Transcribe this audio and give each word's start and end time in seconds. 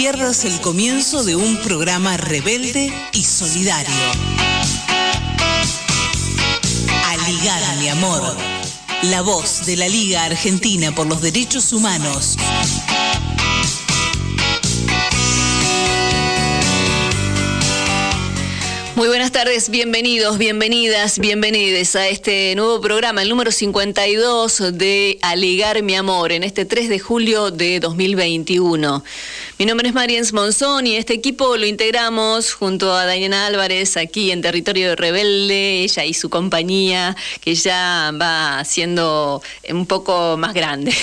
pierdas 0.00 0.46
el 0.46 0.58
comienzo 0.62 1.24
de 1.24 1.36
un 1.36 1.58
programa 1.58 2.16
rebelde 2.16 2.90
y 3.12 3.22
solidario. 3.22 3.92
Aligar, 7.04 7.76
mi 7.78 7.88
amor. 7.90 8.34
La 9.02 9.20
voz 9.20 9.66
de 9.66 9.76
la 9.76 9.88
Liga 9.88 10.24
Argentina 10.24 10.90
por 10.94 11.06
los 11.06 11.20
Derechos 11.20 11.74
Humanos. 11.74 12.38
Muy 19.00 19.08
buenas 19.08 19.32
tardes, 19.32 19.70
bienvenidos, 19.70 20.36
bienvenidas, 20.36 21.18
bienvenides 21.18 21.96
a 21.96 22.06
este 22.08 22.54
nuevo 22.54 22.82
programa, 22.82 23.22
el 23.22 23.30
número 23.30 23.50
52 23.50 24.74
de 24.74 25.18
Aligar 25.22 25.82
mi 25.82 25.94
amor, 25.94 26.32
en 26.32 26.42
este 26.42 26.66
3 26.66 26.90
de 26.90 26.98
julio 26.98 27.50
de 27.50 27.80
2021. 27.80 29.02
Mi 29.60 29.66
nombre 29.66 29.88
es 29.88 29.94
Mariens 29.94 30.32
Monzón 30.32 30.86
y 30.86 30.96
este 30.96 31.12
equipo 31.12 31.58
lo 31.58 31.66
integramos 31.66 32.54
junto 32.54 32.94
a 32.94 33.06
Diana 33.06 33.44
Álvarez 33.44 33.98
aquí 33.98 34.30
en 34.30 34.40
Territorio 34.40 34.96
Rebelde, 34.96 35.82
ella 35.82 36.06
y 36.06 36.14
su 36.14 36.30
compañía, 36.30 37.14
que 37.42 37.54
ya 37.54 38.10
va 38.18 38.64
siendo 38.64 39.42
un 39.68 39.84
poco 39.84 40.38
más 40.38 40.54
grande. 40.54 40.94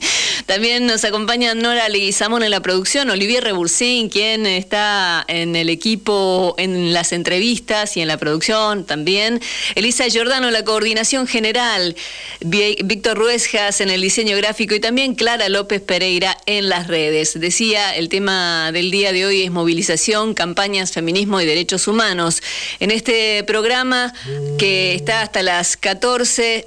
También 0.46 0.86
nos 0.86 1.04
acompaña 1.04 1.54
Nora 1.54 1.90
Leguizamón 1.90 2.42
en 2.42 2.52
la 2.52 2.60
producción, 2.60 3.10
Olivier 3.10 3.44
Rebursín, 3.44 4.08
quien 4.08 4.46
está 4.46 5.22
en 5.28 5.54
el 5.54 5.68
equipo, 5.68 6.54
en 6.56 6.94
las 6.94 7.12
entrevistas 7.12 7.98
y 7.98 8.00
en 8.00 8.08
la 8.08 8.16
producción 8.16 8.86
también. 8.86 9.42
Elisa 9.74 10.08
Giordano 10.08 10.46
en 10.46 10.54
la 10.54 10.64
coordinación 10.64 11.26
general. 11.26 11.94
Víctor 12.40 13.18
Ruesjas 13.18 13.82
en 13.82 13.90
el 13.90 14.00
diseño 14.00 14.38
gráfico 14.38 14.74
y 14.74 14.80
también 14.80 15.14
Clara 15.16 15.50
López 15.50 15.82
Pereira 15.82 16.38
en 16.46 16.70
las 16.70 16.86
redes. 16.86 17.38
Decía, 17.38 17.94
el 17.94 18.05
tema 18.08 18.70
del 18.72 18.90
día 18.90 19.12
de 19.12 19.26
hoy 19.26 19.42
es 19.42 19.50
movilización, 19.50 20.34
campañas, 20.34 20.92
feminismo 20.92 21.40
y 21.40 21.46
derechos 21.46 21.88
humanos. 21.88 22.42
En 22.80 22.90
este 22.90 23.44
programa 23.44 24.12
que 24.58 24.94
está 24.94 25.22
hasta 25.22 25.42
las 25.42 25.76
14 25.76 26.66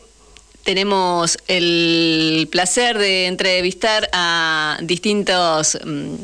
tenemos 0.64 1.38
el 1.48 2.48
placer 2.52 2.98
de 2.98 3.28
entrevistar 3.28 4.10
a 4.14 4.78
distintos 4.82 5.78
mm, 5.84 6.16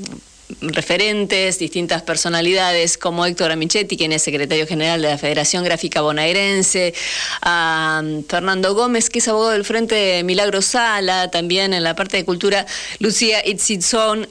referentes, 0.62 1.60
distintas 1.60 2.04
personalidades 2.04 2.98
como 2.98 3.26
Héctor 3.26 3.52
Amichetti, 3.52 3.98
quien 3.98 4.12
es 4.12 4.22
secretario 4.22 4.68
general 4.68 5.02
de 5.02 5.10
la 5.10 5.18
Federación 5.18 5.64
Gráfica 5.64 6.02
Bonaerense, 6.02 6.94
a 7.42 8.02
um, 8.04 8.24
Fernando 8.24 8.74
Gómez, 8.76 9.10
que 9.10 9.20
es 9.20 9.28
abogado 9.28 9.52
del 9.52 9.66
Frente 9.66 10.24
Milagro 10.24 10.62
Sala, 10.62 11.32
también 11.32 11.74
en 11.74 11.84
la 11.84 11.96
parte 11.96 12.18
de 12.18 12.26
cultura, 12.26 12.66
Lucía 13.00 13.46
Itzitzón, 13.46 14.28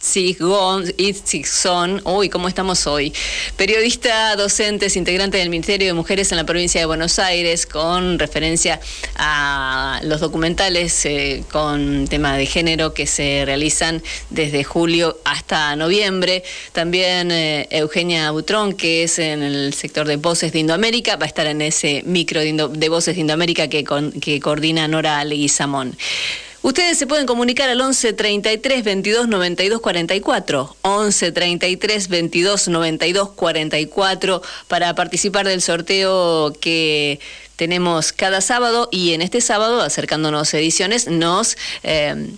Itzigson, 0.00 2.00
uy, 2.04 2.28
¿cómo 2.28 2.46
estamos 2.46 2.86
hoy? 2.86 3.12
Periodista, 3.56 4.36
docentes, 4.36 4.96
integrante 4.96 5.38
del 5.38 5.50
Ministerio 5.50 5.88
de 5.88 5.92
Mujeres 5.92 6.30
en 6.30 6.36
la 6.36 6.44
provincia 6.44 6.80
de 6.80 6.86
Buenos 6.86 7.18
Aires, 7.18 7.66
con 7.66 8.18
referencia 8.18 8.80
a 9.16 10.00
los 10.04 10.20
documentales 10.20 11.04
eh, 11.04 11.42
con 11.50 12.06
tema 12.06 12.36
de 12.36 12.46
género 12.46 12.94
que 12.94 13.06
se 13.06 13.42
realizan 13.44 14.02
desde 14.30 14.62
julio 14.62 15.18
hasta 15.24 15.74
noviembre. 15.74 16.44
También 16.72 17.32
eh, 17.32 17.66
Eugenia 17.70 18.30
Butrón, 18.30 18.74
que 18.74 19.02
es 19.02 19.18
en 19.18 19.42
el 19.42 19.74
sector 19.74 20.06
de 20.06 20.16
Voces 20.16 20.52
de 20.52 20.60
Indoamérica, 20.60 21.16
va 21.16 21.24
a 21.24 21.28
estar 21.28 21.46
en 21.46 21.60
ese 21.60 22.02
micro 22.06 22.40
de, 22.40 22.88
Voces 22.88 23.16
de 23.16 23.20
Indoamérica 23.20 23.68
que, 23.68 23.84
que 24.20 24.40
coordina 24.40 24.86
Nora 24.86 25.24
Leguizamón. 25.24 25.96
Ustedes 26.62 26.98
se 26.98 27.06
pueden 27.06 27.26
comunicar 27.26 27.68
al 27.70 27.80
11 27.80 28.12
33 28.12 28.84
22 28.84 29.28
92 29.28 29.80
44. 29.80 30.76
11 30.82 31.32
33 31.32 32.08
22 32.08 32.68
92 32.68 33.30
44 33.30 34.42
para 34.66 34.94
participar 34.94 35.46
del 35.46 35.62
sorteo 35.62 36.52
que 36.60 37.20
tenemos 37.56 38.12
cada 38.12 38.40
sábado 38.40 38.88
y 38.90 39.12
en 39.12 39.22
este 39.22 39.40
sábado, 39.40 39.82
acercándonos 39.82 40.52
ediciones, 40.54 41.06
nos... 41.06 41.56
Eh, 41.82 42.30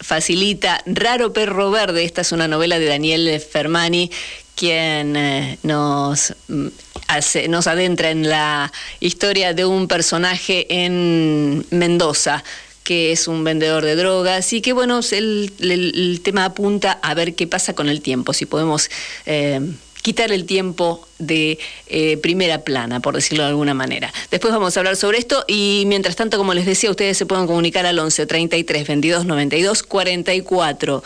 facilita 0.00 0.82
Raro 0.86 1.32
Perro 1.32 1.70
Verde. 1.70 2.04
Esta 2.04 2.20
es 2.20 2.32
una 2.32 2.46
novela 2.46 2.78
de 2.78 2.86
Daniel 2.86 3.40
Fermani, 3.40 4.10
quien 4.54 5.16
eh, 5.16 5.58
nos, 5.62 6.34
mm, 6.48 6.66
hace, 7.08 7.48
nos 7.48 7.66
adentra 7.66 8.10
en 8.10 8.28
la 8.28 8.70
historia 9.00 9.54
de 9.54 9.64
un 9.64 9.88
personaje 9.88 10.66
en 10.84 11.64
Mendoza 11.70 12.44
que 12.84 13.12
es 13.12 13.26
un 13.26 13.42
vendedor 13.42 13.84
de 13.84 13.96
drogas 13.96 14.52
y 14.52 14.60
que 14.60 14.72
bueno, 14.72 15.00
el, 15.10 16.20
tema 16.22 16.44
apunta 16.44 16.92
a 17.02 17.14
ver 17.14 17.34
qué 17.34 17.46
pasa 17.46 17.74
con 17.74 17.88
el 17.88 18.02
tiempo, 18.02 18.32
si 18.32 18.46
podemos 18.46 18.90
eh, 19.26 19.60
quitar 20.02 20.32
el 20.32 20.44
tiempo 20.44 21.08
de 21.18 21.58
eh, 21.86 22.18
primera 22.18 22.58
plana, 22.58 23.00
por 23.00 23.14
decirlo 23.14 23.44
de 23.44 23.48
alguna 23.48 23.72
manera. 23.72 24.12
Después 24.30 24.52
vamos 24.52 24.76
a 24.76 24.80
hablar 24.80 24.96
sobre 24.96 25.16
esto 25.16 25.44
y 25.48 25.84
mientras 25.86 26.14
tanto, 26.14 26.36
como 26.36 26.52
les 26.52 26.66
decía, 26.66 26.90
ustedes 26.90 27.16
se 27.16 27.24
pueden 27.24 27.46
comunicar 27.46 27.86
al 27.86 27.98
11 27.98 28.26
33 28.26 28.86
22 28.86 29.24
92 29.24 29.82
44 29.82 31.02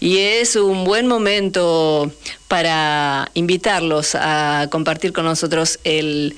y 0.00 0.18
es 0.18 0.56
un 0.56 0.82
buen 0.82 1.06
momento 1.06 2.10
para 2.48 3.30
invitarlos 3.34 4.16
a 4.16 4.66
compartir 4.68 5.12
con 5.12 5.26
nosotros 5.26 5.78
el 5.84 6.34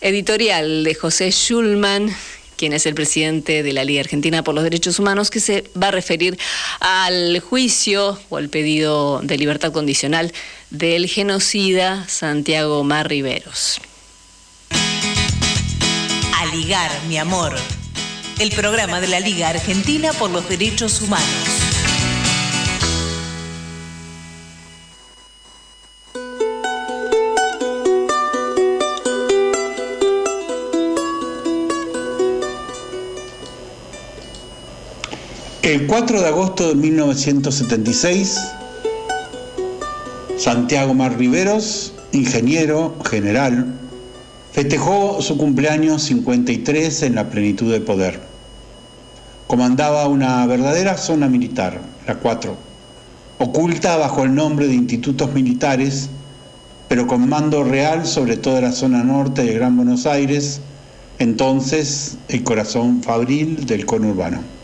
editorial 0.00 0.82
de 0.82 0.94
José 0.94 1.30
Schulman 1.30 2.10
quien 2.56 2.72
es 2.72 2.86
el 2.86 2.94
presidente 2.94 3.62
de 3.62 3.72
la 3.72 3.84
Liga 3.84 4.00
Argentina 4.00 4.42
por 4.44 4.54
los 4.54 4.64
Derechos 4.64 4.98
Humanos, 4.98 5.30
que 5.30 5.40
se 5.40 5.64
va 5.80 5.88
a 5.88 5.90
referir 5.90 6.38
al 6.80 7.40
juicio 7.40 8.18
o 8.28 8.36
al 8.36 8.48
pedido 8.48 9.20
de 9.22 9.38
libertad 9.38 9.72
condicional 9.72 10.32
del 10.70 11.08
genocida 11.08 12.06
Santiago 12.08 12.84
Mar 12.84 13.08
Riveros. 13.08 13.80
A 14.70 16.46
ligar, 16.54 16.90
mi 17.08 17.18
amor. 17.18 17.54
El 18.38 18.50
programa 18.50 19.00
de 19.00 19.08
la 19.08 19.20
Liga 19.20 19.48
Argentina 19.48 20.12
por 20.12 20.30
los 20.30 20.48
Derechos 20.48 21.00
Humanos. 21.00 21.63
El 35.64 35.86
4 35.86 36.20
de 36.20 36.28
agosto 36.28 36.68
de 36.68 36.74
1976, 36.74 38.38
Santiago 40.36 40.92
Mar 40.92 41.16
Riveros, 41.16 41.94
ingeniero 42.12 42.94
general, 43.02 43.72
festejó 44.52 45.22
su 45.22 45.38
cumpleaños 45.38 46.02
53 46.02 47.04
en 47.04 47.14
la 47.14 47.30
plenitud 47.30 47.72
de 47.72 47.80
poder. 47.80 48.20
Comandaba 49.46 50.06
una 50.06 50.44
verdadera 50.44 50.98
zona 50.98 51.28
militar, 51.28 51.80
la 52.06 52.16
4, 52.16 52.54
oculta 53.38 53.96
bajo 53.96 54.24
el 54.24 54.34
nombre 54.34 54.68
de 54.68 54.74
institutos 54.74 55.32
militares, 55.32 56.10
pero 56.88 57.06
con 57.06 57.26
mando 57.26 57.64
real 57.64 58.04
sobre 58.04 58.36
toda 58.36 58.60
la 58.60 58.72
zona 58.72 59.02
norte 59.02 59.42
de 59.42 59.54
Gran 59.54 59.78
Buenos 59.78 60.04
Aires, 60.04 60.60
entonces 61.18 62.18
el 62.28 62.44
corazón 62.44 63.02
fabril 63.02 63.64
del 63.64 63.86
conurbano. 63.86 64.63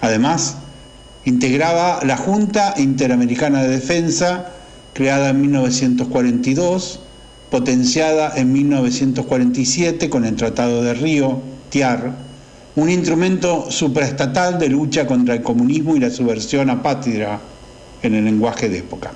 Además, 0.00 0.56
integraba 1.24 2.00
la 2.04 2.16
Junta 2.16 2.74
Interamericana 2.76 3.62
de 3.62 3.68
Defensa, 3.68 4.52
creada 4.94 5.30
en 5.30 5.40
1942, 5.40 7.00
potenciada 7.50 8.32
en 8.36 8.52
1947 8.52 10.08
con 10.10 10.24
el 10.24 10.36
Tratado 10.36 10.82
de 10.82 10.94
Río, 10.94 11.40
TIAR, 11.70 12.12
un 12.76 12.90
instrumento 12.90 13.70
supraestatal 13.70 14.58
de 14.58 14.68
lucha 14.68 15.06
contra 15.06 15.34
el 15.34 15.42
comunismo 15.42 15.96
y 15.96 16.00
la 16.00 16.10
subversión 16.10 16.70
apátrida 16.70 17.40
en 18.02 18.14
el 18.14 18.24
lenguaje 18.24 18.68
de 18.68 18.78
época. 18.78 19.10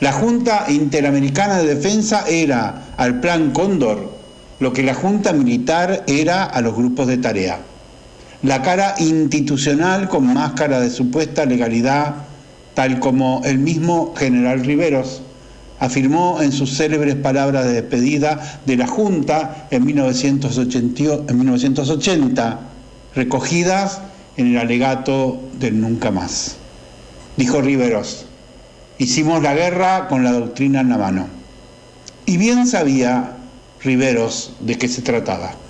La 0.00 0.12
Junta 0.12 0.66
Interamericana 0.68 1.58
de 1.58 1.74
Defensa 1.74 2.24
era 2.28 2.94
al 2.96 3.20
Plan 3.20 3.50
Cóndor 3.52 4.14
lo 4.60 4.72
que 4.72 4.82
la 4.82 4.94
Junta 4.94 5.32
Militar 5.32 6.04
era 6.06 6.44
a 6.44 6.60
los 6.60 6.74
grupos 6.74 7.06
de 7.06 7.18
tarea 7.18 7.58
la 8.44 8.62
cara 8.62 8.94
institucional 8.98 10.08
con 10.08 10.32
máscara 10.34 10.78
de 10.78 10.90
supuesta 10.90 11.46
legalidad, 11.46 12.14
tal 12.74 13.00
como 13.00 13.40
el 13.44 13.58
mismo 13.58 14.14
general 14.14 14.62
Riveros 14.62 15.22
afirmó 15.80 16.42
en 16.42 16.52
sus 16.52 16.76
célebres 16.76 17.14
palabras 17.14 17.64
de 17.64 17.72
despedida 17.72 18.60
de 18.66 18.76
la 18.76 18.86
Junta 18.86 19.66
en 19.70 19.86
1980, 19.86 22.60
recogidas 23.14 24.02
en 24.36 24.48
el 24.48 24.58
alegato 24.58 25.40
del 25.58 25.80
Nunca 25.80 26.10
Más. 26.10 26.56
Dijo 27.38 27.62
Riveros, 27.62 28.26
hicimos 28.98 29.42
la 29.42 29.54
guerra 29.54 30.06
con 30.08 30.22
la 30.22 30.32
doctrina 30.32 30.80
en 30.80 30.90
la 30.90 30.98
mano. 30.98 31.28
Y 32.26 32.36
bien 32.36 32.66
sabía 32.66 33.38
Riveros 33.82 34.52
de 34.60 34.76
qué 34.76 34.88
se 34.88 35.00
trataba. 35.00 35.63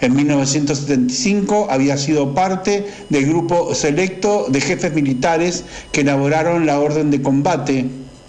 En 0.00 0.14
1975 0.14 1.68
había 1.70 1.96
sido 1.96 2.34
parte 2.34 2.86
del 3.08 3.26
grupo 3.26 3.74
selecto 3.74 4.46
de 4.48 4.60
jefes 4.60 4.92
militares 4.92 5.64
que 5.90 6.02
elaboraron 6.02 6.66
la 6.66 6.80
orden 6.80 7.10
de 7.10 7.22
combate 7.22 7.86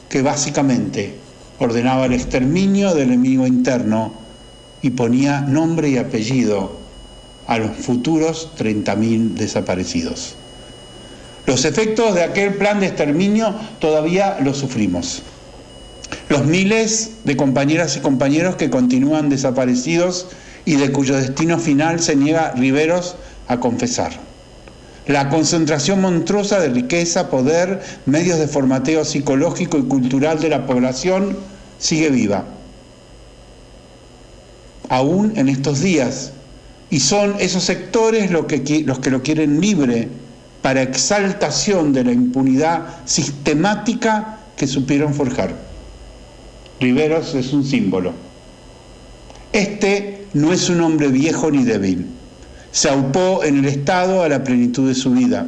que 0.08 0.22
básicamente 0.22 1.16
ordenaba 1.60 2.06
el 2.06 2.14
exterminio 2.14 2.94
del 2.94 3.08
enemigo 3.08 3.46
interno 3.46 4.14
y 4.82 4.92
ponía 4.92 5.42
nombre 5.42 5.90
y 5.90 5.98
apellido 5.98 6.78
a 7.48 7.58
los 7.58 7.76
futuros 7.76 8.50
30.000 8.58 9.34
desaparecidos. 9.34 10.36
Los 11.46 11.66
efectos 11.66 12.14
de 12.14 12.24
aquel 12.24 12.56
plan 12.56 12.80
de 12.80 12.88
exterminio 12.88 13.54
todavía 13.80 14.38
los 14.42 14.58
sufrimos. 14.58 15.24
Los 16.30 16.46
miles 16.46 17.12
de 17.24 17.38
compañeras 17.38 17.96
y 17.98 18.02
compañeros 18.02 18.56
que 18.56 18.70
continúan 18.70 19.30
desaparecidos 19.30 20.28
y 20.68 20.76
de 20.76 20.92
cuyo 20.92 21.16
destino 21.16 21.58
final 21.60 22.02
se 22.02 22.14
niega 22.18 22.52
Riveros 22.52 23.16
a 23.48 23.58
confesar. 23.58 24.12
La 25.08 25.30
concentración 25.30 26.02
monstruosa 26.02 26.60
de 26.60 26.68
riqueza, 26.68 27.30
poder, 27.30 27.82
medios 28.06 28.38
de 28.38 28.50
formateo 28.50 29.06
psicológico 29.06 29.78
y 29.78 29.84
cultural 29.84 30.42
de 30.42 30.50
la 30.50 30.68
población 30.68 31.38
sigue 31.80 32.10
viva. 32.10 32.44
Aún 34.90 35.32
en 35.38 35.48
estos 35.48 35.80
días. 35.80 36.34
Y 36.90 37.00
son 37.00 37.36
esos 37.40 37.64
sectores 37.64 38.30
los 38.30 38.46
que, 38.46 38.84
los 38.86 39.00
que 39.00 39.10
lo 39.10 39.24
quieren 39.24 39.62
libre 39.62 40.10
para 40.62 40.82
exaltación 40.82 41.94
de 41.94 42.04
la 42.04 42.12
impunidad 42.12 42.88
sistemática 43.06 44.40
que 44.58 44.68
supieron 44.68 45.14
forjar. 45.14 45.56
Riveros 46.82 47.36
es 47.36 47.54
un 47.54 47.64
símbolo. 47.64 48.27
Este 49.54 50.26
no 50.34 50.54
es 50.54 50.70
un 50.70 50.82
hombre 50.82 51.08
viejo 51.08 51.50
ni 51.52 51.64
débil. 51.64 52.08
Se 52.72 52.90
aupó 52.90 53.44
en 53.44 53.60
el 53.60 53.66
Estado 53.66 54.24
a 54.24 54.30
la 54.30 54.44
plenitud 54.44 54.88
de 54.88 54.96
su 54.96 55.12
vida, 55.12 55.48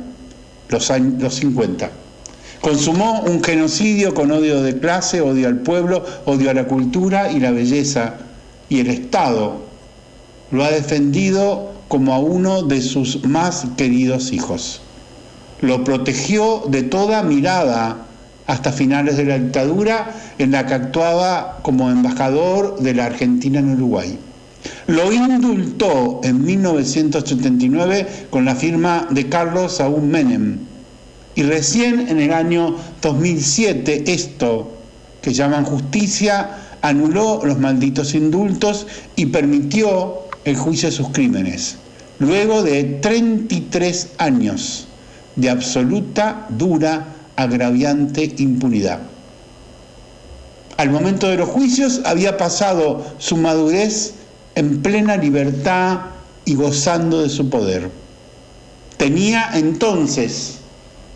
los, 0.70 0.90
años, 0.90 1.22
los 1.22 1.36
50. 1.36 1.92
Consumó 2.62 3.22
un 3.22 3.44
genocidio 3.44 4.14
con 4.14 4.32
odio 4.32 4.62
de 4.62 4.80
clase, 4.80 5.22
odio 5.22 5.48
al 5.48 5.60
pueblo, 5.60 6.06
odio 6.26 6.50
a 6.50 6.54
la 6.54 6.68
cultura 6.68 7.32
y 7.32 7.40
la 7.40 7.52
belleza. 7.52 8.16
Y 8.68 8.80
el 8.80 8.90
Estado 8.90 9.62
lo 10.52 10.64
ha 10.64 10.72
defendido 10.72 11.72
como 11.88 12.14
a 12.14 12.20
uno 12.20 12.64
de 12.64 12.82
sus 12.82 13.26
más 13.26 13.66
queridos 13.78 14.32
hijos. 14.32 14.82
Lo 15.62 15.84
protegió 15.84 16.64
de 16.68 16.84
toda 16.84 17.24
mirada 17.24 18.06
hasta 18.50 18.72
finales 18.72 19.16
de 19.16 19.26
la 19.26 19.38
dictadura 19.38 20.12
en 20.40 20.52
la 20.52 20.66
que 20.66 20.74
actuaba 20.74 21.60
como 21.62 21.92
embajador 21.92 22.80
de 22.80 22.96
la 22.96 23.06
Argentina 23.06 23.60
en 23.60 23.76
Uruguay. 23.76 24.18
Lo 24.88 25.14
indultó 25.14 26.20
en 26.24 26.44
1979 26.44 28.26
con 28.32 28.46
la 28.46 28.56
firma 28.56 29.08
de 29.12 29.30
Carlos 29.30 29.74
Saúl 29.74 30.02
Menem. 30.02 30.58
Y 31.36 31.44
recién 31.44 32.10
en 32.10 32.20
el 32.20 32.34
año 32.34 32.76
2007 33.04 34.12
esto, 34.12 34.74
que 35.22 35.32
llaman 35.32 35.64
justicia, 35.64 36.50
anuló 36.82 37.42
los 37.46 37.60
malditos 37.60 38.16
indultos 38.16 38.88
y 39.16 39.28
permitió 39.28 40.22
el 40.44 40.56
juicio 40.56 40.90
de 40.90 40.96
sus 40.96 41.10
crímenes, 41.10 41.78
luego 42.18 42.64
de 42.64 42.84
33 42.84 44.10
años 44.18 44.88
de 45.36 45.52
absoluta, 45.52 46.48
dura, 46.50 47.19
agraviante 47.42 48.34
impunidad. 48.38 49.00
Al 50.78 50.90
momento 50.92 51.28
de 51.28 51.38
los 51.38 51.50
juicios 51.50 52.02
había 52.06 52.38
pasado 52.38 53.06
su 53.18 53.38
madurez 53.38 54.14
en 54.56 54.82
plena 54.82 55.18
libertad 55.18 56.00
y 56.46 56.56
gozando 56.56 57.22
de 57.22 57.30
su 57.30 57.50
poder. 57.50 57.90
Tenía 58.98 59.52
entonces, 59.54 60.60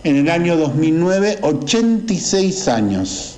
en 0.04 0.18
el 0.18 0.30
año 0.30 0.58
2009, 0.58 1.40
86 1.42 2.68
años 2.68 3.36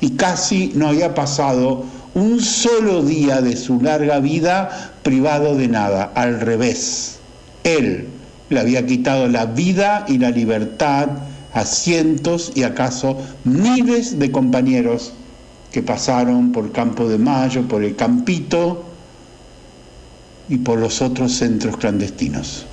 y 0.00 0.10
casi 0.10 0.72
no 0.74 0.88
había 0.88 1.14
pasado 1.14 1.84
un 2.14 2.40
solo 2.40 3.02
día 3.02 3.42
de 3.42 3.56
su 3.56 3.80
larga 3.80 4.20
vida 4.20 4.94
privado 5.02 5.54
de 5.54 5.68
nada, 5.68 6.12
al 6.14 6.40
revés. 6.40 7.18
Él 7.64 8.08
le 8.48 8.60
había 8.60 8.86
quitado 8.86 9.28
la 9.28 9.46
vida 9.46 10.04
y 10.08 10.18
la 10.18 10.30
libertad 10.30 11.08
a 11.56 11.64
cientos 11.64 12.52
y 12.54 12.64
acaso 12.64 13.16
miles 13.44 14.18
de 14.18 14.30
compañeros 14.30 15.14
que 15.72 15.80
pasaron 15.80 16.52
por 16.52 16.70
Campo 16.70 17.08
de 17.08 17.16
Mayo, 17.16 17.66
por 17.66 17.82
el 17.82 17.96
Campito 17.96 18.84
y 20.50 20.58
por 20.58 20.78
los 20.78 21.00
otros 21.00 21.32
centros 21.32 21.78
clandestinos. 21.78 22.66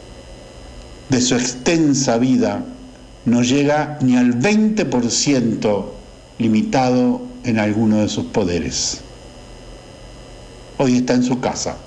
De 1.07 1.21
su 1.21 1.35
extensa 1.35 2.17
vida 2.17 2.65
no 3.23 3.41
llega 3.41 3.99
ni 4.01 4.17
al 4.17 4.37
20% 4.37 5.85
limitado 6.39 7.21
en 7.45 7.59
alguno 7.59 7.99
de 7.99 8.09
sus 8.09 8.25
poderes. 8.25 8.99
Hoy 10.77 10.97
está 10.97 11.13
en 11.13 11.23
su 11.23 11.39
casa, 11.39 11.77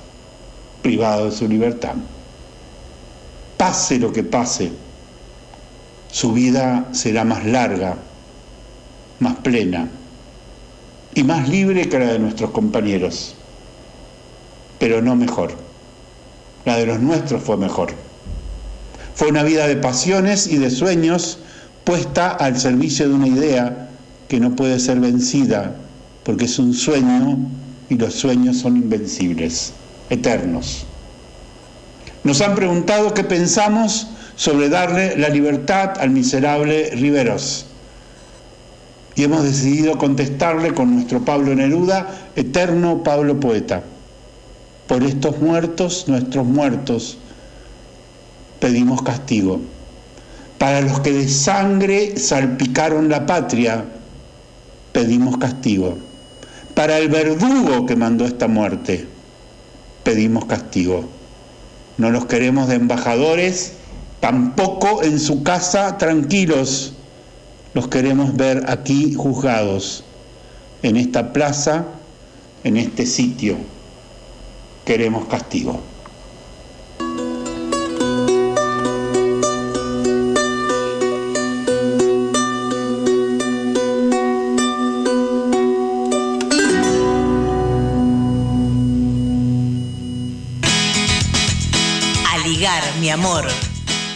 privado 0.80 1.26
de 1.26 1.32
su 1.32 1.46
libertad. 1.46 1.96
Pase 3.58 3.98
lo 3.98 4.14
que 4.14 4.22
pase, 4.22 4.72
su 6.16 6.32
vida 6.32 6.88
será 6.92 7.24
más 7.24 7.44
larga, 7.44 7.94
más 9.18 9.36
plena 9.40 9.86
y 11.14 11.22
más 11.24 11.46
libre 11.46 11.90
que 11.90 11.98
la 11.98 12.06
de 12.06 12.18
nuestros 12.18 12.52
compañeros, 12.52 13.34
pero 14.78 15.02
no 15.02 15.14
mejor. 15.14 15.52
La 16.64 16.78
de 16.78 16.86
los 16.86 17.00
nuestros 17.00 17.42
fue 17.42 17.58
mejor. 17.58 17.92
Fue 19.14 19.28
una 19.28 19.42
vida 19.42 19.68
de 19.68 19.76
pasiones 19.76 20.46
y 20.46 20.56
de 20.56 20.70
sueños 20.70 21.38
puesta 21.84 22.30
al 22.30 22.58
servicio 22.58 23.06
de 23.10 23.14
una 23.14 23.28
idea 23.28 23.90
que 24.26 24.40
no 24.40 24.56
puede 24.56 24.80
ser 24.80 25.00
vencida, 25.00 25.76
porque 26.24 26.46
es 26.46 26.58
un 26.58 26.72
sueño 26.72 27.36
y 27.90 27.96
los 27.96 28.14
sueños 28.14 28.56
son 28.56 28.78
invencibles, 28.78 29.74
eternos. 30.08 30.86
Nos 32.24 32.40
han 32.40 32.54
preguntado 32.54 33.12
qué 33.12 33.22
pensamos 33.22 34.06
sobre 34.36 34.68
darle 34.68 35.16
la 35.16 35.28
libertad 35.28 35.94
al 35.98 36.10
miserable 36.10 36.90
Riveros. 36.90 37.66
Y 39.14 39.24
hemos 39.24 39.42
decidido 39.42 39.96
contestarle 39.96 40.74
con 40.74 40.94
nuestro 40.94 41.24
Pablo 41.24 41.54
Neruda, 41.54 42.30
eterno 42.36 43.02
Pablo 43.02 43.40
poeta. 43.40 43.82
Por 44.86 45.02
estos 45.02 45.38
muertos, 45.40 46.04
nuestros 46.06 46.44
muertos, 46.44 47.16
pedimos 48.60 49.02
castigo. 49.02 49.60
Para 50.58 50.82
los 50.82 51.00
que 51.00 51.12
de 51.12 51.28
sangre 51.28 52.18
salpicaron 52.18 53.08
la 53.08 53.24
patria, 53.24 53.84
pedimos 54.92 55.38
castigo. 55.38 55.96
Para 56.74 56.98
el 56.98 57.08
verdugo 57.08 57.86
que 57.86 57.96
mandó 57.96 58.26
esta 58.26 58.48
muerte, 58.48 59.06
pedimos 60.04 60.44
castigo. 60.44 61.08
No 61.96 62.10
los 62.10 62.26
queremos 62.26 62.68
de 62.68 62.74
embajadores, 62.74 63.72
tampoco 64.26 65.04
en 65.04 65.20
su 65.20 65.44
casa 65.44 65.98
tranquilos. 65.98 66.94
Los 67.74 67.86
queremos 67.86 68.34
ver 68.34 68.64
aquí 68.66 69.14
juzgados, 69.14 70.02
en 70.82 70.96
esta 70.96 71.32
plaza, 71.32 71.84
en 72.64 72.76
este 72.76 73.06
sitio. 73.06 73.56
Queremos 74.84 75.26
castigo. 75.28 75.80
Mi 92.98 93.10
amor 93.10 93.46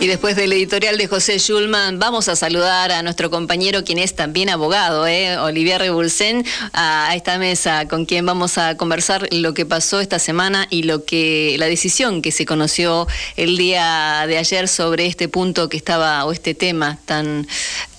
Y 0.00 0.06
después 0.06 0.36
del 0.36 0.52
editorial 0.52 0.96
de 0.96 1.08
José 1.08 1.38
Schulman, 1.40 1.98
vamos 1.98 2.28
a 2.28 2.36
saludar 2.36 2.92
a 2.92 3.02
nuestro 3.02 3.30
compañero, 3.30 3.82
quien 3.82 3.98
es 3.98 4.14
también 4.14 4.48
abogado, 4.48 5.08
¿eh? 5.08 5.36
Olivier 5.38 5.80
Rebulsen, 5.80 6.44
a 6.72 7.12
esta 7.16 7.36
mesa 7.38 7.88
con 7.88 8.06
quien 8.06 8.24
vamos 8.24 8.58
a 8.58 8.76
conversar 8.76 9.26
lo 9.32 9.54
que 9.54 9.66
pasó 9.66 9.98
esta 9.98 10.20
semana 10.20 10.68
y 10.70 10.84
lo 10.84 11.04
que 11.04 11.56
la 11.58 11.66
decisión 11.66 12.22
que 12.22 12.30
se 12.30 12.46
conoció 12.46 13.08
el 13.34 13.56
día 13.56 14.24
de 14.28 14.38
ayer 14.38 14.68
sobre 14.68 15.06
este 15.06 15.28
punto 15.28 15.68
que 15.68 15.76
estaba, 15.76 16.24
o 16.26 16.30
este 16.30 16.54
tema 16.54 17.00
tan 17.04 17.48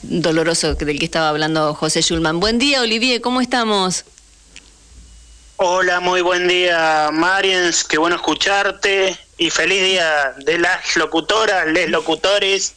doloroso 0.01 0.75
del 0.75 1.00
que 1.00 1.06
estaba 1.06 1.27
hablando 1.27 1.74
José 1.74 2.01
Schulman. 2.01 2.39
Buen 2.39 2.60
día, 2.60 2.79
Olivier, 2.79 3.20
¿cómo 3.20 3.41
estamos? 3.41 4.06
Hola, 5.61 5.99
muy 5.99 6.21
buen 6.21 6.47
día, 6.47 7.09
Mariens. 7.11 7.83
Qué 7.83 7.97
bueno 7.97 8.15
escucharte 8.15 9.19
y 9.37 9.49
feliz 9.49 9.83
día 9.83 10.33
de 10.37 10.57
las 10.57 10.95
locutoras, 10.95 11.67
les 11.67 11.89
locutores. 11.89 12.75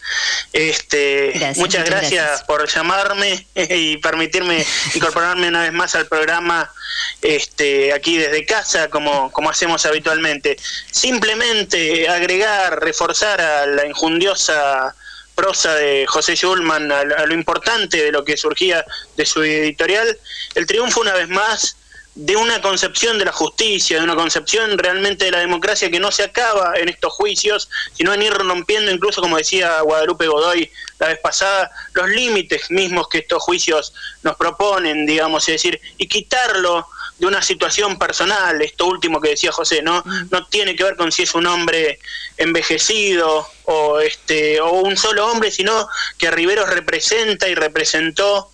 Este, 0.52 1.32
muchas, 1.58 1.84
gracias, 1.84 2.42
por 2.42 2.68
llamarme 2.68 3.46
y 3.54 3.98
permitirme 3.98 4.66
incorporarme 4.94 5.46
una 5.46 5.62
vez 5.62 5.72
más 5.72 5.94
al 5.94 6.08
programa 6.08 6.72
este, 7.20 7.92
aquí 7.92 8.18
desde 8.18 8.44
casa, 8.46 8.90
como, 8.90 9.30
como 9.30 9.50
hacemos 9.50 9.86
habitualmente. 9.86 10.56
Simplemente 10.90 12.08
agregar, 12.08 12.82
reforzar 12.82 13.40
a 13.40 13.64
la 13.64 13.86
injundiosa 13.86 14.92
prosa 15.36 15.76
de 15.76 16.04
José 16.08 16.34
Schulman, 16.34 16.90
a 16.90 17.04
lo 17.04 17.32
importante 17.32 18.02
de 18.02 18.10
lo 18.10 18.24
que 18.24 18.36
surgía 18.36 18.84
de 19.16 19.24
su 19.24 19.40
editorial, 19.44 20.18
el 20.56 20.66
triunfo 20.66 21.00
una 21.00 21.14
vez 21.14 21.28
más 21.28 21.76
de 22.14 22.36
una 22.36 22.60
concepción 22.60 23.18
de 23.18 23.24
la 23.24 23.32
justicia, 23.32 23.96
de 23.96 24.04
una 24.04 24.14
concepción 24.14 24.76
realmente 24.76 25.24
de 25.24 25.30
la 25.30 25.38
democracia 25.38 25.90
que 25.90 25.98
no 25.98 26.12
se 26.12 26.24
acaba 26.24 26.74
en 26.76 26.90
estos 26.90 27.12
juicios, 27.14 27.70
sino 27.94 28.12
en 28.12 28.22
ir 28.22 28.32
rompiendo, 28.34 28.90
incluso 28.90 29.22
como 29.22 29.38
decía 29.38 29.80
Guadalupe 29.80 30.26
Godoy 30.26 30.70
la 30.98 31.08
vez 31.08 31.18
pasada, 31.20 31.70
los 31.94 32.08
límites 32.10 32.70
mismos 32.70 33.08
que 33.08 33.18
estos 33.18 33.42
juicios 33.42 33.94
nos 34.22 34.36
proponen, 34.36 35.06
digamos, 35.06 35.48
es 35.48 35.54
decir, 35.54 35.80
y 35.96 36.06
quitarlo 36.06 36.86
de 37.18 37.26
una 37.26 37.40
situación 37.40 37.98
personal, 37.98 38.60
esto 38.62 38.86
último 38.86 39.20
que 39.20 39.30
decía 39.30 39.52
José, 39.52 39.80
¿no? 39.80 40.02
Mm. 40.04 40.28
No 40.30 40.46
tiene 40.48 40.76
que 40.76 40.84
ver 40.84 40.96
con 40.96 41.12
si 41.12 41.22
es 41.22 41.34
un 41.34 41.46
hombre 41.46 41.98
envejecido 42.36 43.48
o 43.64 44.00
este 44.00 44.60
o 44.60 44.72
un 44.72 44.96
solo 44.96 45.26
hombre, 45.26 45.50
sino 45.50 45.88
que 46.18 46.30
Riveros 46.30 46.68
representa 46.68 47.48
y 47.48 47.54
representó 47.54 48.50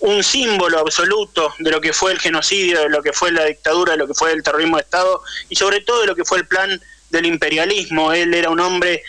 un 0.00 0.22
símbolo 0.22 0.78
absoluto 0.78 1.54
de 1.58 1.70
lo 1.70 1.80
que 1.80 1.92
fue 1.92 2.12
el 2.12 2.20
genocidio, 2.20 2.80
de 2.80 2.88
lo 2.88 3.02
que 3.02 3.12
fue 3.12 3.32
la 3.32 3.44
dictadura, 3.44 3.92
de 3.92 3.98
lo 3.98 4.06
que 4.06 4.14
fue 4.14 4.32
el 4.32 4.42
terrorismo 4.42 4.76
de 4.76 4.82
Estado 4.82 5.22
y 5.48 5.56
sobre 5.56 5.80
todo 5.80 6.02
de 6.02 6.06
lo 6.06 6.14
que 6.14 6.24
fue 6.24 6.38
el 6.38 6.46
plan 6.46 6.80
del 7.10 7.26
imperialismo. 7.26 8.12
Él 8.12 8.34
era 8.34 8.50
un 8.50 8.60
hombre 8.60 9.02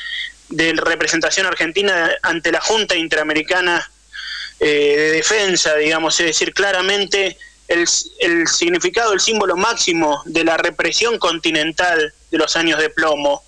de 0.50 0.74
representación 0.74 1.48
argentina 1.48 2.12
ante 2.22 2.52
la 2.52 2.62
Junta 2.62 2.96
Interamericana 2.96 3.90
eh, 4.60 4.96
de 4.98 5.12
Defensa, 5.12 5.76
digamos, 5.76 6.20
es 6.20 6.28
decir, 6.28 6.54
claramente 6.54 7.38
el, 7.68 7.86
el 8.20 8.48
significado, 8.48 9.12
el 9.12 9.20
símbolo 9.20 9.58
máximo 9.58 10.22
de 10.26 10.44
la 10.44 10.56
represión 10.58 11.18
continental 11.18 12.14
de 12.32 12.38
los 12.38 12.56
años 12.56 12.80
de 12.80 12.90
plomo. 12.90 13.44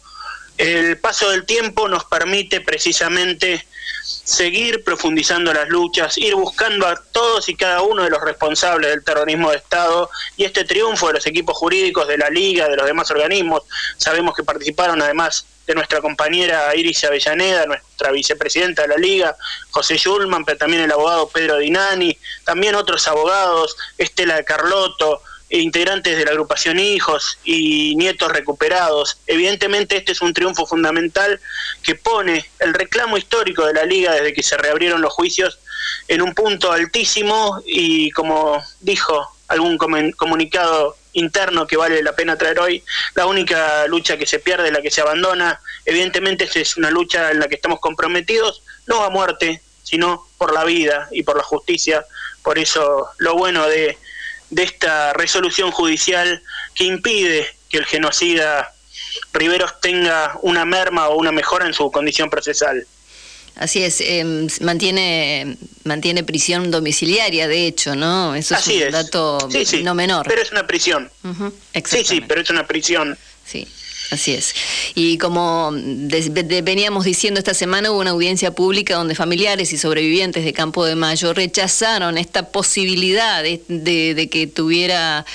El 0.58 0.98
paso 0.98 1.30
del 1.30 1.46
tiempo 1.46 1.88
nos 1.88 2.06
permite 2.06 2.62
precisamente 2.62 3.68
seguir 4.04 4.84
profundizando 4.84 5.54
las 5.54 5.70
luchas, 5.70 6.18
ir 6.18 6.36
buscando 6.36 6.88
a 6.88 6.96
todos 6.96 7.48
y 7.48 7.56
cada 7.56 7.82
uno 7.82 8.04
de 8.04 8.10
los 8.10 8.22
responsables 8.22 8.90
del 8.90 9.04
terrorismo 9.04 9.52
de 9.52 9.58
Estado 9.58 10.10
y 10.36 10.46
este 10.46 10.66
triunfo 10.66 11.08
de 11.08 11.14
los 11.14 11.28
equipos 11.28 11.56
jurídicos 11.56 12.08
de 12.08 12.18
la 12.18 12.30
Liga, 12.30 12.68
de 12.68 12.76
los 12.76 12.86
demás 12.86 13.10
organismos. 13.12 13.64
Sabemos 13.98 14.36
que 14.36 14.44
participaron 14.44 15.02
además 15.02 15.46
de 15.68 15.76
nuestra 15.76 16.02
compañera 16.02 16.76
Iris 16.76 17.04
Avellaneda, 17.04 17.66
nuestra 17.66 18.12
vicepresidenta 18.12 18.82
de 18.82 18.88
la 18.88 18.98
Liga, 18.98 19.36
José 19.70 19.98
Schulman, 19.98 20.44
pero 20.44 20.58
también 20.58 20.84
el 20.84 20.92
abogado 20.92 21.30
Pedro 21.30 21.58
Dinani, 21.58 22.18
también 22.46 22.76
otros 22.76 23.08
abogados, 23.08 23.76
Estela 23.98 24.42
Carlotto, 24.44 25.22
integrantes 25.50 26.18
de 26.18 26.26
la 26.26 26.32
agrupación 26.32 26.80
Hijos 26.80 27.40
y 27.44 27.96
Nietos 27.96 28.32
Recuperados. 28.32 29.20
Evidentemente 29.28 29.98
este 29.98 30.12
es 30.12 30.22
un 30.22 30.34
triunfo 30.34 30.66
fundamental 30.66 31.40
que 31.82 31.96
pone 31.96 32.46
el 32.60 32.74
reclamo 32.74 33.18
histórico 33.18 33.66
de 33.66 33.74
la 33.74 33.86
liga 33.86 34.14
desde 34.14 34.34
que 34.34 34.44
se 34.44 34.58
reabrieron 34.58 35.02
los 35.02 35.14
juicios 35.14 35.60
en 36.08 36.22
un 36.22 36.34
punto 36.34 36.72
altísimo 36.72 37.62
y 37.66 38.12
como 38.12 38.62
dijo 38.82 39.38
algún 39.48 39.78
comunicado 39.78 40.98
interno 41.14 41.66
que 41.66 41.78
vale 41.78 42.04
la 42.04 42.16
pena 42.16 42.38
traer 42.38 42.60
hoy, 42.60 42.84
la 43.16 43.26
única 43.26 43.88
lucha 43.88 44.18
que 44.18 44.26
se 44.26 44.40
pierde 44.40 44.68
es 44.68 44.74
la 44.74 44.82
que 44.82 44.92
se 44.92 45.02
abandona. 45.02 45.60
Evidentemente 45.86 46.44
esta 46.44 46.60
es 46.60 46.78
una 46.78 46.92
lucha 46.92 47.32
en 47.32 47.40
la 47.40 47.48
que 47.48 47.56
estamos 47.56 47.80
comprometidos, 47.80 48.62
no 48.86 49.04
a 49.04 49.10
muerte, 49.10 49.62
sino 49.84 50.28
por 50.38 50.54
la 50.54 50.64
vida 50.66 51.08
y 51.12 51.24
por 51.24 51.38
la 51.38 51.44
justicia. 51.44 52.06
Por 52.44 52.60
eso 52.60 53.08
lo 53.18 53.36
bueno 53.36 53.68
de 53.68 53.98
de 54.50 54.64
esta 54.64 55.14
resolución 55.14 55.72
judicial 55.72 56.42
que 56.74 56.86
impide 56.86 57.48
que 57.70 57.78
el 57.78 57.86
genocida 57.86 58.74
Riveros 59.34 59.80
tenga 59.82 60.38
una 60.42 60.66
merma 60.66 61.10
o 61.10 61.18
una 61.18 61.32
mejora 61.32 61.66
en 61.66 61.74
su 61.74 61.92
condición 61.92 62.30
procesal. 62.30 62.86
Así 63.56 63.84
es, 63.84 64.02
em, 64.02 64.48
mantiene 64.62 65.58
mantiene 65.84 66.24
prisión 66.24 66.70
domiciliaria, 66.70 67.48
de 67.48 67.66
hecho, 67.66 67.96
¿no? 67.96 68.36
Eso 68.36 68.56
es 68.56 68.68
un 68.68 68.92
dato 68.92 69.50
no 69.84 69.96
menor. 69.96 70.28
Pero 70.28 70.42
es 70.42 70.52
una 70.52 70.68
prisión. 70.68 71.10
sí, 71.84 72.04
sí, 72.04 72.22
pero 72.22 72.42
es 72.42 72.50
una 72.50 72.68
prisión. 72.68 73.18
Sí. 73.46 73.68
Así 74.10 74.34
es. 74.34 74.56
Y 74.96 75.18
como 75.18 75.72
veníamos 75.74 77.04
diciendo 77.04 77.40
esta 77.40 77.54
semana, 77.54 77.92
hubo 77.92 78.00
una 78.00 78.12
audiencia 78.12 78.52
pública 78.52 78.96
donde 78.96 79.16
familiares 79.16 79.74
y 79.74 79.78
sobrevivientes 79.78 80.46
de 80.46 80.54
Campo 80.54 80.86
de 80.86 80.96
Mayo 80.96 81.34
rechazaron 81.34 82.18
esta 82.18 82.50
posibilidad 82.50 83.44
de, 83.44 84.30
que 84.32 84.48
tuviera 84.48 85.26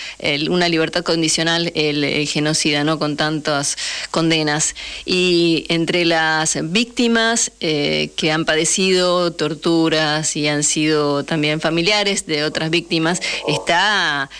una 0.48 0.68
libertad 0.70 1.02
condicional 1.02 1.70
el, 1.74 2.26
genocida, 2.26 2.82
¿no? 2.82 2.98
Con 2.98 3.16
tantas 3.16 3.76
condenas. 4.10 4.74
Y 5.04 5.66
entre 5.68 6.06
las 6.06 6.56
víctimas 6.62 7.52
eh, 7.60 8.10
que 8.16 8.32
han 8.32 8.46
padecido 8.46 9.32
torturas 9.32 10.34
y 10.34 10.48
han 10.48 10.62
sido 10.62 11.24
también 11.24 11.60
familiares 11.60 12.26
de 12.26 12.44
otras 12.44 12.70
víctimas, 12.70 13.20
está 13.46 14.30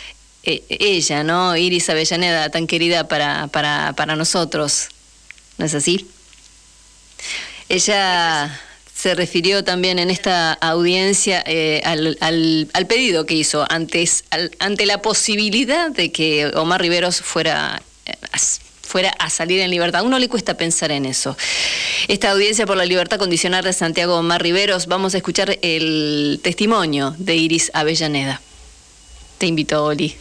eh, 0.44 0.62
ella, 0.68 1.22
¿no? 1.22 1.56
Iris 1.56 1.88
Avellaneda, 1.88 2.50
tan 2.50 2.66
querida 2.66 3.08
para, 3.08 3.46
para, 3.48 3.92
para 3.94 4.16
nosotros. 4.16 4.88
¿No 5.58 5.66
es 5.66 5.74
así? 5.74 6.08
Ella 7.68 8.60
se 8.94 9.14
refirió 9.14 9.64
también 9.64 9.98
en 9.98 10.10
esta 10.10 10.52
audiencia 10.52 11.42
eh, 11.46 11.80
al, 11.84 12.18
al, 12.20 12.86
pedido 12.86 13.26
que 13.26 13.34
hizo 13.34 13.66
antes, 13.68 14.24
ante 14.58 14.86
la 14.86 15.02
posibilidad 15.02 15.90
de 15.90 16.12
que 16.12 16.46
Omar 16.54 16.80
Riveros 16.80 17.20
fuera, 17.20 17.82
eh, 18.06 18.12
fuera 18.82 19.10
a 19.18 19.30
salir 19.30 19.60
en 19.60 19.70
libertad. 19.70 20.00
A 20.00 20.04
uno 20.04 20.18
le 20.18 20.28
cuesta 20.28 20.56
pensar 20.56 20.92
en 20.92 21.06
eso. 21.06 21.36
Esta 22.08 22.30
audiencia 22.30 22.66
por 22.66 22.76
la 22.76 22.84
libertad 22.84 23.18
condicional 23.18 23.64
de 23.64 23.72
Santiago 23.72 24.16
Omar 24.16 24.42
Riveros, 24.42 24.86
vamos 24.86 25.14
a 25.14 25.16
escuchar 25.16 25.58
el 25.62 26.40
testimonio 26.42 27.14
de 27.18 27.36
Iris 27.36 27.70
Avellaneda. 27.74 28.40
Te 29.42 29.48
invito, 29.48 29.86
Oli. 29.86 30.14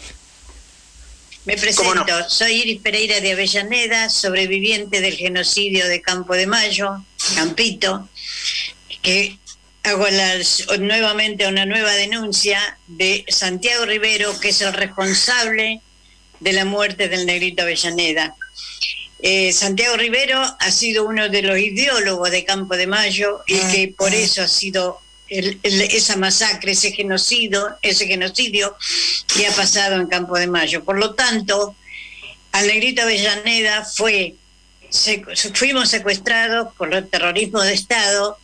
Me 1.45 1.55
presento, 1.55 2.27
soy 2.27 2.53
Iris 2.53 2.81
Pereira 2.81 3.19
de 3.19 3.33
Avellaneda, 3.33 4.09
sobreviviente 4.09 4.99
del 4.99 5.15
genocidio 5.15 5.87
de 5.87 6.01
Campo 6.01 6.33
de 6.33 6.47
Mayo, 6.47 7.05
Campito, 7.35 8.09
que 9.03 9.37
hago 9.83 10.07
nuevamente 10.79 11.45
una 11.45 11.67
nueva 11.67 11.91
denuncia 11.91 12.79
de 12.87 13.23
Santiago 13.27 13.85
Rivero, 13.85 14.39
que 14.39 14.49
es 14.49 14.61
el 14.61 14.73
responsable 14.73 15.81
de 16.39 16.53
la 16.53 16.65
muerte 16.65 17.07
del 17.07 17.27
negrito 17.27 17.61
Avellaneda. 17.61 18.35
Eh, 19.19 19.53
Santiago 19.53 19.97
Rivero 19.97 20.41
ha 20.41 20.71
sido 20.71 21.05
uno 21.05 21.29
de 21.29 21.43
los 21.43 21.59
ideólogos 21.59 22.31
de 22.31 22.43
Campo 22.43 22.75
de 22.75 22.87
Mayo 22.87 23.43
y 23.45 23.59
que 23.71 23.93
por 23.95 24.15
eso 24.15 24.41
ha 24.41 24.47
sido 24.47 24.99
esa 25.31 26.17
masacre, 26.17 26.73
ese 26.73 26.91
genocidio, 26.91 27.77
ese 27.81 28.05
genocidio 28.05 28.75
que 29.33 29.47
ha 29.47 29.51
pasado 29.51 29.95
en 29.95 30.07
Campo 30.07 30.37
de 30.37 30.47
Mayo. 30.47 30.83
Por 30.83 30.99
lo 30.99 31.13
tanto, 31.13 31.75
al 32.51 32.67
negrito 32.67 33.01
Avellaneda 33.01 33.85
fue, 33.85 34.35
fuimos 35.53 35.89
secuestrados 35.89 36.73
por 36.75 36.93
el 36.93 37.07
terrorismo 37.07 37.61
de 37.61 37.73
Estado 37.73 38.37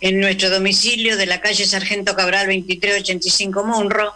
en 0.00 0.20
nuestro 0.20 0.50
domicilio 0.50 1.16
de 1.16 1.24
la 1.24 1.40
calle 1.40 1.66
Sargento 1.66 2.14
Cabral 2.14 2.46
2385 2.46 3.64
Munro 3.64 4.12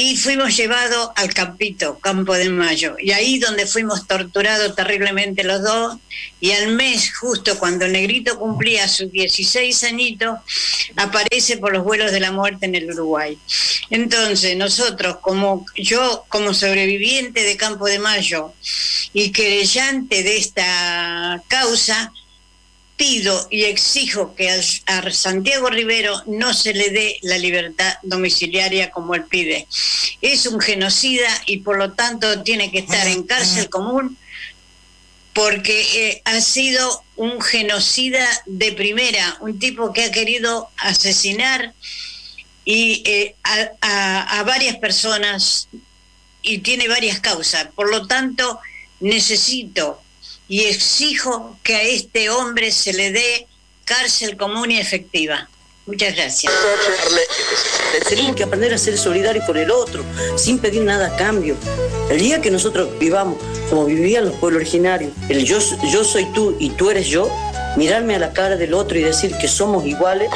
y 0.00 0.16
fuimos 0.16 0.56
llevados 0.56 1.10
al 1.16 1.34
Campito, 1.34 1.98
Campo 1.98 2.32
de 2.34 2.48
Mayo, 2.50 2.94
y 3.00 3.10
ahí 3.10 3.40
donde 3.40 3.66
fuimos 3.66 4.06
torturados 4.06 4.76
terriblemente 4.76 5.42
los 5.42 5.60
dos, 5.60 5.96
y 6.40 6.52
al 6.52 6.68
mes, 6.68 7.12
justo 7.16 7.58
cuando 7.58 7.88
Negrito 7.88 8.38
cumplía 8.38 8.86
sus 8.86 9.10
16 9.10 9.82
añitos, 9.82 10.38
aparece 10.94 11.56
por 11.56 11.72
los 11.72 11.82
vuelos 11.82 12.12
de 12.12 12.20
la 12.20 12.30
muerte 12.30 12.66
en 12.66 12.76
el 12.76 12.88
Uruguay. 12.88 13.36
Entonces, 13.90 14.56
nosotros, 14.56 15.16
como 15.20 15.66
yo, 15.74 16.24
como 16.28 16.54
sobreviviente 16.54 17.42
de 17.42 17.56
Campo 17.56 17.86
de 17.86 17.98
Mayo 17.98 18.52
y 19.12 19.32
querellante 19.32 20.22
de 20.22 20.36
esta 20.36 21.42
causa, 21.48 22.12
pido 22.98 23.46
y 23.50 23.62
exijo 23.62 24.34
que 24.34 24.50
a, 24.50 25.10
Santiago 25.10 25.70
Rivero 25.70 26.20
no 26.26 26.52
se 26.52 26.74
le 26.74 26.90
dé 26.90 27.18
la 27.22 27.38
libertad 27.38 27.94
domiciliaria 28.02 28.90
como 28.90 29.14
él 29.14 29.24
pide. 29.24 29.66
Es 30.20 30.44
un 30.46 30.60
genocida 30.60 31.28
y 31.46 31.58
por 31.58 31.78
lo 31.78 31.92
tanto 31.92 32.42
tiene 32.42 32.70
que 32.70 32.80
estar 32.80 33.06
en 33.06 33.22
cárcel 33.22 33.70
común 33.70 34.18
porque 35.32 36.08
eh, 36.08 36.22
ha 36.24 36.40
sido 36.40 37.04
un 37.14 37.40
genocida 37.40 38.26
de 38.46 38.72
primera, 38.72 39.38
un 39.40 39.58
tipo 39.58 39.92
que 39.92 40.04
ha 40.04 40.10
querido 40.10 40.68
asesinar 40.76 41.74
y 42.64 43.02
eh, 43.06 43.36
a, 43.44 44.42
varias 44.44 44.76
personas 44.76 45.68
y 46.42 46.58
tiene 46.58 46.88
varias 46.88 47.20
causas. 47.20 47.68
Por 47.76 47.88
lo 47.88 48.08
tanto, 48.08 48.58
necesito 48.98 50.02
y 50.48 50.64
exijo 50.64 51.56
que 51.62 51.76
a 51.76 51.82
este 51.82 52.30
hombre 52.30 52.72
se 52.72 52.92
le 52.92 53.12
dé 53.12 53.46
cárcel 53.84 54.36
común 54.36 54.70
y 54.70 54.78
efectiva. 54.78 55.48
Muchas 55.86 56.14
gracias. 56.14 56.52
Tenemos 58.10 58.36
que 58.36 58.42
aprender 58.42 58.74
a 58.74 58.78
ser 58.78 58.98
solidarios 58.98 59.46
con 59.46 59.56
el 59.56 59.70
otro, 59.70 60.04
sin 60.36 60.58
pedir 60.58 60.82
nada 60.82 61.14
a 61.14 61.16
cambio. 61.16 61.56
El 62.10 62.18
día 62.18 62.42
que 62.42 62.50
nosotros 62.50 62.90
vivamos 62.98 63.38
como 63.70 63.86
vivían 63.86 64.26
los 64.26 64.34
pueblos 64.34 64.60
originarios, 64.60 65.12
el 65.30 65.46
yo, 65.46 65.58
yo 65.90 66.04
soy 66.04 66.26
tú 66.34 66.54
y 66.58 66.70
tú 66.70 66.90
eres 66.90 67.06
yo, 67.06 67.30
mirarme 67.78 68.16
a 68.16 68.18
la 68.18 68.32
cara 68.32 68.56
del 68.56 68.74
otro 68.74 68.98
y 68.98 69.02
decir 69.02 69.36
que 69.38 69.46
somos 69.46 69.86
iguales. 69.86 70.28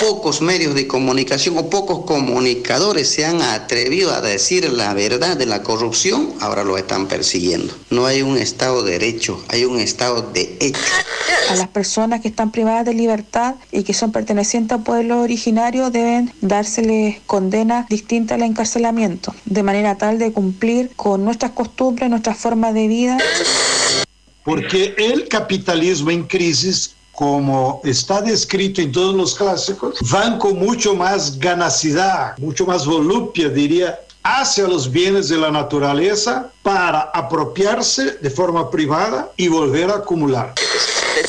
Pocos 0.00 0.42
medios 0.42 0.74
de 0.74 0.88
comunicación 0.88 1.56
o 1.56 1.70
pocos 1.70 2.04
comunicadores 2.04 3.08
se 3.08 3.24
han 3.24 3.40
atrevido 3.40 4.12
a 4.12 4.20
decir 4.20 4.68
la 4.70 4.92
verdad 4.92 5.36
de 5.36 5.46
la 5.46 5.62
corrupción, 5.62 6.34
ahora 6.40 6.64
lo 6.64 6.76
están 6.76 7.06
persiguiendo. 7.06 7.72
No 7.90 8.04
hay 8.04 8.22
un 8.22 8.36
Estado 8.36 8.82
de 8.82 8.98
derecho, 8.98 9.42
hay 9.48 9.64
un 9.64 9.78
Estado 9.78 10.22
de 10.22 10.56
hecho. 10.60 10.80
A 11.50 11.54
las 11.54 11.68
personas 11.68 12.20
que 12.20 12.28
están 12.28 12.50
privadas 12.50 12.84
de 12.84 12.94
libertad 12.94 13.54
y 13.70 13.84
que 13.84 13.94
son 13.94 14.10
pertenecientes 14.10 14.76
a 14.76 14.82
pueblos 14.82 15.18
originarios 15.18 15.92
deben 15.92 16.32
dárseles 16.40 17.20
condenas 17.26 17.88
distintas 17.88 18.36
al 18.36 18.42
encarcelamiento, 18.42 19.34
de 19.44 19.62
manera 19.62 19.96
tal 19.96 20.18
de 20.18 20.32
cumplir 20.32 20.90
con 20.96 21.24
nuestras 21.24 21.52
costumbres, 21.52 22.10
nuestras 22.10 22.36
formas 22.36 22.74
de 22.74 22.88
vida. 22.88 23.18
Porque 24.44 24.94
el 24.98 25.28
capitalismo 25.28 26.10
en 26.10 26.24
crisis, 26.24 26.94
como 27.12 27.80
está 27.84 28.20
descrito 28.22 28.80
en 28.80 28.90
todos 28.90 29.14
los 29.14 29.34
clásicos, 29.34 29.98
van 30.10 30.38
con 30.38 30.58
mucho 30.58 30.94
más 30.94 31.38
ganacidad, 31.38 32.36
mucho 32.38 32.66
más 32.66 32.86
volupia, 32.86 33.48
diría, 33.48 34.00
hacia 34.24 34.66
los 34.66 34.90
bienes 34.90 35.28
de 35.28 35.38
la 35.38 35.50
naturaleza 35.50 36.50
para 36.62 37.00
apropiarse 37.00 38.18
de 38.20 38.30
forma 38.30 38.70
privada 38.70 39.32
y 39.36 39.48
volver 39.48 39.90
a 39.90 39.96
acumular. 39.96 40.54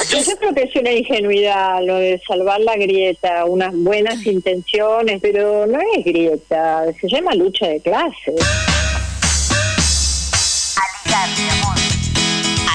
Yo 0.09 0.35
creo 0.37 0.53
que 0.53 0.63
es 0.63 0.75
una 0.75 0.91
ingenuidad 0.91 1.83
lo 1.83 1.95
de 1.95 2.21
salvar 2.27 2.61
la 2.61 2.75
grieta, 2.77 3.45
unas 3.45 3.75
buenas 3.75 4.25
intenciones, 4.25 5.19
pero 5.21 5.65
no 5.67 5.79
es 5.95 6.05
grieta, 6.05 6.85
se 6.99 7.07
llama 7.09 7.35
lucha 7.35 7.67
de 7.67 7.81
clases. 7.81 8.35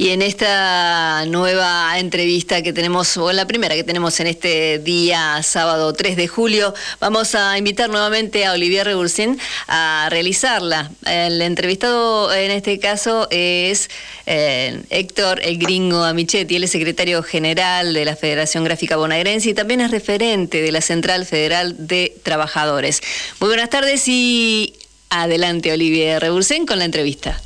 Y 0.00 0.10
en 0.10 0.22
esta 0.22 1.24
nueva 1.26 1.98
entrevista 1.98 2.62
que 2.62 2.72
tenemos, 2.72 3.16
o 3.16 3.32
la 3.32 3.48
primera 3.48 3.74
que 3.74 3.82
tenemos 3.82 4.20
en 4.20 4.28
este 4.28 4.78
día 4.78 5.42
sábado 5.42 5.92
3 5.92 6.16
de 6.16 6.28
julio, 6.28 6.72
vamos 7.00 7.34
a 7.34 7.58
invitar 7.58 7.90
nuevamente 7.90 8.46
a 8.46 8.52
Olivier 8.52 8.86
Rebursin 8.86 9.40
a 9.66 10.06
realizarla. 10.08 10.92
El 11.04 11.42
entrevistado 11.42 12.32
en 12.32 12.52
este 12.52 12.78
caso 12.78 13.26
es 13.32 13.90
eh, 14.26 14.82
Héctor 14.90 15.40
El 15.42 15.58
Gringo 15.58 16.04
Amichetti, 16.04 16.54
él 16.54 16.62
es 16.62 16.70
secretario 16.70 17.24
general 17.24 17.92
de 17.92 18.04
la 18.04 18.14
Federación 18.14 18.62
Gráfica 18.62 18.96
Bonaerense 18.96 19.50
y 19.50 19.54
también 19.54 19.80
es 19.80 19.90
referente 19.90 20.62
de 20.62 20.70
la 20.70 20.80
Central 20.80 21.26
Federal 21.26 21.74
de 21.88 22.16
Trabajadores. 22.22 23.02
Muy 23.40 23.48
buenas 23.48 23.68
tardes 23.68 24.06
y 24.06 24.74
adelante 25.10 25.72
Olivier 25.72 26.22
Rebursen 26.22 26.66
con 26.66 26.78
la 26.78 26.84
entrevista. 26.84 27.42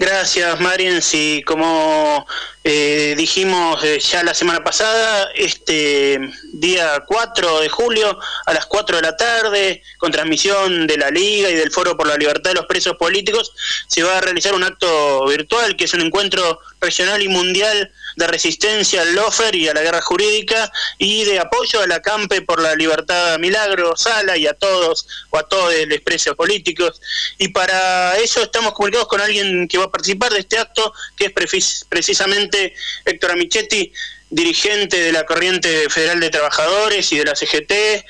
Gracias, 0.00 0.58
Marian. 0.60 1.02
Sí, 1.02 1.42
como 1.46 2.26
eh, 2.64 3.12
dijimos 3.18 3.84
eh, 3.84 4.00
ya 4.00 4.24
la 4.24 4.32
semana 4.32 4.64
pasada, 4.64 5.28
este 5.34 6.18
día 6.54 7.04
4 7.06 7.60
de 7.60 7.68
julio 7.68 8.18
a 8.46 8.54
las 8.54 8.64
4 8.64 8.96
de 8.96 9.02
la 9.02 9.14
tarde, 9.14 9.82
con 9.98 10.10
transmisión 10.10 10.86
de 10.86 10.96
la 10.96 11.10
Liga 11.10 11.50
y 11.50 11.54
del 11.54 11.70
Foro 11.70 11.98
por 11.98 12.06
la 12.06 12.16
Libertad 12.16 12.52
de 12.52 12.54
los 12.54 12.64
Presos 12.64 12.96
Políticos, 12.96 13.52
se 13.88 14.02
va 14.02 14.16
a 14.16 14.20
realizar 14.22 14.54
un 14.54 14.64
acto 14.64 15.26
virtual 15.26 15.76
que 15.76 15.84
es 15.84 15.92
un 15.92 16.00
encuentro 16.00 16.60
regional 16.80 17.20
y 17.20 17.28
mundial 17.28 17.92
de 18.16 18.26
resistencia 18.26 19.02
al 19.02 19.14
lofer 19.14 19.54
y 19.54 19.68
a 19.68 19.74
la 19.74 19.82
guerra 19.82 20.00
jurídica 20.00 20.70
y 20.98 21.24
de 21.24 21.38
apoyo 21.38 21.80
a 21.80 21.86
la 21.86 22.00
CAMPE 22.00 22.42
por 22.42 22.60
la 22.60 22.74
libertad 22.74 23.38
Milagro, 23.38 23.96
Sala 23.96 24.36
y 24.36 24.46
a 24.46 24.54
todos 24.54 25.06
o 25.30 25.38
a 25.38 25.42
todos 25.48 25.72
los 25.86 26.00
presos 26.00 26.34
políticos. 26.34 27.00
Y 27.38 27.48
para 27.48 28.16
eso 28.18 28.42
estamos 28.42 28.72
comunicados 28.74 29.08
con 29.08 29.20
alguien 29.20 29.68
que 29.68 29.78
va 29.78 29.84
a 29.84 29.90
participar 29.90 30.32
de 30.32 30.40
este 30.40 30.58
acto, 30.58 30.92
que 31.16 31.26
es 31.26 31.84
precisamente 31.88 32.74
Héctor 33.04 33.32
Amichetti, 33.32 33.92
dirigente 34.30 35.00
de 35.00 35.12
la 35.12 35.26
Corriente 35.26 35.88
Federal 35.90 36.20
de 36.20 36.30
Trabajadores 36.30 37.10
y 37.12 37.18
de 37.18 37.24
la 37.24 37.34
CGT, 37.34 38.04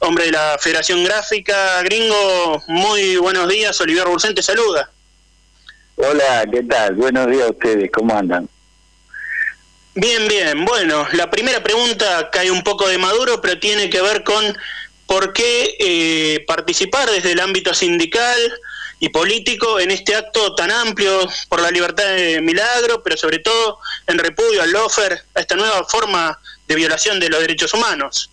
hombre 0.00 0.26
de 0.26 0.32
la 0.32 0.56
Federación 0.60 1.04
Gráfica. 1.04 1.82
Gringo, 1.82 2.62
muy 2.66 3.16
buenos 3.16 3.48
días. 3.48 3.80
Olivier 3.80 4.06
Bursente 4.06 4.42
saluda. 4.42 4.90
Hola, 5.96 6.44
¿qué 6.50 6.62
tal? 6.62 6.94
Buenos 6.94 7.26
días 7.28 7.48
a 7.48 7.50
ustedes, 7.50 7.90
¿cómo 7.90 8.14
andan? 8.14 8.48
Bien, 9.98 10.28
bien. 10.28 10.66
Bueno, 10.66 11.06
la 11.12 11.30
primera 11.30 11.62
pregunta 11.62 12.28
cae 12.30 12.50
un 12.50 12.62
poco 12.62 12.86
de 12.86 12.98
maduro, 12.98 13.40
pero 13.40 13.58
tiene 13.58 13.88
que 13.88 14.02
ver 14.02 14.24
con 14.24 14.44
por 15.06 15.32
qué 15.32 15.74
eh, 15.78 16.44
participar 16.46 17.08
desde 17.08 17.32
el 17.32 17.40
ámbito 17.40 17.72
sindical 17.72 18.38
y 19.00 19.08
político 19.08 19.80
en 19.80 19.90
este 19.90 20.14
acto 20.14 20.54
tan 20.54 20.70
amplio 20.70 21.26
por 21.48 21.62
la 21.62 21.70
libertad 21.70 22.04
de 22.04 22.42
Milagro, 22.42 23.02
pero 23.02 23.16
sobre 23.16 23.38
todo 23.38 23.78
en 24.06 24.18
repudio 24.18 24.60
al 24.60 24.70
lofer, 24.70 25.18
a 25.34 25.40
esta 25.40 25.56
nueva 25.56 25.82
forma 25.84 26.38
de 26.68 26.74
violación 26.74 27.18
de 27.18 27.30
los 27.30 27.40
derechos 27.40 27.72
humanos. 27.72 28.30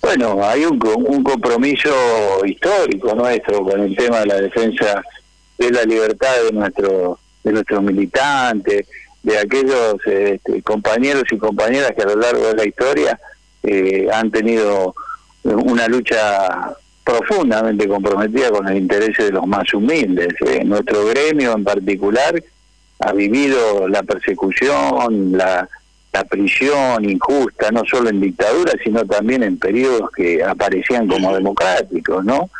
Bueno, 0.00 0.42
hay 0.42 0.64
un, 0.64 0.80
un 0.82 1.22
compromiso 1.22 2.40
histórico 2.46 3.14
nuestro 3.14 3.62
con 3.64 3.82
el 3.82 3.94
tema 3.94 4.20
de 4.20 4.26
la 4.26 4.36
defensa 4.36 5.02
de 5.58 5.70
la 5.70 5.82
libertad 5.82 6.34
de 6.44 6.52
nuestro 6.52 7.18
de 7.44 7.52
nuestros 7.52 7.82
militantes, 7.82 8.86
de 9.22 9.38
aquellos 9.38 9.96
este, 10.04 10.62
compañeros 10.62 11.24
y 11.30 11.38
compañeras 11.38 11.92
que 11.96 12.02
a 12.02 12.06
lo 12.06 12.16
largo 12.16 12.48
de 12.48 12.54
la 12.54 12.66
historia 12.66 13.20
eh, 13.62 14.08
han 14.12 14.30
tenido 14.30 14.94
una 15.44 15.88
lucha 15.88 16.74
profundamente 17.04 17.88
comprometida 17.88 18.50
con 18.50 18.68
el 18.68 18.76
interés 18.76 19.16
de 19.18 19.30
los 19.30 19.46
más 19.46 19.72
humildes. 19.74 20.34
Eh. 20.46 20.62
Nuestro 20.64 21.06
gremio 21.06 21.52
en 21.52 21.64
particular 21.64 22.42
ha 23.00 23.12
vivido 23.12 23.88
la 23.88 24.02
persecución, 24.02 25.32
la, 25.32 25.68
prisión 26.28 27.08
injusta, 27.08 27.70
no 27.70 27.82
solo 27.84 28.10
en 28.10 28.20
dictadura, 28.20 28.72
sino 28.84 29.04
también 29.06 29.42
en 29.42 29.58
periodos 29.58 30.10
que 30.12 30.44
aparecían 30.44 31.08
como 31.08 31.34
democráticos, 31.34 32.24
¿no? 32.24 32.50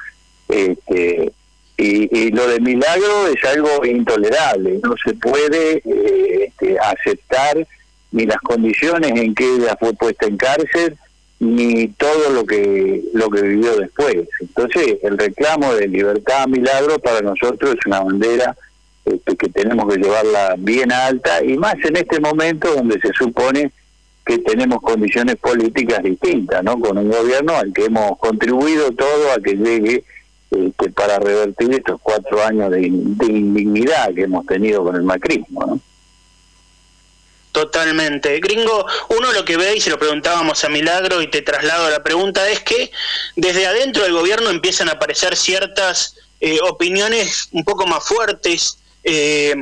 Este, 0.48 1.32
y, 1.82 2.30
lo 2.30 2.46
de 2.46 2.60
Milagro 2.60 3.26
es 3.28 3.44
algo 3.44 3.84
intolerable, 3.84 4.78
no 4.82 4.94
se 5.04 5.14
puede 5.14 5.82
eh, 5.84 6.46
este, 6.46 6.78
aceptar 6.78 7.66
ni 8.12 8.26
las 8.26 8.38
condiciones 8.38 9.10
en 9.12 9.34
que 9.34 9.44
ella 9.44 9.76
fue 9.80 9.92
puesta 9.94 10.26
en 10.26 10.36
cárcel, 10.36 10.96
ni 11.40 11.88
todo 11.88 12.30
lo 12.30 12.44
que 12.44 13.02
lo 13.14 13.28
que 13.28 13.42
vivió 13.42 13.76
después. 13.76 14.16
Entonces, 14.40 14.98
el 15.02 15.18
reclamo 15.18 15.74
de 15.74 15.88
libertad 15.88 16.42
a 16.42 16.46
Milagro 16.46 16.98
para 17.00 17.20
nosotros 17.20 17.74
es 17.74 17.86
una 17.86 18.00
bandera 18.00 18.56
este, 19.04 19.36
que 19.36 19.48
tenemos 19.48 19.92
que 19.92 20.00
llevarla 20.00 20.54
bien 20.58 20.92
alta, 20.92 21.42
y 21.44 21.56
más 21.56 21.74
en 21.82 21.96
este 21.96 22.20
momento 22.20 22.72
donde 22.74 23.00
se 23.00 23.12
supone 23.12 23.72
que 24.24 24.38
tenemos 24.38 24.80
condiciones 24.80 25.34
políticas 25.36 26.00
distintas, 26.04 26.62
¿no? 26.62 26.78
Con 26.78 26.96
un 26.96 27.10
gobierno 27.10 27.56
al 27.56 27.72
que 27.72 27.86
hemos 27.86 28.16
contribuido 28.18 28.92
todo 28.92 29.32
a 29.32 29.42
que 29.42 29.54
llegue 29.54 30.04
este, 30.52 30.90
para 30.90 31.18
revertir 31.18 31.72
estos 31.72 32.00
cuatro 32.02 32.42
años 32.44 32.70
de, 32.70 32.82
indignidad 32.82 34.14
que 34.14 34.22
hemos 34.22 34.44
tenido 34.46 34.84
con 34.84 34.96
el 34.96 35.02
macrismo. 35.02 35.80
Totalmente. 37.52 38.38
Gringo, 38.40 38.86
uno 39.10 39.32
lo 39.32 39.44
que 39.44 39.56
ve, 39.56 39.76
y 39.76 39.80
se 39.80 39.90
lo 39.90 39.98
preguntábamos 39.98 40.64
a 40.64 40.68
Milagro 40.68 41.22
y 41.22 41.28
te 41.28 41.42
traslado 41.42 41.90
la 41.90 42.02
pregunta, 42.02 42.48
es 42.50 42.60
que 42.60 42.90
desde 43.36 43.66
adentro 43.66 44.02
del 44.04 44.12
gobierno 44.12 44.50
empiezan 44.50 44.88
a 44.88 44.92
aparecer 44.92 45.36
ciertas 45.36 46.16
eh, 46.40 46.58
opiniones 46.62 47.48
un 47.52 47.64
poco 47.64 47.86
más 47.86 48.04
fuertes. 48.04 48.78
Eh, 49.04 49.54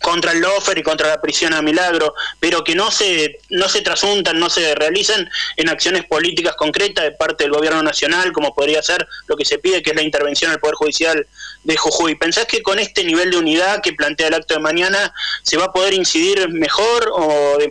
contra 0.00 0.32
el 0.32 0.40
lofer 0.40 0.78
y 0.78 0.82
contra 0.82 1.08
la 1.08 1.20
prisión 1.20 1.52
a 1.52 1.62
milagro, 1.62 2.14
pero 2.38 2.64
que 2.64 2.74
no 2.74 2.90
se, 2.90 3.38
no 3.50 3.68
se 3.68 3.82
trasuntan, 3.82 4.38
no 4.38 4.48
se 4.50 4.74
realizan 4.74 5.28
en 5.56 5.68
acciones 5.68 6.04
políticas 6.04 6.56
concretas 6.56 7.04
de 7.04 7.12
parte 7.12 7.44
del 7.44 7.52
gobierno 7.52 7.82
nacional, 7.82 8.32
como 8.32 8.54
podría 8.54 8.82
ser 8.82 9.06
lo 9.26 9.36
que 9.36 9.44
se 9.44 9.58
pide, 9.58 9.82
que 9.82 9.90
es 9.90 9.96
la 9.96 10.02
intervención 10.02 10.50
del 10.50 10.60
Poder 10.60 10.74
Judicial 10.76 11.26
de 11.64 11.76
Jujuy. 11.76 12.14
¿Pensás 12.14 12.46
que 12.46 12.62
con 12.62 12.78
este 12.78 13.04
nivel 13.04 13.30
de 13.30 13.38
unidad 13.38 13.82
que 13.82 13.92
plantea 13.92 14.28
el 14.28 14.34
acto 14.34 14.54
de 14.54 14.60
mañana 14.60 15.12
se 15.42 15.56
va 15.56 15.66
a 15.66 15.72
poder 15.72 15.94
incidir 15.94 16.48
mejor 16.48 17.10
o 17.12 17.58
de 17.58 17.70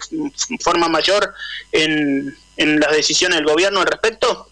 forma 0.62 0.88
mayor 0.88 1.34
en, 1.72 2.36
en 2.58 2.80
las 2.80 2.92
decisiones 2.92 3.38
del 3.38 3.48
gobierno 3.48 3.80
al 3.80 3.88
respecto? 3.88 4.50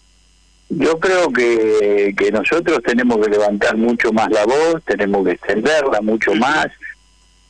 Yo 0.70 0.98
creo 1.00 1.32
que, 1.32 2.14
que 2.16 2.30
nosotros 2.30 2.80
tenemos 2.84 3.24
que 3.24 3.30
levantar 3.30 3.76
mucho 3.76 4.12
más 4.12 4.28
la 4.30 4.44
voz, 4.44 4.82
tenemos 4.84 5.24
que 5.24 5.32
extenderla 5.32 6.02
mucho 6.02 6.34
más. 6.34 6.66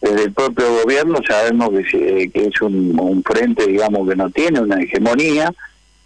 Desde 0.00 0.24
el 0.24 0.32
propio 0.32 0.64
gobierno 0.82 1.18
sabemos 1.26 1.70
que, 1.70 2.30
que 2.32 2.44
es 2.44 2.62
un, 2.62 2.98
un 3.00 3.22
frente, 3.22 3.66
digamos, 3.66 4.08
que 4.08 4.16
no 4.16 4.30
tiene 4.30 4.60
una 4.60 4.80
hegemonía, 4.80 5.52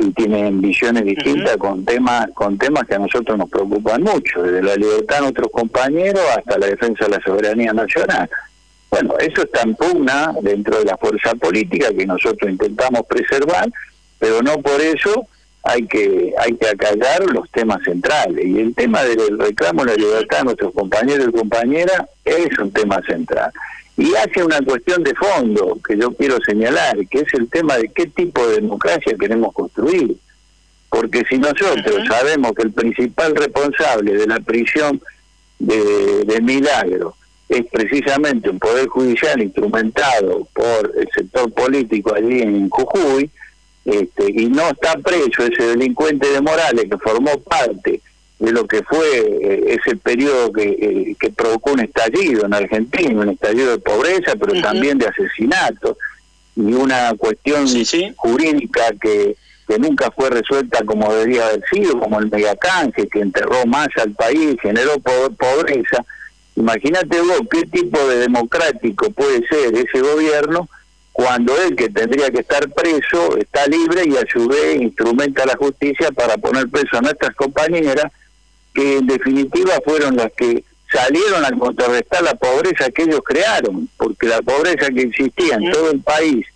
y 0.03 0.11
tienen 0.13 0.61
visiones 0.61 1.05
distintas 1.05 1.57
con 1.57 1.85
temas 1.85 2.29
con 2.35 2.59
temas 2.59 2.85
que 2.87 2.95
a 2.95 2.99
nosotros 2.99 3.39
nos 3.39 3.49
preocupan 3.49 4.03
mucho, 4.03 4.43
desde 4.43 4.63
la 4.63 4.77
libertad 4.77 5.17
de 5.17 5.23
nuestros 5.23 5.49
compañeros 5.51 6.23
hasta 6.37 6.59
la 6.59 6.67
defensa 6.67 7.05
de 7.05 7.11
la 7.11 7.23
soberanía 7.23 7.73
nacional. 7.73 8.29
Bueno, 8.91 9.15
eso 9.19 9.43
está 9.43 9.63
en 9.63 9.75
pugna 9.75 10.35
dentro 10.43 10.79
de 10.79 10.85
la 10.85 10.97
fuerza 10.97 11.35
política 11.35 11.93
que 11.97 12.07
nosotros 12.07 12.51
intentamos 12.51 13.03
preservar, 13.09 13.71
pero 14.19 14.43
no 14.43 14.59
por 14.59 14.81
eso 14.81 15.27
hay 15.63 15.87
que 15.87 16.35
hay 16.39 16.55
que 16.55 16.69
acallar 16.69 17.25
los 17.33 17.51
temas 17.51 17.79
centrales. 17.85 18.45
Y 18.45 18.59
el 18.59 18.75
tema 18.75 19.03
del 19.03 19.39
reclamo 19.39 19.85
de 19.85 19.93
la 19.93 19.97
libertad 19.97 20.39
de 20.39 20.45
nuestros 20.45 20.75
compañeros 20.75 21.29
y 21.29 21.33
compañeras 21.33 22.03
es 22.25 22.59
un 22.59 22.71
tema 22.73 23.01
central. 23.07 23.51
Y 23.97 24.15
hace 24.15 24.43
una 24.43 24.61
cuestión 24.63 25.03
de 25.03 25.15
fondo 25.15 25.79
que 25.87 25.99
yo 25.99 26.13
quiero 26.15 26.39
señalar, 26.45 26.97
que 27.09 27.21
es 27.21 27.35
el 27.35 27.49
tema 27.49 27.77
de 27.77 27.89
qué 27.89 28.07
tipo 28.07 28.47
de 28.47 28.57
democracia 28.57 29.17
queremos 29.19 29.53
construir. 29.53 30.17
Porque 30.89 31.23
si 31.29 31.39
nosotros 31.39 32.07
sabemos 32.09 32.53
que 32.53 32.63
el 32.63 32.73
principal 32.73 33.35
responsable 33.37 34.15
de 34.15 34.27
la 34.27 34.41
prisión 34.41 35.01
de, 35.59 36.25
de 36.25 36.41
Milagro 36.41 37.15
es 37.49 37.67
precisamente 37.71 38.49
un 38.49 38.59
poder 38.59 38.89
judicial 38.89 39.41
instrumentado 39.43 40.49
por 40.55 40.93
el 40.97 41.09
sector 41.15 41.53
político 41.53 42.15
allí 42.15 42.41
en 42.41 42.69
Jujuy, 42.71 43.31
este, 43.85 44.31
y 44.31 44.47
no 44.47 44.69
está 44.69 44.95
preso 44.99 45.45
ese 45.45 45.63
delincuente 45.69 46.29
de 46.29 46.41
Morales 46.41 46.87
que 46.89 46.99
formó 46.99 47.39
parte 47.41 48.01
de 48.43 48.51
lo 48.51 48.67
que 48.67 48.83
fue 48.83 49.07
eh, 49.19 49.79
ese 49.79 49.97
periodo 49.97 50.53
que, 50.53 50.65
eh, 50.65 51.17
que, 51.19 51.31
provocó 51.31 51.75
un 51.75 51.81
estallido 51.81 52.45
en 52.45 52.53
Argentina, 52.53 53.23
un 53.23 53.29
estallido 53.29 53.71
de 53.71 53.79
pobreza, 53.79 54.33
pero 54.35 54.61
también 54.61 54.99
de 54.99 55.07
asesinato, 55.07 55.97
y 56.57 56.73
una 56.73 57.15
cuestión 57.17 57.67
jurídica 58.17 58.83
que, 59.01 59.37
que 59.69 59.79
nunca 59.79 60.11
fue 60.11 60.29
resuelta 60.29 60.85
como 60.85 61.15
debería 61.15 61.47
haber 61.47 61.63
sido, 61.73 62.01
como 62.01 62.19
el 62.19 62.31
megacanje, 62.31 63.07
que 63.07 63.21
enterró 63.21 63.65
más 63.65 63.87
al 63.97 64.11
país, 64.11 64.57
generó 64.61 64.99
pobreza. 64.99 66.05
Imagínate 66.57 67.21
vos 67.21 67.43
qué 67.49 67.63
tipo 67.63 67.99
de 68.09 68.17
democrático 68.17 69.09
puede 69.13 69.47
ser 69.47 69.73
ese 69.73 70.01
gobierno 70.01 70.69
cuando 71.13 71.57
él 71.63 71.77
que 71.77 71.91
tendría 71.91 72.29
que 72.31 72.41
estar 72.41 72.69
preso 72.73 73.37
está 73.37 73.67
libre 73.69 74.03
y 74.05 74.17
a 74.17 74.25
su 74.31 74.49
vez 74.49 74.81
instrumenta 74.81 75.47
la 75.47 75.57
justicia 75.57 76.11
para 76.11 76.37
poner 76.39 76.69
preso 76.69 76.97
a 76.97 77.03
nuestras 77.03 77.37
compañeras 77.37 78.11
que 78.75 78.99
en 78.99 79.07
definitiva 79.07 79.75
fueron 79.85 80.17
las 80.17 80.33
que 80.33 80.65
salieron 80.91 81.45
a 81.45 81.59
contrarrestar 81.59 82.23
la 82.23 82.35
pobreza 82.35 82.91
que 82.91 83.03
ellos 83.03 83.21
crearon, 83.25 83.89
porque 83.97 84.27
la 84.27 84.43
pobreza 84.43 84.89
que 84.89 85.03
existía 85.03 85.57
en 85.57 85.71
todo 85.71 85.91
el 85.91 86.01
país 86.01 86.47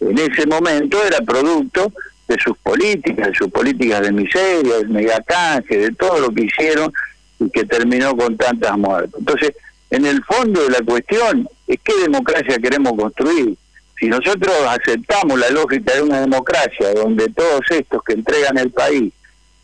en 0.00 0.18
ese 0.18 0.46
momento 0.46 1.02
era 1.02 1.18
producto 1.18 1.92
de 2.28 2.36
sus 2.38 2.56
políticas, 2.58 3.28
de 3.28 3.34
sus 3.34 3.48
políticas 3.48 4.02
de 4.02 4.12
miseria, 4.12 4.76
del 4.76 4.88
megacanje, 4.88 5.78
de 5.78 5.92
todo 5.92 6.20
lo 6.20 6.30
que 6.30 6.44
hicieron 6.44 6.92
y 7.38 7.48
que 7.50 7.64
terminó 7.64 8.16
con 8.16 8.36
tantas 8.36 8.76
muertes. 8.76 9.14
Entonces, 9.18 9.52
en 9.90 10.04
el 10.04 10.22
fondo 10.24 10.62
de 10.64 10.70
la 10.70 10.84
cuestión 10.84 11.48
es 11.66 11.78
qué 11.82 11.94
democracia 12.02 12.58
queremos 12.58 12.92
construir. 12.94 13.56
Si 13.98 14.06
nosotros 14.08 14.54
aceptamos 14.68 15.38
la 15.38 15.50
lógica 15.50 15.94
de 15.94 16.02
una 16.02 16.20
democracia 16.20 16.92
donde 16.94 17.28
todos 17.28 17.62
estos 17.70 18.02
que 18.02 18.12
entregan 18.12 18.58
el 18.58 18.70
país 18.70 19.12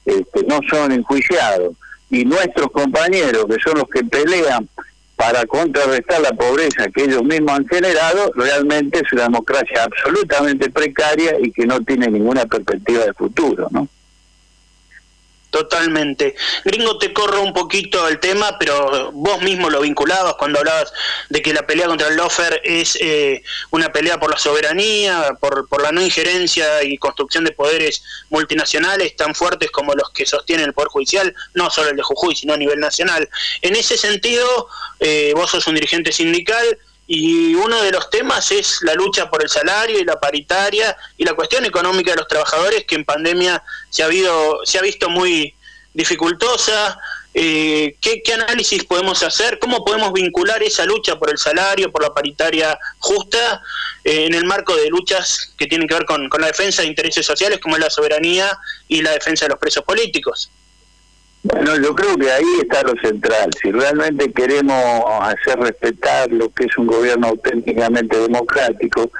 este, 0.06 0.42
no 0.46 0.60
son 0.70 0.92
enjuiciados, 0.92 1.74
y 2.12 2.26
nuestros 2.26 2.70
compañeros, 2.70 3.46
que 3.48 3.60
son 3.60 3.78
los 3.78 3.88
que 3.88 4.04
pelean 4.04 4.68
para 5.16 5.44
contrarrestar 5.46 6.20
la 6.20 6.32
pobreza 6.32 6.88
que 6.94 7.04
ellos 7.04 7.24
mismos 7.24 7.52
han 7.52 7.66
generado, 7.66 8.30
realmente 8.34 9.00
es 9.02 9.12
una 9.12 9.22
democracia 9.24 9.84
absolutamente 9.84 10.70
precaria 10.70 11.36
y 11.40 11.50
que 11.50 11.64
no 11.64 11.80
tiene 11.80 12.08
ninguna 12.08 12.44
perspectiva 12.44 13.06
de 13.06 13.14
futuro, 13.14 13.68
¿no? 13.70 13.88
Totalmente. 15.52 16.34
Gringo, 16.64 16.96
te 16.96 17.12
corro 17.12 17.42
un 17.42 17.52
poquito 17.52 18.08
el 18.08 18.18
tema, 18.20 18.56
pero 18.58 19.12
vos 19.12 19.42
mismo 19.42 19.68
lo 19.68 19.82
vinculabas 19.82 20.36
cuando 20.36 20.60
hablabas 20.60 20.90
de 21.28 21.42
que 21.42 21.52
la 21.52 21.66
pelea 21.66 21.88
contra 21.88 22.08
el 22.08 22.16
lofer 22.16 22.62
es 22.64 22.96
eh, 22.98 23.42
una 23.70 23.92
pelea 23.92 24.18
por 24.18 24.30
la 24.30 24.38
soberanía, 24.38 25.36
por, 25.38 25.82
la 25.82 25.92
no 25.92 26.00
injerencia 26.00 26.82
y 26.82 26.96
construcción 26.96 27.44
de 27.44 27.52
poderes 27.52 28.02
multinacionales 28.30 29.14
tan 29.14 29.34
fuertes 29.34 29.70
como 29.70 29.92
los 29.92 30.08
que 30.08 30.24
sostienen 30.24 30.68
el 30.68 30.72
Poder 30.72 30.88
Judicial, 30.88 31.34
no 31.52 31.68
solo 31.68 31.90
el 31.90 31.96
de 31.96 32.02
Jujuy, 32.02 32.34
sino 32.34 32.54
a 32.54 32.56
nivel 32.56 32.80
nacional. 32.80 33.28
En 33.60 33.76
ese 33.76 33.98
sentido, 33.98 34.68
eh, 35.00 35.34
vos 35.36 35.50
sos 35.50 35.66
un 35.66 35.74
dirigente 35.74 36.12
sindical, 36.12 36.78
y 37.06 37.54
uno 37.54 37.82
de 37.82 37.90
los 37.90 38.10
temas 38.10 38.50
es 38.52 38.78
la 38.82 38.94
lucha 38.94 39.28
por 39.28 39.42
el 39.42 39.48
salario 39.48 39.98
y 39.98 40.04
la 40.04 40.20
paritaria 40.20 40.96
y 41.16 41.24
la 41.24 41.34
cuestión 41.34 41.64
económica 41.64 42.12
de 42.12 42.18
los 42.18 42.28
trabajadores 42.28 42.84
que 42.84 42.94
en 42.94 43.04
pandemia 43.04 43.62
se 43.90 44.02
ha, 44.02 44.06
habido, 44.06 44.60
se 44.64 44.78
ha 44.78 44.82
visto 44.82 45.10
muy 45.10 45.54
dificultosa. 45.92 46.98
Eh, 47.34 47.96
¿qué, 48.00 48.22
análisis 48.32 48.84
podemos 48.84 49.22
hacer? 49.22 49.58
¿Cómo 49.58 49.84
podemos 49.84 50.12
vincular 50.12 50.62
esa 50.62 50.84
lucha 50.84 51.18
por 51.18 51.30
el 51.30 51.38
salario, 51.38 51.90
por 51.90 52.02
la 52.02 52.14
paritaria 52.14 52.78
justa, 52.98 53.62
eh, 54.04 54.26
en 54.26 54.34
el 54.34 54.44
marco 54.44 54.76
de 54.76 54.88
luchas 54.88 55.52
que 55.56 55.66
tienen 55.66 55.88
que 55.88 55.94
ver 55.94 56.04
con, 56.04 56.28
con 56.28 56.40
la 56.40 56.48
defensa 56.48 56.82
de 56.82 56.88
intereses 56.88 57.26
sociales 57.26 57.58
como 57.60 57.76
es 57.76 57.82
la 57.82 57.90
soberanía 57.90 58.58
y 58.86 59.02
la 59.02 59.12
defensa 59.12 59.46
de 59.46 59.50
los 59.50 59.58
presos 59.58 59.82
políticos? 59.84 60.50
Bueno, 61.44 61.76
yo 61.76 61.92
creo 61.94 62.16
que 62.16 62.30
ahí 62.30 62.60
está 62.62 62.82
lo 62.82 62.94
central. 63.00 63.50
Si 63.60 63.72
realmente 63.72 64.32
queremos 64.32 65.04
hacer 65.22 65.58
respetar 65.58 66.30
lo 66.30 66.48
que 66.50 66.66
es 66.66 66.78
un 66.78 66.86
gobierno 66.86 67.28
auténticamente 67.28 68.16
democrático, 68.16 69.10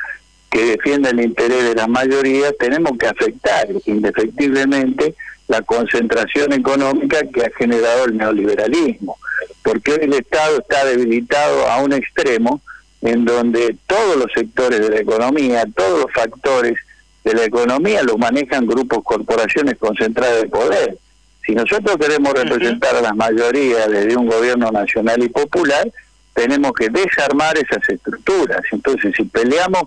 que 0.48 0.76
defienda 0.76 1.11
el 1.11 1.20
interés 1.20 1.64
de 1.64 1.74
la 1.74 1.88
mayoría, 1.88 2.52
tenemos 2.52 2.92
que 2.98 3.08
afectar 3.08 3.66
indefectiblemente 3.87 5.16
la 5.48 5.62
concentración 5.62 6.52
económica 6.52 7.20
que 7.32 7.44
ha 7.44 7.50
generado 7.56 8.04
el 8.04 8.16
neoliberalismo. 8.16 9.16
Porque 9.64 9.94
el 9.94 10.12
Estado 10.12 10.58
está 10.58 10.85
debilitado 10.85 11.68
a 11.68 11.78
un 11.78 11.92
extremo 11.92 12.61
en 13.00 13.24
donde 13.24 13.76
todos 13.87 14.16
los 14.16 14.26
sectores 14.32 14.80
de 14.80 14.90
la 14.90 15.00
economía, 15.00 15.64
todos 15.74 16.02
los 16.02 16.12
factores 16.12 16.74
de 17.24 17.35
la 17.35 17.44
economía 17.44 18.02
los 18.04 18.16
manejan 18.18 18.66
grupos, 18.66 19.02
corporaciones 19.02 19.76
concentradas 19.78 20.42
de 20.42 20.48
poder 20.48 20.98
si 21.44 21.55
nosotros 21.55 21.96
queremos 21.98 22.33
representar 22.33 22.96
a 22.96 23.00
las 23.00 23.16
mayorías 23.16 23.88
desde 23.88 24.16
un 24.16 24.26
gobierno 24.26 24.70
nacional 24.70 25.22
y 25.22 25.28
popular, 25.28 25.90
tenemos 26.35 26.72
que 26.72 26.88
desarmar 26.88 27.57
esas 27.59 27.87
estructuras. 27.88 28.61
Entonces, 28.70 29.12
si 29.16 29.24
peleamos 29.24 29.85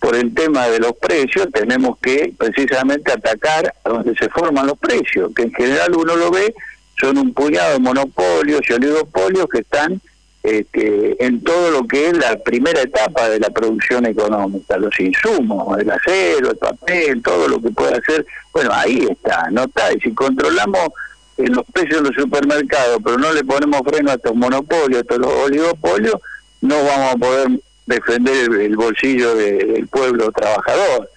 por 0.00 0.14
el 0.14 0.34
tema 0.34 0.68
de 0.68 0.78
los 0.78 0.92
precios, 0.94 1.48
tenemos 1.52 1.98
que 1.98 2.32
precisamente 2.36 3.12
atacar 3.12 3.72
a 3.84 3.88
donde 3.88 4.14
se 4.16 4.28
forman 4.28 4.66
los 4.66 4.78
precios, 4.78 5.32
que 5.34 5.44
en 5.44 5.52
general 5.54 5.94
uno 5.96 6.16
lo 6.16 6.30
ve, 6.30 6.54
son 7.00 7.18
un 7.18 7.32
puñado 7.32 7.74
de 7.74 7.78
monopolios 7.78 8.60
y 8.68 8.72
oligopolios 8.72 9.46
que 9.48 9.60
están 9.60 10.00
este, 10.46 11.24
en 11.24 11.42
todo 11.42 11.72
lo 11.72 11.88
que 11.88 12.06
es 12.06 12.16
la 12.16 12.38
primera 12.38 12.80
etapa 12.80 13.28
de 13.28 13.40
la 13.40 13.50
producción 13.50 14.06
económica, 14.06 14.76
los 14.76 14.98
insumos, 15.00 15.76
el 15.76 15.90
acero, 15.90 16.52
el 16.52 16.56
papel, 16.56 17.20
todo 17.20 17.48
lo 17.48 17.60
que 17.60 17.70
puede 17.70 17.96
hacer, 17.96 18.24
bueno, 18.52 18.70
ahí 18.72 19.08
está, 19.10 19.50
no 19.50 19.64
está, 19.64 19.92
y 19.92 20.00
si 20.00 20.14
controlamos 20.14 20.90
eh, 21.38 21.48
los 21.48 21.64
precios 21.72 22.00
de 22.00 22.10
los 22.10 22.22
supermercados, 22.22 22.98
pero 23.04 23.18
no 23.18 23.32
le 23.32 23.42
ponemos 23.42 23.80
freno 23.84 24.12
a 24.12 24.14
estos 24.14 24.36
monopolios, 24.36 24.98
a 24.98 25.00
estos 25.00 25.26
oligopolios, 25.26 26.14
no 26.60 26.76
vamos 26.76 27.14
a 27.14 27.16
poder 27.16 27.48
defender 27.86 28.52
el, 28.52 28.76
bolsillo 28.76 29.34
del 29.34 29.88
pueblo 29.88 30.30
trabajador. 30.30 31.10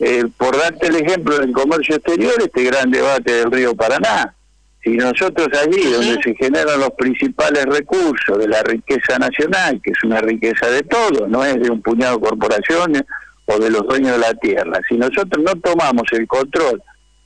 Eh, 0.00 0.24
por 0.36 0.58
darte 0.58 0.88
el 0.88 0.96
ejemplo 0.96 1.38
del 1.38 1.52
comercio 1.52 1.94
exterior, 1.94 2.34
este 2.40 2.64
gran 2.64 2.90
debate 2.90 3.32
del 3.32 3.52
río 3.52 3.76
Paraná, 3.76 4.34
si 4.82 4.90
nosotros 4.90 5.48
allí, 5.60 5.92
donde 5.92 6.20
se 6.22 6.34
generan 6.34 6.80
los 6.80 6.90
principales 6.92 7.64
recursos 7.66 8.36
de 8.38 8.48
la 8.48 8.62
riqueza 8.62 9.18
nacional, 9.18 9.80
que 9.82 9.92
es 9.92 10.04
una 10.04 10.20
riqueza 10.20 10.66
de 10.68 10.82
todos, 10.82 11.28
no 11.28 11.44
es 11.44 11.60
de 11.60 11.70
un 11.70 11.80
puñado 11.80 12.16
de 12.16 12.28
corporaciones 12.28 13.02
o 13.46 13.58
de 13.58 13.70
los 13.70 13.86
dueños 13.86 14.12
de 14.12 14.18
la 14.18 14.34
tierra, 14.34 14.80
si 14.88 14.96
nosotros 14.96 15.44
no 15.44 15.54
tomamos 15.60 16.04
el 16.12 16.26
control 16.26 16.82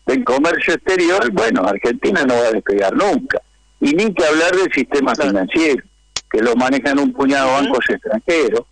del 0.07 0.23
comercio 0.25 0.75
exterior, 0.75 1.31
bueno, 1.33 1.62
Argentina 1.62 2.25
no 2.25 2.35
va 2.35 2.49
a 2.49 2.53
despegar 2.53 2.95
nunca. 2.95 3.40
Y 3.81 3.92
ni 3.92 4.12
que 4.14 4.25
hablar 4.25 4.55
del 4.55 4.73
sistema 4.73 5.14
financiero, 5.14 5.83
que 6.31 6.40
lo 6.40 6.55
manejan 6.57 6.99
un 6.99 7.12
puñado 7.12 7.49
de 7.49 7.53
bancos 7.55 7.85
extranjeros 7.88 8.62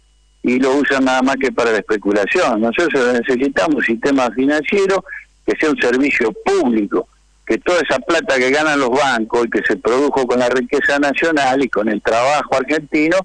y 0.42 0.58
lo 0.60 0.74
usan 0.76 1.04
nada 1.04 1.22
más 1.22 1.36
que 1.36 1.50
para 1.50 1.72
la 1.72 1.78
especulación. 1.78 2.60
Nosotros 2.60 3.14
necesitamos 3.14 3.76
un 3.76 3.84
sistema 3.84 4.30
financiero 4.30 5.04
que 5.46 5.56
sea 5.58 5.70
un 5.70 5.80
servicio 5.80 6.32
público, 6.44 7.08
que 7.46 7.58
toda 7.58 7.80
esa 7.80 7.98
plata 7.98 8.38
que 8.38 8.50
ganan 8.50 8.80
los 8.80 8.90
bancos 8.90 9.46
y 9.46 9.50
que 9.50 9.62
se 9.62 9.76
produjo 9.76 10.26
con 10.26 10.38
la 10.38 10.48
riqueza 10.48 10.98
nacional 10.98 11.62
y 11.62 11.68
con 11.68 11.88
el 11.88 12.00
trabajo 12.02 12.56
argentino 12.56 13.18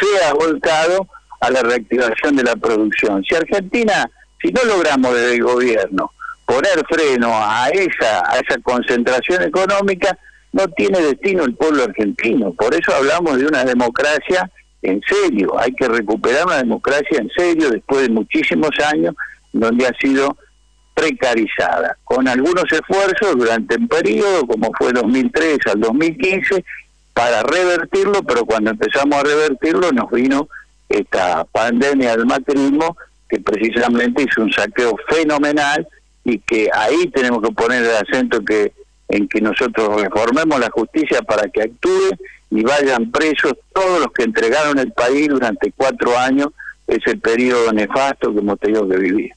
sea 0.00 0.32
volcado 0.34 1.06
a 1.40 1.50
la 1.50 1.62
reactivación 1.62 2.36
de 2.36 2.44
la 2.44 2.56
producción. 2.56 3.22
Si 3.24 3.34
Argentina, 3.34 4.08
si 4.40 4.52
no 4.52 4.64
logramos 4.64 5.14
desde 5.14 5.34
el 5.34 5.42
gobierno 5.42 6.12
poner 6.44 6.84
freno 6.88 7.30
a 7.32 7.68
esa, 7.68 8.30
a 8.30 8.38
esa 8.38 8.60
concentración 8.62 9.42
económica, 9.42 10.16
no 10.52 10.68
tiene 10.68 11.00
destino 11.00 11.44
el 11.44 11.54
pueblo 11.54 11.84
argentino. 11.84 12.52
Por 12.52 12.74
eso 12.74 12.94
hablamos 12.94 13.38
de 13.38 13.46
una 13.46 13.64
democracia 13.64 14.50
en 14.82 15.00
serio. 15.08 15.58
Hay 15.58 15.72
que 15.72 15.88
recuperar 15.88 16.46
una 16.46 16.58
democracia 16.58 17.18
en 17.18 17.30
serio 17.36 17.70
después 17.70 18.02
de 18.02 18.08
muchísimos 18.10 18.70
años 18.92 19.14
donde 19.52 19.86
ha 19.86 19.92
sido 20.00 20.36
precarizada, 20.94 21.96
con 22.04 22.28
algunos 22.28 22.64
esfuerzos 22.70 23.36
durante 23.36 23.76
un 23.76 23.88
periodo, 23.88 24.46
como 24.46 24.70
fue 24.78 24.92
2003 24.92 25.58
al 25.66 25.80
2015, 25.80 26.64
para 27.14 27.42
revertirlo, 27.42 28.22
pero 28.22 28.44
cuando 28.44 28.70
empezamos 28.70 29.18
a 29.18 29.22
revertirlo 29.22 29.92
nos 29.92 30.10
vino 30.10 30.48
esta 30.88 31.44
pandemia 31.44 32.16
del 32.16 32.26
macrismo 32.26 32.96
que 33.28 33.40
precisamente 33.40 34.24
hizo 34.24 34.42
un 34.42 34.52
saqueo 34.52 34.94
fenomenal 35.08 35.86
y 36.24 36.38
que 36.38 36.68
ahí 36.72 37.08
tenemos 37.08 37.42
que 37.42 37.52
poner 37.52 37.82
el 37.82 37.96
acento 37.96 38.44
que 38.44 38.72
en 39.08 39.28
que 39.28 39.40
nosotros 39.40 40.00
reformemos 40.00 40.58
la 40.58 40.70
justicia 40.70 41.20
para 41.22 41.48
que 41.48 41.62
actúe 41.62 42.16
y 42.50 42.62
vayan 42.62 43.10
presos 43.10 43.54
todos 43.74 44.00
los 44.00 44.12
que 44.12 44.24
entregaron 44.24 44.78
el 44.78 44.92
país 44.92 45.28
durante 45.28 45.72
cuatro 45.72 46.18
años 46.18 46.48
ese 46.86 47.16
periodo 47.16 47.72
nefasto 47.72 48.32
que 48.32 48.38
hemos 48.38 48.58
tenido 48.58 48.88
que 48.88 48.96
vivir. 48.96 49.30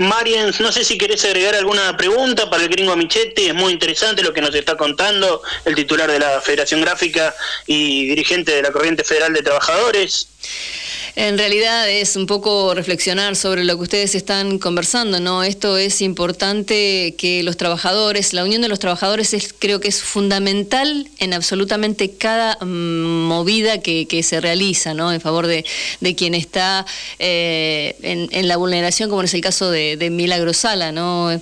Marian, 0.00 0.50
no 0.60 0.72
sé 0.72 0.82
si 0.82 0.96
querés 0.96 1.22
agregar 1.26 1.54
alguna 1.54 1.94
pregunta 1.94 2.48
para 2.48 2.62
el 2.62 2.70
gringo 2.70 2.96
Michetti, 2.96 3.48
es 3.48 3.54
muy 3.54 3.70
interesante 3.70 4.22
lo 4.22 4.32
que 4.32 4.40
nos 4.40 4.54
está 4.54 4.74
contando 4.74 5.42
el 5.66 5.74
titular 5.74 6.10
de 6.10 6.18
la 6.18 6.40
Federación 6.40 6.80
Gráfica 6.80 7.34
y 7.66 8.06
dirigente 8.06 8.52
de 8.52 8.62
la 8.62 8.72
Corriente 8.72 9.04
Federal 9.04 9.34
de 9.34 9.42
Trabajadores. 9.42 10.28
En 11.16 11.36
realidad 11.38 11.90
es 11.90 12.16
un 12.16 12.26
poco 12.26 12.72
reflexionar 12.74 13.34
sobre 13.34 13.64
lo 13.64 13.76
que 13.76 13.82
ustedes 13.82 14.14
están 14.14 14.58
conversando, 14.58 15.18
¿no? 15.18 15.42
Esto 15.42 15.76
es 15.76 16.00
importante 16.02 17.14
que 17.18 17.42
los 17.42 17.56
trabajadores, 17.56 18.32
la 18.32 18.44
unión 18.44 18.62
de 18.62 18.68
los 18.68 18.78
trabajadores 18.78 19.34
es, 19.34 19.52
creo 19.52 19.80
que 19.80 19.88
es 19.88 20.02
fundamental 20.02 21.08
en 21.18 21.34
absolutamente 21.34 22.12
cada 22.12 22.56
mm, 22.64 23.26
movida 23.26 23.78
que, 23.80 24.20
se 24.22 24.40
realiza, 24.40 24.94
¿no? 24.94 25.12
En 25.12 25.20
favor 25.20 25.46
de, 25.46 25.64
quien 26.16 26.34
está 26.34 26.86
eh, 27.18 27.96
en, 28.02 28.48
la 28.48 28.56
vulneración, 28.56 29.10
como 29.10 29.22
es 29.22 29.34
el 29.34 29.40
caso 29.40 29.70
de, 29.70 29.96
de 29.96 30.10
Milagro 30.10 30.52
Sala, 30.52 30.92
¿no? 30.92 31.32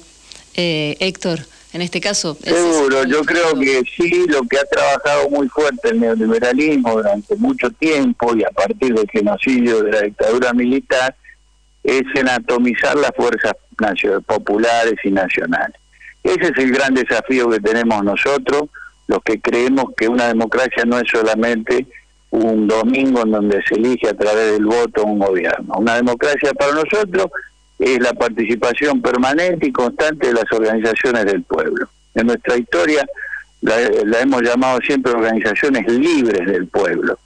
Eh, 0.54 0.96
Héctor 1.00 1.46
en 1.72 1.83
este 1.83 2.00
caso. 2.00 2.37
Seguro, 2.42 3.04
yo 3.04 3.22
creo 3.22 3.54
que 3.59 3.83
sí, 3.96 4.26
lo 4.28 4.42
que 4.42 4.59
ha 4.59 4.64
trabajado 4.64 5.28
muy 5.31 5.48
fuerte 5.48 5.90
el 5.90 6.00
neoliberalismo 6.00 6.92
durante 6.92 7.37
mucho 7.37 7.70
tiempo 7.70 8.35
y 8.37 8.44
a 8.44 8.50
partir 8.50 8.94
del 8.94 9.09
genocidio 9.11 9.83
de 9.83 9.92
la 9.92 10.00
dictadura 10.02 10.52
militar 10.52 11.14
es 11.85 12.02
en 12.14 12.28
atomizar 12.28 12.96
las 12.96 13.11
fuerzas 13.16 13.52
populares 14.26 14.94
y 15.04 15.11
nacionales. 15.11 15.76
Ese 16.22 16.52
es 16.52 16.59
el 16.59 16.72
gran 16.72 16.94
desafío 16.94 17.48
que 17.48 17.61
tenemos 17.61 18.02
nosotros, 18.02 18.64
los 19.07 19.22
que 19.22 19.40
creemos 19.40 19.87
que 19.96 20.09
una 20.09 20.28
democracia 20.28 20.85
no 20.85 20.98
es 20.98 21.09
solamente 21.11 21.87
un 22.31 22.66
domingo 22.66 23.22
en 23.22 23.31
donde 23.31 23.62
se 23.66 23.76
elige 23.76 24.09
a 24.09 24.14
través 24.14 24.52
del 24.52 24.66
voto 24.66 25.04
un 25.04 25.18
gobierno. 25.18 25.74
Una 25.78 25.96
democracia 25.96 26.52
para 26.52 26.72
nosotros 26.72 27.26
es 27.78 28.00
la 28.00 28.12
participación 28.12 29.00
permanente 29.00 29.68
y 29.68 29.72
constante 29.72 30.28
de 30.28 30.34
las 30.34 30.50
organizaciones 30.52 31.24
del 31.26 31.42
pueblo. 31.42 31.88
En 32.14 32.26
nuestra 32.26 32.56
historia 32.56 33.06
la, 33.60 34.20
hemos 34.20 34.42
llamado 34.42 34.78
siempre 34.80 35.12
organizaciones 35.12 35.86
libres 35.86 36.46
del 36.46 36.66
pueblo. 36.66 37.18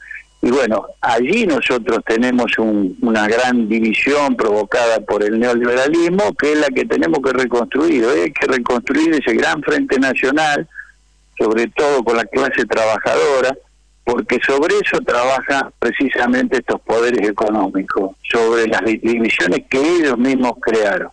Y 0.45 0.51
bueno, 0.51 0.87
allí 1.01 1.47
nosotros 1.47 2.01
tenemos 2.05 2.53
una 2.59 3.29
gran 3.29 3.69
división 3.69 4.37
provocada 4.37 4.99
por 5.01 5.23
el 5.23 5.39
neoliberalismo, 5.39 6.35
que 6.35 6.53
es 6.53 6.59
la 6.59 6.67
que 6.67 6.85
tenemos 6.85 7.21
que 7.25 7.33
reconstruir. 7.33 8.05
Hay 8.05 8.33
que 8.33 8.47
reconstruir 8.49 9.15
ese 9.15 9.35
gran 9.37 9.63
frente 9.63 10.01
nacional, 10.01 10.67
sobre 11.39 11.69
todo 11.69 12.03
con 12.03 12.17
la 12.17 12.25
clase 12.25 12.65
trabajadora, 12.65 13.57
porque 14.05 14.41
sobre 14.45 14.75
eso 14.83 14.99
trabaja 15.01 15.71
precisamente 15.79 16.59
estos 16.59 16.81
poderes 16.81 17.29
económicos, 17.29 18.17
sobre 18.31 18.67
las 18.67 18.83
divisiones 18.85 19.63
que 19.71 19.79
ellos 19.79 20.19
mismos 20.19 20.53
crearon. 20.61 21.11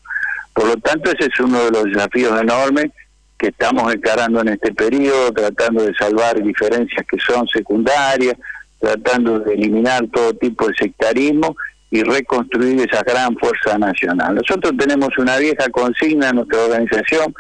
Por 0.54 0.68
lo 0.68 0.78
tanto, 0.78 1.12
ese 1.12 1.30
es 1.32 1.40
uno 1.40 1.66
de 1.66 1.72
los 1.72 1.84
desafíos 1.86 2.40
enormes 2.42 2.92
que 3.38 3.48
estamos 3.48 3.94
encarando 3.94 4.42
en 4.42 4.50
este 4.50 4.74
periodo, 4.74 5.32
tratando 5.32 5.84
de 5.84 5.94
salvar 5.94 6.42
diferencias 6.42 7.06
que 7.10 7.18
son 7.20 7.48
secundarias, 7.48 8.36
tratando 8.80 9.40
de 9.40 9.54
eliminar 9.54 10.06
todo 10.12 10.34
tipo 10.34 10.68
de 10.68 10.74
sectarismo 10.76 11.56
y 11.92 12.04
reconstruir 12.04 12.82
esa 12.82 13.02
gran 13.04 13.36
fuerza 13.38 13.78
nacional. 13.78 14.36
Nosotros 14.36 14.74
tenemos 14.78 15.10
una 15.18 15.38
vieja 15.38 15.70
consigna 15.70 16.30
en 16.30 16.36
nuestra 16.38 16.64
organización 16.64 17.34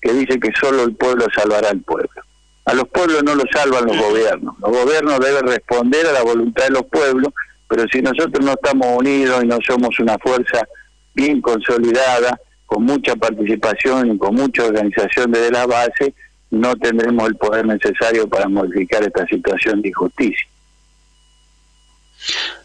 que 0.00 0.12
dice 0.12 0.38
que 0.38 0.50
solo 0.58 0.84
el 0.84 0.94
pueblo 0.94 1.26
salvará 1.34 1.70
al 1.70 1.80
pueblo. 1.80 2.22
A 2.70 2.74
los 2.74 2.88
pueblos 2.88 3.24
no 3.24 3.34
los 3.34 3.46
salvan 3.52 3.84
los 3.84 3.98
gobiernos. 3.98 4.54
Los 4.60 4.70
gobiernos 4.70 5.18
deben 5.18 5.44
responder 5.44 6.06
a 6.06 6.12
la 6.12 6.22
voluntad 6.22 6.64
de 6.66 6.70
los 6.70 6.84
pueblos, 6.84 7.32
pero 7.68 7.84
si 7.90 8.00
nosotros 8.00 8.44
no 8.44 8.52
estamos 8.52 8.86
unidos 8.96 9.42
y 9.42 9.48
no 9.48 9.58
somos 9.66 9.98
una 9.98 10.16
fuerza 10.18 10.60
bien 11.12 11.40
consolidada, 11.40 12.40
con 12.66 12.84
mucha 12.84 13.16
participación 13.16 14.12
y 14.12 14.18
con 14.18 14.36
mucha 14.36 14.64
organización 14.64 15.32
desde 15.32 15.50
la 15.50 15.66
base, 15.66 16.14
no 16.50 16.76
tendremos 16.76 17.26
el 17.26 17.34
poder 17.34 17.66
necesario 17.66 18.28
para 18.28 18.48
modificar 18.48 19.02
esta 19.02 19.26
situación 19.26 19.82
de 19.82 19.88
injusticia. 19.88 20.46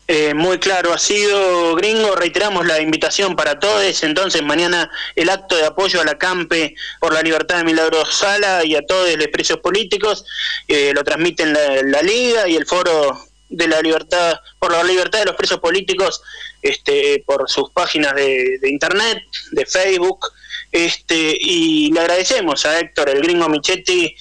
Eh, 0.08 0.36
muy 0.36 0.60
claro 0.60 0.94
ha 0.94 1.00
sido, 1.00 1.76
gringo. 1.76 2.15
Reiteramos 2.15 2.65
la 2.65 2.80
invitación 2.80 3.36
para 3.36 3.60
todos. 3.60 4.04
Entonces, 4.04 4.44
mañana 4.44 4.89
el 5.15 5.30
acto 5.30 5.56
de 5.56 5.65
apoyo 5.65 6.02
a 6.02 6.06
la 6.06 6.18
CAMPE 6.18 6.76
por 7.00 7.13
la 7.13 7.22
libertad 7.22 7.58
de 7.58 7.63
Milagro 7.63 8.06
Sala 8.06 8.63
y 8.63 8.76
a 8.76 8.86
todos 8.86 9.15
los 9.15 9.28
presos 9.28 9.60
políticos. 9.60 10.26
Eh, 10.68 10.91
lo 10.94 11.04
transmiten 11.04 11.54
la, 11.54 12.02
Liga 12.02 12.48
y 12.48 12.56
el 12.56 12.65
Foro 12.65 13.20
de 13.50 13.68
la 13.68 13.82
Libertad, 13.82 14.39
por 14.60 14.72
la 14.72 14.84
libertad 14.84 15.20
de 15.20 15.26
los 15.26 15.36
presos 15.36 15.60
políticos, 15.60 16.22
este, 16.62 17.24
por 17.26 17.50
sus 17.50 17.72
páginas 17.72 18.13
de, 18.15 18.60
de 18.62 18.70
internet, 18.70 19.24
de 19.52 19.65
Facebook. 19.65 20.28
Este, 20.72 21.38
y 21.39 21.91
le 21.91 22.02
agradecemos 22.02 22.65
a 22.65 22.80
Héctor, 22.80 23.10
el 23.10 23.22
gringo 23.22 23.50
Michetti, 23.50 24.15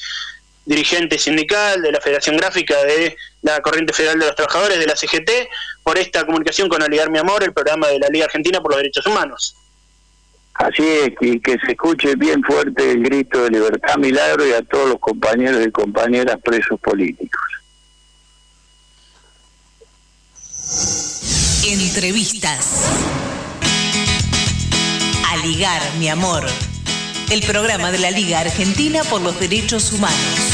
dirigente 0.64 1.18
sindical 1.18 1.82
de 1.82 1.92
la 1.92 2.00
Federación 2.00 2.36
Gráfica 2.36 2.82
de 2.84 3.16
la 3.42 3.60
Corriente 3.60 3.92
Federal 3.92 4.18
de 4.18 4.26
los 4.26 4.34
Trabajadores 4.34 4.78
de 4.78 4.86
la 4.86 4.96
CGT, 4.96 5.30
por 5.84 5.98
esta 5.98 6.24
comunicación 6.24 6.68
con 6.68 6.82
Aligar 6.82 7.10
Mi 7.10 7.18
Amor, 7.18 7.44
el 7.44 7.52
programa 7.52 7.88
de 7.88 7.98
la 7.98 8.08
Liga 8.08 8.24
Argentina 8.24 8.60
por 8.60 8.72
los 8.72 8.78
Derechos 8.78 9.06
Humanos. 9.06 9.54
Así 10.54 10.82
es, 10.82 11.12
y 11.20 11.40
que 11.40 11.58
se 11.58 11.72
escuche 11.72 12.14
bien 12.16 12.42
fuerte 12.42 12.92
el 12.92 13.02
grito 13.02 13.42
de 13.42 13.50
libertad 13.50 13.96
milagro 13.96 14.46
y 14.46 14.52
a 14.52 14.62
todos 14.62 14.88
los 14.88 14.98
compañeros 14.98 15.64
y 15.66 15.70
compañeras 15.70 16.38
presos 16.42 16.80
políticos. 16.80 17.42
Entrevistas. 21.66 22.84
Aligar 25.32 25.82
Mi 25.98 26.08
Amor, 26.08 26.44
el 27.30 27.42
programa 27.42 27.90
de 27.90 27.98
la 27.98 28.10
Liga 28.10 28.40
Argentina 28.40 29.02
por 29.04 29.20
los 29.20 29.38
Derechos 29.40 29.92
Humanos. 29.92 30.53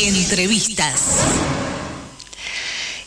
Entrevistas. 0.00 1.67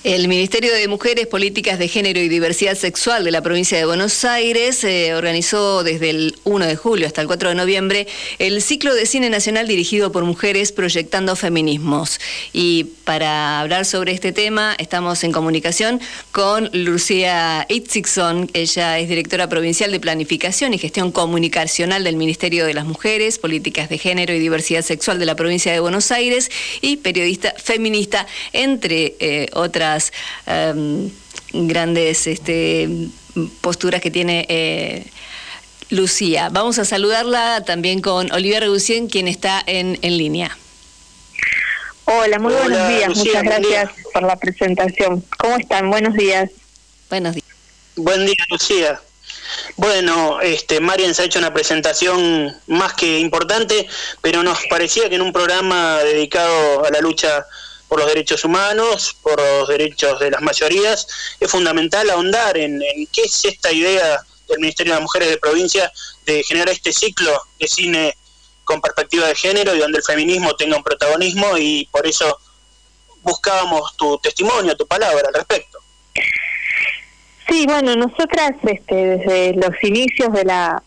El 0.04 0.28
Ministerio 0.28 0.74
de 0.74 0.88
Mujeres, 0.88 1.28
Políticas 1.28 1.78
de 1.78 1.88
Género 1.88 2.20
y 2.20 2.28
Diversidad 2.28 2.74
Sexual 2.76 3.24
de 3.24 3.30
la 3.30 3.44
provincia 3.44 3.78
de 3.78 3.86
Buenos 3.86 4.26
Aires 4.26 4.84
eh, 4.84 5.14
organizó 5.14 5.84
desde 5.84 6.10
el 6.10 6.36
1 6.44 6.66
de 6.66 6.76
julio 6.76 7.06
hasta 7.06 7.22
el 7.22 7.28
4 7.28 7.50
de 7.50 7.56
noviembre 7.56 8.08
el 8.40 8.64
ciclo 8.64 8.96
de 8.96 9.06
cine 9.06 9.30
nacional 9.30 9.68
dirigido 9.68 10.12
por 10.12 10.26
mujeres 10.26 10.72
proyectando 10.72 11.36
feminismos. 11.36 12.20
Y 12.52 12.86
para 13.04 13.60
hablar 13.60 13.86
sobre 13.86 14.12
este 14.14 14.32
tema 14.32 14.76
estamos 14.80 15.24
en 15.24 15.32
comunicación 15.32 16.02
con 16.32 16.72
Lucía 16.74 17.68
Itzigson. 17.70 18.50
Ella 18.56 18.98
es 18.98 19.08
directora 19.08 19.50
provincial 19.50 19.92
de 19.92 20.00
Planificación 20.00 20.74
y 20.74 20.80
Gestión 20.80 21.12
Comunicacional 21.12 22.04
del 22.04 22.16
Ministerio 22.16 22.66
de 22.66 22.74
las 22.74 22.86
Mujeres, 22.86 23.38
Políticas 23.38 23.88
de 23.88 24.00
Género 24.00 24.34
y 24.34 24.40
Diversidad 24.40 24.82
Sexual 24.82 25.20
de 25.20 25.28
la 25.28 25.36
provincia 25.36 25.72
de 25.72 25.80
Buenos 25.80 26.12
Aires 26.12 26.50
y 26.82 26.98
periodista 26.98 27.54
feminista, 27.56 28.26
entre 28.52 29.16
eh, 29.20 29.48
otras 29.54 29.91
Em, 30.46 31.10
grandes 31.54 32.28
este, 32.28 32.90
posturas 33.62 34.02
que 34.02 34.12
tiene 34.12 34.46
eh, 34.50 35.06
Lucía. 35.90 36.50
Vamos 36.50 36.80
a 36.80 36.86
saludarla 36.86 37.64
también 37.66 38.02
con 38.02 38.32
Olivia 38.32 38.60
Regucien, 38.60 39.08
quien 39.08 39.28
está 39.28 39.62
en, 39.66 40.00
en 40.02 40.18
línea. 40.18 40.58
Hola, 42.06 42.40
muy 42.40 42.54
buenos 42.54 42.88
días. 42.88 43.16
Muchas 43.16 43.44
gracias 43.44 43.92
por 44.14 44.24
la 44.24 44.36
presentación. 44.36 45.24
¿Cómo 45.38 45.58
están? 45.58 45.90
Buenos 45.90 46.14
días. 46.16 46.50
Buenos 47.10 47.36
días. 47.36 47.46
Buen 47.96 48.26
día, 48.26 48.36
Lucía. 48.50 49.02
Bueno, 49.76 50.40
este, 50.42 50.80
Marian 50.80 51.14
se 51.14 51.24
ha 51.24 51.26
hecho 51.26 51.40
una 51.40 51.54
presentación 51.54 52.56
más 52.68 52.94
que 52.94 53.20
importante, 53.20 53.88
pero 54.22 54.44
nos 54.44 54.60
parecía 54.70 55.10
que 55.10 55.16
en 55.16 55.22
un 55.22 55.34
programa 55.34 56.00
dedicado 56.00 56.86
a 56.86 56.90
la 56.90 57.02
lucha 57.02 57.46
por 57.92 58.00
los 58.00 58.08
derechos 58.08 58.46
humanos, 58.46 59.18
por 59.22 59.38
los 59.38 59.68
derechos 59.68 60.18
de 60.22 60.32
las 60.32 60.42
mayorías, 60.42 61.06
es 61.42 61.52
fundamental 61.52 62.10
ahondar 62.10 62.58
en, 62.58 62.80
qué 63.12 63.24
es 63.24 63.44
esta 63.44 63.70
idea 63.70 64.18
del 64.48 64.60
Ministerio 64.60 64.94
de 64.94 65.00
las 65.00 65.04
Mujeres 65.04 65.30
de 65.30 65.38
Provincia 65.38 65.92
de 66.26 66.42
generar 66.42 66.70
este 66.70 66.94
ciclo 66.94 67.38
de 67.60 67.68
cine 67.68 68.16
con 68.64 68.80
perspectiva 68.80 69.28
de 69.28 69.36
género 69.36 69.76
y 69.76 69.80
donde 69.80 69.98
el 69.98 70.06
feminismo 70.06 70.56
tenga 70.56 70.78
un 70.78 70.84
protagonismo 70.84 71.58
y 71.58 71.86
por 71.92 72.08
eso 72.08 72.40
buscábamos 73.24 73.98
tu 73.98 74.18
testimonio, 74.20 74.78
tu 74.78 74.88
palabra 74.88 75.28
al 75.28 75.34
respecto. 75.34 75.80
Sí, 77.50 77.66
bueno, 77.68 77.98
nosotras 77.98 78.54
este, 78.68 78.96
desde 78.96 79.54
los 79.56 79.84
inicios 79.84 80.32
de 80.32 80.46
la 80.46 80.82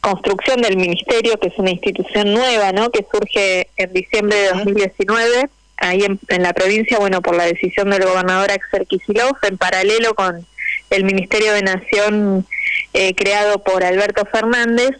construcción 0.00 0.62
del 0.62 0.76
ministerio, 0.76 1.36
que 1.36 1.48
es 1.48 1.58
una 1.58 1.72
institución 1.72 2.32
nueva, 2.32 2.70
¿no? 2.70 2.90
que 2.90 3.04
surge 3.12 3.70
en 3.76 3.92
diciembre 3.92 4.36
de 4.36 4.48
2019, 4.50 5.50
ahí 5.84 6.04
en, 6.04 6.42
la 6.42 6.52
provincia, 6.52 6.98
bueno, 6.98 7.22
por 7.22 7.36
la 7.36 7.44
decisión 7.44 7.90
del 7.90 8.04
gobernador 8.04 8.50
Axel 8.50 8.86
Kicillof, 8.86 9.42
en 9.44 9.58
paralelo 9.58 10.14
con 10.14 10.46
el 10.90 11.04
Ministerio 11.04 11.52
de 11.52 11.62
Nación 11.62 12.46
eh, 12.92 13.14
creado 13.14 13.62
por 13.62 13.84
Alberto 13.84 14.24
Fernández, 14.26 14.90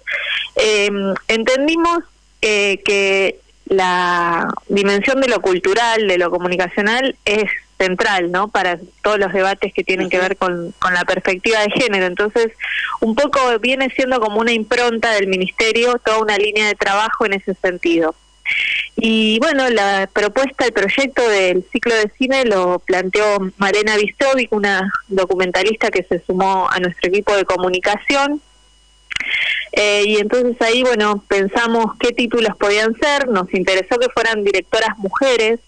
eh, 0.57 0.91
entendimos 1.29 2.01
eh, 2.43 2.81
que 2.85 3.41
la 3.67 4.49
dimensión 4.69 5.21
de 5.21 5.29
lo 5.29 5.41
cultural, 5.41 6.07
de 6.07 6.19
lo 6.19 6.31
comunicacional, 6.31 7.17
es 7.25 7.51
central, 7.79 8.31
¿no? 8.31 8.49
Para 8.49 8.79
todos 9.03 9.19
los 9.19 9.33
debates 9.33 9.73
que 9.73 9.83
tienen 9.83 10.09
que 10.09 10.19
ver 10.19 10.37
con, 10.37 10.73
con 10.79 10.95
la 10.95 11.05
perspectiva 11.05 11.61
de 11.61 11.71
género. 11.71 12.07
Entonces, 12.07 12.53
un 13.01 13.15
poco 13.15 13.59
viene 13.59 13.91
siendo 13.91 14.21
como 14.21 14.41
una 14.41 14.53
impronta 14.53 15.13
del 15.13 15.27
ministerio, 15.27 15.99
toda 16.05 16.19
una 16.19 16.37
línea 16.37 16.69
de 16.69 16.75
trabajo 16.75 17.27
en 17.27 17.35
ese 17.35 17.55
sentido. 17.55 18.15
Y 18.97 19.39
bueno, 19.41 19.69
la 19.71 20.09
propuesta, 20.13 20.67
el 20.67 20.73
proyecto 20.73 21.29
del 21.29 21.65
ciclo 21.73 21.95
de 21.95 22.11
cine 22.17 22.45
lo 22.45 22.79
planteó 22.79 23.39
Marena 23.57 23.97
Bistrovic, 23.97 24.53
una 24.53 24.89
documentalista 25.09 25.91
que 25.91 26.05
se 26.05 26.23
sumó 26.25 26.69
a 26.71 26.79
nuestro 26.79 27.09
equipo 27.09 27.35
de 27.35 27.45
comunicación. 27.45 28.41
Eh, 29.73 30.05
y 30.07 30.17
entonces 30.19 30.61
ahí, 30.63 30.83
bueno, 30.83 31.25
pensamos 31.27 31.97
qué 31.99 32.13
títulos 32.13 32.57
podían 32.57 32.95
ser, 32.97 33.29
nos 33.29 33.53
interesó 33.53 33.99
que 33.99 34.09
fueran 34.11 34.45
directoras 34.45 34.97
mujeres, 34.99 35.59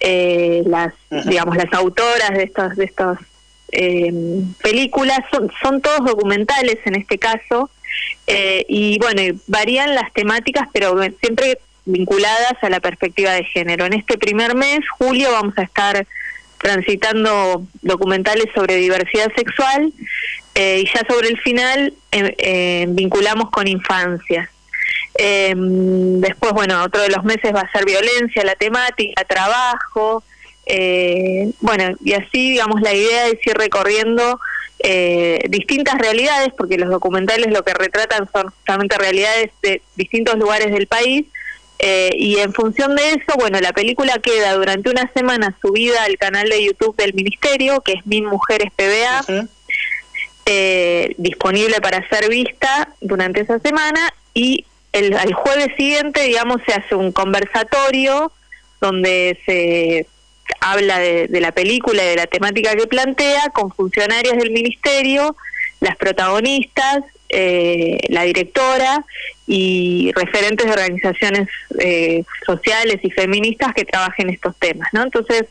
eh, 0.00 0.62
las, 0.66 0.94
digamos, 1.26 1.56
las 1.56 1.72
autoras 1.74 2.30
de 2.30 2.44
estas, 2.44 2.76
de 2.76 2.84
estas 2.84 3.18
eh, 3.72 4.12
películas, 4.62 5.18
son, 5.30 5.52
son 5.62 5.82
todos 5.82 6.06
documentales 6.06 6.78
en 6.86 6.94
este 6.94 7.18
caso, 7.18 7.70
y 8.26 8.98
bueno, 8.98 9.38
varían 9.46 9.94
las 9.94 10.12
temáticas, 10.12 10.68
pero 10.72 10.98
siempre 11.20 11.58
vinculadas 11.86 12.54
a 12.60 12.68
la 12.68 12.80
perspectiva 12.80 13.32
de 13.32 13.44
género. 13.44 13.86
En 13.86 13.94
este 13.94 14.18
primer 14.18 14.54
mes, 14.54 14.80
julio, 14.98 15.32
vamos 15.32 15.54
a 15.56 15.62
estar 15.62 16.06
transitando 16.58 17.64
documentales 17.82 18.46
sobre 18.54 18.76
diversidad 18.76 19.30
sexual 19.36 19.92
eh, 20.54 20.82
y 20.82 20.86
ya 20.86 21.02
sobre 21.08 21.28
el 21.28 21.38
final 21.40 21.94
eh, 22.12 22.34
eh, 22.38 22.86
vinculamos 22.88 23.50
con 23.50 23.68
infancia. 23.68 24.50
después, 25.16 26.52
bueno, 26.52 26.82
otro 26.82 27.02
de 27.02 27.10
los 27.10 27.24
meses 27.24 27.54
va 27.54 27.60
a 27.60 27.72
ser 27.72 27.84
violencia, 27.84 28.44
la 28.44 28.54
temática, 28.54 29.24
trabajo. 29.24 30.22
bueno, 31.60 31.96
y 32.04 32.12
así, 32.14 32.50
digamos, 32.50 32.80
la 32.80 32.92
idea 32.92 33.28
es 33.28 33.38
ir 33.46 33.56
recorriendo 33.56 34.40
distintas 35.48 35.98
realidades, 35.98 36.50
porque 36.56 36.76
los 36.76 36.90
documentales 36.90 37.48
lo 37.52 37.62
que 37.62 37.74
retratan 37.74 38.28
son 38.32 38.50
justamente 38.50 38.98
realidades 38.98 39.50
de 39.62 39.82
distintos 39.96 40.36
lugares 40.36 40.70
del 40.70 40.86
país, 40.86 41.26
eh, 41.78 42.10
y 42.16 42.38
en 42.38 42.52
función 42.52 42.96
de 42.96 43.10
eso, 43.10 43.36
bueno, 43.38 43.60
la 43.60 43.72
película 43.72 44.14
queda 44.22 44.54
durante 44.54 44.90
una 44.90 45.10
semana 45.12 45.56
subida 45.60 46.04
al 46.04 46.16
canal 46.16 46.48
de 46.48 46.64
YouTube 46.64 46.96
del 46.96 47.14
Ministerio, 47.14 47.80
que 47.82 47.92
es 47.92 48.06
Min 48.06 48.26
Mujeres 48.26 48.72
PBA, 48.74 49.46
eh, 50.46 51.14
disponible 51.18 51.80
para 51.80 52.08
ser 52.08 52.28
vista 52.28 52.94
durante 53.00 53.40
esa 53.40 53.58
semana 53.58 54.12
y 54.32 54.64
el, 54.92 55.12
el 55.12 55.34
jueves 55.34 55.68
siguiente, 55.76 56.22
digamos, 56.22 56.58
se 56.66 56.72
hace 56.72 56.94
un 56.94 57.12
conversatorio 57.12 58.32
donde 58.80 59.38
se 59.44 60.06
habla 60.60 60.98
de, 60.98 61.28
la 61.40 61.52
película 61.52 62.02
y 62.02 62.08
de 62.08 62.16
la 62.16 62.26
temática 62.26 62.74
que 62.74 62.86
plantea 62.86 63.50
con 63.50 63.72
funcionarios 63.72 64.36
del 64.36 64.50
ministerio, 64.50 65.36
las 65.80 65.96
protagonistas, 65.96 67.04
eh, 67.28 67.98
la 68.08 68.22
directora 68.22 69.04
y 69.46 70.12
referentes 70.14 70.66
de 70.66 70.72
organizaciones 70.72 71.48
eh, 71.78 72.24
sociales 72.44 72.98
y 73.02 73.10
feministas 73.10 73.74
que 73.74 73.84
trabajen 73.84 74.30
estos 74.30 74.56
temas, 74.56 74.88
¿no? 74.92 75.04
Entonces 75.04 75.44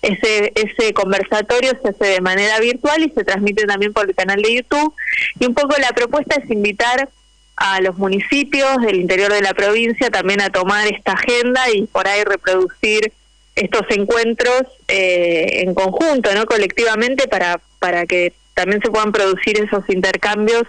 ese 0.00 0.52
ese 0.54 0.92
conversatorio 0.94 1.72
se 1.82 1.90
hace 1.90 2.04
de 2.04 2.20
manera 2.20 2.58
virtual 2.60 3.02
y 3.02 3.10
se 3.10 3.24
transmite 3.24 3.64
también 3.66 3.92
por 3.92 4.08
el 4.08 4.14
canal 4.14 4.40
de 4.40 4.54
YouTube 4.54 4.94
y 5.38 5.46
un 5.46 5.54
poco 5.54 5.74
la 5.80 5.92
propuesta 5.92 6.40
es 6.42 6.50
invitar 6.50 7.08
a 7.56 7.80
los 7.80 7.96
municipios 7.98 8.80
del 8.80 8.96
interior 8.96 9.32
de 9.32 9.42
la 9.42 9.54
provincia 9.54 10.10
también 10.10 10.40
a 10.40 10.50
tomar 10.50 10.88
esta 10.88 11.12
agenda 11.12 11.62
y 11.72 11.82
por 11.86 12.08
ahí 12.08 12.24
reproducir 12.24 13.12
estos 13.54 13.82
encuentros 13.90 14.62
eh, 14.88 15.62
en 15.62 15.74
conjunto, 15.74 16.34
no 16.34 16.46
colectivamente, 16.46 17.28
para, 17.28 17.60
para 17.78 18.06
que 18.06 18.32
también 18.54 18.80
se 18.80 18.90
puedan 18.90 19.12
producir 19.12 19.60
esos 19.60 19.88
intercambios 19.88 20.64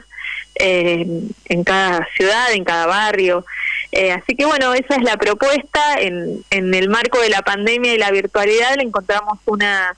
eh, 0.55 1.05
en 1.45 1.63
cada 1.63 2.07
ciudad, 2.15 2.53
en 2.53 2.63
cada 2.63 2.85
barrio. 2.85 3.45
Eh, 3.91 4.11
así 4.11 4.35
que 4.35 4.45
bueno, 4.45 4.73
esa 4.73 4.95
es 4.95 5.03
la 5.03 5.17
propuesta. 5.17 5.99
En, 5.99 6.43
en 6.49 6.73
el 6.73 6.89
marco 6.89 7.19
de 7.19 7.29
la 7.29 7.41
pandemia 7.41 7.93
y 7.93 7.97
la 7.97 8.11
virtualidad 8.11 8.75
le 8.77 8.83
encontramos 8.83 9.39
una 9.45 9.95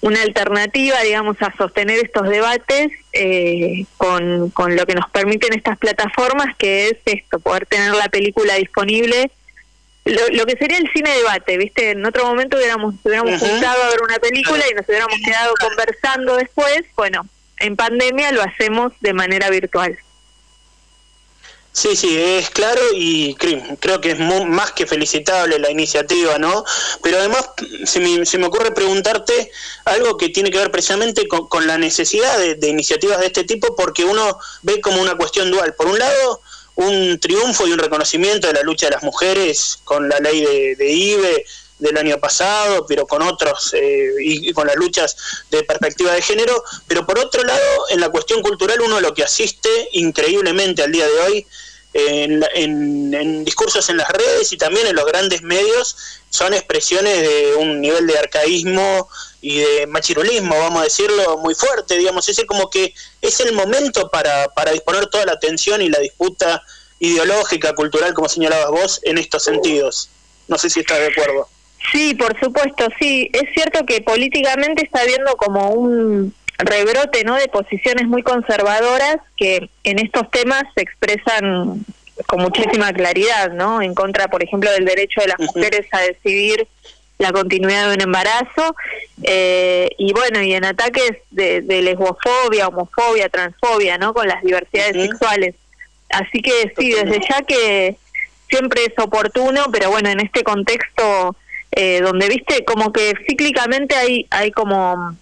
una 0.00 0.22
alternativa, 0.22 1.00
digamos, 1.02 1.36
a 1.40 1.52
sostener 1.56 1.98
estos 1.98 2.28
debates 2.28 2.92
con, 3.96 4.50
con 4.50 4.76
lo 4.76 4.86
que 4.86 4.94
nos 4.94 5.10
permiten 5.10 5.54
estas 5.54 5.76
plataformas, 5.76 6.54
que 6.56 6.86
es 6.86 6.96
esto, 7.04 7.40
poder 7.40 7.66
tener 7.66 7.92
la 7.94 8.08
película 8.08 8.54
disponible 8.54 9.32
lo, 10.04 10.44
que 10.44 10.56
sería 10.58 10.78
el 10.78 10.90
cine 10.92 11.10
debate, 11.16 11.56
¿viste? 11.56 11.90
En 11.92 12.04
otro 12.04 12.26
momento 12.26 12.58
hubiéramos, 12.58 12.94
hubiéramos 13.02 13.40
juntado 13.40 13.82
a 13.82 13.88
ver 13.88 14.02
una 14.02 14.18
película 14.18 14.62
y 14.70 14.74
nos 14.74 14.86
hubiéramos 14.86 15.18
quedado 15.24 15.54
conversando 15.58 16.36
después. 16.36 16.84
Bueno, 16.94 17.26
en 17.64 17.76
pandemia 17.76 18.32
lo 18.32 18.42
hacemos 18.42 18.92
de 19.00 19.12
manera 19.12 19.50
virtual. 19.50 19.96
Sí, 21.72 21.96
sí, 21.96 22.16
es 22.16 22.50
claro 22.50 22.80
y 22.94 23.34
creo 23.34 24.00
que 24.00 24.12
es 24.12 24.18
más 24.20 24.70
que 24.72 24.86
felicitable 24.86 25.58
la 25.58 25.72
iniciativa, 25.72 26.38
¿no? 26.38 26.64
Pero 27.02 27.18
además 27.18 27.50
se 27.84 27.98
me, 27.98 28.24
se 28.24 28.38
me 28.38 28.46
ocurre 28.46 28.70
preguntarte 28.70 29.50
algo 29.84 30.16
que 30.16 30.28
tiene 30.28 30.52
que 30.52 30.58
ver 30.58 30.70
precisamente 30.70 31.26
con, 31.26 31.66
la 31.66 31.76
necesidad 31.76 32.38
de, 32.38 32.54
de, 32.54 32.68
iniciativas 32.68 33.18
de 33.18 33.26
este 33.26 33.42
tipo 33.42 33.74
porque 33.74 34.04
uno 34.04 34.38
ve 34.62 34.80
como 34.80 35.02
una 35.02 35.16
cuestión 35.16 35.50
dual. 35.50 35.74
Por 35.74 35.88
un 35.88 35.98
lado, 35.98 36.40
un 36.76 37.18
triunfo 37.20 37.66
y 37.66 37.72
un 37.72 37.78
reconocimiento 37.78 38.46
de 38.46 38.54
la 38.54 38.62
lucha 38.62 38.86
de 38.86 38.92
las 38.92 39.02
mujeres 39.02 39.78
con 39.84 40.08
la 40.08 40.18
ley 40.18 40.74
de, 40.76 40.92
IBE 40.92 41.44
del 41.78 41.96
año 41.96 42.18
pasado, 42.18 42.86
pero 42.86 43.06
con 43.06 43.22
otros 43.22 43.74
eh, 43.74 44.12
y, 44.20 44.52
con 44.52 44.66
las 44.66 44.76
luchas 44.76 45.16
de 45.50 45.62
perspectiva 45.64 46.12
de 46.12 46.22
género, 46.22 46.62
pero 46.86 47.06
por 47.06 47.18
otro 47.18 47.42
lado, 47.42 47.84
en 47.90 48.00
la 48.00 48.08
cuestión 48.08 48.42
cultural 48.42 48.80
uno 48.80 49.00
lo 49.00 49.12
que 49.12 49.24
asiste 49.24 49.88
increíblemente 49.92 50.82
al 50.82 50.92
día 50.92 51.06
de 51.06 51.20
hoy 51.20 51.46
en, 51.94 53.44
discursos 53.44 53.88
en 53.88 53.96
las 53.96 54.08
redes 54.08 54.52
y 54.52 54.56
también 54.56 54.86
en 54.86 54.96
los 54.96 55.06
grandes 55.06 55.42
medios 55.42 55.96
son 56.28 56.52
expresiones 56.52 57.20
de 57.20 57.54
un 57.56 57.80
nivel 57.80 58.06
de 58.06 58.18
arcaísmo 58.18 59.08
y 59.40 59.58
de 59.58 59.86
machirulismo, 59.86 60.58
vamos 60.58 60.80
a 60.80 60.84
decirlo, 60.84 61.38
muy 61.38 61.54
fuerte, 61.54 61.96
digamos, 61.96 62.28
es 62.28 62.44
como 62.46 62.70
que 62.70 62.94
es 63.20 63.40
el 63.40 63.52
momento 63.52 64.10
para, 64.10 64.48
para 64.48 64.72
disponer 64.72 65.06
toda 65.06 65.26
la 65.26 65.32
atención 65.32 65.82
y 65.82 65.88
la 65.88 66.00
disputa 66.00 66.62
ideológica, 66.98 67.74
cultural, 67.74 68.14
como 68.14 68.28
señalabas 68.28 68.70
vos, 68.70 69.00
en 69.04 69.18
estos 69.18 69.44
sentidos. 69.44 70.08
No 70.48 70.58
sé 70.58 70.70
si 70.70 70.80
estás 70.80 70.98
de 70.98 71.08
acuerdo. 71.08 71.48
Sí, 71.92 72.14
por 72.14 72.38
supuesto, 72.40 72.88
sí. 72.98 73.30
Es 73.32 73.52
cierto 73.52 73.84
que 73.86 74.00
políticamente 74.00 74.84
está 74.84 75.00
habiendo 75.00 75.36
como 75.36 75.70
un 75.70 76.34
rebrote 76.58 77.24
¿no? 77.24 77.36
de 77.36 77.48
posiciones 77.48 78.06
muy 78.06 78.22
conservadoras 78.22 79.16
que 79.36 79.68
en 79.82 79.98
estos 79.98 80.30
temas 80.30 80.62
se 80.74 80.82
expresan 80.82 81.84
con 82.26 82.40
muchísima 82.40 82.92
claridad, 82.92 83.52
¿no? 83.52 83.82
En 83.82 83.94
contra, 83.94 84.28
por 84.28 84.42
ejemplo, 84.42 84.70
del 84.70 84.84
derecho 84.84 85.20
de 85.20 85.28
las 85.28 85.40
mujeres 85.40 85.86
a 85.90 86.00
decidir 86.00 86.68
la 87.18 87.32
continuidad 87.32 87.88
de 87.88 87.94
un 87.94 88.00
embarazo 88.00 88.74
eh, 89.22 89.90
y 89.98 90.12
bueno 90.12 90.42
y 90.42 90.54
en 90.54 90.64
ataques 90.64 91.12
de, 91.30 91.62
lesbofobia, 91.62 92.68
homofobia, 92.68 93.28
transfobia, 93.28 93.98
¿no? 93.98 94.14
Con 94.14 94.28
las 94.28 94.42
diversidades 94.42 94.96
sexuales. 94.96 95.54
Así 96.10 96.40
que 96.40 96.72
sí, 96.78 96.92
desde 96.92 97.20
ya 97.28 97.42
que 97.42 97.96
siempre 98.48 98.82
es 98.84 98.98
oportuno, 99.02 99.66
pero 99.72 99.90
bueno, 99.90 100.10
en 100.10 100.20
este 100.20 100.44
contexto 100.44 101.36
eh, 101.76 102.00
donde 102.02 102.28
viste 102.28 102.64
como 102.64 102.92
que 102.92 103.14
cíclicamente 103.26 103.94
hay 103.96 104.26
hay 104.30 104.50
como 104.50 105.16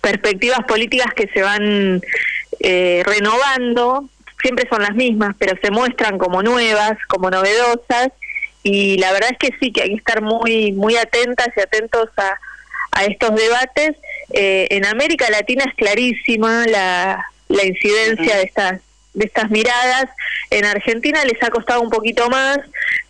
perspectivas 0.00 0.64
políticas 0.64 1.12
que 1.14 1.28
se 1.28 1.42
van 1.42 2.02
eh, 2.60 3.02
renovando, 3.04 4.08
siempre 4.42 4.68
son 4.68 4.82
las 4.82 4.94
mismas, 4.94 5.34
pero 5.38 5.54
se 5.62 5.70
muestran 5.70 6.18
como 6.18 6.42
nuevas, 6.42 6.98
como 7.08 7.30
novedosas, 7.30 8.08
y 8.62 8.98
la 8.98 9.12
verdad 9.12 9.30
es 9.32 9.38
que 9.38 9.56
sí, 9.58 9.72
que 9.72 9.82
hay 9.82 9.88
que 9.90 9.96
estar 9.96 10.20
muy, 10.22 10.72
muy 10.72 10.96
atentas 10.96 11.48
y 11.56 11.60
atentos 11.60 12.10
a, 12.16 12.38
a 12.92 13.04
estos 13.04 13.34
debates. 13.34 13.96
Eh, 14.32 14.68
en 14.70 14.84
América 14.86 15.28
Latina 15.30 15.64
es 15.66 15.74
clarísima 15.74 16.66
la, 16.66 17.24
la 17.48 17.64
incidencia 17.64 18.36
de 18.36 18.42
estas 18.42 18.80
de 19.14 19.26
estas 19.26 19.48
miradas. 19.50 20.06
En 20.50 20.64
Argentina 20.64 21.24
les 21.24 21.42
ha 21.42 21.48
costado 21.48 21.80
un 21.80 21.90
poquito 21.90 22.28
más, 22.28 22.58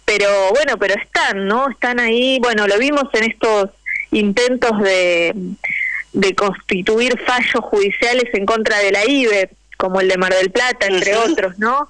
pero 0.05 0.51
bueno, 0.51 0.77
pero 0.79 0.95
están, 0.95 1.47
¿no? 1.47 1.71
Están 1.71 2.01
ahí, 2.01 2.39
bueno, 2.41 2.67
lo 2.67 2.79
vimos 2.79 3.05
en 3.15 3.25
estos 3.31 3.71
intentos 4.11 4.79
de, 4.81 5.35
de 6.13 6.35
constituir 6.35 7.19
fallos 7.21 7.65
judiciales 7.65 8.33
en 8.33 8.47
contra 8.47 8.79
de 8.79 8.93
la 8.93 9.05
IBE, 9.07 9.51
como 9.77 10.01
el 10.01 10.09
de 10.09 10.17
Mar 10.17 10.35
del 10.35 10.51
Plata, 10.51 10.87
entre 10.87 11.17
otros, 11.17 11.59
¿no? 11.59 11.89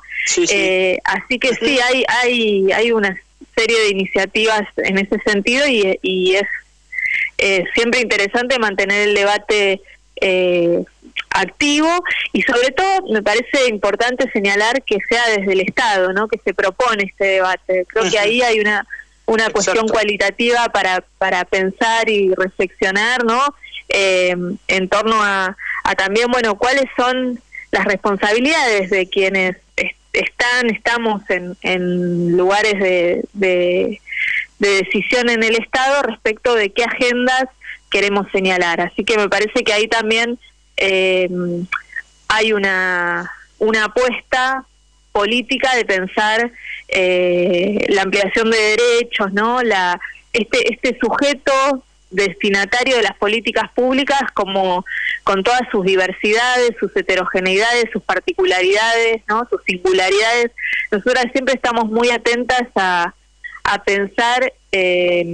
Eh, 0.51 0.99
así 1.05 1.39
que 1.39 1.55
sí, 1.55 1.79
hay, 1.81 2.05
hay, 2.09 2.73
hay 2.73 2.93
una 2.93 3.17
serie 3.57 3.79
de 3.81 3.89
iniciativas 3.91 4.63
en 4.79 4.99
ese 4.99 5.19
sentido 5.21 5.67
y, 5.67 5.99
y 6.03 6.35
es 6.35 6.49
eh, 7.39 7.65
siempre 7.75 8.01
interesante 8.01 8.59
mantener 8.59 9.09
el 9.09 9.15
debate 9.15 9.81
eh, 10.21 10.85
activo 11.31 12.05
y 12.33 12.43
sobre 12.43 12.71
todo 12.71 13.13
me 13.13 13.23
parece 13.23 13.69
importante 13.69 14.31
señalar 14.31 14.83
que 14.83 14.99
sea 15.09 15.27
desde 15.37 15.53
el 15.53 15.61
Estado, 15.61 16.13
¿no? 16.13 16.29
Que 16.29 16.39
se 16.45 16.55
propone 16.55 17.05
este 17.05 17.25
debate. 17.25 17.87
Creo 17.89 18.11
que 18.11 18.19
ahí 18.19 18.43
hay 18.43 18.61
una 18.61 18.87
una 19.27 19.49
cuestión 19.49 19.89
cualitativa 19.89 20.69
para 20.69 21.03
para 21.19 21.45
pensar 21.45 22.09
y 22.11 22.35
reflexionar, 22.35 23.25
¿no? 23.25 23.43
eh, 23.89 24.37
en 24.69 24.89
torno 24.89 25.23
a, 25.23 25.57
también, 25.97 26.31
bueno, 26.31 26.57
cuáles 26.57 26.87
son 26.97 27.41
las 27.71 27.85
responsabilidades 27.85 28.91
de 28.91 29.09
quienes 29.09 29.57
están, 30.13 30.71
estamos 30.71 31.23
en, 31.29 31.57
en 31.63 32.37
lugares 32.37 32.79
de, 32.81 33.25
de, 33.33 34.01
decisión 34.59 35.29
en 35.29 35.43
el 35.43 35.57
Estado 35.57 36.03
respecto 36.03 36.55
de 36.55 36.71
qué 36.71 36.85
agendas 36.85 37.45
queremos 37.91 38.27
señalar. 38.33 38.81
Así 38.81 39.05
que 39.05 39.19
me 39.19 39.29
parece 39.29 39.63
que 39.63 39.73
ahí 39.73 39.89
también 39.89 40.39
eh, 40.77 41.29
hay 42.29 42.53
una, 42.53 43.31
una 43.59 43.85
apuesta 43.85 44.65
política 45.13 45.75
de 45.77 45.85
pensar 45.85 46.51
eh, 46.89 47.87
la 47.89 48.03
ampliación 48.03 48.51
de 48.51 48.77
derechos, 48.77 49.33
¿no? 49.33 49.63
La, 49.63 50.01
este, 50.33 50.73
este 50.73 50.99
sujeto 51.01 51.85
destinatario 52.11 52.97
de 52.97 53.03
las 53.03 53.17
políticas 53.17 53.71
públicas 53.75 54.23
como 54.35 54.85
con 55.25 55.43
todas 55.43 55.63
sus 55.71 55.85
diversidades, 55.85 56.71
sus 56.79 56.95
heterogeneidades, 56.97 57.87
sus 57.93 58.03
particularidades, 58.03 59.23
¿no? 59.29 59.47
sus 59.51 59.63
singularidades. 59.65 60.53
Nosotras 60.91 61.27
siempre 61.33 61.55
estamos 61.55 61.87
muy 61.87 62.11
atentas 62.11 62.69
a, 62.77 63.15
a 63.65 63.85
pensar 63.85 64.53
eh, 64.71 65.25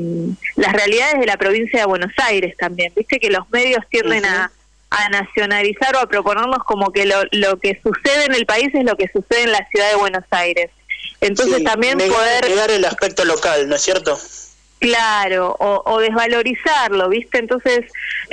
las 0.56 0.72
realidades 0.72 1.20
de 1.20 1.26
la 1.26 1.36
provincia 1.36 1.80
de 1.80 1.86
Buenos 1.86 2.12
Aires 2.18 2.56
también. 2.56 2.92
Viste 2.96 3.18
que 3.18 3.30
los 3.30 3.48
medios 3.50 3.84
tienden 3.90 4.24
a, 4.24 4.50
a, 4.90 5.08
nacionalizar 5.08 5.96
o 5.96 6.00
a 6.00 6.06
proponernos 6.06 6.58
como 6.64 6.92
que 6.92 7.06
lo, 7.06 7.16
lo 7.32 7.58
que 7.58 7.80
sucede 7.82 8.26
en 8.26 8.34
el 8.34 8.46
país 8.46 8.68
es 8.74 8.84
lo 8.84 8.96
que 8.96 9.08
sucede 9.08 9.44
en 9.44 9.52
la 9.52 9.66
ciudad 9.70 9.90
de 9.90 9.96
Buenos 9.96 10.24
Aires. 10.30 10.70
Entonces 11.20 11.62
también 11.64 11.98
poder... 11.98 12.48
Negar 12.48 12.70
el 12.70 12.84
aspecto 12.84 13.24
local, 13.24 13.68
¿no 13.68 13.76
es 13.76 13.82
cierto? 13.82 14.18
Claro, 14.78 15.54
o, 15.58 16.00
desvalorizarlo, 16.00 17.10
¿viste? 17.10 17.38
Entonces, 17.38 17.80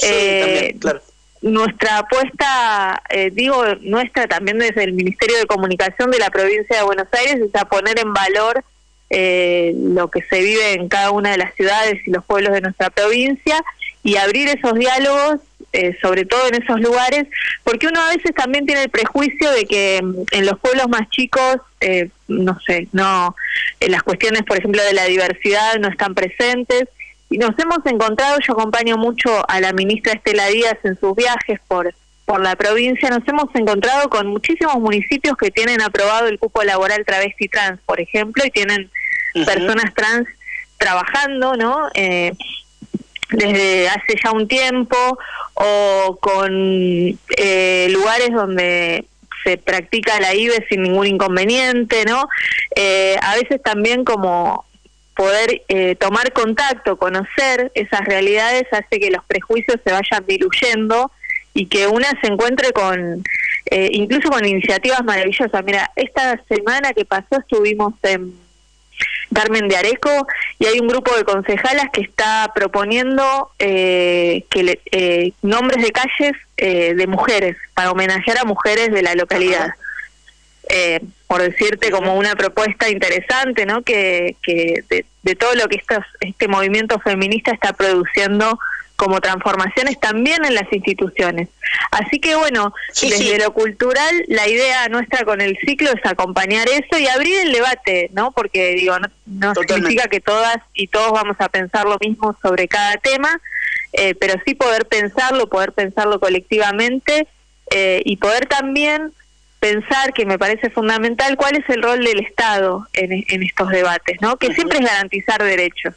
eh, 0.02 0.78
nuestra 1.42 2.00
apuesta, 2.00 3.04
eh, 3.10 3.32
digo, 3.34 3.64
nuestra 3.82 4.28
también 4.28 4.58
desde 4.58 4.86
el 4.86 4.94
Ministerio 4.94 5.38
de 5.40 5.46
Comunicación 5.46 6.10
de 6.10 6.20
la 6.20 6.30
provincia 6.30 6.78
de 6.78 6.84
Buenos 6.84 7.08
Aires, 7.12 7.42
es 7.42 7.54
a 7.62 7.66
poner 7.66 8.00
en 8.00 8.14
valor 8.14 8.64
eh, 9.10 9.74
lo 9.76 10.10
que 10.10 10.22
se 10.24 10.40
vive 10.40 10.74
en 10.74 10.88
cada 10.88 11.12
una 11.12 11.32
de 11.32 11.38
las 11.38 11.54
ciudades 11.56 12.00
y 12.06 12.12
los 12.12 12.24
pueblos 12.24 12.54
de 12.54 12.62
nuestra 12.62 12.90
provincia 12.92 13.62
y 14.04 14.16
abrir 14.16 14.48
esos 14.48 14.74
diálogos 14.74 15.42
eh, 15.74 15.98
sobre 16.02 16.26
todo 16.26 16.48
en 16.48 16.62
esos 16.62 16.80
lugares, 16.80 17.28
porque 17.64 17.88
uno 17.88 18.02
a 18.02 18.10
veces 18.10 18.34
también 18.36 18.66
tiene 18.66 18.84
el 18.84 18.90
prejuicio 18.90 19.52
de 19.52 19.66
que 19.66 20.02
mm, 20.02 20.16
en 20.32 20.46
los 20.46 20.60
pueblos 20.60 20.88
más 20.90 21.10
chicos, 21.10 21.58
eh, 21.82 22.10
no 22.28 22.60
sé, 22.66 22.88
no, 22.92 23.36
las 23.82 24.04
cuestiones, 24.04 24.44
por 24.44 24.58
ejemplo, 24.58 24.82
de 24.84 24.94
la 24.94 25.06
diversidad 25.06 25.78
no 25.80 25.88
están 25.90 26.16
presentes. 26.16 26.90
Y 27.30 27.38
nos 27.38 27.52
hemos 27.60 27.80
encontrado, 27.86 28.38
yo 28.40 28.54
acompaño 28.54 28.98
mucho 28.98 29.30
a 29.50 29.60
la 29.60 29.74
ministra 29.74 30.14
Estela 30.14 30.48
Díaz 30.48 30.78
en 30.84 30.98
sus 30.98 31.14
viajes 31.14 31.60
por, 31.68 31.94
por 32.26 32.42
la 32.42 32.56
provincia, 32.56 33.10
nos 33.10 33.28
hemos 33.28 33.54
encontrado 33.54 34.10
con 34.10 34.28
muchísimos 34.28 34.76
municipios 34.80 35.36
que 35.38 35.52
tienen 35.52 35.82
aprobado 35.82 36.28
el 36.28 36.40
cupo 36.40 36.64
laboral 36.64 37.06
travesti 37.06 37.50
trans, 37.50 37.80
por 37.86 38.00
ejemplo, 38.00 38.44
y 38.46 38.52
tienen 38.52 38.90
personas 39.46 39.94
trans 39.94 40.28
trabajando, 40.78 41.56
¿no? 41.56 41.90
Eh, 41.94 42.34
desde 43.30 43.90
hace 43.90 44.16
ya 44.24 44.32
un 44.32 44.48
tiempo 44.48 45.18
o 45.54 46.18
con 46.22 46.52
eh, 47.38 47.88
lugares 47.92 48.32
donde 48.32 49.06
se 49.44 49.58
practica 49.58 50.20
la 50.20 50.34
IBE 50.34 50.66
sin 50.70 50.84
ningún 50.84 51.08
inconveniente, 51.08 52.06
¿no? 52.06 52.28
Eh, 52.76 53.18
a 53.22 53.36
veces 53.36 53.62
también 53.62 54.04
como 54.04 54.66
poder 55.16 55.64
eh, 55.68 55.96
tomar 55.96 56.32
contacto, 56.32 56.98
conocer 56.98 57.72
esas 57.74 58.02
realidades 58.02 58.66
hace 58.72 59.00
que 59.00 59.10
los 59.10 59.24
prejuicios 59.26 59.78
se 59.84 59.92
vayan 59.92 60.26
diluyendo 60.28 61.12
y 61.54 61.66
que 61.66 61.88
una 61.88 62.08
se 62.22 62.28
encuentre 62.28 62.72
con, 62.72 63.24
incluso 63.72 64.30
con 64.30 64.46
iniciativas 64.46 65.04
maravillosas. 65.04 65.66
Mira, 65.66 65.92
esta 65.96 66.40
semana 66.48 66.94
que 66.94 67.04
pasó 67.04 67.40
estuvimos 67.40 67.96
en 68.04 68.32
Carmen 69.34 69.68
de 69.68 69.78
Areco 69.78 70.28
y 70.60 70.66
hay 70.66 70.80
un 70.80 70.88
grupo 70.88 71.16
de 71.16 71.24
concejalas 71.24 71.90
que 71.92 72.02
está 72.02 72.52
proponiendo 72.56 73.52
eh, 73.60 74.44
que 74.50 74.80
eh, 74.92 75.34
nombres 75.42 75.84
de 75.84 75.92
calles 75.92 76.34
eh, 76.58 76.94
de 76.96 77.08
mujeres 77.08 77.58
para 77.74 77.92
homenajear 77.92 78.40
a 78.40 78.46
mujeres 78.46 78.92
de 78.92 79.02
la 79.02 79.16
localidad. 79.16 79.70
por 81.28 81.42
decirte 81.42 81.92
como 81.92 82.16
una 82.16 82.36
propuesta 82.36 82.90
interesante, 82.90 83.66
¿no? 83.66 83.84
Que, 83.84 84.36
que 84.42 84.84
de, 84.90 85.06
de 85.24 85.36
todo 85.36 85.56
lo 85.56 85.68
que 85.68 85.82
este 86.20 86.48
movimiento 86.48 87.00
feminista 87.00 87.52
está 87.52 87.74
produciendo 87.74 88.60
como 88.98 89.22
transformaciones 89.22 90.00
también 90.00 90.44
en 90.44 90.56
las 90.56 90.72
instituciones. 90.74 91.50
Así 91.92 92.20
que 92.20 92.36
bueno, 92.36 92.74
desde 93.00 93.38
lo 93.38 93.54
cultural, 93.54 94.26
la 94.28 94.48
idea 94.48 94.90
nuestra 94.90 95.24
con 95.24 95.40
el 95.40 95.56
ciclo 95.64 95.92
es 95.92 96.04
acompañar 96.04 96.68
eso 96.68 97.00
y 97.00 97.08
abrir 97.08 97.40
el 97.42 97.54
debate, 97.54 98.10
¿no? 98.14 98.32
Porque 98.32 98.74
digo, 98.74 98.96
no, 99.28 99.54
significa 99.54 100.08
que 100.08 100.20
todas 100.20 100.58
y 100.74 100.88
todos 100.88 101.12
vamos 101.12 101.38
a 101.40 101.48
pensar 101.48 101.86
lo 101.86 101.98
mismo 102.00 102.36
sobre 102.42 102.68
cada 102.68 102.98
tema, 102.98 103.40
eh, 103.94 104.16
pero 104.16 104.34
sí 104.46 104.56
poder 104.56 104.88
pensarlo, 104.88 105.48
poder 105.48 105.74
pensarlo 105.74 106.20
colectivamente 106.20 107.28
eh, 107.70 108.02
y 108.04 108.18
poder 108.18 108.48
también 108.48 109.14
pensar, 109.60 110.14
que 110.14 110.26
me 110.26 110.40
parece 110.40 110.72
fundamental, 110.72 111.38
cuál 111.38 111.56
es 111.56 111.70
el 111.70 111.84
rol 111.84 112.04
del 112.04 112.20
Estado 112.20 112.88
en, 112.94 113.12
en 113.28 113.44
estos 113.44 113.70
debates, 113.70 114.18
¿no? 114.22 114.38
Que 114.38 114.54
siempre 114.56 114.80
es 114.80 114.86
garantizar 114.86 115.44
derechos. 115.44 115.94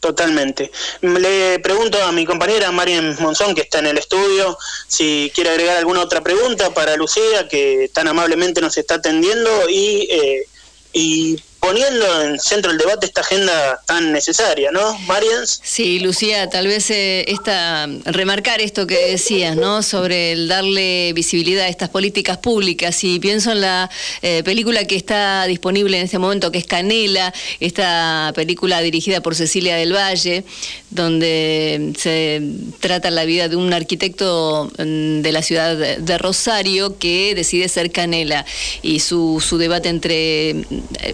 Totalmente. 0.00 0.70
Le 1.00 1.58
pregunto 1.58 2.00
a 2.00 2.12
mi 2.12 2.24
compañera 2.24 2.70
Marian 2.70 3.16
Monzón, 3.18 3.54
que 3.54 3.62
está 3.62 3.80
en 3.80 3.88
el 3.88 3.98
estudio, 3.98 4.56
si 4.86 5.32
quiere 5.34 5.50
agregar 5.50 5.76
alguna 5.76 6.02
otra 6.02 6.20
pregunta 6.20 6.72
para 6.72 6.96
Lucía, 6.96 7.48
que 7.48 7.90
tan 7.92 8.06
amablemente 8.06 8.60
nos 8.60 8.76
está 8.78 8.96
atendiendo, 8.96 9.68
y, 9.68 10.08
eh, 10.08 10.46
y 10.92 11.42
poniendo 11.60 12.22
en 12.22 12.38
centro 12.38 12.70
del 12.70 12.78
debate 12.78 13.06
esta 13.06 13.20
agenda 13.20 13.80
tan 13.86 14.12
necesaria, 14.12 14.70
¿no, 14.70 14.98
Marians? 15.00 15.60
Sí, 15.62 15.98
Lucía, 15.98 16.48
tal 16.48 16.66
vez 16.66 16.90
eh, 16.90 17.24
esta, 17.28 17.86
remarcar 18.04 18.60
esto 18.60 18.86
que 18.86 19.10
decías, 19.10 19.56
¿no? 19.56 19.82
Sobre 19.82 20.32
el 20.32 20.48
darle 20.48 21.12
visibilidad 21.14 21.64
a 21.64 21.68
estas 21.68 21.88
políticas 21.88 22.38
públicas. 22.38 23.02
Y 23.04 23.18
pienso 23.18 23.52
en 23.52 23.60
la 23.60 23.90
eh, 24.22 24.42
película 24.44 24.84
que 24.84 24.96
está 24.96 25.44
disponible 25.46 25.98
en 25.98 26.04
este 26.04 26.18
momento, 26.18 26.52
que 26.52 26.58
es 26.58 26.66
Canela, 26.66 27.32
esta 27.60 28.32
película 28.34 28.80
dirigida 28.80 29.20
por 29.20 29.34
Cecilia 29.34 29.76
del 29.76 29.92
Valle, 29.94 30.44
donde 30.90 31.92
se 31.98 32.40
trata 32.80 33.10
la 33.10 33.24
vida 33.24 33.48
de 33.48 33.56
un 33.56 33.72
arquitecto 33.72 34.70
mm, 34.78 35.20
de 35.20 35.32
la 35.32 35.42
ciudad 35.42 35.76
de 35.76 36.18
Rosario 36.18 36.98
que 36.98 37.34
decide 37.34 37.68
ser 37.68 37.90
Canela 37.90 38.46
y 38.82 39.00
su, 39.00 39.42
su 39.46 39.58
debate 39.58 39.88
entre 39.88 40.50
eh, 40.50 40.64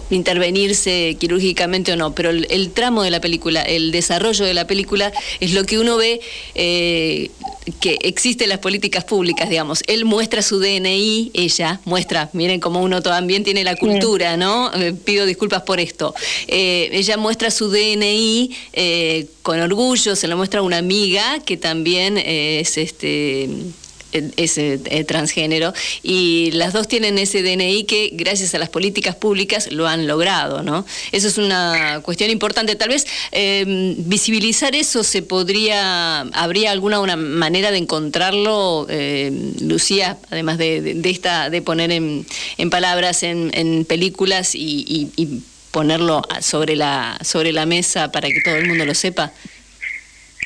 intervenirse 0.09 1.17
quirúrgicamente 1.19 1.91
o 1.93 1.95
no, 1.95 2.13
pero 2.15 2.29
el, 2.29 2.71
tramo 2.71 3.03
de 3.03 3.11
la 3.11 3.21
película, 3.21 3.61
el 3.61 3.91
desarrollo 3.91 4.45
de 4.45 4.53
la 4.53 4.67
película 4.67 5.11
es 5.39 5.53
lo 5.53 5.65
que 5.65 5.79
uno 5.79 5.97
ve 5.97 6.21
eh, 6.55 7.29
que 7.79 7.97
existen 8.01 8.49
las 8.49 8.59
políticas 8.59 9.03
públicas, 9.03 9.49
digamos. 9.49 9.83
Él 9.87 10.05
muestra 10.05 10.41
su 10.41 10.59
DNI, 10.59 11.31
ella 11.33 11.79
muestra, 11.85 12.29
miren 12.33 12.59
cómo 12.59 12.81
uno 12.81 13.01
también 13.01 13.43
tiene 13.43 13.63
la 13.63 13.75
cultura, 13.75 14.37
¿no? 14.37 14.73
Eh, 14.73 14.93
pido 14.93 15.25
disculpas 15.25 15.63
por 15.63 15.79
esto. 15.79 16.13
Eh, 16.47 16.89
ella 16.91 17.17
muestra 17.17 17.51
su 17.51 17.69
DNI 17.69 18.51
con 19.45 19.59
orgullo, 19.59 20.15
se 20.15 20.27
lo 20.27 20.37
muestra 20.37 20.63
una 20.63 20.79
amiga 20.79 21.39
que 21.45 21.55
también 21.55 22.17
es 22.17 22.79
este 22.79 23.47
ese 24.37 24.79
eh, 24.85 25.03
transgénero 25.03 25.71
y 26.01 26.49
las 26.53 26.73
dos 26.73 26.87
tienen 26.87 27.19
ese 27.19 27.43
DNI 27.43 27.83
que 27.83 28.09
gracias 28.13 28.55
a 28.55 28.57
las 28.57 28.69
políticas 28.69 29.15
públicas 29.15 29.71
lo 29.71 29.87
han 29.87 30.07
logrado, 30.07 30.63
¿no? 30.63 30.83
Eso 31.11 31.27
es 31.27 31.37
una 31.37 31.99
cuestión 32.01 32.31
importante. 32.31 32.75
Tal 32.75 32.89
vez 32.89 33.05
em, 33.31 33.95
visibilizar 33.99 34.73
eso 34.73 35.03
se 35.03 35.21
podría, 35.21 36.21
habría 36.21 36.71
alguna 36.71 36.99
una 36.99 37.15
manera 37.15 37.69
de 37.69 37.77
encontrarlo, 37.77 38.87
em, 38.89 39.53
Lucía, 39.61 40.17
además 40.31 40.57
de, 40.57 40.99
esta, 41.03 41.51
de 41.51 41.61
poner 41.61 41.91
en, 41.91 42.25
palabras 42.71 43.21
en, 43.21 43.85
películas 43.85 44.55
y 44.55 45.11
ponerlo 45.75 46.21
sobre 46.39 46.77
la, 46.77 47.17
sobre 47.21 47.51
la 47.51 47.65
mesa 47.65 48.09
para 48.09 48.29
que 48.29 48.39
todo 48.39 48.55
el 48.55 48.65
mundo 48.65 48.85
lo 48.85 48.95
sepa. 48.95 49.33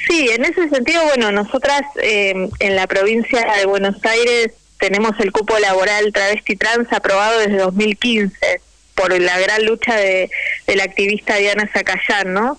Sí, 0.08 0.28
en 0.28 0.44
ese 0.44 0.68
sentido, 0.70 1.04
bueno, 1.04 1.32
nosotras 1.32 1.82
eh, 2.02 2.34
en 2.60 2.76
la 2.76 2.88
provincia 2.88 3.46
de 3.60 3.68
Buenos 3.68 4.04
Aires 4.04 4.54
tenemos 4.80 5.12
el 5.20 5.32
cupo 5.32 5.60
laboral 5.60 6.12
travesti 6.14 6.56
trans 6.56 6.92
aprobado 6.92 7.38
desde 7.42 7.58
2015 7.58 8.62
por 8.96 9.22
la 9.22 9.38
gran 9.38 9.68
lucha 9.68 9.96
de, 9.96 10.32
la 10.66 10.84
activista 10.84 11.36
Diana 11.36 11.70
Zacayán, 11.72 12.34
¿no? 12.34 12.58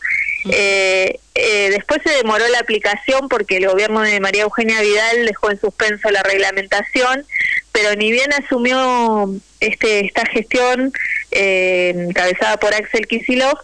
Eh, 0.48 1.18
eh, 1.34 1.70
después 1.70 2.00
se 2.04 2.12
demoró 2.12 2.46
la 2.48 2.60
aplicación 2.60 3.28
porque 3.28 3.56
el 3.56 3.66
gobierno 3.66 4.00
de 4.02 4.20
María 4.20 4.42
Eugenia 4.42 4.80
Vidal 4.80 5.26
dejó 5.26 5.50
en 5.50 5.60
suspenso 5.60 6.08
la 6.10 6.22
reglamentación, 6.22 7.26
pero 7.80 7.94
ni 7.96 8.12
bien 8.12 8.30
asumió 8.32 9.30
este 9.60 10.06
esta 10.06 10.26
gestión 10.26 10.92
eh, 11.30 11.94
encabezada 11.96 12.58
por 12.58 12.74
Axel 12.74 13.06
Kisilov, 13.06 13.56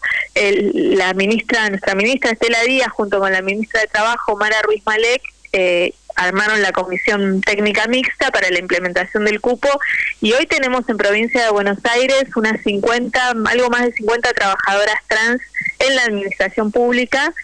la 0.73 1.13
ministra, 1.15 1.69
nuestra 1.69 1.95
ministra 1.95 2.31
Estela 2.31 2.63
Díaz, 2.63 2.89
junto 2.93 3.19
con 3.19 3.33
la 3.33 3.43
ministra 3.43 3.81
de 3.81 3.89
Trabajo, 3.89 4.37
Mara 4.37 4.57
Ruiz 4.63 4.83
Malek, 4.87 5.23
eh, 5.53 5.93
armaron 6.15 6.63
la 6.63 6.73
comisión 6.73 7.43
técnica 7.43 7.87
mixta 7.89 8.31
para 8.31 8.49
la 8.51 8.59
implementación 8.59 9.27
del 9.27 9.41
cupo. 9.41 9.69
Y 10.23 10.33
hoy 10.33 10.47
tenemos 10.47 10.89
en 10.89 10.97
provincia 10.97 11.45
de 11.45 11.51
Buenos 11.51 11.79
Aires 11.85 12.25
unas 12.37 12.63
50, 12.63 13.35
algo 13.47 13.69
más 13.69 13.85
de 13.85 13.93
50 13.93 14.33
trabajadoras 14.33 14.97
trans 15.09 15.43
en 15.79 15.95
la 15.95 16.05
administración 16.05 16.73
pública 16.73 17.35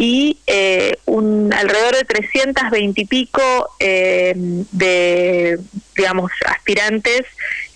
y 0.00 0.38
eh, 0.46 0.96
un, 1.04 1.52
alrededor 1.52 1.94
de 1.94 2.04
320 2.04 3.02
y 3.02 3.04
pico 3.04 3.68
eh, 3.78 4.32
de, 4.34 5.58
digamos, 5.94 6.32
aspirantes 6.46 7.26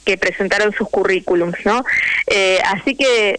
que 0.07 0.17
presentaron 0.17 0.73
sus 0.73 0.89
currículums, 0.89 1.59
¿no? 1.67 1.85
Eh, 2.27 2.61
así 2.65 2.97
que 2.97 3.39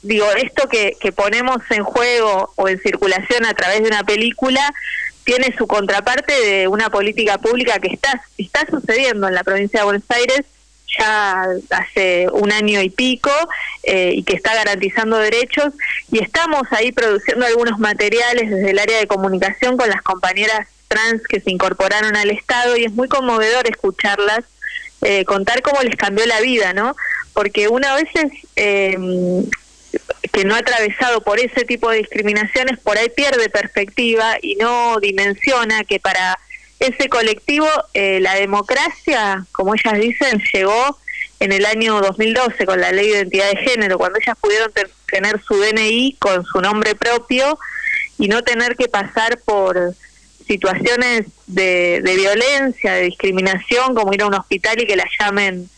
digo, 0.00 0.32
esto 0.32 0.66
que, 0.66 0.96
que 0.98 1.12
ponemos 1.12 1.58
en 1.68 1.84
juego 1.84 2.54
o 2.56 2.68
en 2.68 2.80
circulación 2.80 3.44
a 3.44 3.52
través 3.52 3.82
de 3.82 3.88
una 3.88 4.02
película 4.02 4.72
tiene 5.24 5.54
su 5.58 5.66
contraparte 5.66 6.32
de 6.32 6.68
una 6.68 6.88
política 6.88 7.36
pública 7.36 7.78
que 7.80 7.88
está, 7.88 8.22
está 8.38 8.64
sucediendo 8.70 9.28
en 9.28 9.34
la 9.34 9.44
provincia 9.44 9.80
de 9.80 9.84
Buenos 9.84 10.04
Aires 10.08 10.46
ya 10.98 11.46
hace 11.70 12.28
un 12.32 12.52
año 12.52 12.80
y 12.80 12.90
pico 12.90 13.30
eh, 13.82 14.12
y 14.14 14.22
que 14.22 14.34
está 14.34 14.54
garantizando 14.54 15.18
derechos 15.18 15.72
y 16.10 16.22
estamos 16.22 16.62
ahí 16.70 16.92
produciendo 16.92 17.44
algunos 17.46 17.78
materiales 17.78 18.50
desde 18.50 18.70
el 18.70 18.78
área 18.78 18.98
de 18.98 19.06
comunicación 19.06 19.76
con 19.76 19.88
las 19.88 20.02
compañeras 20.02 20.68
trans 20.88 21.22
que 21.28 21.40
se 21.40 21.50
incorporaron 21.50 22.16
al 22.16 22.30
Estado 22.30 22.76
y 22.76 22.84
es 22.84 22.92
muy 22.92 23.08
conmovedor 23.08 23.68
escucharlas 23.68 24.44
eh, 25.02 25.24
contar 25.24 25.60
cómo 25.62 25.82
les 25.82 25.94
cambió 25.94 26.24
la 26.26 26.40
vida, 26.40 26.72
¿no? 26.72 26.96
Porque 27.34 27.68
una 27.68 27.94
vez 27.94 28.08
eh, 28.56 28.96
que 30.32 30.44
no 30.44 30.54
ha 30.54 30.58
atravesado 30.58 31.20
por 31.20 31.38
ese 31.38 31.64
tipo 31.64 31.90
de 31.90 31.98
discriminaciones, 31.98 32.78
por 32.78 32.96
ahí 32.96 33.08
pierde 33.14 33.50
perspectiva 33.50 34.36
y 34.40 34.56
no 34.56 34.98
dimensiona 35.00 35.84
que 35.84 36.00
para 36.00 36.38
ese 36.78 37.08
colectivo 37.08 37.68
eh, 37.94 38.20
la 38.20 38.34
democracia, 38.34 39.46
como 39.52 39.74
ellas 39.74 39.98
dicen, 39.98 40.42
llegó 40.52 40.98
en 41.40 41.52
el 41.52 41.66
año 41.66 42.00
2012 42.00 42.66
con 42.66 42.80
la 42.80 42.92
ley 42.92 43.08
de 43.08 43.18
identidad 43.18 43.50
de 43.50 43.56
género, 43.56 43.98
cuando 43.98 44.18
ellas 44.18 44.36
pudieron 44.40 44.70
tener 45.06 45.40
su 45.42 45.54
DNI 45.54 46.16
con 46.18 46.44
su 46.44 46.60
nombre 46.60 46.94
propio 46.94 47.58
y 48.18 48.28
no 48.28 48.42
tener 48.42 48.76
que 48.76 48.88
pasar 48.88 49.38
por 49.44 49.94
situaciones 50.46 51.26
de, 51.46 52.00
violencia, 52.04 52.94
de 52.94 53.02
discriminación, 53.02 53.94
como 53.94 54.12
ir 54.12 54.22
a 54.22 54.26
un 54.26 54.34
hospital 54.34 54.80
y 54.80 54.86
que 54.86 54.96
la 54.96 55.06
llamen 55.18 55.68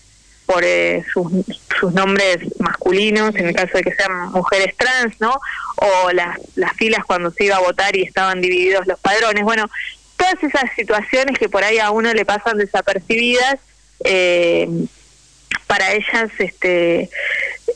por 0.47 0.65
eh, 0.65 1.05
sus, 1.13 1.31
sus, 1.79 1.93
nombres 1.93 2.39
masculinos, 2.59 3.35
en 3.35 3.49
el 3.49 3.55
caso 3.55 3.77
de 3.77 3.83
que 3.83 3.95
sean 3.95 4.31
mujeres 4.31 4.75
trans, 4.77 5.15
¿no? 5.21 5.39
O 5.77 6.11
las, 6.13 6.39
las 6.55 6.73
filas 6.75 7.05
cuando 7.05 7.31
se 7.31 7.45
iba 7.45 7.57
a 7.57 7.61
votar 7.61 7.95
y 7.97 8.03
estaban 8.03 8.41
divididos 8.41 8.87
los 8.87 8.99
padrones. 8.99 9.45
Bueno, 9.45 9.69
todas 10.19 10.43
esas 10.43 10.71
situaciones 10.77 11.39
que 11.39 11.49
por 11.49 11.65
ahí 11.65 11.79
a 11.79 11.91
uno 11.91 12.13
le 12.13 12.27
pasan 12.27 12.59
desapercibidas, 12.59 13.59
eh, 14.05 14.69
para 15.67 15.93
ellas 15.93 16.31
este, 16.39 17.09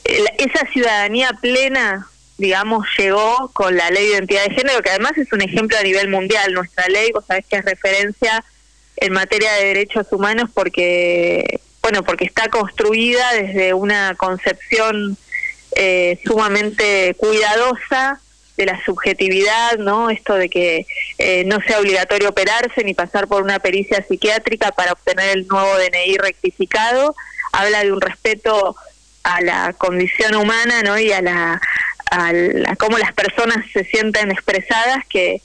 esa 0.05 0.67
ciudadanía 0.73 1.31
plena 1.41 2.09
digamos, 2.43 2.87
llegó 2.99 3.51
con 3.53 3.77
la 3.77 3.89
ley 3.91 4.05
de 4.05 4.15
identidad 4.15 4.45
de 4.45 4.55
género, 4.55 4.83
que 4.83 4.91
además 4.91 5.13
es 5.17 5.33
un 5.33 5.43
ejemplo 5.43 5.79
a 5.79 5.83
nivel 5.83 6.09
mundial. 6.09 6.53
Nuestra 6.53 6.89
ley, 6.89 7.13
vos 7.13 7.25
sabés 7.25 7.47
que 7.47 7.57
es 7.57 7.65
referencia 7.65 8.45
en 8.97 9.13
materia 9.13 9.53
de 9.53 9.67
derechos 9.67 10.09
humanos 10.11 10.51
porque, 10.53 11.61
bueno, 11.83 12.03
porque 12.03 12.25
está 12.25 12.49
construida 12.49 13.33
desde 13.35 13.75
una 13.75 14.17
concepción 14.17 15.17
eh, 15.77 16.19
sumamente 16.25 17.15
cuidadosa 17.17 18.21
de 18.57 18.67
la 18.67 18.83
subjetividad, 18.85 19.79
¿no? 19.79 20.11
Esto 20.11 20.35
de 20.35 20.49
que 20.49 20.87
eh, 21.19 21.45
no 21.45 21.61
sea 21.61 21.81
obligatorio 21.81 22.29
operarse 22.29 22.85
ni 22.85 22.95
pasar 22.95 23.27
por 23.29 23.43
una 23.43 23.59
pericia 23.59 24.05
psiquiátrica 24.07 24.73
para 24.73 24.93
obtener 24.93 25.37
el 25.37 25.47
nuevo 25.47 25.71
DNI 25.79 26.19
rectificado, 26.19 27.15
habla 27.53 27.83
de 27.83 27.93
un 27.93 28.01
respeto 28.01 28.77
a 29.23 29.41
la 29.41 29.73
condición 29.73 30.35
humana, 30.35 30.83
¿no? 30.83 30.99
Y 30.99 31.13
a 31.13 31.23
la 31.23 31.61
a, 32.11 32.77
cómo 32.77 32.99
las 32.99 33.13
personas 33.13 33.65
se 33.73 33.85
sienten 33.85 34.31
expresadas 34.31 35.05
que 35.09 35.41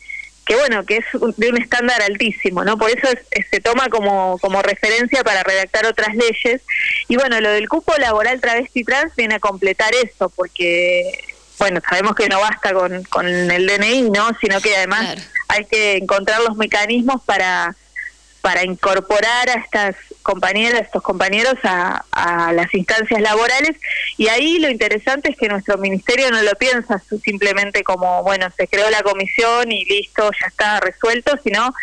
que 0.45 0.55
bueno, 0.55 0.85
que 0.85 0.95
es 0.97 1.05
de 1.35 1.49
un 1.49 1.61
estándar 1.61 2.01
altísimo, 2.01 2.63
¿no? 2.63 2.77
Por 2.77 2.89
eso 2.89 3.05
se 3.51 3.59
toma 3.59 3.89
como, 3.89 4.37
como 4.39 4.61
referencia 4.61 5.21
para 5.21 5.43
redactar 5.43 5.85
otras 5.85 6.15
leyes. 6.15 6.61
Y 7.09 7.17
bueno, 7.17 7.41
lo 7.41 7.49
del 7.49 7.67
cupo 7.67 7.93
laboral 7.97 8.39
travesti 8.39 8.85
trans 8.85 9.13
viene 9.17 9.35
a 9.35 9.39
completar 9.39 9.93
eso, 9.93 10.29
porque, 10.29 11.19
bueno, 11.59 11.81
sabemos 11.87 12.15
que 12.15 12.29
no 12.29 12.39
basta 12.39 12.73
con, 12.73 13.03
con 13.05 13.27
el 13.27 13.65
DNI, 13.65 14.09
¿no? 14.09 14.29
Sino 14.39 14.61
que 14.61 14.75
además 14.75 15.17
hay 15.47 15.65
que 15.65 15.97
encontrar 15.97 16.41
los 16.41 16.55
mecanismos 16.55 17.21
para 17.23 17.75
para 18.47 18.63
incorporar 18.63 19.49
a 19.49 19.55
estas 19.55 19.97
compañeras, 20.23 20.83
estos 20.83 21.03
compañeros 21.03 21.55
a, 21.63 22.01
las 22.53 22.73
instancias 22.73 23.19
laborales. 23.19 23.75
Y 24.15 24.29
ahí 24.29 24.57
lo 24.59 24.69
interesante 24.69 25.31
es 25.31 25.37
que 25.37 25.49
nuestro 25.49 25.77
ministerio 25.77 26.31
no 26.31 26.41
lo 26.41 26.53
piensa 26.55 27.01
simplemente 27.21 27.83
como, 27.83 28.23
bueno, 28.23 28.47
se 28.55 28.69
creó 28.69 28.89
la 28.89 29.03
comisión 29.03 29.69
y 29.69 29.83
listo, 29.83 30.31
ya 30.39 30.47
está 30.47 30.79
resuelto, 30.79 31.37
sino 31.43 31.73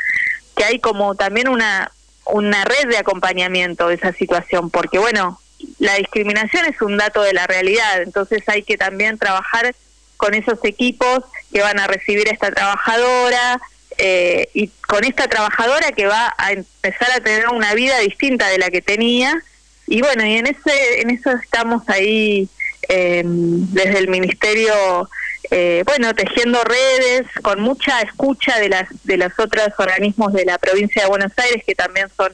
que 0.56 0.64
hay 0.64 0.78
como 0.78 1.14
también 1.16 1.48
una, 1.48 1.92
una 2.24 2.64
red 2.64 2.88
de 2.88 2.96
acompañamiento 2.96 3.88
de 3.88 3.96
esa 3.96 4.14
situación, 4.14 4.70
porque 4.70 4.98
bueno, 4.98 5.38
la 5.78 5.94
discriminación 5.96 6.66
es 6.66 6.80
un 6.82 6.96
dato 6.96 7.22
de 7.22 7.32
la 7.32 7.46
realidad, 7.46 8.02
entonces 8.02 8.42
hay 8.46 8.62
que 8.62 8.76
también 8.76 9.18
trabajar 9.18 9.74
con 10.16 10.34
esos 10.34 10.58
equipos 10.64 11.24
que 11.52 11.60
van 11.60 11.78
a 11.78 11.86
recibir 11.86 12.28
a 12.28 12.32
esta 12.32 12.50
trabajadora, 12.50 13.60
eh, 13.98 14.48
y 14.54 14.68
con 14.88 15.04
esta 15.04 15.28
trabajadora 15.28 15.92
que 15.92 16.06
va 16.06 16.34
a 16.36 16.52
empezar 16.52 17.10
a 17.12 17.20
tener 17.20 17.48
una 17.48 17.74
vida 17.74 17.98
distinta 17.98 18.48
de 18.48 18.58
la 18.58 18.70
que 18.70 18.82
tenía. 18.82 19.42
Y 19.86 20.00
bueno 20.00 20.24
y 20.24 20.36
en 20.36 20.46
ese 20.46 21.00
en 21.00 21.10
eso 21.10 21.30
estamos 21.30 21.88
ahí 21.88 22.48
em, 22.88 23.70
desde 23.72 23.98
el 23.98 24.08
ministerio 24.08 25.08
eh, 25.50 25.82
bueno 25.86 26.14
tejiendo 26.14 26.62
redes 26.64 27.26
con 27.42 27.60
mucha 27.60 28.00
escucha 28.00 28.58
de 28.58 28.70
las 28.70 28.88
de 29.04 29.18
los 29.18 29.38
otros 29.38 29.68
organismos 29.78 30.32
de 30.32 30.46
la 30.46 30.58
provincia 30.58 31.02
de 31.02 31.08
Buenos 31.08 31.32
Aires 31.36 31.62
que 31.66 31.74
también 31.74 32.08
son 32.16 32.32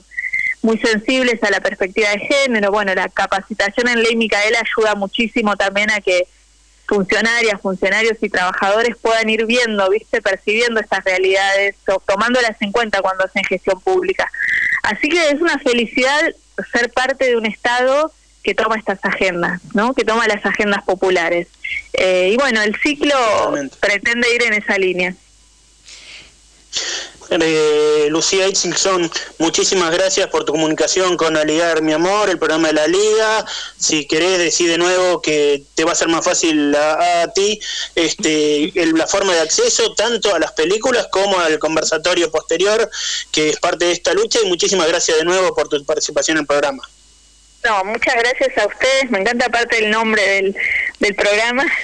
muy 0.62 0.78
sensibles 0.78 1.42
a 1.42 1.50
la 1.50 1.61
perspectiva 1.61 2.11
de 2.11 2.18
género 2.18 2.70
bueno 2.70 2.94
la 2.94 3.08
capacitación 3.08 3.88
en 3.88 4.02
ley 4.02 4.16
Micaela 4.16 4.61
ayuda 4.61 4.94
muchísimo 4.94 5.56
también 5.56 5.90
a 5.90 6.00
que 6.00 6.26
funcionarias, 6.90 7.61
funcionarios 7.61 8.18
y 8.20 8.28
trabajadores 8.28 8.96
puedan 9.00 9.30
ir 9.30 9.46
viendo, 9.46 9.88
viste, 9.88 10.20
percibiendo 10.20 10.80
estas 10.80 11.04
realidades, 11.04 11.76
o 11.86 12.02
tomándolas 12.04 12.61
en 12.61 12.72
cuenta 12.72 13.00
cuando 13.00 13.24
hacen 13.24 13.44
gestión 13.44 13.80
pública. 13.80 14.28
Así 14.82 15.08
que 15.08 15.28
es 15.28 15.40
una 15.40 15.56
felicidad 15.61 16.34
ser 16.72 16.90
parte 16.90 17.26
de 17.26 17.36
un 17.36 17.46
Estado 17.46 18.12
que 18.42 18.54
toma 18.54 18.76
estas 18.76 18.98
agendas, 19.04 19.61
¿no? 19.72 19.94
Que 19.94 20.04
toma 20.04 20.26
las 20.26 20.44
agendas 20.44 20.82
populares. 20.82 21.46
Eh, 21.92 22.30
y 22.32 22.36
bueno, 22.36 22.61
el 22.61 22.74
ciclo 22.82 23.14
pretende 23.78 24.34
ir 24.34 24.42
en 24.42 24.54
esa 24.54 24.76
línea. 24.76 25.14
Eh, 27.31 28.09
Lucía 28.11 28.49
Itchingson, 28.49 29.09
muchísimas 29.39 29.93
gracias 29.93 30.29
por 30.29 30.45
tu 30.45 30.53
comunicación 30.53 31.16
con 31.16 31.37
Aligar 31.37 31.81
Mi 31.81 31.93
Amor, 31.93 32.29
el 32.29 32.39
programa 32.39 32.68
de 32.68 32.75
la 32.75 32.89
Liga. 32.89 33.47
Si 33.79 34.07
querés 34.07 34.39
decir 34.39 34.68
de 34.68 34.79
nuevo 34.79 35.23
que 35.23 35.62
te 35.77 35.85
va 35.85 35.93
a 35.93 35.95
ser 35.95 36.09
más 36.09 36.25
fácil 36.25 36.75
a, 36.75 37.31
ti 37.33 37.61
este, 37.95 38.73
la 38.75 39.07
forma 39.07 39.33
de 39.33 39.41
acceso 39.41 39.95
tanto 39.95 40.35
a 40.35 40.41
las 40.41 40.53
películas 40.53 41.07
como 41.12 41.39
al 41.39 41.61
conversatorio 41.61 42.33
posterior, 42.33 42.91
que 43.31 43.51
es 43.51 43.61
parte 43.61 43.85
de 43.85 43.93
esta 43.93 44.12
lucha. 44.12 44.41
Y 44.43 44.49
muchísimas 44.49 44.89
gracias 44.89 45.18
de 45.18 45.25
nuevo 45.25 45.55
por 45.55 45.68
tu 45.68 45.85
participación 45.85 46.37
en 46.37 46.43
el 46.43 46.47
programa. 46.49 46.83
No, 47.64 47.84
muchas 47.84 48.14
gracias 48.14 48.56
a 48.58 48.66
ustedes. 48.66 49.11
Me 49.11 49.20
encanta 49.20 49.46
aparte 49.46 49.84
el 49.84 49.90
nombre 49.90 50.22
del, 50.22 50.56
del 50.98 51.14
programa. 51.14 51.64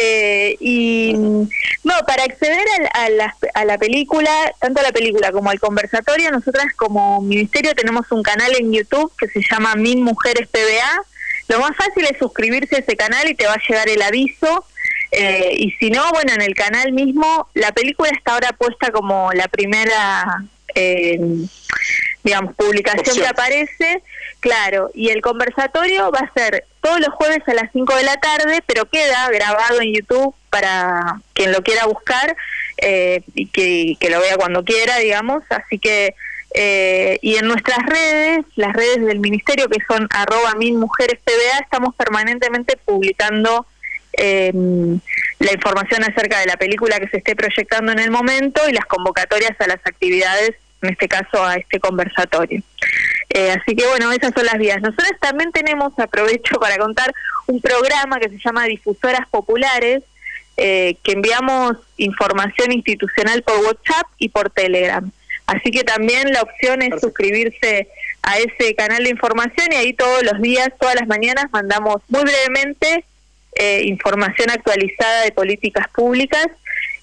Eh, 0.00 0.56
y 0.60 1.12
no, 1.14 1.94
para 2.06 2.22
acceder 2.22 2.64
a, 2.94 3.10
la, 3.10 3.34
a 3.54 3.64
la 3.64 3.76
película, 3.76 4.30
tanto 4.60 4.80
a 4.80 4.84
la 4.84 4.92
película 4.92 5.32
como 5.32 5.50
al 5.50 5.58
conversatorio, 5.58 6.30
nosotras 6.30 6.66
como 6.76 7.20
ministerio 7.20 7.74
tenemos 7.74 8.10
un 8.12 8.22
canal 8.22 8.52
en 8.58 8.72
YouTube 8.72 9.12
que 9.18 9.28
se 9.28 9.40
llama 9.50 9.74
Min 9.74 10.02
Mujeres 10.02 10.48
PBA. 10.48 11.02
Lo 11.48 11.60
más 11.60 11.76
fácil 11.76 12.06
es 12.10 12.18
suscribirse 12.18 12.76
a 12.76 12.78
ese 12.78 12.96
canal 12.96 13.28
y 13.28 13.34
te 13.34 13.46
va 13.46 13.54
a 13.54 13.62
llegar 13.68 13.88
el 13.88 14.00
aviso. 14.00 14.64
Eh, 15.10 15.54
y 15.56 15.70
si 15.72 15.90
no, 15.90 16.10
bueno, 16.12 16.32
en 16.34 16.42
el 16.42 16.54
canal 16.54 16.92
mismo, 16.92 17.48
la 17.54 17.72
película 17.72 18.10
está 18.10 18.34
ahora 18.34 18.52
puesta 18.52 18.90
como 18.90 19.32
la 19.32 19.48
primera, 19.48 20.44
eh, 20.74 21.18
digamos, 22.28 22.54
publicación 22.54 23.16
que 23.16 23.26
aparece 23.26 24.02
Claro, 24.40 24.90
y 24.94 25.08
el 25.08 25.20
conversatorio 25.20 26.12
va 26.12 26.20
a 26.20 26.32
ser 26.32 26.64
todos 26.80 27.00
los 27.00 27.08
jueves 27.08 27.42
a 27.48 27.54
las 27.54 27.72
5 27.72 27.92
de 27.96 28.04
la 28.04 28.16
tarde, 28.18 28.62
pero 28.66 28.88
queda 28.88 29.28
grabado 29.30 29.80
en 29.80 29.92
YouTube 29.92 30.32
para 30.48 31.20
quien 31.32 31.50
lo 31.50 31.62
quiera 31.62 31.86
buscar 31.86 32.36
eh, 32.76 33.22
y 33.34 33.46
que, 33.46 34.10
lo 34.10 34.20
vea 34.20 34.36
cuando 34.36 34.64
quiera, 34.64 34.98
digamos. 34.98 35.42
Así 35.50 35.80
que, 35.80 36.14
eh, 36.54 37.18
y 37.20 37.34
en 37.34 37.48
nuestras 37.48 37.84
redes, 37.84 38.46
las 38.54 38.74
redes 38.74 39.04
del 39.04 39.18
ministerio 39.18 39.68
que 39.68 39.84
son 39.88 40.06
arroba 40.10 40.52
PBA, 40.52 41.58
estamos 41.60 41.96
permanentemente 41.96 42.76
publicando 42.76 43.66
em, 44.12 45.00
la 45.40 45.52
información 45.52 46.04
acerca 46.04 46.38
de 46.38 46.46
la 46.46 46.56
película 46.56 47.00
que 47.00 47.08
se 47.08 47.18
esté 47.18 47.34
proyectando 47.34 47.90
en 47.90 47.98
el 47.98 48.12
momento 48.12 48.68
y 48.68 48.72
las 48.72 48.86
convocatorias 48.86 49.60
a 49.60 49.66
las 49.66 49.80
actividades, 49.84 50.54
en 50.82 50.90
este 50.90 51.08
caso 51.08 51.44
a 51.44 51.56
este 51.56 51.80
conversatorio. 51.80 52.62
Eh, 53.30 53.50
así 53.50 53.76
que 53.76 53.86
bueno, 53.86 54.10
esas 54.12 54.32
son 54.34 54.46
las 54.46 54.58
vías. 54.58 54.80
Nosotros 54.80 55.10
también 55.20 55.52
tenemos, 55.52 55.92
aprovecho 55.98 56.58
para 56.58 56.76
contar, 56.78 57.12
un 57.46 57.60
programa 57.60 58.18
que 58.18 58.28
se 58.28 58.38
llama 58.38 58.64
Difusoras 58.64 59.26
Populares, 59.30 60.02
eh, 60.56 60.96
que 61.02 61.12
enviamos 61.12 61.76
información 61.96 62.72
institucional 62.72 63.42
por 63.42 63.58
WhatsApp 63.58 64.06
y 64.18 64.28
por 64.28 64.50
Telegram. 64.50 65.10
Así 65.46 65.70
que 65.70 65.84
también 65.84 66.30
la 66.32 66.42
opción 66.42 66.82
es 66.82 67.00
suscribirse 67.00 67.88
a 68.22 68.38
ese 68.38 68.74
canal 68.74 69.04
de 69.04 69.10
información 69.10 69.68
y 69.72 69.76
ahí 69.76 69.92
todos 69.92 70.22
los 70.22 70.40
días, 70.42 70.70
todas 70.78 70.96
las 70.96 71.06
mañanas 71.06 71.46
mandamos 71.52 72.02
muy 72.08 72.22
brevemente 72.22 73.04
eh, 73.54 73.82
información 73.86 74.50
actualizada 74.50 75.22
de 75.22 75.32
políticas 75.32 75.88
públicas. 75.88 76.46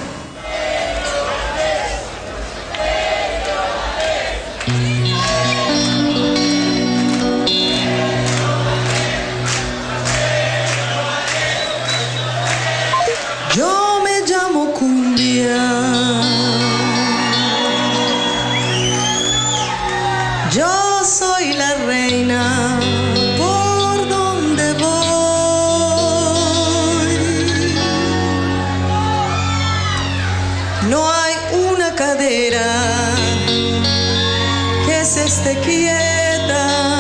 esté 35.43 35.57
quieta. 35.61 36.92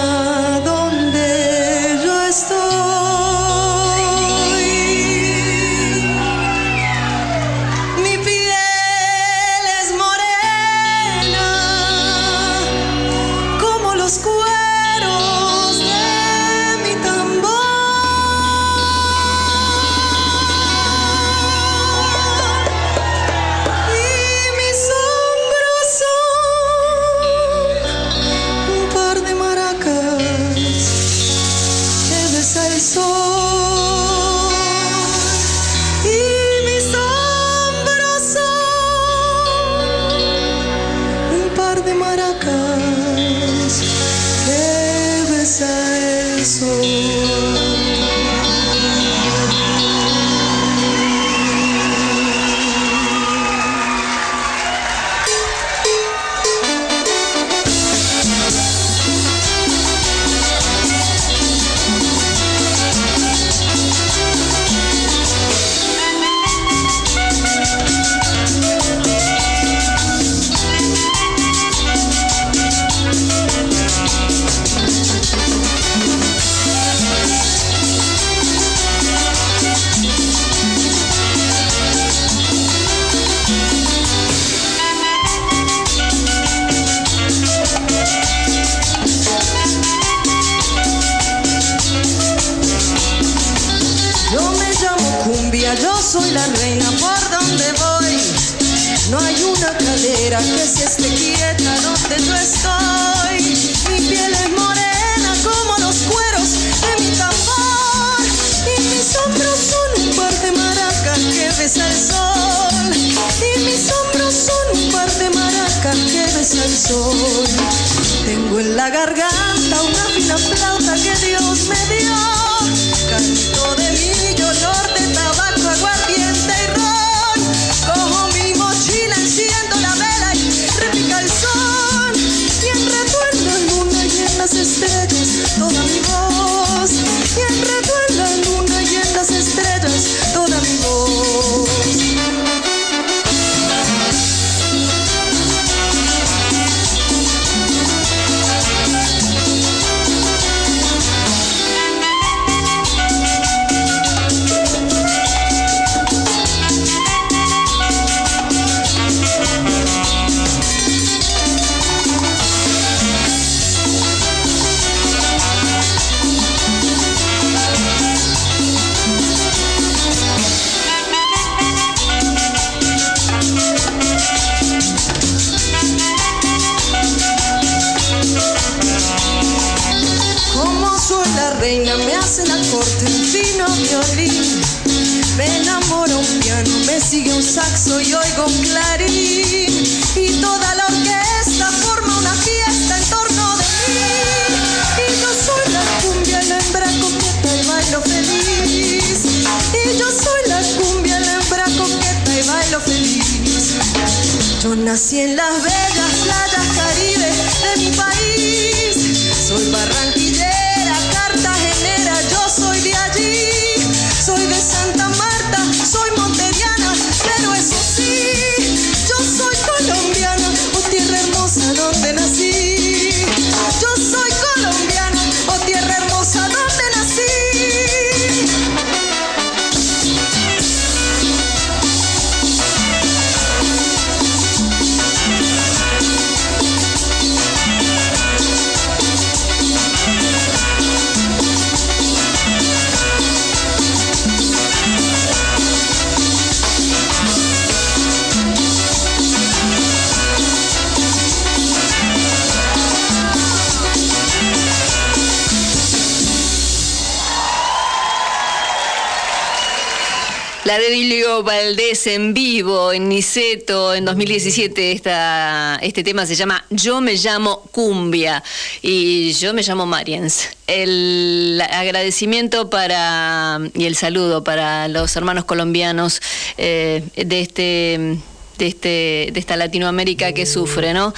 Dilio 260.78 261.42
Valdés 261.42 262.06
en 262.06 262.32
vivo 262.32 262.92
en 262.92 263.08
Niceto 263.08 263.94
en 263.94 264.04
2017. 264.04 264.92
Esta, 264.92 265.78
este 265.82 266.02
tema 266.02 266.24
se 266.24 266.34
llama 266.34 266.64
Yo 266.70 267.00
me 267.00 267.14
llamo 267.14 267.62
Cumbia 267.72 268.42
y 268.80 269.32
yo 269.34 269.52
me 269.52 269.62
llamo 269.62 269.86
Mariens. 269.86 270.48
El 270.66 271.62
agradecimiento 271.70 272.70
para 272.70 273.60
y 273.74 273.84
el 273.84 273.96
saludo 273.96 274.44
para 274.44 274.88
los 274.88 275.14
hermanos 275.16 275.44
colombianos 275.44 276.22
eh, 276.56 277.04
de 277.16 277.40
este 277.40 278.18
de, 278.58 278.66
este, 278.66 279.30
de 279.32 279.40
esta 279.40 279.56
Latinoamérica 279.56 280.32
que 280.32 280.46
sufre, 280.46 280.94
¿no? 280.94 281.14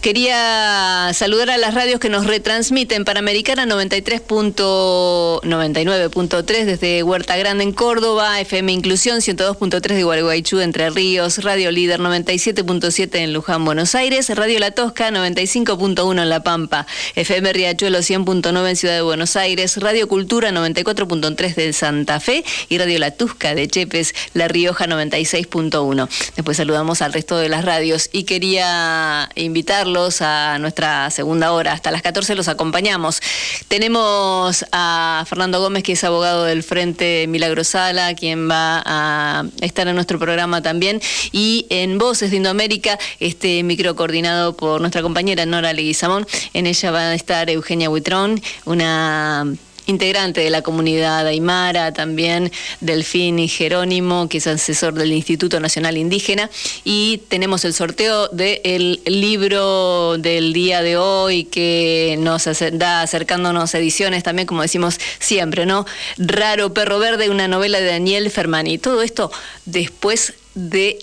Quería 0.00 1.10
saludar 1.14 1.50
a 1.50 1.58
las 1.58 1.74
radios 1.74 2.00
que 2.00 2.08
nos 2.08 2.26
retransmiten. 2.26 3.04
Panamericana 3.04 3.66
93.99.3 3.66 6.64
desde 6.64 7.02
Huerta 7.02 7.36
Grande 7.36 7.64
en 7.64 7.72
Córdoba, 7.72 8.40
FM 8.40 8.72
Inclusión 8.72 9.20
102.3 9.20 9.80
de 9.80 10.02
Gualeguaychú, 10.02 10.60
Entre 10.60 10.88
Ríos, 10.90 11.44
Radio 11.44 11.70
Líder 11.70 12.00
97.7 12.00 13.16
en 13.16 13.32
Luján, 13.32 13.64
Buenos 13.64 13.94
Aires, 13.94 14.28
Radio 14.34 14.58
La 14.58 14.72
Tosca 14.72 15.10
95.1 15.10 16.22
en 16.22 16.28
La 16.28 16.42
Pampa, 16.42 16.86
FM 17.16 17.52
Riachuelo 17.52 17.98
100.9 17.98 18.68
en 18.68 18.76
Ciudad 18.76 18.94
de 18.94 19.02
Buenos 19.02 19.36
Aires, 19.36 19.76
Radio 19.76 20.08
Cultura 20.08 20.50
94.3 20.50 21.54
de 21.54 21.72
Santa 21.72 22.20
Fe 22.20 22.44
y 22.68 22.78
Radio 22.78 22.98
La 22.98 23.10
Tusca 23.12 23.54
de 23.54 23.68
Chepes, 23.68 24.14
La 24.34 24.48
Rioja 24.48 24.86
96.1. 24.86 26.08
Después 26.36 26.58
saludamos 26.72 27.02
al 27.02 27.12
resto 27.12 27.36
de 27.36 27.50
las 27.50 27.66
radios 27.66 28.08
y 28.12 28.22
quería 28.22 29.28
invitarlos 29.34 30.22
a 30.22 30.58
nuestra 30.58 31.10
segunda 31.10 31.52
hora. 31.52 31.74
Hasta 31.74 31.90
las 31.90 32.00
14 32.00 32.34
los 32.34 32.48
acompañamos. 32.48 33.20
Tenemos 33.68 34.64
a 34.72 35.22
Fernando 35.28 35.60
Gómez, 35.60 35.82
que 35.82 35.92
es 35.92 36.02
abogado 36.02 36.44
del 36.44 36.62
Frente 36.62 37.26
Milagrosala, 37.28 38.14
quien 38.14 38.48
va 38.48 38.82
a 38.86 39.44
estar 39.60 39.86
en 39.86 39.96
nuestro 39.96 40.18
programa 40.18 40.62
también. 40.62 41.02
Y 41.30 41.66
en 41.68 41.98
Voces 41.98 42.30
de 42.30 42.38
Indoamérica, 42.38 42.98
este 43.20 43.62
micro 43.64 43.94
coordinado 43.94 44.56
por 44.56 44.80
nuestra 44.80 45.02
compañera 45.02 45.44
Nora 45.44 45.74
Leguizamón. 45.74 46.26
En 46.54 46.66
ella 46.66 46.90
va 46.90 47.00
a 47.00 47.14
estar 47.14 47.50
Eugenia 47.50 47.90
Huitrón, 47.90 48.40
una 48.64 49.44
integrante 49.86 50.40
de 50.40 50.50
la 50.50 50.62
comunidad 50.62 51.26
aymara, 51.26 51.92
también 51.92 52.52
Delfín 52.80 53.38
y 53.38 53.48
Jerónimo, 53.48 54.28
que 54.28 54.38
es 54.38 54.46
asesor 54.46 54.94
del 54.94 55.12
Instituto 55.12 55.60
Nacional 55.60 55.96
Indígena, 55.98 56.50
y 56.84 57.18
tenemos 57.28 57.64
el 57.64 57.74
sorteo 57.74 58.28
del 58.28 59.00
libro 59.06 60.18
del 60.18 60.52
día 60.52 60.82
de 60.82 60.96
hoy 60.96 61.44
que 61.44 62.16
nos 62.18 62.48
da 62.72 63.02
acercándonos 63.02 63.74
a 63.74 63.78
ediciones 63.78 64.22
también, 64.22 64.46
como 64.46 64.62
decimos 64.62 64.98
siempre, 65.18 65.66
¿no? 65.66 65.86
Raro 66.18 66.72
Perro 66.72 66.98
Verde, 66.98 67.30
una 67.30 67.48
novela 67.48 67.80
de 67.80 67.86
Daniel 67.86 68.30
Fermani. 68.30 68.78
Todo 68.78 69.02
esto 69.02 69.30
después 69.64 70.34
de 70.54 70.98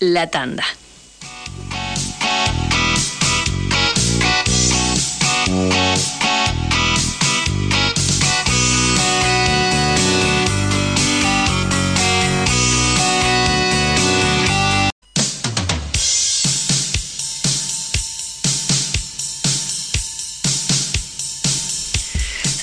la 0.00 0.30
tanda. 0.30 0.64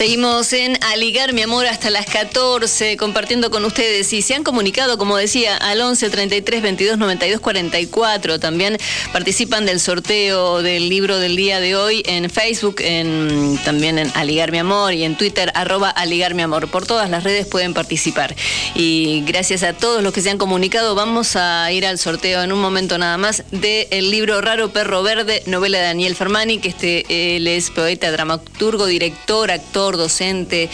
Seguimos 0.01 0.51
en 0.53 0.83
Aligar 0.83 1.31
mi 1.31 1.43
amor 1.43 1.67
hasta 1.67 1.91
las 1.91 2.07
14, 2.07 2.97
compartiendo 2.97 3.51
con 3.51 3.63
ustedes. 3.65 4.11
Y 4.13 4.23
se 4.23 4.33
han 4.33 4.43
comunicado, 4.43 4.97
como 4.97 5.15
decía, 5.15 5.55
al 5.57 5.79
11 5.79 6.09
33 6.09 6.63
22 6.63 6.97
92 6.97 7.39
44. 7.39 8.39
También 8.39 8.79
participan 9.13 9.67
del 9.67 9.79
sorteo 9.79 10.63
del 10.63 10.89
libro 10.89 11.19
del 11.19 11.35
día 11.35 11.59
de 11.59 11.75
hoy 11.75 12.01
en 12.07 12.31
Facebook, 12.31 12.77
en, 12.79 13.59
también 13.63 13.99
en 13.99 14.11
Aligar 14.15 14.51
mi 14.51 14.57
amor 14.57 14.91
y 14.95 15.03
en 15.03 15.15
Twitter, 15.17 15.51
arroba 15.53 15.91
Aligar 15.91 16.33
mi 16.33 16.41
amor. 16.41 16.71
Por 16.71 16.87
todas 16.87 17.07
las 17.11 17.23
redes 17.23 17.45
pueden 17.45 17.75
participar. 17.75 18.35
Y 18.73 19.21
gracias 19.27 19.61
a 19.61 19.73
todos 19.73 20.01
los 20.01 20.13
que 20.13 20.21
se 20.21 20.31
han 20.31 20.39
comunicado, 20.39 20.95
vamos 20.95 21.35
a 21.35 21.71
ir 21.71 21.85
al 21.85 21.99
sorteo 21.99 22.41
en 22.41 22.51
un 22.51 22.59
momento 22.59 22.97
nada 22.97 23.19
más 23.19 23.43
del 23.51 24.09
libro 24.09 24.41
Raro 24.41 24.73
Perro 24.73 25.03
Verde, 25.03 25.43
novela 25.45 25.77
de 25.77 25.83
Daniel 25.83 26.15
Fermani, 26.15 26.57
que 26.57 26.69
este, 26.69 27.35
él 27.35 27.45
es 27.45 27.69
poeta, 27.69 28.09
dramaturgo, 28.09 28.87
director, 28.87 29.51
actor 29.51 29.90
docente 29.97 30.69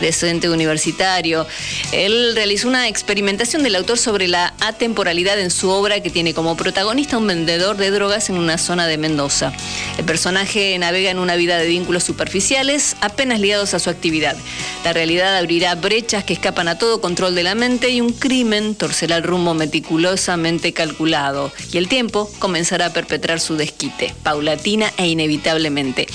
docente 0.00 0.48
universitario. 0.48 1.46
Él 1.92 2.34
realizó 2.34 2.68
una 2.68 2.88
experimentación 2.88 3.62
del 3.62 3.76
autor 3.76 3.98
sobre 3.98 4.28
la 4.28 4.54
atemporalidad 4.60 5.38
en 5.40 5.50
su 5.50 5.70
obra 5.70 6.00
que 6.00 6.10
tiene 6.10 6.34
como 6.34 6.56
protagonista 6.56 7.18
un 7.18 7.26
vendedor 7.26 7.76
de 7.76 7.90
drogas 7.90 8.30
en 8.30 8.36
una 8.36 8.58
zona 8.58 8.86
de 8.86 8.98
Mendoza. 8.98 9.52
El 9.98 10.04
personaje 10.04 10.78
navega 10.78 11.10
en 11.10 11.18
una 11.18 11.36
vida 11.36 11.58
de 11.58 11.66
vínculos 11.66 12.04
superficiales 12.04 12.96
apenas 13.00 13.40
ligados 13.40 13.74
a 13.74 13.78
su 13.78 13.90
actividad. 13.90 14.36
La 14.84 14.92
realidad 14.92 15.36
abrirá 15.36 15.74
brechas 15.74 16.24
que 16.24 16.32
escapan 16.32 16.68
a 16.68 16.78
todo 16.78 17.00
control 17.00 17.34
de 17.34 17.42
la 17.42 17.54
mente 17.54 17.90
y 17.90 18.00
un 18.00 18.12
crimen 18.12 18.74
torcerá 18.74 19.16
el 19.16 19.22
rumbo 19.22 19.54
meticulosamente 19.54 20.72
calculado. 20.72 21.52
Y 21.72 21.78
el 21.78 21.88
tiempo 21.88 22.30
comenzará 22.38 22.86
a 22.86 22.92
perpetrar 22.92 23.40
su 23.40 23.56
desquite, 23.56 24.14
paulatina 24.22 24.92
e 24.96 25.08
inevitablemente. 25.08 26.06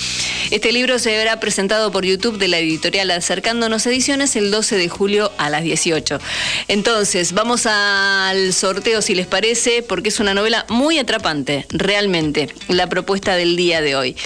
Este 0.50 0.72
libro 0.72 0.98
se 0.98 1.10
verá 1.16 1.40
presentado 1.40 1.90
por 1.90 2.04
YouTube 2.04 2.38
de 2.38 2.48
la 2.48 2.58
editorial 2.58 3.10
Acercándonos 3.66 3.86
ediciones 3.88 4.36
el 4.36 4.52
12 4.52 4.76
de 4.76 4.88
julio 4.88 5.32
a 5.38 5.50
las 5.50 5.64
18. 5.64 6.20
Entonces, 6.68 7.32
vamos 7.32 7.66
al 7.66 8.52
sorteo 8.52 9.02
si 9.02 9.16
les 9.16 9.26
parece, 9.26 9.82
porque 9.82 10.10
es 10.10 10.20
una 10.20 10.34
novela 10.34 10.66
muy 10.68 11.00
atrapante, 11.00 11.66
realmente, 11.70 12.48
la 12.68 12.88
propuesta 12.88 13.34
del 13.34 13.56
día 13.56 13.80
de 13.80 13.96
hoy. 13.96 14.16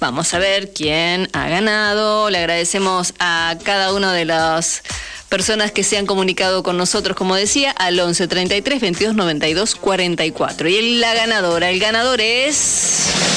Vamos 0.00 0.32
a 0.32 0.38
ver 0.38 0.72
quién 0.72 1.28
ha 1.34 1.50
ganado. 1.50 2.30
Le 2.30 2.38
agradecemos 2.38 3.12
a 3.18 3.58
cada 3.62 3.92
uno 3.92 4.10
de 4.10 4.24
las 4.24 4.82
personas 5.28 5.70
que 5.70 5.84
se 5.84 5.98
han 5.98 6.06
comunicado 6.06 6.62
con 6.62 6.78
nosotros, 6.78 7.14
como 7.14 7.34
decía, 7.34 7.72
al 7.72 8.00
11 8.00 8.26
33 8.26 8.80
22 8.80 9.14
92 9.14 9.74
44. 9.74 10.68
Y 10.70 10.96
la 10.96 11.12
ganadora, 11.12 11.68
el 11.68 11.78
ganador 11.78 12.22
es. 12.22 13.31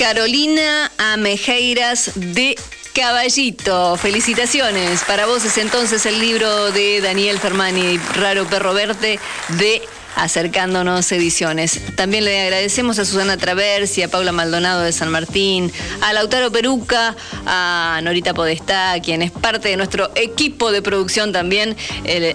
Carolina 0.00 0.90
Amejeiras 0.96 2.12
de 2.14 2.56
Caballito. 2.94 3.98
Felicitaciones. 3.98 5.04
Para 5.04 5.26
vos 5.26 5.44
es 5.44 5.58
entonces 5.58 6.06
el 6.06 6.18
libro 6.18 6.72
de 6.72 7.02
Daniel 7.02 7.38
Fermani, 7.38 7.98
Raro 8.14 8.46
Perro 8.46 8.72
Verde, 8.72 9.20
de 9.58 9.82
acercándonos 10.16 11.10
ediciones. 11.12 11.80
También 11.96 12.24
le 12.24 12.42
agradecemos 12.42 12.98
a 12.98 13.04
Susana 13.04 13.36
Traversi, 13.36 14.02
a 14.02 14.08
Paula 14.08 14.32
Maldonado 14.32 14.82
de 14.82 14.92
San 14.92 15.10
Martín, 15.10 15.72
a 16.00 16.12
Lautaro 16.12 16.50
Peruca, 16.52 17.16
a 17.46 18.00
Norita 18.02 18.34
Podestá, 18.34 18.94
quien 19.02 19.22
es 19.22 19.30
parte 19.30 19.68
de 19.68 19.76
nuestro 19.76 20.10
equipo 20.14 20.72
de 20.72 20.82
producción 20.82 21.32
también. 21.32 21.76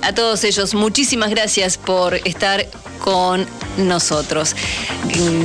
a 0.02 0.14
todos 0.14 0.44
ellos, 0.44 0.74
muchísimas 0.74 1.30
gracias 1.30 1.78
por 1.78 2.16
estar 2.26 2.66
con 3.00 3.46
nosotros. 3.78 4.56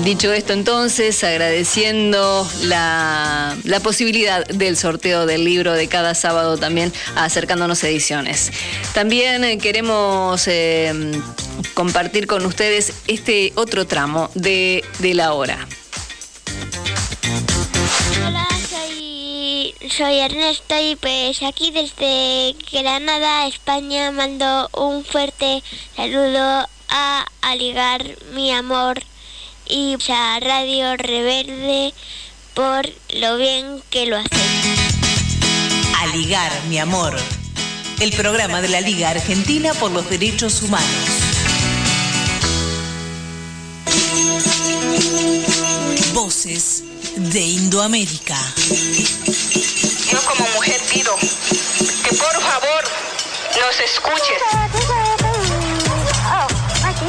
Dicho 0.05 0.33
esto 0.33 0.53
entonces, 0.53 1.23
agradeciendo 1.25 2.49
la, 2.65 3.57
posibilidad 3.83 4.47
del 4.47 4.77
sorteo 4.77 5.27
del 5.27 5.45
libro 5.45 5.73
de 5.73 5.87
cada 5.89 6.15
sábado 6.15 6.57
también 6.57 6.93
acercándonos 7.17 7.83
ediciones. 7.85 8.51
También 8.95 9.45
eh, 9.45 9.59
queremos 9.59 10.47
eh, 10.49 11.13
compartir 11.75 12.20
con 12.27 12.45
ustedes 12.47 12.93
este 13.07 13.53
otro 13.57 13.87
tramo 13.87 14.31
de, 14.35 14.85
de 14.99 15.15
la 15.15 15.33
hora. 15.33 15.67
Hola, 18.27 18.47
soy, 18.69 19.75
soy 19.89 20.19
Ernesto 20.19 20.75
y 20.81 20.97
pues 20.97 21.43
aquí 21.43 21.71
desde 21.71 22.55
Granada, 22.73 23.47
España, 23.47 24.11
mando 24.11 24.69
un 24.73 25.05
fuerte 25.05 25.63
saludo 25.97 26.67
a 26.89 27.27
Aligar 27.43 28.05
mi 28.35 28.53
amor 28.53 29.03
y 29.67 29.97
a 30.11 30.41
Radio 30.41 30.97
Reverde 30.97 31.95
por 32.55 32.89
lo 33.15 33.37
bien 33.37 33.83
que 33.91 34.07
lo 34.07 34.17
hacen. 34.17 34.31
Aligar 36.01 36.53
mi 36.69 36.79
amor, 36.79 37.17
el 38.01 38.13
programa 38.13 38.61
de 38.61 38.69
la 38.69 38.81
Liga 38.81 39.11
Argentina 39.11 39.75
por 39.75 39.91
los 39.93 40.09
Derechos 40.11 40.63
Humanos. 40.63 41.20
De 46.31 47.41
Indoamérica. 47.41 48.37
Yo 50.13 50.19
como 50.27 50.49
mujer 50.55 50.81
pido 50.89 51.17
que 51.17 52.15
por 52.15 52.41
favor 52.41 52.85
nos 53.59 53.81
escuches. 53.81 54.41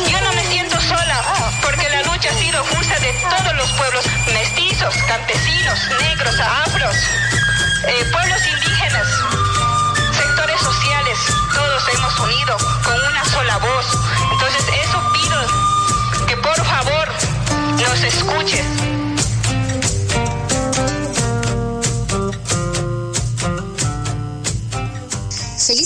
Yo 0.09 0.21
no 0.21 0.33
me 0.33 0.43
siento 0.47 0.75
sola 0.81 1.23
porque 1.61 1.87
la 1.89 2.01
lucha 2.01 2.29
ha 2.31 2.39
sido 2.39 2.63
justa 2.63 2.99
de 2.99 3.13
todos 3.29 3.55
los 3.57 3.71
pueblos, 3.73 4.05
mestizos, 4.33 4.95
campesinos, 5.07 5.79
negros, 5.99 6.39
afros, 6.39 6.95
eh, 7.89 8.03
pueblos 8.11 8.41
indígenas, 8.47 9.07
sectores 10.17 10.59
sociales, 10.61 11.17
todos 11.53 11.83
hemos 11.93 12.19
unido 12.21 12.57
con 12.83 12.99
una 12.99 13.23
sola 13.25 13.57
voz. 13.59 13.85
Entonces 14.31 14.65
eso 14.83 14.99
pido 15.13 16.25
que 16.25 16.37
por 16.37 16.65
favor 16.65 17.07
nos 17.77 18.01
escuches. 18.01 18.90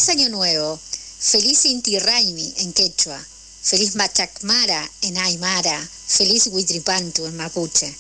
Año 0.10 0.30
Nuevo, 0.30 0.80
feliz 1.20 1.66
Inti 1.66 1.98
Raimi 1.98 2.54
en 2.58 2.74
quechua, 2.74 3.20
feliz 3.64 3.96
Machacmara 3.96 4.92
en 5.02 5.18
Aymara, 5.18 5.90
feliz 6.08 6.48
Huitripantu 6.48 7.26
en 7.26 7.36
mapuche. 7.36 7.96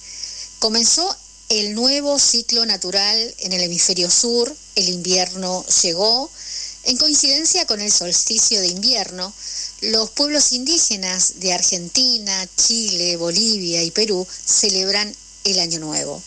Comenzó 0.60 1.16
el 1.50 1.74
nuevo 1.74 2.20
ciclo 2.20 2.66
natural 2.66 3.36
en 3.40 3.54
el 3.54 3.62
hemisferio 3.62 4.12
sur, 4.12 4.56
el 4.76 4.90
invierno 4.90 5.66
llegó, 5.82 6.30
en 6.84 6.98
coincidencia 6.98 7.66
con 7.66 7.82
el 7.82 7.92
solsticio 7.92 8.62
de 8.62 8.68
invierno, 8.68 9.34
los 9.82 10.12
pueblos 10.12 10.52
indígenas 10.52 11.40
de 11.40 11.54
Argentina, 11.54 12.48
Chile, 12.56 13.18
Bolivia 13.18 13.82
y 13.82 13.90
Perú 13.90 14.28
celebran 14.46 15.16
el 15.44 15.60
Año 15.60 15.80
Nuevo. 15.80 16.22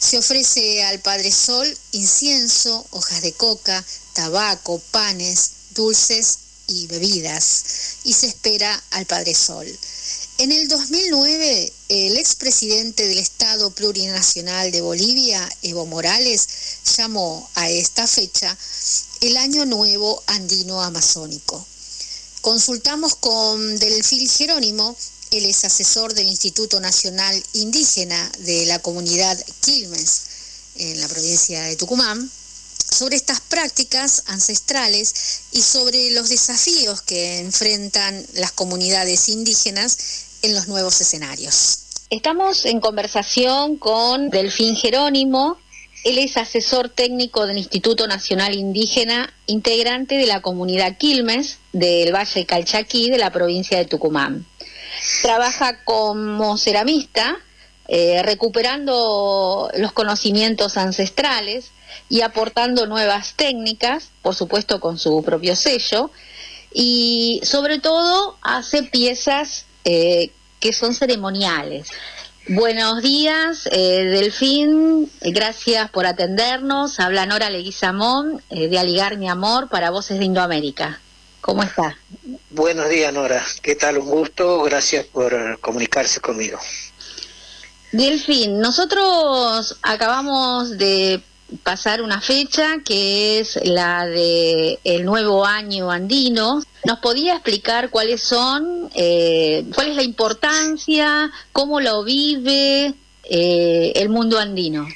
Se 0.00 0.16
ofrece 0.16 0.84
al 0.84 1.00
Padre 1.00 1.32
Sol 1.32 1.66
incienso, 1.92 2.86
hojas 2.90 3.20
de 3.22 3.32
coca, 3.32 3.84
tabaco, 4.12 4.80
panes, 4.90 5.50
dulces 5.74 6.38
y 6.68 6.86
bebidas, 6.86 7.64
y 8.04 8.12
se 8.12 8.26
espera 8.28 8.82
al 8.90 9.06
Padre 9.06 9.34
Sol. 9.34 9.66
En 10.38 10.52
el 10.52 10.68
2009, 10.68 11.72
el 11.88 12.16
expresidente 12.16 13.08
del 13.08 13.18
Estado 13.18 13.72
Plurinacional 13.72 14.70
de 14.70 14.80
Bolivia, 14.82 15.48
Evo 15.62 15.84
Morales, 15.84 16.48
llamó 16.96 17.50
a 17.56 17.68
esta 17.68 18.06
fecha 18.06 18.56
el 19.20 19.36
Año 19.36 19.66
Nuevo 19.66 20.22
Andino 20.28 20.80
Amazónico. 20.80 21.66
Consultamos 22.40 23.16
con 23.16 23.78
Delfín 23.80 24.28
Jerónimo, 24.28 24.96
él 25.30 25.44
es 25.44 25.64
asesor 25.64 26.14
del 26.14 26.26
Instituto 26.26 26.80
Nacional 26.80 27.42
Indígena 27.52 28.30
de 28.40 28.66
la 28.66 28.78
comunidad 28.78 29.38
Quilmes 29.60 30.22
en 30.76 31.00
la 31.00 31.08
provincia 31.08 31.62
de 31.62 31.76
Tucumán, 31.76 32.30
sobre 32.90 33.16
estas 33.16 33.40
prácticas 33.40 34.22
ancestrales 34.26 35.42
y 35.52 35.60
sobre 35.60 36.10
los 36.12 36.28
desafíos 36.28 37.02
que 37.02 37.40
enfrentan 37.40 38.24
las 38.34 38.52
comunidades 38.52 39.28
indígenas 39.28 39.98
en 40.42 40.54
los 40.54 40.68
nuevos 40.68 41.00
escenarios. 41.00 41.80
Estamos 42.10 42.64
en 42.64 42.80
conversación 42.80 43.76
con 43.76 44.30
Delfín 44.30 44.76
Jerónimo. 44.76 45.58
Él 46.04 46.18
es 46.18 46.36
asesor 46.36 46.88
técnico 46.88 47.46
del 47.46 47.58
Instituto 47.58 48.06
Nacional 48.06 48.54
Indígena, 48.54 49.34
integrante 49.46 50.14
de 50.14 50.26
la 50.26 50.40
comunidad 50.40 50.96
Quilmes 50.96 51.58
del 51.72 52.14
Valle 52.14 52.46
Calchaquí 52.46 53.10
de 53.10 53.18
la 53.18 53.30
provincia 53.30 53.76
de 53.76 53.84
Tucumán. 53.84 54.46
Trabaja 55.22 55.84
como 55.84 56.56
ceramista, 56.58 57.36
eh, 57.88 58.22
recuperando 58.22 59.70
los 59.76 59.92
conocimientos 59.92 60.76
ancestrales 60.76 61.70
y 62.08 62.22
aportando 62.22 62.86
nuevas 62.86 63.34
técnicas, 63.34 64.10
por 64.22 64.34
supuesto 64.34 64.80
con 64.80 64.98
su 64.98 65.22
propio 65.22 65.56
sello, 65.56 66.10
y 66.72 67.40
sobre 67.44 67.78
todo 67.78 68.36
hace 68.42 68.82
piezas 68.82 69.64
eh, 69.84 70.30
que 70.60 70.72
son 70.72 70.94
ceremoniales. 70.94 71.88
Buenos 72.50 73.02
días, 73.02 73.68
eh, 73.72 74.04
Delfín, 74.04 75.10
gracias 75.20 75.90
por 75.90 76.06
atendernos. 76.06 76.98
Habla 76.98 77.26
Nora 77.26 77.50
Leguizamón 77.50 78.42
eh, 78.48 78.68
de 78.68 78.78
Aligar 78.78 79.18
Mi 79.18 79.28
Amor 79.28 79.68
para 79.68 79.90
Voces 79.90 80.18
de 80.18 80.24
Indoamérica. 80.24 80.98
¿Cómo 81.40 81.62
está? 81.62 81.96
Buenos 82.50 82.88
días, 82.88 83.12
Nora. 83.12 83.44
¿Qué 83.62 83.74
tal? 83.74 83.98
Un 83.98 84.06
gusto. 84.08 84.62
Gracias 84.62 85.06
por 85.06 85.58
comunicarse 85.60 86.20
conmigo. 86.20 86.58
Delfín, 87.92 88.60
nosotros 88.60 89.78
acabamos 89.82 90.76
de 90.76 91.22
pasar 91.62 92.02
una 92.02 92.20
fecha 92.20 92.76
que 92.84 93.40
es 93.40 93.58
la 93.64 94.06
de 94.06 94.78
el 94.84 95.04
nuevo 95.04 95.46
año 95.46 95.90
andino. 95.90 96.62
¿Nos 96.84 96.98
podía 96.98 97.34
explicar 97.34 97.90
cuáles 97.90 98.22
son, 98.22 98.90
eh, 98.94 99.64
cuál 99.74 99.88
es 99.88 99.96
la 99.96 100.02
importancia, 100.02 101.30
cómo 101.52 101.80
lo 101.80 102.04
vive 102.04 102.94
eh, 103.24 103.92
el 103.96 104.08
mundo 104.10 104.38
andino? 104.38 104.86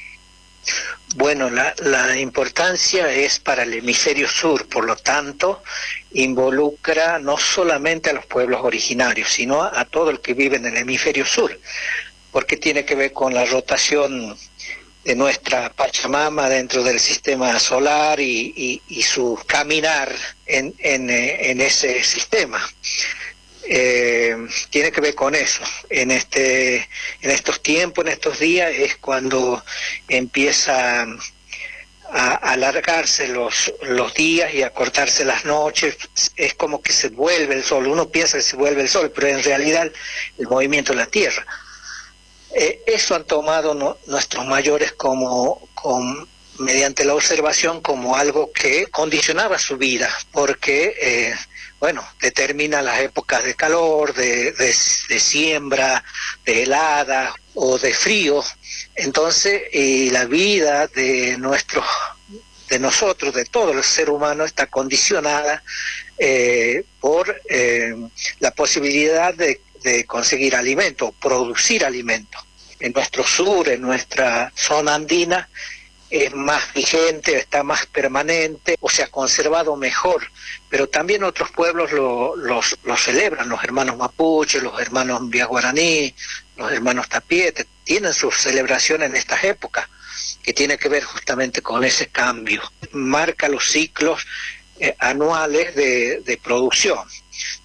Bueno, 1.15 1.49
la, 1.49 1.75
la, 1.83 2.17
importancia 2.17 3.11
es 3.11 3.39
para 3.39 3.63
el 3.63 3.73
hemisferio 3.73 4.27
sur, 4.27 4.67
por 4.67 4.85
lo 4.85 4.95
tanto, 4.95 5.61
involucra 6.13 7.19
no 7.19 7.37
solamente 7.37 8.09
a 8.09 8.13
los 8.13 8.25
pueblos 8.25 8.61
originarios, 8.63 9.29
sino 9.29 9.61
a 9.61 9.85
todo 9.85 10.09
el 10.09 10.21
que 10.21 10.33
vive 10.33 10.57
en 10.57 10.65
el 10.65 10.77
hemisferio 10.77 11.25
sur, 11.25 11.59
porque 12.31 12.57
tiene 12.57 12.83
que 12.83 12.95
ver 12.95 13.13
con 13.13 13.33
la 13.33 13.45
rotación 13.45 14.35
de 15.03 15.15
nuestra 15.15 15.71
Pachamama 15.71 16.49
dentro 16.49 16.81
del 16.83 16.99
sistema 16.99 17.59
solar 17.59 18.19
y, 18.19 18.81
su 19.03 19.39
caminar 19.45 20.15
en, 20.45 20.73
eh, 20.79 21.51
en, 21.51 21.61
ese 21.61 22.03
sistema. 22.03 22.61
Eh, 23.65 24.35
tiene 24.69 24.91
que 24.91 25.01
ver 25.01 25.15
con 25.15 25.35
eso. 25.35 25.63
En, 25.89 26.11
este, 26.11 26.87
en 27.21 27.31
estos 27.31 27.61
tiempos, 27.61 28.05
en 28.05 28.11
estos 28.11 28.39
días, 28.39 28.71
es 28.75 28.97
cuando 28.97 29.63
empieza 30.07 31.05
a 32.15 32.35
alargarse 32.35 33.27
los, 33.27 33.73
los 33.81 34.13
días 34.13 34.53
y 34.53 34.61
a 34.61 34.69
cortarse 34.71 35.25
las 35.25 35.45
noches, 35.45 35.97
es 36.35 36.53
como 36.53 36.81
que 36.81 36.93
se 36.93 37.09
vuelve 37.09 37.55
el 37.55 37.63
sol. 37.63 37.87
Uno 37.87 38.09
piensa 38.09 38.37
que 38.37 38.43
se 38.43 38.55
vuelve 38.55 38.81
el 38.81 38.89
sol, 38.89 39.11
pero 39.13 39.27
en 39.27 39.43
realidad 39.43 39.91
el 40.37 40.47
movimiento 40.47 40.93
de 40.93 40.99
la 40.99 41.07
Tierra. 41.07 41.45
Eh, 42.55 42.83
eso 42.85 43.15
han 43.15 43.23
tomado 43.23 43.97
nuestros 44.05 44.45
mayores 44.45 44.91
como, 44.91 45.67
mediante 46.59 47.03
la 47.03 47.15
observación 47.15 47.81
como 47.81 48.15
algo 48.15 48.51
que 48.51 48.85
condicionaba 48.87 49.57
su 49.57 49.77
vida, 49.77 50.09
porque, 50.31 50.95
eh, 51.01 51.35
bueno, 51.83 52.07
determina 52.21 52.81
las 52.81 53.01
épocas 53.01 53.43
de 53.43 53.55
calor, 53.55 54.13
de, 54.13 54.53
de, 54.53 55.19
siembra, 55.19 56.01
de 56.45 56.63
helada 56.63 57.35
o 57.55 57.77
de 57.77 57.93
frío. 57.93 58.41
Entonces, 58.95 59.63
y 59.73 60.09
la 60.09 60.23
vida 60.23 60.87
de 60.87 61.37
nuestros 61.37 61.83
de 62.69 62.79
nosotros, 62.79 63.33
de 63.33 63.43
todo 63.43 63.73
el 63.73 63.83
ser 63.83 64.09
humano, 64.09 64.45
está 64.45 64.67
condicionada 64.67 65.61
eh, 66.17 66.85
por 67.01 67.41
la 68.39 68.51
posibilidad 68.51 69.33
de 69.33 69.59
de 69.83 70.05
conseguir 70.05 70.55
alimento, 70.55 71.13
producir 71.21 71.85
alimento. 71.85 72.39
En 72.79 72.93
nuestro 72.93 73.25
sur, 73.25 73.67
en 73.69 73.81
nuestra 73.81 74.51
zona 74.55 74.95
andina, 74.95 75.49
es 76.13 76.31
más 76.35 76.71
vigente, 76.75 77.35
está 77.35 77.63
más 77.63 77.87
permanente 77.87 78.77
o 78.81 78.87
se 78.87 79.01
ha 79.01 79.07
conservado 79.07 79.75
mejor, 79.75 80.23
pero 80.69 80.87
también 80.87 81.23
otros 81.23 81.49
pueblos 81.49 81.91
lo, 81.91 82.35
los, 82.35 82.77
celebran, 82.97 83.49
los 83.49 83.63
hermanos 83.63 83.97
mapuche, 83.97 84.61
los 84.61 84.79
hermanos 84.79 85.21
guaraní, 85.49 86.13
los 86.55 86.71
hermanos 86.71 87.09
tapiete, 87.09 87.65
tienen 87.83 88.13
sus 88.13 88.37
celebraciones 88.37 89.09
en 89.09 89.15
estas 89.15 89.43
épocas, 89.43 89.87
que 90.43 90.53
tiene 90.53 90.77
que 90.77 90.87
ver 90.87 91.03
justamente 91.03 91.63
con 91.63 91.83
ese 91.83 92.05
cambio. 92.09 92.61
Marca 92.91 93.49
los 93.49 93.65
ciclos 93.65 94.23
eh, 94.79 94.95
anuales 94.99 95.73
de, 95.73 96.21
de 96.21 96.37
producción 96.37 96.99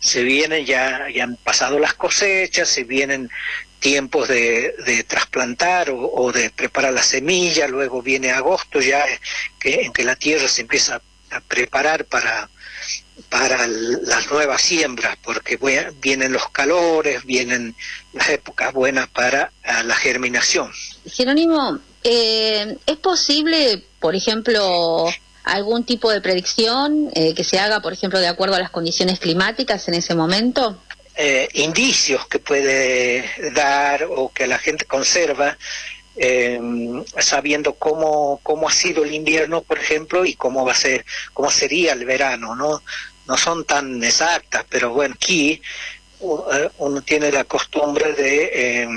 se 0.01 0.23
vienen 0.23 0.65
ya, 0.65 1.09
ya 1.15 1.25
han 1.25 1.37
pasado 1.37 1.79
las 1.79 1.95
cosechas, 1.95 2.69
se 2.69 2.85
vienen 2.85 3.31
tiempos 3.79 4.29
de, 4.29 4.74
de 4.85 5.05
trasplantar 5.05 5.91
o, 5.91 6.33
de 6.33 6.51
preparar 6.51 6.93
la 6.93 7.03
semilla, 7.03 7.66
luego 7.68 8.03
viene 8.03 8.31
agosto 8.31 8.81
ya 8.81 9.05
que, 9.59 9.83
en 9.83 9.93
que 9.93 10.05
la 10.05 10.16
tierra 10.16 10.49
se 10.49 10.62
empieza 10.62 11.01
a 11.31 11.41
preparar 11.41 12.05
para, 12.07 12.49
para 13.29 13.66
las 13.66 14.31
nuevas 14.31 14.62
siembras, 14.62 15.16
porque 15.22 15.59
vienen 16.01 16.33
los 16.33 16.49
calores, 16.51 17.24
vienen 17.24 17.74
las 18.12 18.29
épocas 18.31 18.72
buenas 18.72 19.09
para 19.09 19.53
la 19.85 19.95
germinación. 19.95 20.72
Jerónimo, 21.07 21.79
eh, 22.05 22.76
¿es 22.87 22.97
posible, 22.97 23.85
por 24.01 24.14
ejemplo, 24.14 25.07
algún 25.45 25.85
tipo 25.85 26.11
de 26.11 26.20
predicción 26.20 27.11
eh, 27.14 27.35
que 27.35 27.45
se 27.45 27.59
haga, 27.59 27.81
por 27.81 27.93
ejemplo, 27.93 28.18
de 28.18 28.29
acuerdo 28.29 28.55
a 28.55 28.61
las 28.61 28.70
condiciones 28.70 29.18
climáticas 29.18 29.89
en 29.89 29.95
ese 29.95 30.14
momento? 30.14 30.81
Eh, 31.21 31.49
indicios 31.55 32.29
que 32.29 32.39
puede 32.39 33.25
dar 33.53 34.07
o 34.09 34.33
que 34.33 34.47
la 34.47 34.57
gente 34.57 34.85
conserva 34.85 35.59
eh, 36.14 36.61
sabiendo 37.19 37.75
cómo, 37.75 38.39
cómo 38.45 38.69
ha 38.69 38.73
sido 38.73 39.05
el 39.05 39.12
invierno, 39.12 39.62
por 39.62 39.81
ejemplo, 39.81 40.25
y 40.25 40.35
cómo 40.35 40.64
va 40.64 40.73
a 40.73 40.77
ser, 40.77 41.05
cómo 41.35 41.51
sería 41.51 41.93
el 41.93 42.05
verano, 42.05 42.55
¿no? 42.55 42.85
No 43.27 43.37
son 43.37 43.64
tan 43.64 44.03
exactas, 44.05 44.64
pero 44.69 44.91
bueno, 44.91 45.16
aquí 45.16 45.61
uno 46.21 47.03
tiene 47.03 47.33
la 47.33 47.45
costumbre 47.45 48.12
de 48.12 48.89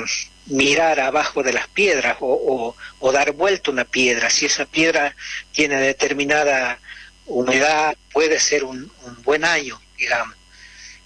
mirar 0.48 1.00
abajo 1.00 1.44
de 1.44 1.54
las 1.54 1.68
piedras 1.68 2.18
o, 2.20 2.76
dar 3.12 3.32
vuelta 3.32 3.72
una 3.72 3.86
piedra. 3.86 4.30
Si 4.30 4.46
esa 4.46 4.66
piedra 4.66 5.16
tiene 5.52 5.76
determinada 5.78 6.80
humedad, 7.26 7.96
puede 8.12 8.40
ser 8.40 8.64
un, 8.64 8.92
buen 9.24 9.44
año, 9.44 9.82
digamos. 9.98 10.36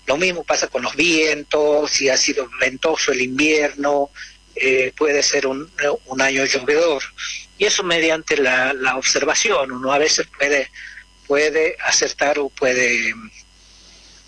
Lo 0.05 0.17
mismo 0.17 0.43
pasa 0.43 0.67
con 0.67 0.83
los 0.83 0.95
vientos, 0.95 1.91
si 1.91 2.09
ha 2.09 2.17
sido 2.17 2.49
ventoso 2.59 3.11
el 3.11 3.21
invierno, 3.21 4.11
eh, 4.55 4.93
puede 4.95 5.23
ser 5.23 5.47
un, 5.47 5.69
año 6.19 6.45
llovedor. 6.45 7.03
Y 7.57 7.65
eso 7.65 7.83
mediante 7.83 8.37
la, 8.37 8.95
observación. 8.95 9.71
Uno 9.71 9.91
a 9.91 9.97
veces 9.97 10.27
puede 10.37 10.69
puede 11.27 11.75
acertar 11.83 12.37
o 12.37 12.49
puede 12.49 13.13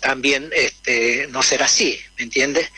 también 0.00 0.50
este, 0.52 1.28
no 1.28 1.42
ser 1.42 1.62
así, 1.62 1.98
¿me 2.16 2.24
entiendes? 2.24 2.68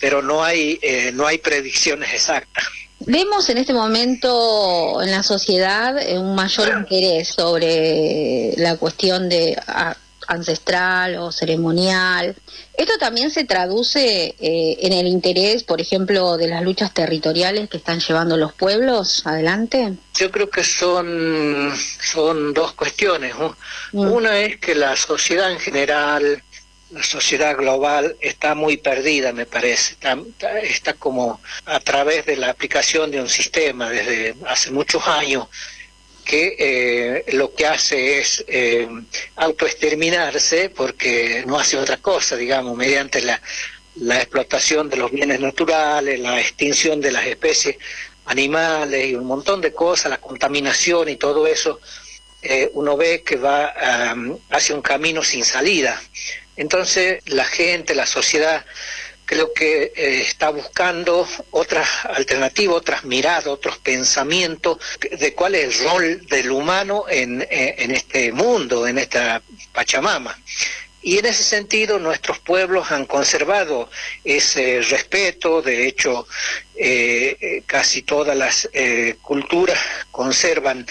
Pero 0.00 0.20
no 0.20 0.42
hay, 0.42 0.80
eh, 0.82 1.12
no 1.12 1.28
hay 1.28 1.38
predicciones 1.38 2.12
exactas. 2.12 2.64
Vemos 3.00 3.48
en 3.48 3.58
este 3.58 3.72
momento 3.72 5.02
en 5.02 5.10
la 5.10 5.22
sociedad 5.22 5.98
eh, 5.98 6.18
un 6.18 6.34
mayor 6.34 6.68
interés 6.78 7.28
sobre 7.28 8.52
la 8.56 8.76
cuestión 8.76 9.28
de 9.28 9.56
ah, 9.66 9.96
ancestral 10.32 11.16
o 11.16 11.32
ceremonial. 11.32 12.34
Esto 12.74 12.94
también 12.98 13.30
se 13.30 13.44
traduce 13.44 14.34
eh, 14.38 14.78
en 14.80 14.92
el 14.92 15.06
interés, 15.06 15.62
por 15.62 15.80
ejemplo, 15.80 16.36
de 16.36 16.48
las 16.48 16.62
luchas 16.62 16.92
territoriales 16.92 17.68
que 17.68 17.76
están 17.76 18.00
llevando 18.00 18.36
los 18.36 18.52
pueblos 18.52 19.26
adelante. 19.26 19.92
Yo 20.14 20.30
creo 20.30 20.48
que 20.48 20.64
son, 20.64 21.72
son 22.00 22.54
dos 22.54 22.72
cuestiones. 22.72 23.34
Mm. 23.92 24.00
Una 24.00 24.38
es 24.38 24.58
que 24.58 24.74
la 24.74 24.96
sociedad 24.96 25.52
en 25.52 25.58
general 25.58 26.42
la 26.92 27.02
sociedad 27.02 27.56
global 27.56 28.16
está 28.20 28.54
muy 28.54 28.76
perdida, 28.76 29.32
me 29.32 29.46
parece. 29.46 29.96
Está, 30.62 30.92
como 30.94 31.40
a 31.64 31.80
través 31.80 32.26
de 32.26 32.36
la 32.36 32.50
aplicación 32.50 33.10
de 33.10 33.20
un 33.20 33.28
sistema 33.28 33.88
desde 33.88 34.34
hace 34.46 34.70
muchos 34.70 35.06
años 35.06 35.46
que 36.24 36.56
eh, 36.58 37.32
lo 37.32 37.54
que 37.54 37.66
hace 37.66 38.18
es 38.18 38.44
eh, 38.48 38.88
autoexterminarse 39.36 40.70
porque 40.70 41.44
no 41.46 41.58
hace 41.58 41.76
otra 41.76 41.96
cosa, 41.98 42.36
digamos, 42.36 42.76
mediante 42.76 43.20
la, 43.20 43.40
la 43.96 44.16
explotación 44.16 44.88
de 44.88 44.96
los 44.96 45.10
bienes 45.10 45.40
naturales, 45.40 46.18
la 46.20 46.40
extinción 46.40 47.00
de 47.00 47.12
las 47.12 47.26
especies 47.26 47.76
animales 48.26 49.08
y 49.08 49.14
un 49.14 49.26
montón 49.26 49.60
de 49.60 49.72
cosas, 49.72 50.10
la 50.10 50.20
contaminación 50.20 51.08
y 51.08 51.16
todo 51.16 51.46
eso, 51.46 51.80
eh, 52.42 52.70
uno 52.74 52.96
ve 52.96 53.22
que 53.22 53.36
va 53.36 53.74
hacia 54.50 54.74
un 54.74 54.82
camino 54.82 55.22
sin 55.22 55.44
salida. 55.44 56.00
Entonces 56.56 57.22
la 57.26 57.44
gente, 57.44 57.94
la 57.94 58.06
sociedad, 58.06 58.64
creo 59.32 59.54
que 59.54 59.92
eh, 59.96 60.20
está 60.20 60.50
buscando 60.50 61.26
otras 61.52 61.88
alternativas, 62.04 62.76
otras 62.76 63.04
miradas, 63.04 63.46
otros 63.46 63.78
pensamientos 63.78 64.76
de 65.10 65.32
cuál 65.32 65.54
es 65.54 65.80
el 65.80 65.88
rol 65.88 66.26
del 66.26 66.50
humano 66.50 67.04
en, 67.08 67.40
eh, 67.40 67.76
en 67.78 67.92
este 67.92 68.30
mundo, 68.30 68.86
en 68.86 68.98
esta 68.98 69.40
Pachamama. 69.72 70.38
Y 71.00 71.16
en 71.16 71.24
ese 71.24 71.44
sentido 71.44 71.98
nuestros 71.98 72.40
pueblos 72.40 72.92
han 72.92 73.06
conservado 73.06 73.88
ese 74.22 74.82
respeto, 74.82 75.62
de 75.62 75.88
hecho 75.88 76.26
eh, 76.76 77.62
casi 77.64 78.02
todas 78.02 78.36
las 78.36 78.68
culturas 79.22 79.78
conservan 80.10 80.86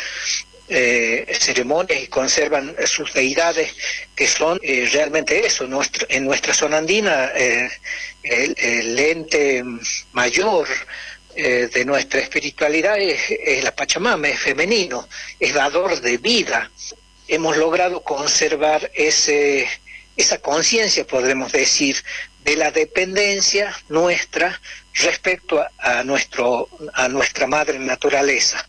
eh, 0.74 1.28
ceremonias 1.38 2.01
y 2.01 2.07
conservan 2.07 2.74
sus 2.86 3.13
deidades 3.13 3.74
que 4.15 4.26
son 4.26 4.57
eh, 4.63 4.88
realmente 4.89 5.45
eso. 5.45 5.67
Nuestro, 5.67 6.07
en 6.09 6.24
nuestra 6.24 6.53
zona 6.53 6.78
andina 6.78 7.30
eh, 7.36 7.69
el, 8.24 8.97
ente 8.97 9.65
mayor 10.13 10.69
de 11.36 11.86
nuestra 11.86 12.22
espiritualidad 12.22 12.97
es, 12.99 13.63
la 13.63 13.76
Pachamama, 13.76 14.30
es 14.30 14.39
femenino, 14.39 15.09
es 15.39 15.53
dador 15.53 15.99
de 15.99 16.17
vida. 16.17 16.72
Hemos 17.28 17.57
logrado 17.57 18.01
conservar 18.01 18.91
ese, 18.93 19.67
esa 20.15 20.38
conciencia, 20.38 21.05
podremos 21.05 21.51
decir, 21.51 21.97
de 22.45 22.55
la 22.55 22.72
dependencia 22.72 23.76
nuestra 23.89 24.59
respecto 24.93 25.65
a, 25.80 26.03
nuestro, 26.05 26.69
a 26.93 27.09
nuestra 27.09 27.45
madre 27.47 27.78
naturaleza, 27.78 28.65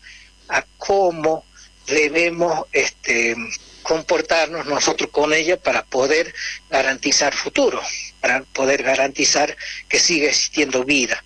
a 0.49 0.65
cómo 0.77 1.45
debemos 1.87 2.65
este, 2.71 3.35
comportarnos 3.83 4.65
nosotros 4.65 5.09
con 5.11 5.33
ella 5.33 5.57
para 5.57 5.83
poder 5.85 6.33
garantizar 6.69 7.33
futuro, 7.33 7.81
para 8.21 8.43
poder 8.43 8.83
garantizar 8.83 9.55
que 9.87 9.99
sigue 9.99 10.29
existiendo 10.29 10.83
vida. 10.83 11.23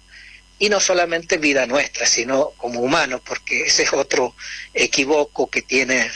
Y 0.60 0.70
no 0.70 0.80
solamente 0.80 1.38
vida 1.38 1.68
nuestra, 1.68 2.08
sino 2.08 2.49
como 2.58 2.80
humanos, 2.80 3.22
porque 3.24 3.62
ese 3.62 3.84
es 3.84 3.93
otro 3.93 4.36
equivoco 4.74 5.49
que 5.49 5.62
tiene 5.62 6.10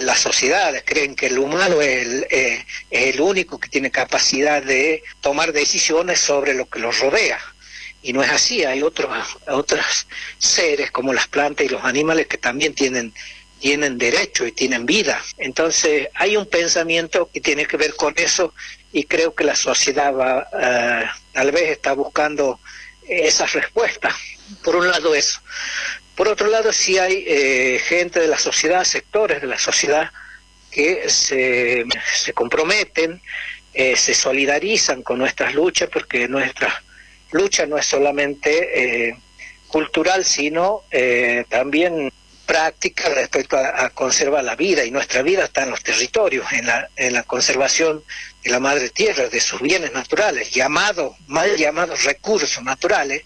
las 0.00 0.18
sociedades. 0.18 0.82
Creen 0.84 1.14
que 1.14 1.26
el 1.26 1.38
humano 1.38 1.80
es 1.80 2.06
el, 2.06 2.26
eh, 2.30 2.66
es 2.90 3.14
el 3.14 3.20
único 3.20 3.58
que 3.60 3.68
tiene 3.68 3.90
capacidad 3.92 4.62
de 4.62 5.04
tomar 5.20 5.52
decisiones 5.52 6.18
sobre 6.18 6.54
lo 6.54 6.68
que 6.68 6.80
los 6.80 6.98
rodea 6.98 7.38
y 8.02 8.12
no 8.12 8.22
es 8.22 8.30
así, 8.30 8.64
hay 8.64 8.82
otros, 8.82 9.10
otros 9.46 10.06
seres 10.38 10.90
como 10.90 11.12
las 11.12 11.28
plantas 11.28 11.66
y 11.66 11.68
los 11.68 11.84
animales 11.84 12.26
que 12.26 12.38
también 12.38 12.74
tienen 12.74 13.12
tienen 13.60 13.98
derecho 13.98 14.46
y 14.46 14.52
tienen 14.52 14.86
vida. 14.86 15.22
Entonces 15.38 16.08
hay 16.14 16.36
un 16.36 16.46
pensamiento 16.46 17.30
que 17.32 17.40
tiene 17.40 17.66
que 17.66 17.76
ver 17.76 17.94
con 17.94 18.14
eso 18.16 18.52
y 18.92 19.04
creo 19.04 19.34
que 19.34 19.44
la 19.44 19.54
sociedad 19.54 20.12
va, 20.12 20.48
eh, 20.60 21.06
tal 21.32 21.52
vez 21.52 21.70
está 21.70 21.92
buscando 21.92 22.58
esas 23.06 23.52
respuestas. 23.52 24.14
Por 24.64 24.76
un 24.76 24.88
lado 24.88 25.14
eso. 25.14 25.40
Por 26.16 26.28
otro 26.28 26.48
lado, 26.48 26.72
sí 26.72 26.98
hay 26.98 27.24
eh, 27.26 27.80
gente 27.86 28.18
de 28.20 28.26
la 28.26 28.38
sociedad, 28.38 28.84
sectores 28.84 29.40
de 29.40 29.46
la 29.46 29.58
sociedad 29.58 30.10
que 30.70 31.08
se, 31.08 31.84
se 32.14 32.32
comprometen, 32.32 33.22
eh, 33.72 33.96
se 33.96 34.14
solidarizan 34.14 35.02
con 35.02 35.18
nuestras 35.18 35.54
luchas, 35.54 35.88
porque 35.92 36.28
nuestra 36.28 36.82
lucha 37.32 37.66
no 37.66 37.78
es 37.78 37.86
solamente 37.86 39.16
cultural, 39.68 40.24
sino 40.24 40.82
también 41.48 42.10
práctica 42.50 43.08
respecto 43.10 43.56
a, 43.56 43.90
conservar 43.90 44.42
la 44.42 44.56
vida 44.56 44.84
y 44.84 44.90
nuestra 44.90 45.22
vida 45.22 45.44
está 45.44 45.62
en 45.62 45.70
los 45.70 45.84
territorios, 45.84 46.52
en 46.52 46.66
la, 46.66 46.90
en 46.96 47.12
la 47.12 47.22
conservación 47.22 48.02
de 48.42 48.50
la 48.50 48.58
madre 48.58 48.90
tierra, 48.90 49.28
de 49.28 49.40
sus 49.40 49.60
bienes 49.60 49.92
naturales, 49.92 50.50
llamados, 50.50 51.14
mal 51.28 51.56
llamados 51.56 52.02
recursos 52.02 52.60
naturales, 52.64 53.22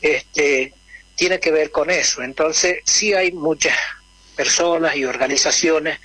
este, 0.00 0.72
tiene 1.16 1.38
que 1.38 1.50
ver 1.50 1.70
con 1.70 1.90
eso. 1.90 2.22
Entonces, 2.22 2.78
sí 2.86 3.12
hay 3.12 3.30
muchas 3.30 3.76
personas 4.34 4.96
y 4.96 5.04
organizaciones 5.04 5.98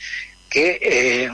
que, 0.50 0.78
eh, 0.82 1.32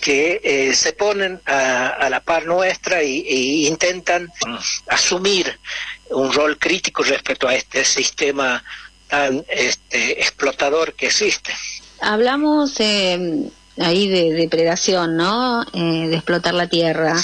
que 0.00 0.40
eh, 0.44 0.74
se 0.76 0.92
ponen 0.92 1.40
a, 1.44 2.08
la 2.08 2.20
par 2.20 2.46
nuestra 2.46 3.02
y, 3.02 3.66
intentan 3.66 4.30
asumir 4.86 5.58
un 6.10 6.32
rol 6.32 6.56
crítico 6.56 7.02
respecto 7.02 7.48
a 7.48 7.56
este 7.56 7.84
sistema 7.84 8.62
tan 9.10 9.44
este, 9.48 10.20
explotador 10.20 10.94
que 10.94 11.06
existe. 11.06 11.52
Hablamos 12.00 12.78
eh, 12.78 13.50
ahí 13.78 14.08
de 14.08 14.32
depredación, 14.32 15.16
¿no? 15.16 15.62
Eh, 15.74 16.08
de 16.08 16.14
explotar 16.14 16.54
la 16.54 16.68
tierra. 16.68 17.16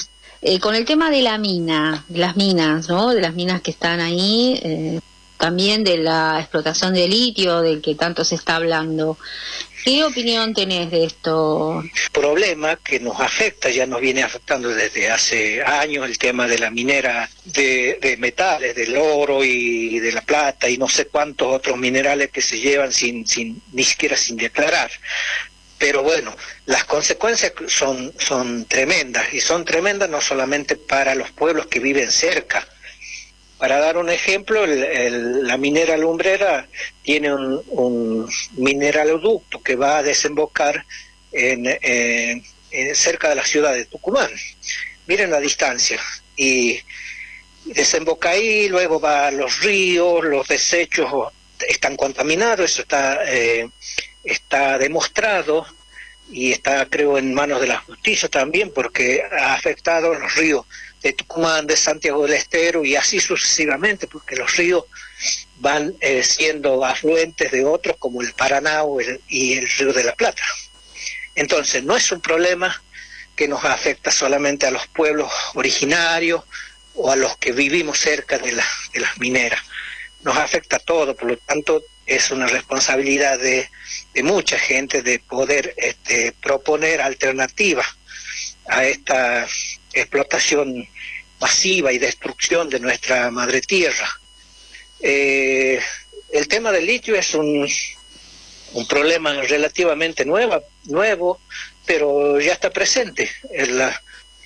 Eh, 0.43 0.61
con 0.61 0.75
el 0.75 0.85
tema 0.85 1.11
de 1.11 1.23
la 1.23 1.39
mina, 1.39 2.05
de 2.09 2.19
las 2.19 2.37
minas, 2.37 2.89
¿no? 2.89 3.11
De 3.11 3.21
las 3.21 3.35
minas 3.35 3.63
que 3.63 3.71
están 3.71 4.01
ahí, 4.01 5.01
también 5.39 5.83
de 5.83 5.99
la 5.99 6.39
explotación 6.41 6.93
de 6.93 7.09
litio, 7.09 7.63
del 7.63 7.81
que 7.81 7.95
tanto 7.95 8.25
se 8.25 8.35
está 8.35 8.57
hablando. 8.57 9.17
¿Qué 9.87 10.03
opinión 10.03 10.53
tenés 10.53 10.91
de 10.91 11.05
esto? 11.05 11.81
Problema 12.11 12.75
que 12.75 12.99
nos 12.99 13.21
afecta, 13.21 13.71
ya 13.71 13.87
nos 13.87 14.01
viene 14.01 14.25
afectando 14.25 14.69
desde 14.71 15.09
hace 15.09 15.63
años 15.63 16.07
el 16.07 16.19
tema 16.19 16.49
de 16.49 16.59
la 16.59 16.73
minera 16.73 17.31
de, 17.45 18.17
metales, 18.19 18.75
del 18.75 18.97
oro 18.97 19.45
y 19.45 20.01
de 20.01 20.11
la 20.11 20.23
plata 20.23 20.69
y 20.69 20.77
no 20.77 20.89
sé 20.89 21.07
cuántos 21.07 21.55
otros 21.55 21.79
minerales 21.79 22.33
que 22.33 22.43
se 22.43 22.59
llevan 22.59 22.93
sin, 22.93 23.29
sin 23.29 23.63
ni 23.73 23.85
siquiera 23.85 24.17
sin 24.17 24.37
declarar 24.37 24.91
pero 25.79 26.03
bueno, 26.03 26.35
las 26.65 26.85
consecuencias 26.85 27.53
son, 27.69 28.13
son 28.19 28.65
tremendas 28.65 29.33
y 29.35 29.41
son 29.41 29.65
tremendas 29.65 30.09
no 30.09 30.21
solamente 30.21 30.75
para 30.77 31.15
los 31.15 31.31
pueblos 31.31 31.67
que 31.67 31.81
viven 31.81 32.11
cerca, 32.11 32.67
para 33.59 33.79
dar 33.79 33.97
un 33.97 34.11
ejemplo, 34.11 34.67
la 34.67 35.57
minera 35.57 35.97
lumbrera 35.97 36.69
tiene 37.03 37.33
un, 37.33 38.29
mineraloducto 38.57 39.63
que 39.63 39.77
va 39.77 39.99
a 39.99 40.03
desembocar 40.03 40.85
en, 41.33 42.45
cerca 42.95 43.31
de 43.31 43.35
la 43.35 43.45
ciudad 43.45 43.73
de 43.73 43.87
Tucumán. 43.87 44.31
Miren 45.07 45.31
la 45.31 45.41
distancia. 45.41 46.01
Y 46.37 46.81
desemboca 47.65 48.31
ahí, 48.31 48.69
luego 48.69 49.01
va 49.01 49.29
a 49.29 49.31
los 49.31 49.61
ríos, 49.61 50.25
los 50.25 50.47
desechos 50.47 51.11
están 51.67 51.97
contaminados, 51.97 52.71
eso 52.71 52.83
está, 52.83 53.21
eh, 53.27 53.69
está 54.23 54.79
demostrado 54.79 55.67
y 56.31 56.53
está 56.53 56.87
creo 56.87 57.19
en 57.19 57.33
manos 57.33 57.61
de 57.61 57.69
la 57.69 57.79
justicia 57.79 58.29
también 58.29 58.73
porque 58.75 59.23
ha 59.23 59.55
afectado 59.55 60.13
a 60.13 60.19
los 60.19 60.35
ríos 60.35 60.67
de 61.07 61.13
Tucumán, 61.13 61.69
de 61.69 61.77
Santiago 61.77 62.25
del 62.25 62.33
Estero 62.33 62.85
y 62.85 62.97
así 62.97 63.21
sucesivamente, 63.21 64.09
porque 64.09 64.35
los 64.35 64.57
ríos 64.57 64.85
van 65.59 65.95
eh, 66.01 66.25
siendo 66.25 66.85
afluentes 66.85 67.53
de 67.53 67.65
otros 67.65 67.97
como 67.99 68.23
el 68.23 68.33
Paraná 68.33 68.83
y 69.29 69.53
el 69.53 69.69
Río 69.69 69.93
de 69.93 70.03
la 70.03 70.17
Plata. 70.17 70.43
Entonces, 71.37 71.85
no 71.85 71.97
es 71.97 72.11
un 72.11 72.21
problema 72.21 72.83
que 73.37 73.47
nos 73.47 73.65
afecta 73.65 74.11
solamente 74.11 74.67
a 74.67 74.73
los 74.73 74.89
pueblos 74.89 75.31
originarios 75.55 76.43
o 76.95 77.13
a 77.13 77.17
los 77.17 77.37
que 77.37 77.53
vivimos 77.53 78.01
cerca 78.01 78.39
de, 78.39 78.53
las 78.53 79.19
mineras. 79.19 79.61
Nos 80.23 80.37
afecta 80.37 80.77
a 80.77 80.81
todo, 80.81 81.15
por 81.15 81.29
lo 81.31 81.37
tanto, 81.37 81.85
es 82.05 82.33
una 82.33 82.49
responsabilidad 82.49 83.39
de, 83.39 83.71
mucha 84.25 84.59
gente 84.59 85.03
de 85.03 85.21
poder 85.21 85.73
este, 85.77 86.33
proponer 86.43 87.01
alternativas 87.01 87.87
a 88.67 88.85
esta 88.85 89.47
explotación 90.01 90.89
masiva 91.41 91.93
y 91.93 91.99
destrucción 91.99 92.69
de 92.69 92.81
nuestra 92.81 93.31
madre 93.31 93.61
tierra. 93.61 94.09
Eh, 95.01 95.81
el 96.33 96.49
tema 96.49 96.73
del 96.73 96.87
litio 96.87 97.15
es 97.15 97.35
un, 97.35 97.69
un 98.73 98.89
problema 98.89 99.33
relativamente 99.43 100.25
nueva, 100.25 100.63
nuevo, 100.85 101.41
pero 101.85 102.41
ya 102.41 102.53
está 102.53 102.71
presente. 102.71 103.31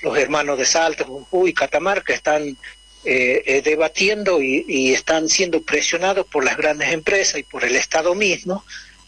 los 0.02 0.16
hermanos 0.16 0.58
de 0.58 0.66
Salta, 0.66 1.04
Jujuy 1.04 1.50
y 1.50 1.54
Catamarca 1.54 2.14
están 2.14 2.56
eh, 3.04 3.42
eh, 3.46 3.62
debatiendo 3.62 4.42
y, 4.42 4.92
están 4.92 5.28
siendo 5.28 5.62
presionados 5.62 6.26
por 6.26 6.44
las 6.44 6.56
grandes 6.56 6.92
empresas 6.92 7.40
y 7.40 7.42
por 7.42 7.64
el 7.64 7.76
Estado 7.76 8.14
mismo 8.14 8.64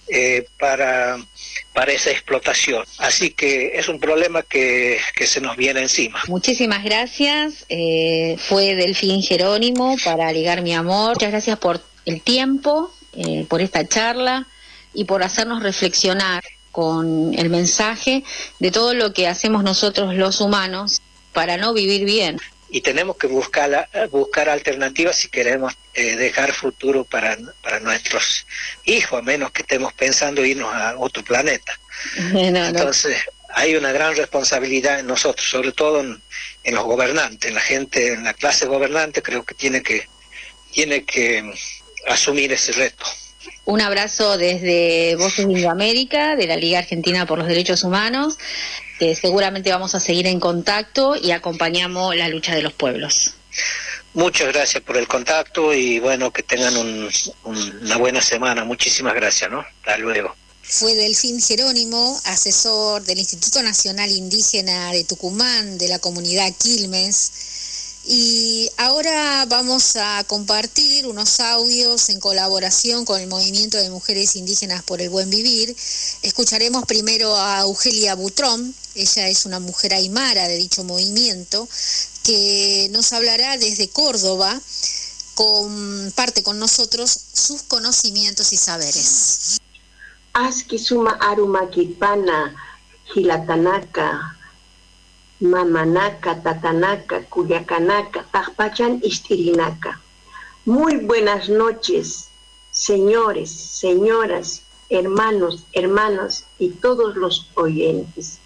eh, 0.08 0.46
para, 0.58 1.18
para 1.72 1.92
esa 1.92 2.10
explotación. 2.10 2.84
Así 2.98 3.30
que 3.30 3.72
es 3.74 3.88
un 3.88 3.98
problema 3.98 4.42
que, 4.42 4.98
que 5.14 5.26
se 5.26 5.40
nos 5.40 5.56
viene 5.56 5.80
encima. 5.80 6.20
Muchísimas 6.28 6.84
gracias. 6.84 7.66
fue 8.38 8.74
Delfín 8.74 9.22
Jerónimo 9.22 9.96
para 10.04 10.32
ligar 10.32 10.62
mi 10.62 10.74
amor. 10.74 11.14
Muchas 11.14 11.30
gracias 11.30 11.58
por 11.58 11.80
el 12.04 12.20
tiempo, 12.20 12.92
por 13.48 13.60
esta 13.60 13.86
charla 13.86 14.46
y 14.94 15.04
por 15.04 15.22
hacernos 15.22 15.62
reflexionar 15.62 16.42
con 16.72 17.34
el 17.38 17.50
mensaje 17.50 18.24
de 18.58 18.70
todo 18.70 18.94
lo 18.94 19.12
que 19.12 19.28
hacemos 19.28 19.62
nosotros 19.62 20.14
los 20.14 20.40
humanos 20.40 21.00
para 21.32 21.56
no 21.56 21.74
vivir 21.74 22.04
bien 22.04 22.38
y 22.72 22.80
tenemos 22.80 23.16
que 23.18 23.26
buscar, 23.26 23.88
buscar 24.10 24.48
alternativas 24.48 25.16
si 25.16 25.28
queremos 25.28 25.74
eh, 25.92 26.16
dejar 26.16 26.52
futuro 26.54 27.04
para, 27.04 27.36
para 27.62 27.80
nuestros 27.80 28.46
hijos, 28.86 29.18
a 29.18 29.22
menos 29.22 29.52
que 29.52 29.60
estemos 29.60 29.92
pensando 29.92 30.42
irnos 30.42 30.74
a 30.74 30.96
otro 30.96 31.22
planeta. 31.22 31.78
Entonces, 32.34 33.18
hay 33.50 33.76
una 33.76 33.92
gran 33.92 34.16
responsabilidad 34.16 35.00
en 35.00 35.06
nosotros, 35.06 35.46
sobre 35.46 35.72
todo 35.72 36.00
en, 36.00 36.22
los 36.74 36.84
gobernantes, 36.84 37.50
en 37.50 37.56
la 37.56 37.60
gente, 37.60 38.14
en 38.14 38.24
la 38.24 38.32
clase 38.32 38.64
gobernante, 38.64 39.20
creo 39.20 39.44
que 39.44 39.54
tiene 39.54 39.82
que, 39.82 40.08
tiene 40.72 41.04
que 41.04 41.52
asumir 42.08 42.54
ese 42.54 42.72
reto. 42.72 43.04
Un 43.66 43.82
abrazo 43.82 44.38
desde 44.38 45.14
Voces 45.16 45.46
de 45.46 45.68
América, 45.68 46.36
de 46.36 46.46
la 46.46 46.56
Liga 46.56 46.78
Argentina 46.78 47.26
por 47.26 47.38
los 47.38 47.46
Derechos 47.46 47.84
Humanos 47.84 48.38
seguramente 49.14 49.70
vamos 49.70 49.94
a 49.94 50.00
seguir 50.00 50.26
en 50.26 50.40
contacto 50.40 51.16
y 51.16 51.32
acompañamos 51.32 52.14
la 52.16 52.28
lucha 52.28 52.54
de 52.54 52.62
los 52.62 52.72
pueblos. 52.72 53.34
Muchas 54.14 54.48
gracias 54.48 54.82
por 54.82 54.96
el 54.96 55.08
contacto 55.08 55.72
y 55.72 55.98
bueno, 55.98 56.30
que 56.30 56.42
tengan 56.42 56.74
una 56.76 57.96
buena 57.96 58.20
semana. 58.20 58.64
Muchísimas 58.64 59.14
gracias, 59.14 59.50
¿no? 59.50 59.60
Hasta 59.60 59.96
luego. 59.98 60.34
Fue 60.62 60.94
Delfín 60.94 61.40
Jerónimo, 61.40 62.20
asesor 62.24 63.02
del 63.02 63.18
Instituto 63.18 63.62
Nacional 63.62 64.10
Indígena 64.10 64.92
de 64.92 65.04
Tucumán, 65.04 65.76
de 65.76 65.88
la 65.88 65.98
comunidad 65.98 66.52
Quilmes 66.56 67.32
y 68.04 68.68
ahora 68.78 69.44
vamos 69.46 69.96
a 69.96 70.24
compartir 70.24 71.06
unos 71.06 71.38
audios 71.38 72.08
en 72.08 72.18
colaboración 72.18 73.04
con 73.04 73.20
el 73.20 73.28
Movimiento 73.28 73.78
de 73.78 73.90
Mujeres 73.90 74.34
Indígenas 74.34 74.82
por 74.82 75.00
el 75.00 75.08
Buen 75.08 75.30
Vivir. 75.30 75.76
Escucharemos 76.22 76.84
primero 76.86 77.36
a 77.36 77.60
Eugelia 77.60 78.14
Butrón, 78.16 78.74
ella 78.94 79.28
es 79.28 79.46
una 79.46 79.60
mujer 79.60 79.94
aymara 79.94 80.48
de 80.48 80.56
dicho 80.56 80.82
movimiento, 80.84 81.68
que 82.24 82.88
nos 82.90 83.12
hablará 83.12 83.56
desde 83.56 83.88
Córdoba, 83.88 84.60
comparte 85.34 86.42
con 86.42 86.58
nosotros 86.58 87.16
sus 87.32 87.62
conocimientos 87.62 88.52
y 88.52 88.56
saberes. 88.56 89.60
Askisuma 90.32 91.18
Aruma 91.20 91.68
Hilatanaka, 93.14 94.36
Mamanaka, 95.43 96.40
Tatanaka, 96.40 97.24
Cuyacanaka, 97.28 98.24
Tajpachan, 98.31 99.01
Istirinaka. 99.02 100.01
Muy 100.64 100.98
buenas 100.98 101.48
noches, 101.48 102.28
señores, 102.70 103.51
señoras, 103.51 104.62
hermanos, 104.89 105.64
hermanas 105.73 106.47
y 106.60 106.69
todos 106.69 107.16
los 107.16 107.51
oyentes. 107.56 108.39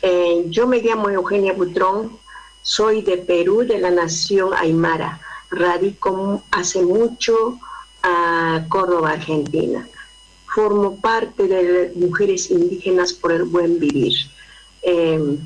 Eh, 0.00 0.46
yo 0.48 0.66
me 0.66 0.80
llamo 0.80 1.10
Eugenia 1.10 1.52
Butrón, 1.52 2.18
soy 2.62 3.02
de 3.02 3.18
Perú, 3.18 3.66
de 3.66 3.78
la 3.78 3.90
nación 3.90 4.54
Aymara. 4.54 5.20
Radico 5.50 6.42
hace 6.52 6.80
mucho 6.80 7.58
a 8.02 8.64
Córdoba, 8.70 9.10
Argentina. 9.10 9.86
Formo 10.46 10.96
parte 11.02 11.46
de 11.46 11.92
Mujeres 11.96 12.50
Indígenas 12.50 13.12
por 13.12 13.30
el 13.30 13.44
Buen 13.44 13.78
Vivir. 13.78 14.14
Eh, 14.80 15.38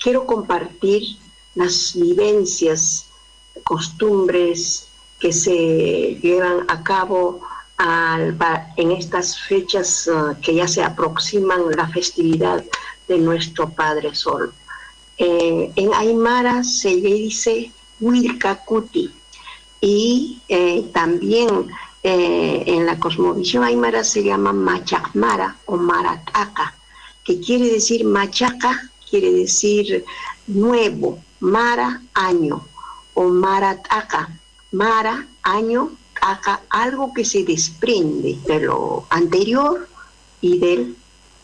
quiero 0.00 0.26
compartir 0.26 1.16
las 1.54 1.94
vivencias, 1.94 3.06
costumbres 3.64 4.88
que 5.18 5.32
se 5.32 6.18
llevan 6.22 6.64
a 6.68 6.82
cabo 6.82 7.40
en 8.76 8.92
estas 8.92 9.38
fechas 9.38 10.08
uh, 10.08 10.34
que 10.40 10.54
ya 10.54 10.66
se 10.66 10.82
aproximan 10.82 11.70
la 11.76 11.88
festividad 11.88 12.64
de 13.06 13.18
nuestro 13.18 13.68
Padre 13.68 14.14
Sol. 14.14 14.52
Eh, 15.18 15.72
en 15.76 15.94
Aymara 15.94 16.62
se 16.64 16.94
le 16.94 17.14
dice 17.14 17.70
Wilcacuti 18.00 19.10
y 19.80 20.40
eh, 20.48 20.90
también 20.92 21.68
eh, 22.02 22.64
en 22.66 22.86
la 22.86 22.98
cosmovisión 22.98 23.64
aymara 23.64 24.04
se 24.04 24.22
llama 24.22 24.52
Machacmara 24.52 25.56
o 25.66 25.76
Marataca, 25.76 26.74
que 27.24 27.40
quiere 27.40 27.70
decir 27.70 28.04
machaca 28.04 28.90
quiere 29.08 29.32
decir 29.32 30.04
nuevo, 30.46 31.18
Mara, 31.40 32.02
año, 32.14 32.66
o 33.14 33.28
Marataka, 33.28 34.38
Mara, 34.72 35.26
año, 35.42 35.90
Aka, 36.20 36.60
algo 36.70 37.12
que 37.12 37.24
se 37.24 37.44
desprende 37.44 38.38
de 38.46 38.60
lo 38.60 39.06
anterior 39.10 39.88
y 40.40 40.58
del, 40.58 40.96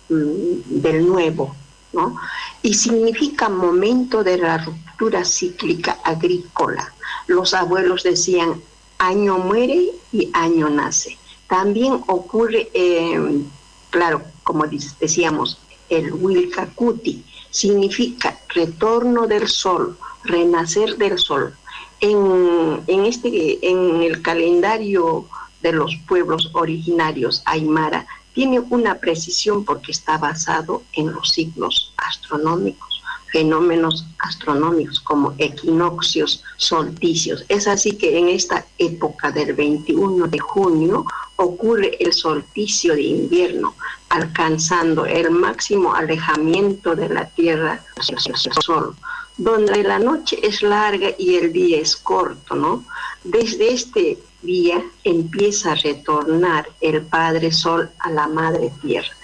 mm, 0.09 0.81
del 0.81 1.07
nuevo, 1.07 1.55
¿no? 1.93 2.17
Y 2.63 2.75
significa 2.75 3.49
momento 3.49 4.25
de 4.25 4.39
la 4.39 4.59
ruptura 4.59 5.25
cíclica 5.25 5.99
agrícola. 6.05 6.93
Los 7.27 7.55
abuelos 7.55 8.03
decían, 8.03 8.61
año 8.99 9.39
muere 9.39 9.91
y 10.11 10.31
año 10.33 10.71
nace. 10.71 11.19
También 11.49 12.03
ocurre, 12.07 12.71
eh, 12.73 13.43
claro, 13.91 14.23
como 14.43 14.67
decíamos, 14.67 15.59
el 15.89 16.13
Wilcacuti, 16.13 17.25
significa 17.53 18.37
retorno 18.49 19.29
del 19.29 19.47
sol, 19.47 19.97
renacer 20.25 20.97
del 20.97 21.19
sol. 21.19 21.55
En, 22.01 22.83
este, 23.07 23.65
en 23.71 24.03
el 24.03 24.23
calendario 24.23 25.27
de 25.61 25.73
los 25.73 25.95
pueblos 26.09 26.51
originarios 26.55 27.43
aymara 27.45 28.05
tiene 28.33 28.59
una 28.59 28.99
precisión 28.99 29.65
porque 29.65 29.93
está 29.93 30.19
basado 30.19 30.83
en 30.95 31.13
los 31.13 31.31
signos 31.31 31.95
astronómicos, 31.99 32.92
fenómenos 33.33 34.05
astronómicos 34.19 35.01
como 35.01 35.35
equinoccios, 35.39 36.45
solsticios. 36.59 37.45
Es 37.49 37.67
así 37.67 37.93
que 37.93 38.19
en 38.19 38.29
esta 38.29 38.67
época 38.79 39.33
del 39.33 39.55
21 39.55 40.29
de 40.29 40.39
junio 40.39 41.07
ocurre 41.37 41.97
el 41.99 42.13
solsticio 42.13 42.95
de 42.95 43.03
invierno, 43.03 43.75
alcanzando 44.11 45.07
el 45.07 45.31
máximo 45.31 45.95
alejamiento 45.95 46.95
de 46.95 47.09
la 47.09 47.27
Tierra 47.31 47.83
hacia 47.99 48.17
el 48.17 48.63
Sol, 48.63 48.95
donde 49.39 49.83
la 49.83 49.99
noche 49.99 50.39
es 50.43 50.63
larga 50.63 51.09
y 51.19 51.37
el 51.37 51.53
día 51.53 51.79
es 51.79 51.97
corto, 51.97 52.55
¿no? 52.55 52.85
Desde 53.25 53.73
este 53.73 54.19
día 54.43 54.83
empieza 55.05 55.73
a 55.73 55.77
retornar 55.77 56.69
el 56.81 57.01
Padre 57.03 57.51
Sol 57.51 57.91
a 57.99 58.11
la 58.11 58.29
Madre 58.29 58.71
Tierra, 58.83 59.15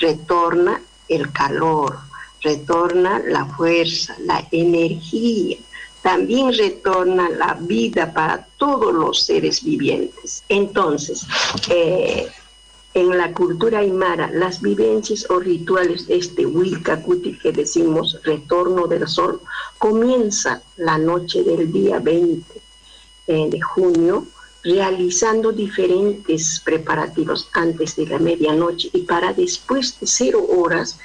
retorna 0.00 0.80
el 1.08 1.32
calor, 1.32 1.98
retorna 2.46 3.20
la 3.26 3.44
fuerza, 3.44 4.16
la 4.20 4.46
energía, 4.52 5.56
también 6.02 6.52
retorna 6.56 7.28
la 7.28 7.54
vida 7.60 8.12
para 8.12 8.46
todos 8.56 8.94
los 8.94 9.24
seres 9.24 9.64
vivientes. 9.64 10.44
Entonces, 10.48 11.26
eh, 11.68 12.28
en 12.94 13.18
la 13.18 13.32
cultura 13.32 13.80
aymara, 13.80 14.30
las 14.30 14.62
vivencias 14.62 15.26
o 15.28 15.40
rituales 15.40 16.06
de 16.06 16.16
este 16.18 16.46
Wilcacuti 16.46 17.36
que 17.38 17.50
decimos 17.50 18.18
retorno 18.22 18.86
del 18.86 19.08
sol, 19.08 19.40
comienza 19.78 20.62
la 20.76 20.96
noche 20.96 21.42
del 21.42 21.72
día 21.72 21.98
20 21.98 22.44
eh, 23.26 23.48
de 23.50 23.60
junio, 23.60 24.24
realizando 24.62 25.52
diferentes 25.52 26.60
preparativos 26.64 27.48
antes 27.52 27.96
de 27.96 28.06
la 28.06 28.18
medianoche 28.18 28.90
y 28.92 29.02
para 29.02 29.32
después 29.32 29.98
de 30.00 30.06
cero 30.06 30.40
horas 30.56 30.98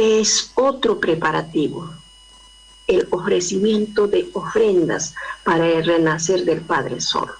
es 0.00 0.52
otro 0.54 0.98
preparativo, 0.98 1.90
el 2.86 3.06
ofrecimiento 3.10 4.06
de 4.08 4.28
ofrendas 4.32 5.14
para 5.44 5.66
el 5.68 5.84
renacer 5.84 6.44
del 6.44 6.62
Padre 6.62 7.00
Sol. 7.00 7.30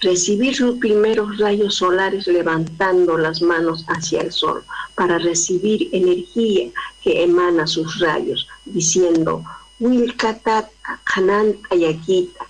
recibir 0.00 0.54
sus 0.56 0.78
primeros 0.78 1.38
rayos 1.38 1.76
solares 1.76 2.26
levantando 2.26 3.18
las 3.18 3.42
manos 3.42 3.84
hacia 3.88 4.22
el 4.22 4.32
sol 4.32 4.64
para 4.94 5.18
recibir 5.18 5.88
energía 5.92 6.70
que 7.02 7.22
emana 7.22 7.66
sus 7.66 7.98
rayos, 8.00 8.48
diciendo, 8.64 9.44
Wilkatat 9.78 10.70
Hanan 11.04 11.58
Ayakita. 11.70 12.46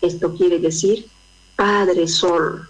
Esto 0.00 0.34
quiere 0.34 0.58
decir, 0.58 1.06
Padre 1.56 2.08
Sol, 2.08 2.68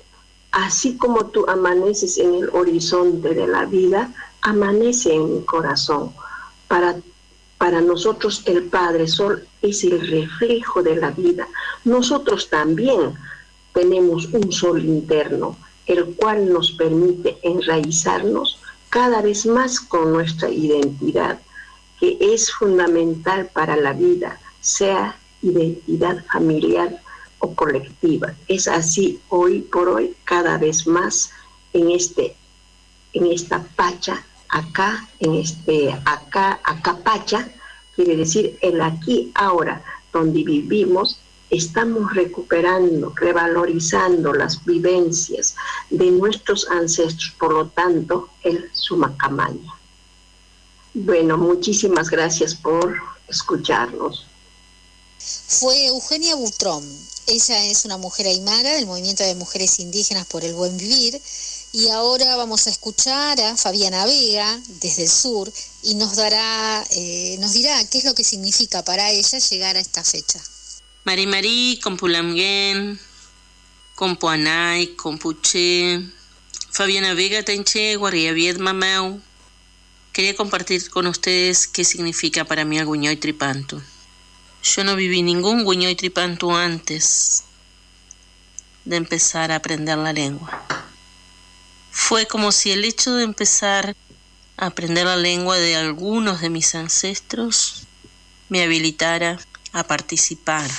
así 0.53 0.97
como 0.97 1.27
tú 1.27 1.47
amaneces 1.49 2.19
en 2.19 2.35
el 2.35 2.51
horizonte 2.51 3.35
de 3.35 3.47
la 3.47 3.65
vida, 3.65 4.13
amanece 4.43 5.15
en 5.15 5.35
mi 5.35 5.45
corazón. 5.45 6.13
Para, 6.69 6.97
para 7.59 7.81
nosotros 7.81 8.43
el 8.47 8.65
Padre 8.65 9.07
Sol 9.09 9.47
es 9.63 9.85
el 9.85 10.01
reflejo 10.07 10.83
de 10.83 10.97
la 10.97 11.11
vida. 11.11 11.47
Nosotros 11.85 12.49
también 12.49 13.15
tenemos 13.73 14.27
un 14.33 14.53
sol 14.53 14.85
interno, 14.85 15.57
el 15.87 16.05
cual 16.17 16.53
nos 16.53 16.73
permite 16.73 17.39
enraizarnos 17.43 18.59
cada 18.89 19.23
vez 19.23 19.47
más 19.47 19.81
con 19.81 20.13
nuestra 20.13 20.49
identidad, 20.49 21.39
que 21.99 22.17
es 22.21 22.51
fundamental 22.53 23.49
para 23.53 23.77
la 23.77 23.93
vida, 23.93 24.41
sea 24.61 25.17
identidad 25.43 26.25
familiar 26.33 27.01
o 27.39 27.55
colectiva. 27.55 28.35
Es 28.49 28.69
así 28.69 29.21
hoy 29.29 29.61
por 29.61 29.89
hoy, 29.89 30.15
cada 30.25 30.59
vez 30.59 30.87
más 30.87 31.31
en 31.73 31.91
este 31.91 32.37
en 33.13 33.27
esta 33.27 33.65
pacha 33.75 34.25
acá, 34.51 35.09
en 35.19 35.35
este 35.35 35.93
acá, 36.05 36.61
acá 36.65 36.99
pacha, 37.03 37.49
quiere 37.95 38.17
decir 38.17 38.59
el 38.63 38.81
aquí 38.81 39.31
ahora, 39.35 39.83
donde 40.13 40.43
vivimos 40.43 41.21
estamos 41.51 42.15
recuperando, 42.15 43.13
revalorizando 43.17 44.33
las 44.33 44.65
vivencias 44.65 45.57
de 45.91 46.11
nuestros 46.13 46.69
ancestros, 46.71 47.35
por 47.39 47.53
lo 47.53 47.69
tanto, 47.69 48.31
el 48.43 48.71
Sumacamaña. 48.73 49.75
Bueno, 50.95 51.37
muchísimas 51.37 52.09
gracias 52.09 52.55
por 52.55 52.97
escucharnos. 53.29 54.27
Fue 55.19 55.87
Eugenia 55.87 56.35
Butrón. 56.35 56.85
Ella 57.27 57.67
es 57.67 57.85
una 57.85 57.99
mujer 57.99 58.27
aymara 58.27 58.73
del 58.73 58.87
movimiento 58.87 59.23
de 59.23 59.35
mujeres 59.35 59.79
indígenas 59.79 60.27
por 60.27 60.45
el 60.45 60.55
buen 60.55 60.77
vivir. 60.77 61.21
Y 61.73 61.89
ahora 61.89 62.35
vamos 62.35 62.67
a 62.67 62.71
escuchar 62.71 63.41
a 63.41 63.57
Fabiana 63.57 64.05
Vega 64.05 64.61
desde 64.81 65.05
el 65.05 65.09
sur 65.09 65.53
y 65.85 65.95
nos 65.95 66.17
dará, 66.17 66.85
eh, 66.91 67.37
nos 67.39 67.53
dirá 67.53 67.89
qué 67.89 67.99
es 67.99 68.05
lo 68.05 68.15
que 68.15 68.25
significa 68.25 68.85
para 68.85 69.11
ella 69.11 69.39
llegar 69.39 69.77
a 69.77 69.81
esta 69.81 70.03
fecha. 70.03 70.41
Mari 71.05 71.29
Mari, 71.29 71.79
Compuanay, 73.95 74.97
Compuche, 74.97 76.03
Fabiana 76.73 77.15
Vega 77.15 77.45
Tenche, 77.45 77.95
Guarriavied 77.95 78.59
Mamau. 78.59 79.21
Quería 80.13 80.35
compartir 80.35 80.91
con 80.91 81.07
ustedes 81.07 81.69
qué 81.69 81.85
significa 81.85 82.45
para 82.45 82.65
mí 82.65 82.79
el 82.79 82.87
Guñoy 82.87 83.17
Tripanto. 83.17 83.81
Yo 84.65 84.83
no 84.83 84.97
viví 84.97 85.23
ningún 85.23 85.63
Guñoy 85.63 85.95
Tripanto 85.95 86.57
antes 86.57 87.45
de 88.85 88.97
empezar 88.97 89.53
a 89.53 89.57
aprender 89.57 89.97
la 89.99 90.13
lengua. 90.13 90.67
Fue 91.91 92.27
como 92.27 92.53
si 92.53 92.71
el 92.71 92.85
hecho 92.85 93.15
de 93.15 93.25
empezar 93.25 93.97
a 94.57 94.67
aprender 94.67 95.07
la 95.07 95.17
lengua 95.17 95.57
de 95.57 95.77
algunos 95.77 96.41
de 96.41 96.51
mis 96.51 96.75
ancestros 96.75 97.87
me 98.49 98.63
habilitara 98.63 99.39
a 99.73 99.85
participar 99.85 100.71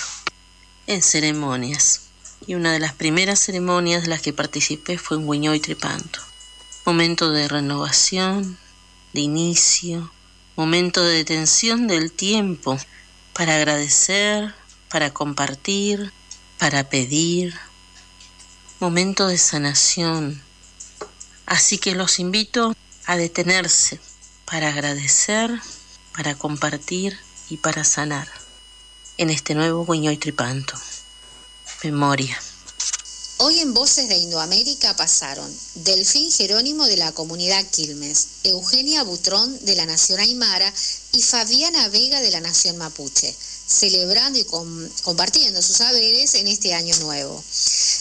en 0.88 1.02
ceremonias. 1.02 2.04
Y 2.48 2.56
una 2.56 2.74
de 2.74 2.80
las 2.80 2.94
primeras 2.94 3.40
ceremonias 3.40 4.04
de 4.04 4.10
las 4.10 4.22
que 4.22 4.34
participé 4.34 4.98
fue 4.98 5.18
en 5.18 5.28
Huiñoy 5.28 5.60
Tripanto. 5.60 6.20
Momento 6.86 7.32
de 7.32 7.48
renovación, 7.48 8.58
de 9.14 9.22
inicio, 9.22 10.12
momento 10.56 11.04
de 11.04 11.18
detención 11.18 11.88
del 11.88 12.12
tiempo 12.12 12.78
para 13.34 13.56
agradecer, 13.56 14.54
para 14.90 15.14
compartir, 15.14 16.12
para 16.58 16.90
pedir, 16.90 17.54
momento 18.80 19.28
de 19.28 19.38
sanación. 19.38 20.42
Así 21.52 21.80
que 21.80 21.96
los 21.96 22.20
invito 22.20 22.74
a 23.08 23.18
detenerse 23.18 24.00
para 24.46 24.70
agradecer, 24.70 25.52
para 26.16 26.34
compartir 26.34 27.20
y 27.50 27.58
para 27.58 27.84
sanar 27.84 28.30
en 29.18 29.30
este 29.30 29.54
nuevo 29.54 29.84
y 30.14 30.18
Tripanto. 30.18 30.76
Memoria. 31.84 32.40
Hoy 33.44 33.60
en 33.60 33.74
Voces 33.74 34.08
de 34.08 34.18
Indoamérica 34.18 34.96
pasaron 34.96 35.52
Delfín 35.74 36.32
Jerónimo 36.32 36.86
de 36.86 36.96
la 36.96 37.12
comunidad 37.12 37.66
Quilmes, 37.72 38.28
Eugenia 38.44 39.02
Butrón 39.02 39.66
de 39.66 39.76
la 39.76 39.88
Nación 39.88 40.20
Aymara 40.20 40.72
y 41.14 41.24
Fabiana 41.24 41.90
Vega 41.90 42.22
de 42.22 42.30
la 42.30 42.40
Nación 42.40 42.78
Mapuche, 42.78 43.36
celebrando 43.66 44.38
y 44.38 44.44
compartiendo 44.44 45.60
sus 45.64 45.78
saberes 45.78 46.36
en 46.36 46.50
este 46.50 46.76
año 46.76 46.96
nuevo. 46.98 47.44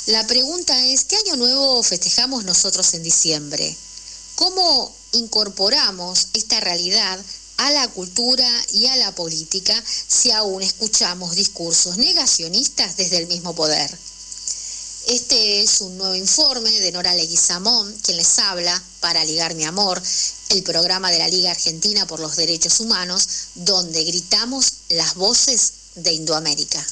La 0.09 0.27
pregunta 0.27 0.79
es, 0.85 1.05
¿qué 1.05 1.17
año 1.17 1.37
nuevo 1.37 1.83
festejamos 1.83 2.45
nosotros 2.45 2.93
en 2.93 3.03
diciembre? 3.03 3.75
¿Cómo 4.35 4.95
incorporamos 5.13 6.27
esta 6.35 6.61
realidad 6.61 7.19
a 7.57 7.71
la 7.71 7.89
cultura 7.89 8.47
y 8.73 8.89
a 8.89 8.97
la 8.97 9.15
política 9.15 9.83
si 9.87 10.33
aún 10.33 10.63
escuchamos 10.63 11.35
discursos 11.35 11.97
negacionistas 11.97 12.99
desde 12.99 13.17
el 13.17 13.27
mismo 13.27 13.55
poder. 13.55 13.91
Este 15.07 15.63
es 15.63 15.81
un 15.81 15.97
nuevo 15.97 16.15
informe 16.15 16.71
de 16.71 16.93
Nora 16.93 17.15
Leguizamón, 17.15 17.93
quien 18.03 18.19
les 18.19 18.39
habla 18.39 18.81
para 19.01 19.25
Ligar 19.25 19.55
Mi 19.55 19.65
Amor, 19.65 20.01
el 20.51 20.63
programa 20.63 21.11
de 21.11 21.19
la 21.19 21.29
Liga 21.29 21.51
Argentina 21.51 22.07
por 22.07 22.21
los 22.21 22.37
Derechos 22.37 22.81
Humanos, 22.81 23.27
donde 23.55 24.05
gritamos 24.05 24.73
las 24.91 25.15
voces 25.15 25.73
de 25.97 26.13
Indoamérica. 26.13 26.87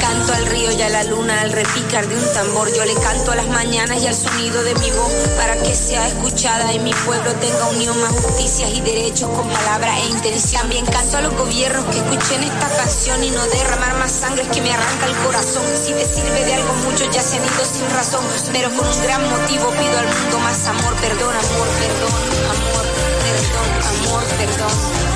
Canto 0.00 0.32
al 0.32 0.46
río 0.46 0.70
y 0.72 0.82
a 0.82 0.88
la 0.88 1.04
luna 1.04 1.40
al 1.40 1.52
repicar 1.52 2.06
de 2.06 2.16
un 2.16 2.32
tambor. 2.32 2.72
Yo 2.74 2.84
le 2.84 2.94
canto 2.94 3.32
a 3.32 3.36
las 3.36 3.48
mañanas 3.48 4.02
y 4.02 4.06
al 4.06 4.14
sonido 4.14 4.62
de 4.62 4.74
mi 4.76 4.90
voz 4.90 5.12
para 5.36 5.56
que 5.62 5.74
sea 5.74 6.06
escuchada 6.06 6.72
y 6.72 6.78
mi 6.78 6.92
pueblo 6.92 7.32
tenga 7.34 7.68
unión, 7.70 8.00
más 8.00 8.12
justicias 8.12 8.70
y 8.74 8.80
derechos 8.80 9.30
con 9.30 9.48
palabra 9.48 9.98
e 9.98 10.06
intención. 10.06 10.62
También 10.62 10.86
canto 10.86 11.16
a 11.16 11.22
los 11.22 11.34
gobiernos 11.34 11.84
que 11.86 11.98
escuchen 11.98 12.42
esta 12.42 12.68
canción 12.76 13.24
y 13.24 13.30
no 13.30 13.46
derramar 13.46 13.96
más 13.98 14.12
sangre 14.12 14.46
que 14.48 14.60
me 14.60 14.72
arranca 14.72 15.06
el 15.06 15.16
corazón. 15.24 15.64
Si 15.74 15.92
te 15.92 16.04
sirve 16.04 16.44
de 16.44 16.54
algo, 16.54 16.72
muchos 16.84 17.08
ya 17.10 17.22
se 17.22 17.36
han 17.36 17.44
ido 17.44 17.64
sin 17.64 17.88
razón, 17.90 18.24
pero 18.52 18.68
con 18.74 18.86
un 18.86 19.02
gran 19.02 19.22
motivo 19.28 19.70
pido 19.70 19.98
al 19.98 20.06
mundo 20.06 20.38
más 20.40 20.66
amor, 20.66 20.94
perdón, 20.96 21.34
amor, 21.34 21.68
perdón, 21.80 22.12
amor, 22.50 22.84
perdón, 23.24 23.68
amor, 24.06 24.24
perdón. 24.36 25.08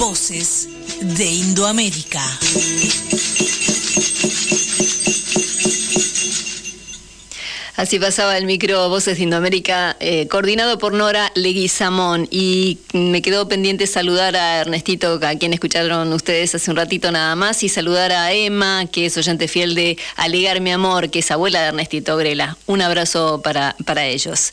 Voces 0.00 0.66
de 1.02 1.26
Indoamérica. 1.26 2.22
Así 7.76 7.98
pasaba 7.98 8.38
el 8.38 8.46
micro 8.46 8.88
Voces 8.88 9.18
de 9.18 9.24
Indoamérica, 9.24 9.98
eh, 10.00 10.26
coordinado 10.28 10.78
por 10.78 10.94
Nora 10.94 11.30
Leguizamón. 11.34 12.28
Y 12.30 12.78
me 12.94 13.20
quedó 13.20 13.46
pendiente 13.46 13.86
saludar 13.86 14.36
a 14.36 14.62
Ernestito, 14.62 15.20
a 15.22 15.34
quien 15.34 15.52
escucharon 15.52 16.10
ustedes 16.14 16.54
hace 16.54 16.70
un 16.70 16.78
ratito 16.78 17.12
nada 17.12 17.36
más, 17.36 17.62
y 17.62 17.68
saludar 17.68 18.10
a 18.10 18.32
Emma, 18.32 18.86
que 18.90 19.04
es 19.04 19.18
oyente 19.18 19.48
fiel 19.48 19.74
de 19.74 19.98
Alegar 20.16 20.62
mi 20.62 20.72
amor, 20.72 21.10
que 21.10 21.18
es 21.18 21.30
abuela 21.30 21.60
de 21.60 21.68
Ernestito 21.68 22.16
Grela. 22.16 22.56
Un 22.66 22.80
abrazo 22.80 23.42
para, 23.42 23.76
para 23.84 24.06
ellos. 24.06 24.52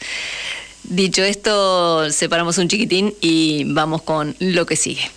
Dicho 0.84 1.24
esto, 1.24 2.12
separamos 2.12 2.58
un 2.58 2.68
chiquitín 2.68 3.14
y 3.22 3.64
vamos 3.64 4.02
con 4.02 4.36
lo 4.40 4.66
que 4.66 4.76
sigue. 4.76 5.17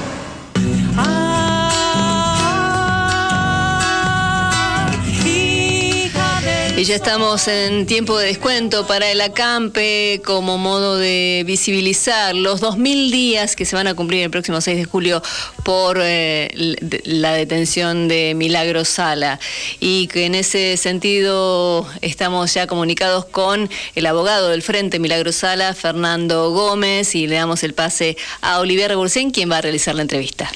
Y 6.81 6.85
ya 6.85 6.95
estamos 6.95 7.47
en 7.47 7.85
tiempo 7.85 8.17
de 8.17 8.25
descuento 8.25 8.87
para 8.87 9.11
el 9.11 9.21
acampe 9.21 10.19
como 10.25 10.57
modo 10.57 10.97
de 10.97 11.43
visibilizar 11.45 12.33
los 12.33 12.59
2.000 12.59 13.11
días 13.11 13.55
que 13.55 13.65
se 13.65 13.75
van 13.75 13.85
a 13.85 13.93
cumplir 13.93 14.23
el 14.23 14.31
próximo 14.31 14.61
6 14.61 14.77
de 14.77 14.85
julio 14.85 15.21
por 15.63 15.99
eh, 16.01 16.49
la 17.03 17.33
detención 17.33 18.07
de 18.07 18.33
Milagro 18.35 18.83
Sala. 18.83 19.39
Y 19.79 20.07
que 20.07 20.25
en 20.25 20.33
ese 20.33 20.75
sentido 20.75 21.87
estamos 22.01 22.51
ya 22.55 22.65
comunicados 22.65 23.25
con 23.25 23.69
el 23.93 24.05
abogado 24.07 24.49
del 24.49 24.63
Frente 24.63 24.97
Milagro 24.97 25.31
Sala, 25.31 25.75
Fernando 25.75 26.49
Gómez, 26.49 27.13
y 27.13 27.27
le 27.27 27.35
damos 27.35 27.61
el 27.61 27.75
pase 27.75 28.17
a 28.41 28.59
Olivier 28.59 28.89
Rebolsen, 28.89 29.29
quien 29.29 29.51
va 29.51 29.57
a 29.57 29.61
realizar 29.61 29.93
la 29.93 30.01
entrevista. 30.01 30.51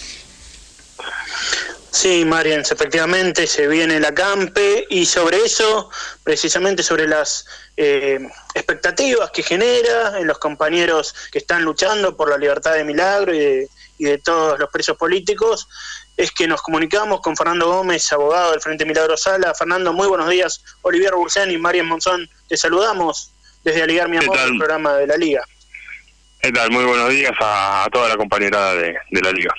Sí, 1.95 2.25
Mariens, 2.25 2.69
efectivamente 2.73 3.47
se 3.47 3.69
viene 3.69 4.01
la 4.01 4.13
CAMPE 4.13 4.87
y 4.89 5.05
sobre 5.05 5.37
eso, 5.37 5.89
precisamente 6.25 6.83
sobre 6.83 7.07
las 7.07 7.47
eh, 7.77 8.19
expectativas 8.53 9.31
que 9.31 9.41
genera 9.41 10.19
en 10.19 10.27
los 10.27 10.37
compañeros 10.37 11.15
que 11.31 11.37
están 11.37 11.63
luchando 11.63 12.17
por 12.17 12.29
la 12.29 12.37
libertad 12.37 12.73
de 12.73 12.83
Milagro 12.83 13.33
y 13.33 13.39
de, 13.39 13.69
y 13.97 14.03
de 14.03 14.17
todos 14.17 14.59
los 14.59 14.69
presos 14.71 14.97
políticos, 14.97 15.69
es 16.17 16.31
que 16.31 16.47
nos 16.47 16.61
comunicamos 16.61 17.21
con 17.21 17.37
Fernando 17.37 17.67
Gómez, 17.69 18.11
abogado 18.11 18.51
del 18.51 18.59
Frente 18.59 18.83
Milagro 18.83 19.15
Sala. 19.15 19.53
Fernando, 19.55 19.93
muy 19.93 20.09
buenos 20.09 20.29
días. 20.29 20.65
Olivier 20.81 21.15
Bursén 21.15 21.49
y 21.49 21.57
Marian 21.57 21.85
Monzón, 21.85 22.29
te 22.49 22.57
saludamos 22.57 23.31
desde 23.63 23.81
Aligar 23.81 24.09
Mi 24.09 24.17
Amor, 24.17 24.37
el 24.37 24.57
programa 24.57 24.95
de 24.95 25.07
la 25.07 25.15
Liga. 25.15 25.45
¿Qué 26.41 26.51
tal? 26.51 26.71
Muy 26.71 26.83
buenos 26.83 27.09
días 27.09 27.31
a, 27.39 27.87
toda 27.89 28.09
la 28.09 28.17
compañera 28.17 28.73
de 28.73 28.97
la 29.11 29.31
Liga. 29.31 29.55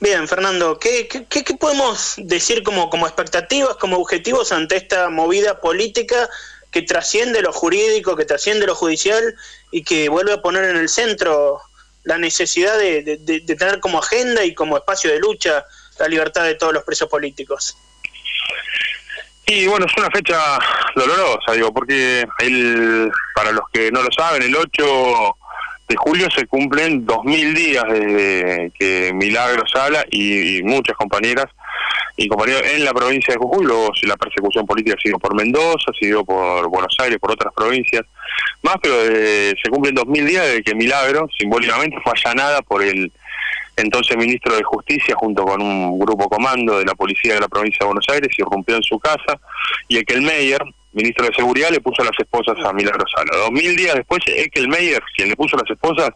Bien, 0.00 0.26
Fernando, 0.26 0.78
¿qué, 0.78 1.08
qué, 1.08 1.44
podemos 1.58 2.14
decir 2.16 2.62
como, 2.62 2.88
como 2.88 3.06
expectativas, 3.06 3.76
como 3.76 3.98
objetivos 3.98 4.50
ante 4.50 4.76
esta 4.76 5.10
movida 5.10 5.60
política 5.60 6.26
que 6.70 6.80
trasciende 6.80 7.42
lo 7.42 7.52
jurídico, 7.52 8.16
que 8.16 8.24
trasciende 8.24 8.66
lo 8.66 8.74
judicial 8.74 9.34
y 9.70 9.84
que 9.84 10.08
vuelve 10.08 10.32
a 10.32 10.40
poner 10.40 10.64
en 10.64 10.76
el 10.76 10.88
centro 10.88 11.60
la 12.04 12.16
necesidad 12.16 12.78
de, 12.78 13.20
tener 13.46 13.78
como 13.80 13.98
agenda 13.98 14.42
y 14.42 14.54
como 14.54 14.78
espacio 14.78 15.10
de 15.10 15.18
lucha 15.18 15.66
la 15.98 16.08
libertad 16.08 16.44
de 16.44 16.54
todos 16.54 16.72
los 16.72 16.84
presos 16.84 17.08
políticos? 17.10 17.76
Y 19.46 19.66
bueno, 19.66 19.84
es 19.84 19.92
una 19.98 20.10
fecha 20.10 20.58
dolorosa, 20.96 21.52
digo, 21.52 21.74
porque 21.74 22.24
el, 22.38 23.10
para 23.34 23.52
los 23.52 23.64
que 23.70 23.90
no 23.90 24.02
lo 24.02 24.10
saben, 24.12 24.42
el 24.44 24.56
8 24.56 25.36
de 25.90 25.96
julio 25.96 26.28
se 26.30 26.46
cumplen 26.46 27.04
2.000 27.04 27.54
días 27.54 27.84
desde 27.90 28.70
que 28.78 29.12
Milagro 29.12 29.66
Sala 29.66 30.04
y, 30.08 30.62
muchas 30.62 30.96
compañeras 30.96 31.46
y 32.16 32.28
compañeros 32.28 32.62
en 32.72 32.84
la 32.84 32.94
provincia 32.94 33.34
de 33.34 33.38
Jujuy, 33.38 33.66
luego 33.66 33.90
la 34.02 34.16
persecución 34.16 34.64
política 34.66 34.96
sido 35.02 35.18
por 35.18 35.34
Mendoza, 35.34 35.90
sido 35.98 36.24
por 36.24 36.68
Buenos 36.68 36.94
Aires, 37.00 37.18
por 37.18 37.32
otras 37.32 37.52
provincias 37.54 38.02
más, 38.62 38.76
pero 38.80 38.94
eh, 39.02 39.52
se 39.60 39.68
cumplen 39.68 39.96
2.000 39.96 40.24
días 40.24 40.46
desde 40.46 40.62
que 40.62 40.76
Milagro 40.76 41.26
simbólicamente 41.36 41.96
fue 42.04 42.12
allanada 42.14 42.62
por 42.62 42.84
el 42.84 43.10
entonces 43.76 44.16
ministro 44.16 44.54
de 44.54 44.62
Justicia 44.62 45.16
junto 45.16 45.44
con 45.44 45.60
un 45.60 45.98
grupo 45.98 46.28
comando 46.28 46.78
de 46.78 46.84
la 46.84 46.94
policía 46.94 47.34
de 47.34 47.40
la 47.40 47.48
provincia 47.48 47.78
de 47.80 47.86
Buenos 47.86 48.06
Aires 48.10 48.28
irrumpió 48.38 48.76
en 48.76 48.82
su 48.82 48.98
casa 49.00 49.40
y 49.88 49.98
Ekel 49.98 50.22
Meyer, 50.22 50.62
ministro 50.92 51.26
de 51.26 51.34
Seguridad, 51.34 51.70
le 51.70 51.80
puso 51.80 52.02
las 52.02 52.18
esposas 52.18 52.56
a 52.64 52.72
Milagro 52.72 53.04
Sala. 53.14 53.30
Dos 53.36 53.52
mil 53.52 53.76
días 53.76 53.94
después, 53.94 54.20
Meyer, 54.68 55.02
quien 55.16 55.28
le 55.28 55.36
puso 55.36 55.56
las 55.56 55.70
esposas, 55.70 56.10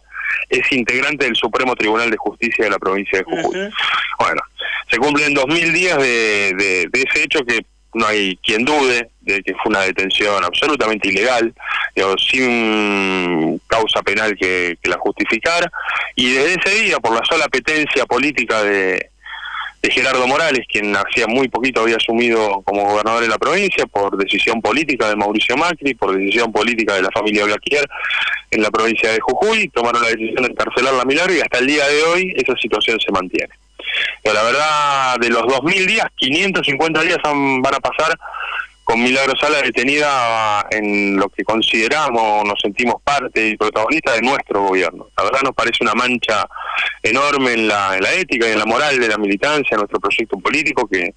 es 0.48 0.72
integrante 0.72 1.24
del 1.24 1.36
Supremo 1.36 1.74
Tribunal 1.74 2.10
de 2.10 2.16
Justicia 2.16 2.64
de 2.64 2.70
la 2.70 2.78
provincia 2.78 3.18
de 3.18 3.24
Jujuy. 3.24 3.70
Bueno, 4.18 4.42
se 4.90 4.98
cumplen 4.98 5.34
dos 5.34 5.46
mil 5.46 5.72
días 5.72 5.98
de, 5.98 6.88
de, 6.92 7.02
ese 7.02 7.24
hecho 7.24 7.44
que 7.44 7.64
no 7.94 8.06
hay 8.06 8.36
quien 8.42 8.64
dude 8.64 9.08
de 9.20 9.42
que 9.42 9.54
fue 9.54 9.70
una 9.70 9.82
detención 9.82 10.42
absolutamente 10.44 11.08
ilegal, 11.08 11.54
sin 12.18 13.60
causa 13.68 14.02
penal 14.02 14.36
que, 14.36 14.76
que 14.82 14.90
la 14.90 14.98
justificara, 14.98 15.70
y 16.16 16.32
desde 16.32 16.54
ese 16.60 16.82
día, 16.82 16.98
por 16.98 17.14
la 17.14 17.24
sola 17.24 17.44
apetencia 17.44 18.04
política 18.06 18.62
de, 18.64 19.10
de 19.84 19.90
Gerardo 19.90 20.26
Morales, 20.26 20.66
quien 20.66 20.96
hacía 20.96 21.26
muy 21.26 21.48
poquito 21.48 21.82
había 21.82 21.96
asumido 21.96 22.62
como 22.64 22.86
gobernador 22.86 23.20
de 23.20 23.28
la 23.28 23.36
provincia 23.36 23.84
por 23.84 24.16
decisión 24.16 24.62
política 24.62 25.10
de 25.10 25.16
Mauricio 25.16 25.58
Macri, 25.58 25.92
por 25.92 26.16
decisión 26.16 26.50
política 26.50 26.94
de 26.94 27.02
la 27.02 27.10
familia 27.10 27.44
Blaquier 27.44 27.86
en 28.50 28.62
la 28.62 28.70
provincia 28.70 29.12
de 29.12 29.20
Jujuy, 29.20 29.68
tomaron 29.68 30.00
la 30.00 30.08
decisión 30.08 30.42
de 30.42 30.52
encarcelar 30.52 30.94
la 30.94 31.04
Milagro 31.04 31.34
y 31.34 31.40
hasta 31.40 31.58
el 31.58 31.66
día 31.66 31.86
de 31.86 32.02
hoy 32.02 32.32
esa 32.34 32.54
situación 32.56 32.98
se 32.98 33.12
mantiene. 33.12 33.52
Pero 34.22 34.34
la 34.34 34.42
verdad, 34.44 35.16
de 35.20 35.28
los 35.28 35.42
2.000 35.42 35.86
días, 35.86 36.06
550 36.16 37.02
días 37.02 37.18
van 37.22 37.74
a 37.74 37.80
pasar 37.80 38.18
con 38.84 39.02
Milagro 39.02 39.32
Sala 39.40 39.62
detenida 39.62 40.66
en 40.70 41.16
lo 41.16 41.28
que 41.30 41.42
consideramos, 41.42 42.44
nos 42.44 42.60
sentimos 42.60 42.96
parte 43.02 43.48
y 43.48 43.56
protagonista 43.56 44.12
de 44.12 44.22
nuestro 44.22 44.62
gobierno. 44.62 45.08
La 45.16 45.24
verdad 45.24 45.40
nos 45.42 45.54
parece 45.54 45.78
una 45.80 45.94
mancha 45.94 46.46
enorme 47.02 47.54
en 47.54 47.68
la, 47.68 47.96
en 47.96 48.02
la 48.02 48.12
ética 48.12 48.46
y 48.46 48.52
en 48.52 48.58
la 48.58 48.66
moral 48.66 49.00
de 49.00 49.08
la 49.08 49.16
militancia, 49.16 49.76
nuestro 49.76 49.98
proyecto 50.00 50.38
político, 50.38 50.86
que, 50.86 51.14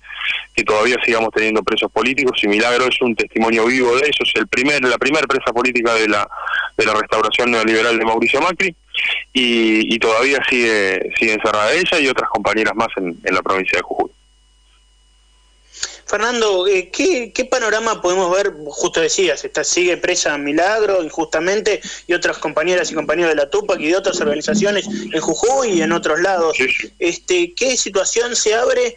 que 0.55 0.63
todavía 0.63 0.95
sigamos 1.05 1.29
teniendo 1.33 1.61
presos 1.61 1.91
políticos 1.91 2.39
y 2.41 2.47
Milagro 2.47 2.85
es 2.87 3.01
un 3.01 3.15
testimonio 3.15 3.65
vivo 3.65 3.95
de 3.97 4.09
eso, 4.09 4.23
es 4.23 4.31
el 4.35 4.47
primer, 4.47 4.81
la 4.83 4.97
primera 4.97 5.27
presa 5.27 5.51
política 5.51 5.93
de 5.93 6.07
la, 6.07 6.27
de 6.77 6.85
la 6.85 6.93
restauración 6.93 7.51
neoliberal 7.51 7.99
de 7.99 8.05
Mauricio 8.05 8.41
Macri 8.41 8.73
y, 9.33 9.93
y 9.93 9.99
todavía 9.99 10.39
sigue, 10.49 11.11
sigue 11.19 11.33
encerrada 11.33 11.73
ella 11.73 11.99
y 11.99 12.07
otras 12.07 12.29
compañeras 12.29 12.75
más 12.75 12.89
en, 12.95 13.17
en 13.23 13.35
la 13.35 13.41
provincia 13.41 13.77
de 13.77 13.83
Jujuy. 13.83 14.11
Fernando, 16.07 16.65
eh, 16.67 16.89
¿qué, 16.89 17.47
panorama 17.51 18.01
podemos 18.01 18.31
ver? 18.31 18.53
Justo 18.67 19.01
decías, 19.01 19.43
está, 19.43 19.63
sigue 19.63 19.97
presa 19.97 20.37
Milagro 20.37 21.03
injustamente 21.03 21.81
y 22.07 22.13
otras 22.13 22.37
compañeras 22.37 22.91
y 22.91 22.95
compañeros 22.95 23.31
de 23.31 23.35
la 23.35 23.49
Tupac 23.49 23.79
y 23.79 23.87
de 23.87 23.97
otras 23.97 24.19
organizaciones 24.21 24.87
en 24.87 25.19
Jujuy 25.19 25.71
y 25.71 25.81
en 25.81 25.91
otros 25.91 26.21
lados. 26.21 26.55
Este, 26.97 27.53
¿Qué 27.53 27.75
situación 27.75 28.35
se 28.35 28.55
abre? 28.55 28.95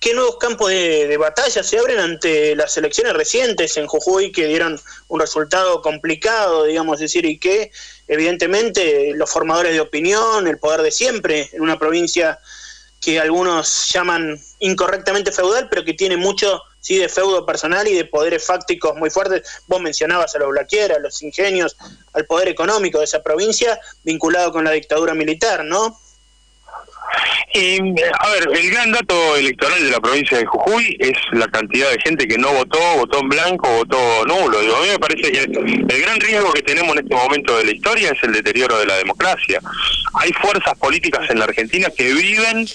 ¿Qué 0.00 0.14
nuevos 0.14 0.38
campos 0.38 0.70
de, 0.70 1.16
batalla 1.18 1.62
se 1.62 1.78
abren 1.78 1.98
ante 1.98 2.54
las 2.54 2.76
elecciones 2.76 3.12
recientes 3.12 3.76
en 3.76 3.86
Jujuy 3.86 4.32
que 4.32 4.46
dieron 4.46 4.80
un 5.08 5.20
resultado 5.20 5.82
complicado, 5.82 6.64
digamos 6.64 7.00
decir, 7.00 7.26
y 7.26 7.38
que 7.38 7.70
evidentemente 8.06 9.12
los 9.14 9.30
formadores 9.30 9.72
de 9.72 9.80
opinión, 9.80 10.46
el 10.46 10.58
poder 10.58 10.82
de 10.82 10.92
siempre 10.92 11.50
en 11.52 11.62
una 11.62 11.78
provincia 11.78 12.38
que 13.00 13.20
algunos 13.20 13.90
llaman 13.92 14.40
incorrectamente 14.58 15.32
feudal, 15.32 15.68
pero 15.68 15.84
que 15.84 15.94
tiene 15.94 16.16
mucho 16.16 16.60
sí 16.80 16.96
de 16.96 17.08
feudo 17.08 17.44
personal 17.44 17.86
y 17.86 17.94
de 17.94 18.04
poderes 18.04 18.44
fácticos 18.44 18.96
muy 18.96 19.10
fuertes. 19.10 19.42
Vos 19.66 19.80
mencionabas 19.80 20.34
a 20.34 20.38
los 20.38 20.48
Blaquiera, 20.50 20.96
a 20.96 21.00
los 21.00 21.22
ingenios, 21.22 21.76
al 22.12 22.24
poder 22.26 22.48
económico 22.48 22.98
de 22.98 23.04
esa 23.04 23.22
provincia 23.22 23.78
vinculado 24.04 24.52
con 24.52 24.64
la 24.64 24.72
dictadura 24.72 25.14
militar, 25.14 25.64
¿no? 25.64 25.98
Y, 27.54 27.78
a 27.80 28.28
ver, 28.30 28.48
el 28.52 28.70
gran 28.70 28.92
dato 28.92 29.36
electoral 29.36 29.82
de 29.82 29.90
la 29.90 30.00
provincia 30.00 30.38
de 30.38 30.46
Jujuy 30.46 30.96
es 31.00 31.16
la 31.32 31.48
cantidad 31.48 31.90
de 31.90 32.00
gente 32.00 32.28
que 32.28 32.38
no 32.38 32.52
votó, 32.52 32.78
votó 32.96 33.20
en 33.20 33.28
blanco, 33.28 33.68
votó 33.68 34.24
nulo. 34.26 34.60
Digo, 34.60 34.76
a 34.76 34.82
mí 34.82 34.88
me 34.88 34.98
parece 34.98 35.32
que 35.32 35.40
el 35.40 36.02
gran 36.02 36.20
riesgo 36.20 36.52
que 36.52 36.62
tenemos 36.62 36.96
en 36.96 37.04
este 37.04 37.14
momento 37.14 37.56
de 37.56 37.64
la 37.64 37.72
historia 37.72 38.10
es 38.10 38.22
el 38.22 38.32
deterioro 38.32 38.78
de 38.78 38.86
la 38.86 38.96
democracia. 38.96 39.60
Hay 40.14 40.32
fuerzas 40.32 40.76
políticas 40.78 41.28
en 41.30 41.38
la 41.38 41.46
Argentina 41.46 41.88
que 41.96 42.12
viven 42.12 42.66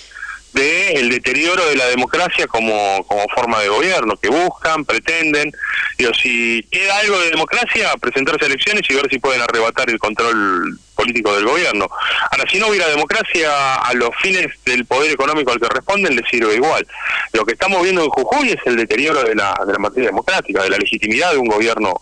del 0.54 1.10
deterioro 1.10 1.66
de 1.68 1.76
la 1.76 1.88
democracia 1.88 2.48
como, 2.48 3.04
como 3.08 3.26
forma 3.34 3.60
de 3.60 3.70
gobierno, 3.70 4.16
que 4.18 4.30
buscan, 4.30 4.86
pretenden, 4.86 5.52
digo, 5.98 6.14
si 6.14 6.66
queda 6.72 7.00
algo 7.00 7.20
de 7.20 7.32
democracia, 7.32 7.92
presentarse 8.00 8.46
a 8.46 8.48
elecciones 8.48 8.84
y 8.88 8.94
ver 8.94 9.10
si 9.10 9.20
pueden 9.20 9.42
arrebatar 9.42 9.90
el 9.90 9.98
control 9.98 10.78
político 11.04 11.36
del 11.36 11.46
gobierno. 11.46 11.88
Ahora, 12.32 12.50
si 12.50 12.60
no 12.60 12.68
hubiera 12.68 12.88
democracia, 12.88 13.76
a 13.76 13.94
los 13.94 14.10
fines 14.22 14.48
del 14.66 14.86
poder 14.86 15.12
económico 15.12 15.52
al 15.52 15.60
que 15.60 15.68
responden 15.68 16.16
les 16.16 16.28
sirve 16.30 16.56
igual. 16.56 16.88
Lo 17.34 17.46
que 17.46 17.54
estamos 17.54 17.84
viendo 17.84 18.04
en 18.04 18.10
Jujuy 18.10 18.50
es 18.50 18.60
el 18.66 18.78
deterioro 18.78 19.24
de 19.24 19.36
la, 19.36 19.54
de 19.66 19.74
la 19.74 19.80
materia 19.80 20.10
democrática, 20.10 20.64
de 20.64 20.70
la 20.70 20.78
legitimidad 20.78 21.32
de 21.32 21.38
un 21.38 21.48
gobierno 21.48 21.94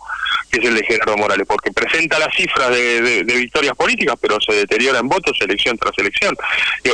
que 0.50 0.60
es 0.60 0.66
el 0.66 0.74
de 0.74 0.84
Gerardo 0.84 1.16
Morales, 1.16 1.46
porque 1.48 1.72
presenta 1.72 2.18
las 2.18 2.34
cifras 2.34 2.68
de, 2.70 3.24
victorias 3.24 3.74
políticas, 3.74 4.16
pero 4.20 4.38
se 4.38 4.52
deteriora 4.52 4.98
en 4.98 5.08
votos 5.08 5.38
elección 5.40 5.78
tras 5.78 5.96
elección. 5.96 6.36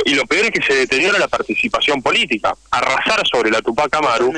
Y, 0.05 0.15
lo 0.15 0.25
peor 0.25 0.45
es 0.45 0.51
que 0.51 0.65
se 0.65 0.73
deteriora 0.73 1.19
la 1.19 1.27
participación 1.27 2.01
política. 2.01 2.55
Arrasar 2.71 3.21
sobre 3.27 3.51
la 3.51 3.61
Tupac 3.61 3.93
Amaru 3.93 4.31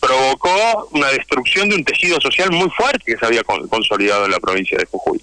provocó 0.00 0.88
una 0.92 1.08
destrucción 1.08 1.68
de 1.68 1.76
un 1.76 1.84
tejido 1.84 2.18
social 2.20 2.50
muy 2.50 2.70
fuerte 2.70 3.00
que 3.04 3.16
se 3.16 3.26
había 3.26 3.42
consolidado 3.42 4.24
en 4.24 4.30
la 4.30 4.40
provincia 4.40 4.78
de 4.78 4.86
Jujuy. 4.86 5.20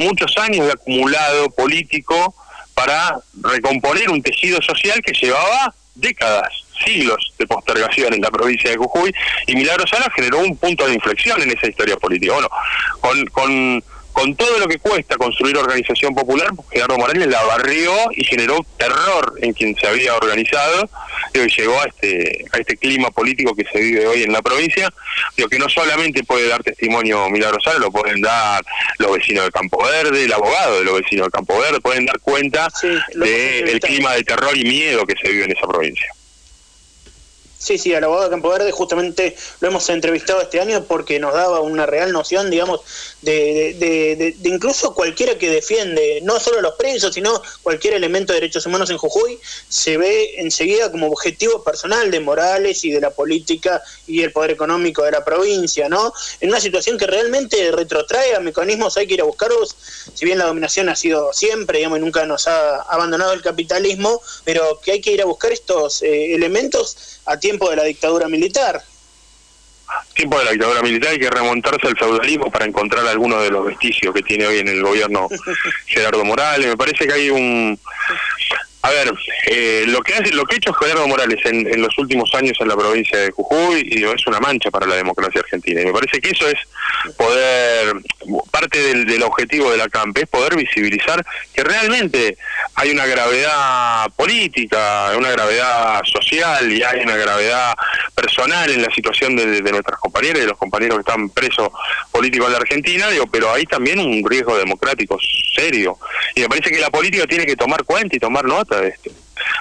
Muchos 0.00 0.36
años 0.38 0.66
de 0.66 0.72
acumulado 0.72 1.50
político 1.50 2.34
para 2.74 3.18
recomponer 3.42 4.10
un 4.10 4.22
tejido 4.22 4.60
social 4.62 5.00
que 5.04 5.12
llevaba 5.12 5.74
décadas 5.94 6.64
siglos 6.84 7.32
de 7.38 7.46
postergación 7.46 8.14
en 8.14 8.22
la 8.22 8.30
provincia 8.30 8.70
de 8.70 8.76
Jujuy 8.76 9.12
y 9.46 9.54
Milagro 9.54 9.86
Sala 9.86 10.10
generó 10.14 10.38
un 10.38 10.56
punto 10.56 10.86
de 10.86 10.94
inflexión 10.94 11.40
en 11.42 11.50
esa 11.50 11.68
historia 11.68 11.96
política. 11.96 12.32
Bueno, 12.32 12.48
con, 13.00 13.26
con, 13.26 13.84
con 14.12 14.34
todo 14.34 14.58
lo 14.58 14.66
que 14.66 14.78
cuesta 14.78 15.16
construir 15.16 15.56
organización 15.56 16.14
popular, 16.14 16.50
Gerardo 16.70 16.98
Morales 16.98 17.28
la 17.28 17.42
barrió 17.44 17.92
y 18.12 18.24
generó 18.24 18.58
terror 18.76 19.34
en 19.40 19.52
quien 19.52 19.76
se 19.76 19.86
había 19.86 20.14
organizado 20.14 20.88
y 21.32 21.38
llegó 21.38 21.80
a 21.80 21.84
este, 21.86 22.44
a 22.52 22.58
este 22.58 22.76
clima 22.76 23.10
político 23.10 23.54
que 23.54 23.64
se 23.64 23.78
vive 23.78 24.06
hoy 24.06 24.22
en 24.22 24.32
la 24.32 24.42
provincia, 24.42 24.88
digo, 25.36 25.48
que 25.48 25.58
no 25.58 25.68
solamente 25.68 26.24
puede 26.24 26.48
dar 26.48 26.62
testimonio 26.62 27.28
Milagro 27.30 27.60
Sala, 27.60 27.78
lo 27.78 27.90
pueden 27.90 28.20
dar 28.20 28.62
los 28.98 29.12
vecinos 29.12 29.44
de 29.44 29.50
Campo 29.50 29.82
Verde, 29.82 30.24
el 30.24 30.32
abogado 30.32 30.78
de 30.78 30.84
los 30.84 31.00
vecinos 31.00 31.26
de 31.26 31.30
Campo 31.30 31.58
Verde, 31.58 31.80
pueden 31.80 32.06
dar 32.06 32.18
cuenta 32.20 32.68
del 33.14 33.80
clima 33.80 34.14
de 34.14 34.24
terror 34.24 34.56
y 34.56 34.64
miedo 34.64 35.06
que 35.06 35.14
se 35.22 35.30
vive 35.30 35.44
en 35.44 35.52
esa 35.52 35.66
provincia. 35.66 36.06
Sí, 37.60 37.76
sí, 37.76 37.92
al 37.94 38.02
abogado 38.02 38.24
de 38.24 38.30
Campo 38.30 38.48
Verde 38.48 38.72
justamente 38.72 39.36
lo 39.60 39.68
hemos 39.68 39.86
entrevistado 39.90 40.40
este 40.40 40.60
año 40.60 40.82
porque 40.84 41.20
nos 41.20 41.34
daba 41.34 41.60
una 41.60 41.84
real 41.84 42.10
noción, 42.10 42.48
digamos, 42.48 42.80
de, 43.20 43.76
de, 43.78 44.34
de, 44.38 44.48
incluso 44.48 44.94
cualquiera 44.94 45.36
que 45.36 45.50
defiende, 45.50 46.20
no 46.22 46.40
solo 46.40 46.62
los 46.62 46.76
presos, 46.76 47.12
sino 47.12 47.42
cualquier 47.62 47.92
elemento 47.92 48.32
de 48.32 48.40
derechos 48.40 48.64
humanos 48.64 48.88
en 48.88 48.96
Jujuy, 48.96 49.38
se 49.68 49.98
ve 49.98 50.40
enseguida 50.40 50.90
como 50.90 51.08
objetivo 51.08 51.62
personal 51.62 52.10
de 52.10 52.20
Morales 52.20 52.82
y 52.82 52.92
de 52.92 53.02
la 53.02 53.10
política 53.10 53.82
y 54.06 54.22
el 54.22 54.32
poder 54.32 54.52
económico 54.52 55.02
de 55.02 55.10
la 55.10 55.22
provincia, 55.22 55.86
¿no? 55.90 56.14
En 56.40 56.48
una 56.48 56.60
situación 56.60 56.96
que 56.96 57.06
realmente 57.06 57.72
retrotrae 57.72 58.36
a 58.36 58.40
mecanismos, 58.40 58.96
hay 58.96 59.06
que 59.06 59.14
ir 59.14 59.20
a 59.20 59.24
buscarlos, 59.24 59.76
si 60.14 60.24
bien 60.24 60.38
la 60.38 60.46
dominación 60.46 60.88
ha 60.88 60.96
sido 60.96 61.34
siempre, 61.34 61.76
digamos, 61.76 61.98
y 61.98 62.00
nunca 62.00 62.24
nos 62.24 62.48
ha 62.48 62.80
abandonado 62.82 63.34
el 63.34 63.42
capitalismo, 63.42 64.22
pero 64.44 64.80
que 64.82 64.92
hay 64.92 65.02
que 65.02 65.12
ir 65.12 65.20
a 65.20 65.26
buscar 65.26 65.52
estos 65.52 66.00
eh, 66.00 66.34
elementos 66.34 67.19
a 67.30 67.38
tiempo 67.38 67.70
de 67.70 67.76
la 67.76 67.84
dictadura 67.84 68.28
militar. 68.28 68.82
Tiempo 70.14 70.38
de 70.38 70.44
la 70.44 70.50
dictadura 70.50 70.82
militar 70.82 71.12
hay 71.12 71.18
que 71.18 71.30
remontarse 71.30 71.86
al 71.86 71.96
feudalismo 71.96 72.50
para 72.50 72.64
encontrar 72.64 73.06
algunos 73.06 73.42
de 73.42 73.50
los 73.50 73.66
vestigios 73.66 74.12
que 74.12 74.22
tiene 74.22 74.46
hoy 74.46 74.58
en 74.58 74.68
el 74.68 74.82
gobierno 74.82 75.28
Gerardo 75.86 76.24
Morales. 76.24 76.66
Me 76.66 76.76
parece 76.76 77.06
que 77.06 77.12
hay 77.12 77.30
un 77.30 77.78
a 78.82 78.90
ver, 78.90 79.12
eh, 79.46 79.84
lo 79.88 80.00
que 80.00 80.14
hace, 80.14 80.32
lo 80.32 80.44
que 80.44 80.54
ha 80.54 80.56
hecho 80.56 80.72
Gerardo 80.72 81.06
Morales 81.06 81.38
en, 81.44 81.82
los 81.82 81.96
últimos 81.98 82.34
años 82.34 82.56
en 82.60 82.68
la 82.68 82.76
provincia 82.76 83.18
de 83.18 83.30
Jujuy 83.30 83.82
y 83.84 84.04
es 84.04 84.26
una 84.26 84.40
mancha 84.40 84.70
para 84.70 84.86
la 84.86 84.96
democracia 84.96 85.42
argentina. 85.42 85.82
Y 85.82 85.84
me 85.84 85.92
parece 85.92 86.18
que 86.20 86.30
eso 86.30 86.48
es 86.48 86.58
poder, 87.16 87.94
parte 88.50 88.94
del, 88.94 89.22
objetivo 89.22 89.70
de 89.70 89.76
la 89.76 89.88
CAMP 89.88 90.18
es 90.18 90.28
poder 90.28 90.56
visibilizar 90.56 91.24
que 91.54 91.62
realmente 91.62 92.36
hay 92.74 92.90
una 92.90 93.06
gravedad 93.06 94.10
política, 94.16 95.12
una 95.16 95.30
gravedad 95.30 96.02
social 96.04 96.70
y 96.72 96.82
hay 96.82 97.00
una 97.00 97.16
gravedad 97.16 97.74
personal 98.14 98.70
en 98.70 98.82
la 98.82 98.90
situación 98.90 99.36
de, 99.36 99.60
de 99.60 99.70
nuestras 99.72 99.98
compañeras 100.00 100.38
y 100.38 100.40
de 100.42 100.48
los 100.48 100.58
compañeros 100.58 100.98
que 100.98 101.10
están 101.10 101.28
presos 101.30 101.70
políticos 102.10 102.46
en 102.46 102.52
la 102.52 102.58
Argentina, 102.58 103.08
digo, 103.08 103.26
pero 103.26 103.52
hay 103.52 103.64
también 103.64 103.98
un 103.98 104.22
riesgo 104.28 104.56
democrático 104.56 105.18
serio. 105.54 105.98
Y 106.34 106.40
me 106.40 106.48
parece 106.48 106.70
que 106.70 106.78
la 106.78 106.90
política 106.90 107.26
tiene 107.26 107.46
que 107.46 107.56
tomar 107.56 107.84
cuenta 107.84 108.16
y 108.16 108.18
tomar 108.18 108.44
nota 108.44 108.80
de 108.80 108.88
esto. 108.88 109.10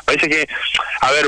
Parece 0.06 0.28
que, 0.28 0.48
a 1.02 1.12
ver, 1.12 1.28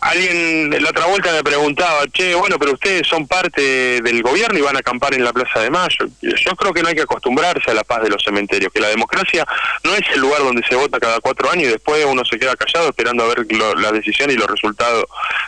alguien 0.00 0.70
la 0.82 0.90
otra 0.90 1.06
vuelta 1.06 1.32
me 1.32 1.42
preguntaba, 1.42 2.06
che, 2.12 2.34
bueno, 2.34 2.58
pero 2.58 2.72
ustedes 2.72 3.06
son 3.06 3.26
parte 3.26 4.00
del 4.00 4.22
gobierno 4.22 4.58
y 4.58 4.62
van 4.62 4.76
a 4.76 4.80
acampar 4.80 5.14
en 5.14 5.24
la 5.24 5.32
Plaza 5.32 5.60
de 5.60 5.70
Mayo. 5.70 6.06
Yo 6.20 6.56
creo 6.56 6.72
que 6.72 6.82
no 6.82 6.88
hay 6.88 6.94
que 6.94 7.02
acostumbrarse 7.02 7.70
a 7.70 7.74
la 7.74 7.84
paz 7.84 8.02
de 8.02 8.10
los 8.10 8.22
cementerios, 8.22 8.72
que 8.72 8.80
la 8.80 8.88
democracia 8.88 9.46
no 9.84 9.94
es 9.94 10.02
el 10.14 10.20
lugar 10.20 10.40
donde 10.40 10.62
se 10.68 10.74
vota 10.76 11.00
cada 11.00 11.20
cuatro 11.20 11.50
años 11.50 11.64
y 11.64 11.72
después 11.72 12.04
uno 12.04 12.24
se 12.24 12.38
queda 12.38 12.56
callado 12.56 12.90
esperando 12.90 13.24
a 13.24 13.28
ver 13.28 13.46
la 13.78 13.92
decisión 13.92 14.30
y 14.30 14.34
los 14.34 14.48
resultados 14.48 15.04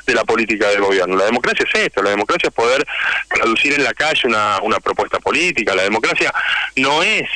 de 0.07 0.15
la 0.15 0.25
política 0.25 0.69
del 0.69 0.81
gobierno. 0.81 1.17
La 1.17 1.27
democracia 1.27 1.65
es 1.73 1.81
esto, 1.81 2.03
la 2.03 2.11
democracia 2.11 2.49
es 2.49 2.55
poder 2.55 2.85
traducir 3.29 3.75
en 3.75 3.85
la 3.85 3.95
calle 3.95 4.27
una, 4.27 4.59
una 4.63 4.81
propuesta 4.81 5.19
política, 5.21 5.75
la 5.75 5.83
democracia 5.83 6.33
no 6.77 7.03
es 7.03 7.29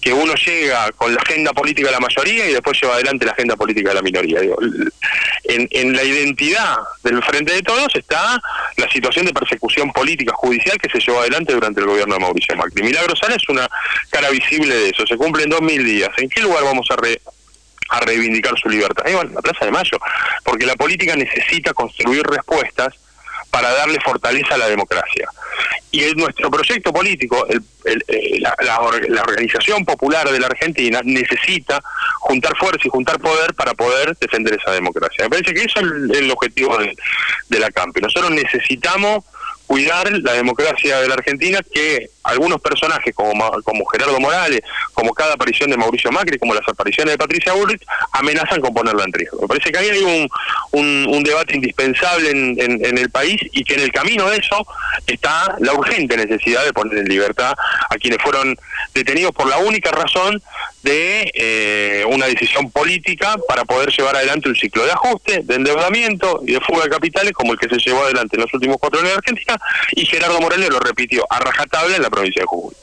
que 0.00 0.12
uno 0.12 0.34
llega 0.34 0.90
con 0.92 1.14
la 1.14 1.20
agenda 1.20 1.52
política 1.52 1.88
de 1.88 1.94
la 1.94 2.00
mayoría 2.00 2.48
y 2.48 2.52
después 2.52 2.80
lleva 2.80 2.94
adelante 2.94 3.26
la 3.26 3.32
agenda 3.32 3.56
política 3.56 3.90
de 3.90 3.94
la 3.96 4.02
minoría. 4.02 4.40
en, 5.44 5.68
en 5.70 5.96
la 5.96 6.04
identidad 6.04 6.76
del 7.02 7.22
Frente 7.22 7.52
de 7.52 7.62
Todos 7.62 7.88
está 7.94 8.40
la 8.76 8.88
situación 8.90 9.26
de 9.26 9.32
persecución 9.32 9.92
política 9.92 10.32
judicial 10.34 10.78
que 10.78 10.90
se 10.90 11.00
llevó 11.00 11.20
adelante 11.20 11.52
durante 11.52 11.80
el 11.80 11.86
gobierno 11.86 12.14
de 12.14 12.20
Mauricio 12.20 12.56
Macri. 12.56 12.82
Milagro 12.82 13.14
Sala 13.16 13.34
es 13.34 13.48
una 13.48 13.68
cara 14.10 14.30
visible 14.30 14.74
de 14.74 14.90
eso. 14.90 15.06
Se 15.06 15.16
cumple 15.16 15.44
en 15.44 15.50
dos 15.50 15.62
mil 15.62 15.84
días. 15.84 16.10
¿En 16.18 16.28
qué 16.28 16.40
lugar 16.40 16.64
vamos 16.64 16.86
a 16.90 16.96
a 17.90 18.00
reivindicar 18.00 18.58
su 18.58 18.68
libertad? 18.68 19.06
En 19.06 19.34
la 19.34 19.40
Plaza 19.40 19.64
de 19.64 19.70
Mayo, 19.70 19.98
porque 20.44 20.66
la 20.66 20.76
política 20.76 21.16
necesita 21.16 21.72
construir 21.72 22.22
respuestas 22.22 22.94
para 23.50 23.72
darle 23.72 23.98
fortaleza 24.04 24.54
a 24.54 24.58
la 24.58 24.68
democracia. 24.68 25.28
Y 25.90 26.04
nuestro 26.14 26.50
proyecto 26.50 26.92
político, 26.92 27.46
eh, 27.48 28.40
la, 28.40 28.80
organización 29.22 29.84
popular 29.84 30.30
de 30.30 30.38
la 30.38 30.46
Argentina 30.46 31.00
necesita 31.02 31.80
juntar 32.20 32.56
fuerza 32.56 32.82
y 32.84 32.90
juntar 32.90 33.18
poder 33.18 33.54
para 33.54 33.72
poder 33.74 34.16
defender 34.18 34.58
esa 34.60 34.72
democracia. 34.72 35.24
Me 35.24 35.30
parece 35.30 35.54
que 35.54 35.62
eso 35.62 35.80
es 35.80 36.18
el, 36.18 36.30
objetivo 36.30 36.76
de, 36.78 36.94
de 37.48 37.58
la 37.58 37.70
CAMPE. 37.70 38.02
Nosotros 38.02 38.30
necesitamos 38.30 39.24
cuidar 39.66 40.10
la 40.22 40.32
democracia 40.32 41.00
de 41.00 41.08
la 41.08 41.14
Argentina 41.14 41.60
que 41.72 42.10
algunos 42.28 42.60
personajes 42.60 43.14
como, 43.14 43.50
como 43.62 43.84
Gerardo 43.86 44.20
Morales, 44.20 44.60
como 44.94 45.12
cada 45.12 45.34
aparición 45.34 45.70
de 45.70 45.76
Mauricio 45.76 46.12
Macri, 46.12 46.38
como 46.38 46.54
las 46.54 46.68
apariciones 46.68 47.14
de 47.14 47.18
Patricia 47.18 47.52
Bullrich, 47.54 47.82
amenazan 48.12 48.60
con 48.60 48.74
ponerla 48.74 49.04
en 49.04 49.12
riesgo. 49.12 49.40
Me 49.42 49.48
parece 49.48 49.72
que 49.72 49.78
ahí 49.78 49.88
hay 49.88 50.28
un, 50.72 51.06
un, 51.08 51.22
debate 51.22 51.56
indispensable 51.56 52.30
en, 52.30 52.56
en, 52.58 52.98
el 52.98 53.10
país 53.10 53.40
y 53.52 53.64
que 53.64 53.74
en 53.74 53.80
el 53.80 53.92
camino 53.92 54.28
de 54.30 54.38
eso 54.38 54.66
está 55.06 55.56
la 55.60 55.74
urgente 55.74 56.16
necesidad 56.16 56.64
de 56.64 56.72
poner 56.72 56.98
en 56.98 57.04
libertad 57.04 57.54
a 57.90 57.96
quienes 57.96 58.22
fueron 58.22 58.56
detenidos 58.94 59.32
por 59.32 59.48
la 59.48 59.58
única 59.58 59.90
razón 59.90 60.42
de 60.82 61.30
eh, 61.34 62.04
una 62.08 62.26
decisión 62.26 62.70
política 62.70 63.36
para 63.48 63.64
poder 63.64 63.90
llevar 63.90 64.16
adelante 64.16 64.48
un 64.48 64.54
ciclo 64.54 64.84
de 64.84 64.92
ajuste, 64.92 65.40
de 65.42 65.54
endeudamiento 65.56 66.40
y 66.46 66.52
de 66.52 66.60
fuga 66.60 66.84
de 66.84 66.90
capitales 66.90 67.32
como 67.32 67.52
el 67.52 67.58
que 67.58 67.68
se 67.68 67.78
llevó 67.78 68.04
adelante 68.04 68.36
en 68.36 68.42
los 68.42 68.54
últimos 68.54 68.76
cuatro 68.78 69.00
años 69.00 69.12
en 69.12 69.18
Argentina 69.18 69.58
y 69.92 70.06
Gerardo 70.06 70.40
Morales 70.40 70.70
lo 70.70 70.80
repitió 70.80 71.26
a 71.28 71.40
rajatabla 71.40 71.96
en 71.96 72.02
la 72.02 72.10
provincia 72.18 72.42
de 72.42 72.46
Jujuy. 72.46 72.74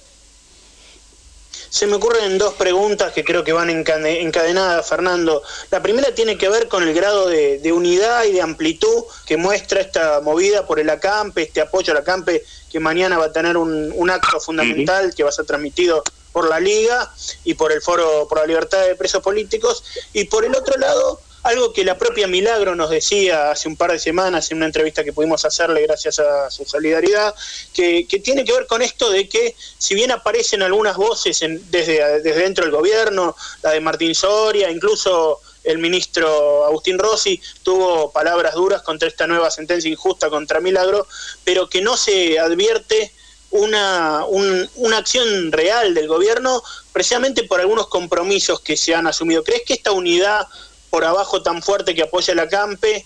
Se 1.70 1.88
me 1.88 1.96
ocurren 1.96 2.38
dos 2.38 2.54
preguntas 2.54 3.12
que 3.12 3.26
creo 3.26 3.44
que 3.44 3.52
van 3.52 3.70
encadenadas, 3.70 4.88
Fernando. 4.88 5.44
La 5.72 5.84
primera 5.84 6.16
tiene 6.16 6.38
que 6.38 6.48
ver 6.48 6.70
con 6.70 6.84
el 6.84 6.94
grado 6.94 7.28
de, 7.28 7.72
unidad 7.74 8.24
y 8.24 8.32
de 8.32 8.42
amplitud 8.42 9.04
que 9.26 9.36
muestra 9.36 9.82
esta 9.82 10.22
movida 10.22 10.66
por 10.66 10.80
el 10.80 10.90
ACAMPE, 10.90 11.42
este 11.42 11.60
apoyo 11.60 11.92
al 11.92 12.00
ACAMPE 12.00 12.46
que 12.72 12.80
mañana 12.80 13.18
va 13.18 13.26
a 13.26 13.34
tener 13.34 13.58
un, 13.58 14.10
acto 14.10 14.40
fundamental 14.40 15.14
que 15.14 15.24
va 15.24 15.30
a 15.30 15.34
ser 15.34 15.46
transmitido 15.46 16.02
por 16.32 16.48
la 16.48 16.62
Liga 16.62 17.12
y 17.44 17.56
por 17.56 17.74
el 17.74 17.82
Foro 17.82 18.26
por 18.30 18.40
la 18.40 18.46
Libertad 18.46 18.86
de 18.86 18.96
Presos 18.96 19.22
Políticos. 19.22 19.84
Y 20.14 20.26
por 20.26 20.46
el 20.46 20.56
otro 20.56 20.78
lado, 20.78 21.20
algo 21.46 21.72
que 21.72 21.86
la 21.86 21.96
propia 21.96 22.28
Milagro 22.28 22.74
nos 22.74 22.90
decía 22.90 23.52
hace 23.52 23.68
un 23.68 23.78
par 23.78 23.92
de 23.92 24.00
semanas 24.00 24.50
en 24.50 24.58
una 24.58 24.66
entrevista 24.66 25.04
que 25.04 25.14
pudimos 25.14 25.46
hacerle 25.46 25.84
gracias 25.84 26.18
a 26.18 26.50
su 26.50 26.66
solidaridad, 26.66 27.36
que, 27.72 28.08
tiene 28.24 28.44
que 28.44 28.52
ver 28.52 28.66
con 28.66 28.82
esto 28.82 29.12
de 29.12 29.30
que 29.30 29.56
si 29.78 29.94
bien 29.94 30.12
aparecen 30.12 30.64
algunas 30.64 30.98
voces 30.98 31.40
desde, 31.70 32.22
desde 32.22 32.42
dentro 32.42 32.66
del 32.66 32.74
gobierno, 32.74 33.36
la 33.62 33.72
de 33.72 33.80
Martín 33.80 34.16
Soria, 34.16 34.72
incluso 34.72 35.40
el 35.64 35.78
ministro 35.78 36.66
Agustín 36.66 36.98
Rossi 36.98 37.40
tuvo 37.62 38.12
palabras 38.12 38.56
duras 38.56 38.82
contra 38.82 39.08
esta 39.08 39.28
nueva 39.28 39.52
sentencia 39.52 39.90
injusta 39.90 40.32
contra 40.32 40.60
Milagro, 40.60 41.08
pero 41.44 41.70
que 41.70 41.82
no 41.82 41.96
se 41.96 42.40
advierte 42.40 43.14
una, 43.52 44.26
una 44.26 44.98
acción 44.98 45.52
real 45.52 45.94
del 45.94 46.08
gobierno 46.08 46.64
precisamente 46.92 47.44
por 47.44 47.60
algunos 47.60 47.88
compromisos 47.88 48.62
que 48.62 48.76
se 48.76 48.96
han 48.96 49.06
asumido. 49.06 49.44
¿Crees 49.44 49.62
que 49.64 49.74
esta 49.76 49.92
unidad 49.92 50.48
por 50.96 51.04
abajo 51.04 51.42
tan 51.42 51.62
fuerte 51.62 51.94
que 51.94 52.04
apoya 52.04 52.34
la 52.34 52.48
CAMPE 52.48 53.06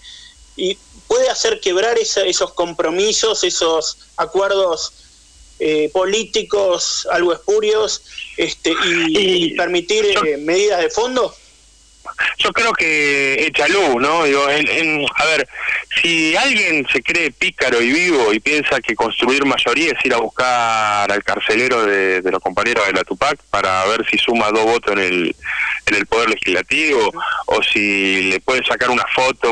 y 0.55 0.77
puede 1.07 1.27
hacer 1.27 1.59
quebrar 1.59 1.97
esos 1.97 2.53
compromisos, 2.53 3.43
esos 3.43 3.97
acuerdos 4.15 4.93
eh, 5.57 5.89
políticos 5.91 7.07
algo 7.09 7.33
espurios 7.33 8.03
este, 8.37 8.75
y, 8.83 9.55
permitir 9.55 10.05
eh, 10.05 10.37
medidas 10.37 10.81
de 10.81 10.91
fondo? 10.91 11.33
Yo 12.37 12.51
creo 12.51 12.73
que 12.73 13.45
echa 13.45 13.67
luz, 13.67 13.95
¿no? 13.99 14.23
Digo, 14.23 14.49
en, 14.49 15.05
a 15.15 15.25
ver, 15.25 15.47
si 16.01 16.35
alguien 16.35 16.85
se 16.91 17.01
cree 17.01 17.31
pícaro 17.31 17.81
y 17.81 17.91
vivo 17.91 18.33
y 18.33 18.39
piensa 18.39 18.79
que 18.79 18.95
construir 18.95 19.45
mayoría 19.45 19.91
es 19.91 20.05
ir 20.05 20.13
a 20.13 20.17
buscar 20.17 21.11
al 21.11 21.23
carcelero 21.23 21.85
de, 21.85 22.21
los 22.29 22.41
compañeros 22.41 22.85
de 22.85 22.93
la 22.93 23.03
Tupac 23.03 23.39
para 23.49 23.85
ver 23.85 24.05
si 24.09 24.17
suma 24.17 24.49
dos 24.51 24.65
votos 24.65 24.93
en 24.93 24.99
el, 24.99 25.35
en 25.87 25.95
el 25.95 26.05
Poder 26.05 26.29
Legislativo 26.29 27.11
o 27.45 27.63
si 27.63 28.23
le 28.31 28.39
puede 28.39 28.63
sacar 28.65 28.89
una 28.89 29.05
foto 29.13 29.51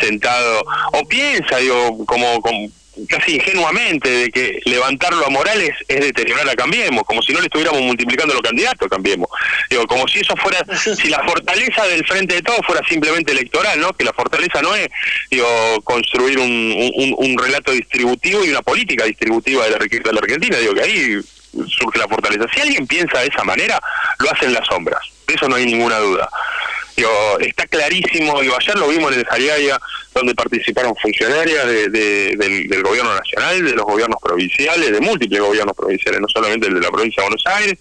sentado, 0.00 0.62
o 0.92 1.04
piensa, 1.06 1.58
digo, 1.58 2.04
como, 2.06 2.40
como 2.40 2.68
casi 3.08 3.36
ingenuamente 3.36 4.08
de 4.08 4.30
que 4.30 4.60
levantarlo 4.64 5.26
a 5.26 5.30
Morales 5.30 5.72
es 5.88 6.00
deteriorar 6.00 6.48
a 6.48 6.54
Cambiemos, 6.54 7.02
como 7.04 7.22
si 7.22 7.32
no 7.32 7.40
le 7.40 7.46
estuviéramos 7.46 7.82
multiplicando 7.82 8.34
los 8.34 8.42
candidatos 8.42 8.86
a 8.86 8.88
Cambiemos. 8.88 9.28
Digo, 9.70 9.86
como 9.86 10.08
si 10.08 10.20
eso 10.20 10.34
fuera, 10.36 10.64
si 10.76 11.08
la 11.08 11.22
fortaleza 11.24 11.86
del 11.86 12.06
frente 12.06 12.36
de 12.36 12.42
todos 12.42 12.60
fuera 12.66 12.82
simplemente 12.88 13.32
electoral, 13.32 13.80
¿no? 13.80 13.92
Que 13.92 14.04
la 14.04 14.12
fortaleza 14.12 14.62
no 14.62 14.74
es, 14.74 14.88
digo, 15.30 15.46
construir 15.84 16.38
un, 16.38 17.14
un, 17.18 17.38
relato 17.38 17.72
distributivo 17.72 18.44
y 18.44 18.50
una 18.50 18.62
política 18.62 19.04
distributiva 19.04 19.64
de 19.64 19.70
la 19.70 19.78
riqueza 19.78 20.04
de 20.04 20.12
la 20.14 20.20
Argentina, 20.20 20.56
digo 20.58 20.74
que 20.74 20.82
ahí 20.82 21.20
surge 21.68 21.98
la 21.98 22.08
fortaleza. 22.08 22.46
Si 22.54 22.60
alguien 22.60 22.86
piensa 22.86 23.20
de 23.20 23.26
esa 23.26 23.44
manera, 23.44 23.78
lo 24.18 24.30
hace 24.30 24.46
en 24.46 24.54
las 24.54 24.66
sombras, 24.66 25.00
de 25.26 25.34
eso 25.34 25.48
no 25.48 25.56
hay 25.56 25.66
ninguna 25.66 25.98
duda. 25.98 26.28
Está 27.40 27.66
clarísimo, 27.66 28.40
digo, 28.40 28.56
ayer 28.58 28.78
lo 28.78 28.88
vimos 28.88 29.12
en 29.12 29.20
el 29.20 29.26
Jariaya, 29.26 29.78
donde 30.14 30.34
participaron 30.34 30.94
funcionarias 30.96 31.66
de, 31.66 31.88
del, 31.88 32.82
gobierno 32.82 33.14
nacional, 33.14 33.62
de 33.62 33.72
los 33.72 33.84
gobiernos 33.84 34.18
provinciales, 34.22 34.90
de 34.90 35.00
múltiples 35.00 35.40
gobiernos 35.40 35.76
provinciales, 35.76 36.20
no 36.20 36.28
solamente 36.28 36.68
el 36.68 36.74
de 36.74 36.80
la 36.80 36.90
provincia 36.90 37.22
de 37.22 37.28
Buenos 37.28 37.46
Aires, 37.46 37.78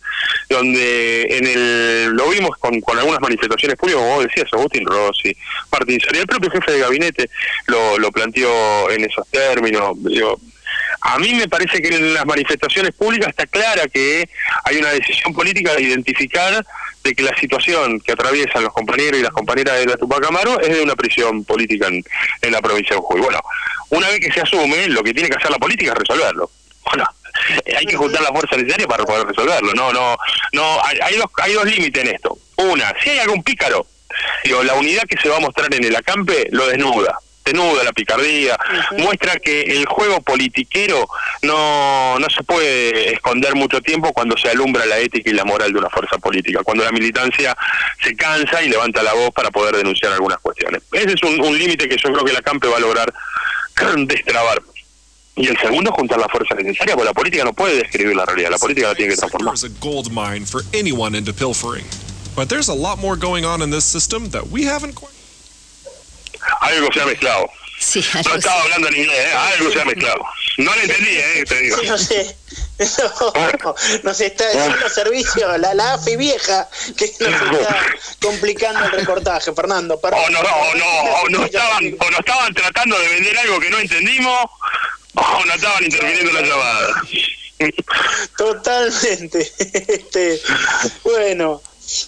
donde 0.49 1.27
en 1.29 1.47
el 1.47 2.11
lo 2.11 2.29
vimos 2.29 2.57
con, 2.57 2.81
con 2.81 2.97
algunas 2.97 3.21
manifestaciones 3.21 3.77
públicas, 3.77 4.01
como 4.01 4.15
vos 4.15 4.25
decías, 4.25 4.51
Agustín 4.51 4.85
Rossi, 4.85 5.29
y 5.29 6.17
el 6.17 6.27
propio 6.27 6.51
jefe 6.51 6.71
de 6.73 6.79
gabinete 6.79 7.29
lo, 7.67 7.97
lo 7.99 8.11
planteó 8.11 8.89
en 8.91 9.05
esos 9.05 9.27
términos, 9.29 9.91
digo, 10.03 10.39
a 11.07 11.19
mí 11.19 11.35
me 11.35 11.47
parece 11.47 11.81
que 11.83 11.95
en 11.95 12.15
las 12.15 12.25
manifestaciones 12.25 12.91
públicas 12.93 13.29
está 13.29 13.45
clara 13.45 13.83
que 13.87 14.27
hay 14.63 14.77
una 14.77 14.89
decisión 14.89 15.35
política 15.35 15.75
de 15.75 15.83
identificar 15.83 16.65
de 17.03 17.13
que 17.13 17.21
la 17.21 17.35
situación 17.37 17.99
que 17.99 18.13
atraviesan 18.13 18.63
los 18.63 18.73
compañeros 18.73 19.19
y 19.19 19.21
las 19.21 19.31
compañeras 19.31 19.77
de 19.77 19.85
la 19.85 19.97
Tupac 19.97 20.25
Amaro 20.25 20.59
es 20.59 20.75
de 20.75 20.81
una 20.81 20.95
prisión 20.95 21.45
política 21.45 21.89
en, 21.89 22.51
la 22.51 22.59
provincia 22.59 22.95
de 22.95 23.01
Jujuy. 23.03 23.21
Bueno, 23.21 23.39
una 23.91 24.09
vez 24.09 24.19
que 24.19 24.31
se 24.31 24.41
asume, 24.41 24.87
lo 24.87 25.03
que 25.03 25.13
tiene 25.13 25.29
que 25.29 25.37
hacer 25.37 25.51
la 25.51 25.59
política 25.59 25.91
es 25.91 25.97
resolverlo. 25.99 26.49
Bueno, 26.85 27.05
hay 27.77 27.85
que 27.85 27.95
juntar 27.95 28.23
la 28.23 28.29
fuerza 28.29 28.57
necesaria 28.57 28.87
para 28.87 29.05
poder 29.05 29.27
resolverlo. 29.27 29.73
No, 29.75 29.93
no, 29.93 30.17
no. 30.53 30.81
Hay, 30.83 31.17
dos, 31.17 31.29
hay 31.37 31.53
dos 31.53 31.65
límites 31.65 32.03
en 32.03 32.15
esto. 32.15 32.35
Una, 32.57 32.91
si 33.03 33.11
hay 33.11 33.19
algún 33.19 33.43
pícaro, 33.43 33.85
digo, 34.43 34.63
la 34.63 34.73
unidad 34.73 35.03
que 35.03 35.21
se 35.21 35.29
va 35.29 35.37
a 35.37 35.41
mostrar 35.41 35.71
en 35.71 35.83
el 35.83 35.95
acampe 35.95 36.47
lo 36.49 36.65
desnuda 36.65 37.19
nuda 37.53 37.83
la 37.83 37.93
picardía, 37.93 38.57
muestra 38.97 39.37
que 39.37 39.61
el 39.61 39.85
juego 39.85 40.21
politiquero 40.21 41.07
no, 41.43 42.17
no 42.19 42.27
se 42.29 42.43
puede 42.43 43.13
esconder 43.13 43.55
mucho 43.55 43.81
tiempo 43.81 44.11
cuando 44.13 44.35
se 44.37 44.49
alumbra 44.49 44.85
la 44.85 44.97
ética 44.97 45.29
y 45.29 45.33
la 45.33 45.45
moral 45.45 45.71
de 45.71 45.79
una 45.79 45.89
fuerza 45.89 46.17
política, 46.17 46.61
cuando 46.63 46.83
la 46.83 46.91
militancia 46.91 47.55
se 48.03 48.15
cansa 48.15 48.63
y 48.63 48.69
levanta 48.69 49.03
la 49.03 49.13
voz 49.13 49.31
para 49.31 49.51
poder 49.51 49.75
denunciar 49.75 50.13
algunas 50.13 50.39
cuestiones. 50.39 50.81
Ese 50.91 51.13
es 51.13 51.23
un, 51.23 51.55
límite 51.55 51.87
que 51.87 51.95
yo 51.97 52.11
creo 52.11 52.25
que 52.25 52.33
la 52.33 52.41
CAMPE 52.41 52.67
va 52.67 52.77
a 52.77 52.79
lograr 52.79 53.13
destrabar. 54.07 54.61
Y 55.37 55.47
el 55.47 55.57
segundo, 55.57 55.91
juntar 55.91 56.17
la 56.17 56.29
fuerza 56.29 56.55
necesaria, 56.55 56.95
porque 56.95 57.07
la 57.07 57.13
política 57.13 57.43
no 57.43 57.53
puede 57.53 57.77
describir 57.77 58.15
la 58.15 58.25
realidad, 58.25 58.51
la 58.51 58.57
política 58.57 58.87
la 58.87 58.95
tiene 58.95 59.11
que 59.11 59.17
transformar. 59.17 59.53
But 62.35 62.49
there's 62.49 62.67
a 62.67 62.73
lot 62.73 62.99
more 62.99 63.15
going 63.15 63.45
on 63.45 63.61
in 63.61 63.69
this 63.69 63.85
system 63.85 64.29
that 64.31 64.49
we 64.51 64.65
haven't 64.65 64.93
quite 64.93 65.14
algo 66.61 66.89
se 66.93 67.01
ha 67.01 67.05
mezclado. 67.05 67.49
Sí, 67.77 68.03
no 68.25 68.35
estaba 68.35 68.61
hablando 68.63 68.87
en 68.87 68.95
inglés, 68.95 69.17
¿eh? 69.17 69.33
algo 69.33 69.71
se 69.71 69.81
ha 69.81 69.85
mezclado. 69.85 70.25
No 70.57 70.73
le 70.75 70.83
entendí, 70.83 71.09
¿eh? 71.09 71.43
te 71.47 71.59
digo. 71.61 71.77
no 71.83 71.97
sé. 71.97 72.35
No, 72.79 73.75
nos 74.03 74.21
está 74.21 74.53
dando 74.53 74.89
servicio 74.89 75.57
la, 75.57 75.73
la 75.73 75.93
AFI 75.93 76.15
vieja 76.15 76.67
que 76.97 77.11
nos 77.19 77.59
está 77.59 77.85
complicando 78.21 78.85
el 78.85 78.91
reportaje, 78.91 79.53
Fernando. 79.53 79.99
O 80.01 80.29
no, 80.29 80.39
o 80.39 80.75
no, 80.75 80.85
o 81.21 81.29
no, 81.29 81.45
estaban, 81.45 81.95
o 81.99 82.11
no 82.11 82.17
estaban 82.17 82.53
tratando 82.53 82.97
de 82.97 83.07
vender 83.09 83.37
algo 83.39 83.59
que 83.59 83.69
no 83.69 83.79
entendimos, 83.79 84.39
o 85.13 85.45
no 85.45 85.53
estaban 85.53 85.83
interviniendo 85.83 86.31
la 86.33 86.41
llamada. 86.41 87.01
Totalmente. 88.37 89.51
Este, 89.87 90.41
bueno, 91.03 91.61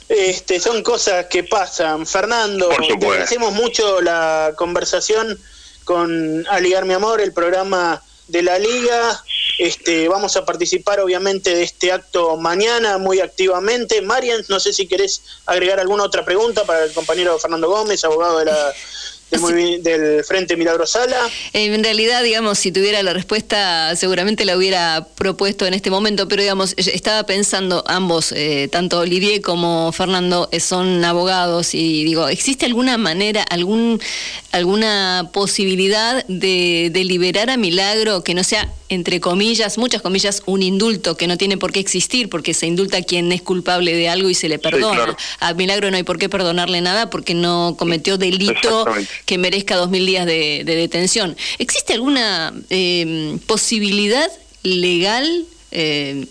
este, 0.09 0.59
son 0.59 0.83
cosas 0.83 1.27
que 1.27 1.43
pasan. 1.43 2.05
Fernando, 2.05 2.69
agradecemos 2.71 3.53
mucho 3.53 4.01
la 4.01 4.53
conversación 4.55 5.39
con 5.83 6.45
Aligar 6.49 6.85
Mi 6.85 6.93
Amor, 6.93 7.21
el 7.21 7.33
programa 7.33 8.03
de 8.27 8.41
la 8.41 8.59
Liga. 8.59 9.23
Este, 9.57 10.07
vamos 10.07 10.35
a 10.37 10.45
participar 10.45 10.99
obviamente 10.99 11.55
de 11.55 11.63
este 11.63 11.91
acto 11.91 12.37
mañana 12.37 12.97
muy 12.97 13.19
activamente. 13.19 14.01
Marian, 14.01 14.43
no 14.49 14.59
sé 14.59 14.73
si 14.73 14.87
querés 14.87 15.21
agregar 15.45 15.79
alguna 15.79 16.03
otra 16.03 16.23
pregunta 16.23 16.63
para 16.63 16.83
el 16.83 16.93
compañero 16.93 17.39
Fernando 17.39 17.69
Gómez, 17.69 18.03
abogado 18.03 18.39
de 18.39 18.45
la 18.45 18.73
del, 19.29 20.23
Frente 20.23 20.55
Milagro 20.55 20.85
Sala. 20.85 21.17
En 21.53 21.83
realidad, 21.83 22.23
digamos, 22.23 22.59
si 22.59 22.71
tuviera 22.71 23.01
la 23.03 23.13
respuesta, 23.13 23.95
seguramente 23.95 24.45
la 24.45 24.57
hubiera 24.57 25.07
propuesto 25.15 25.65
en 25.65 25.73
este 25.73 25.89
momento, 25.89 26.27
pero 26.27 26.41
digamos, 26.41 26.73
estaba 26.77 27.23
pensando, 27.25 27.83
ambos, 27.87 28.31
eh, 28.31 28.69
tanto 28.71 28.99
Olivier 28.99 29.41
como 29.41 29.91
Fernando, 29.91 30.49
eh, 30.51 30.59
son 30.59 31.03
abogados 31.03 31.73
y 31.73 32.03
digo, 32.03 32.27
¿existe 32.27 32.65
alguna 32.65 32.97
manera, 32.97 33.43
algún, 33.43 34.01
alguna 34.51 35.29
posibilidad 35.33 36.25
de, 36.27 36.89
de 36.91 37.03
liberar 37.03 37.49
a 37.49 37.57
Milagro 37.57 38.23
que 38.23 38.33
no 38.33 38.43
sea 38.43 38.71
entre 38.89 39.19
comillas, 39.19 39.77
muchas 39.77 40.01
comillas, 40.01 40.43
un 40.45 40.63
indulto 40.63 41.17
que 41.17 41.27
no 41.27 41.37
tiene 41.37 41.57
por 41.57 41.71
qué 41.71 41.79
existir 41.79 42.29
porque 42.29 42.53
se 42.53 42.67
indulta 42.67 42.97
a 42.97 43.01
quien 43.01 43.31
es 43.31 43.41
culpable 43.41 43.95
de 43.95 44.09
algo 44.09 44.29
y 44.29 44.33
se 44.33 44.49
le 44.49 44.59
perdona. 44.59 45.17
A 45.39 45.53
Milagro 45.53 45.91
no 45.91 45.97
hay 45.97 46.03
por 46.03 46.17
qué 46.17 46.29
perdonarle 46.29 46.81
nada 46.81 47.09
porque 47.09 47.33
no 47.33 47.75
cometió 47.77 48.17
delito 48.17 48.85
que 49.25 49.37
merezca 49.37 49.75
dos 49.75 49.89
mil 49.89 50.05
días 50.05 50.25
de, 50.25 50.63
detención. 50.65 51.35
¿Existe 51.57 51.93
alguna 51.93 52.53
eh, 52.69 53.37
posibilidad 53.45 54.31
legal 54.63 55.45
eh, 55.71 56.25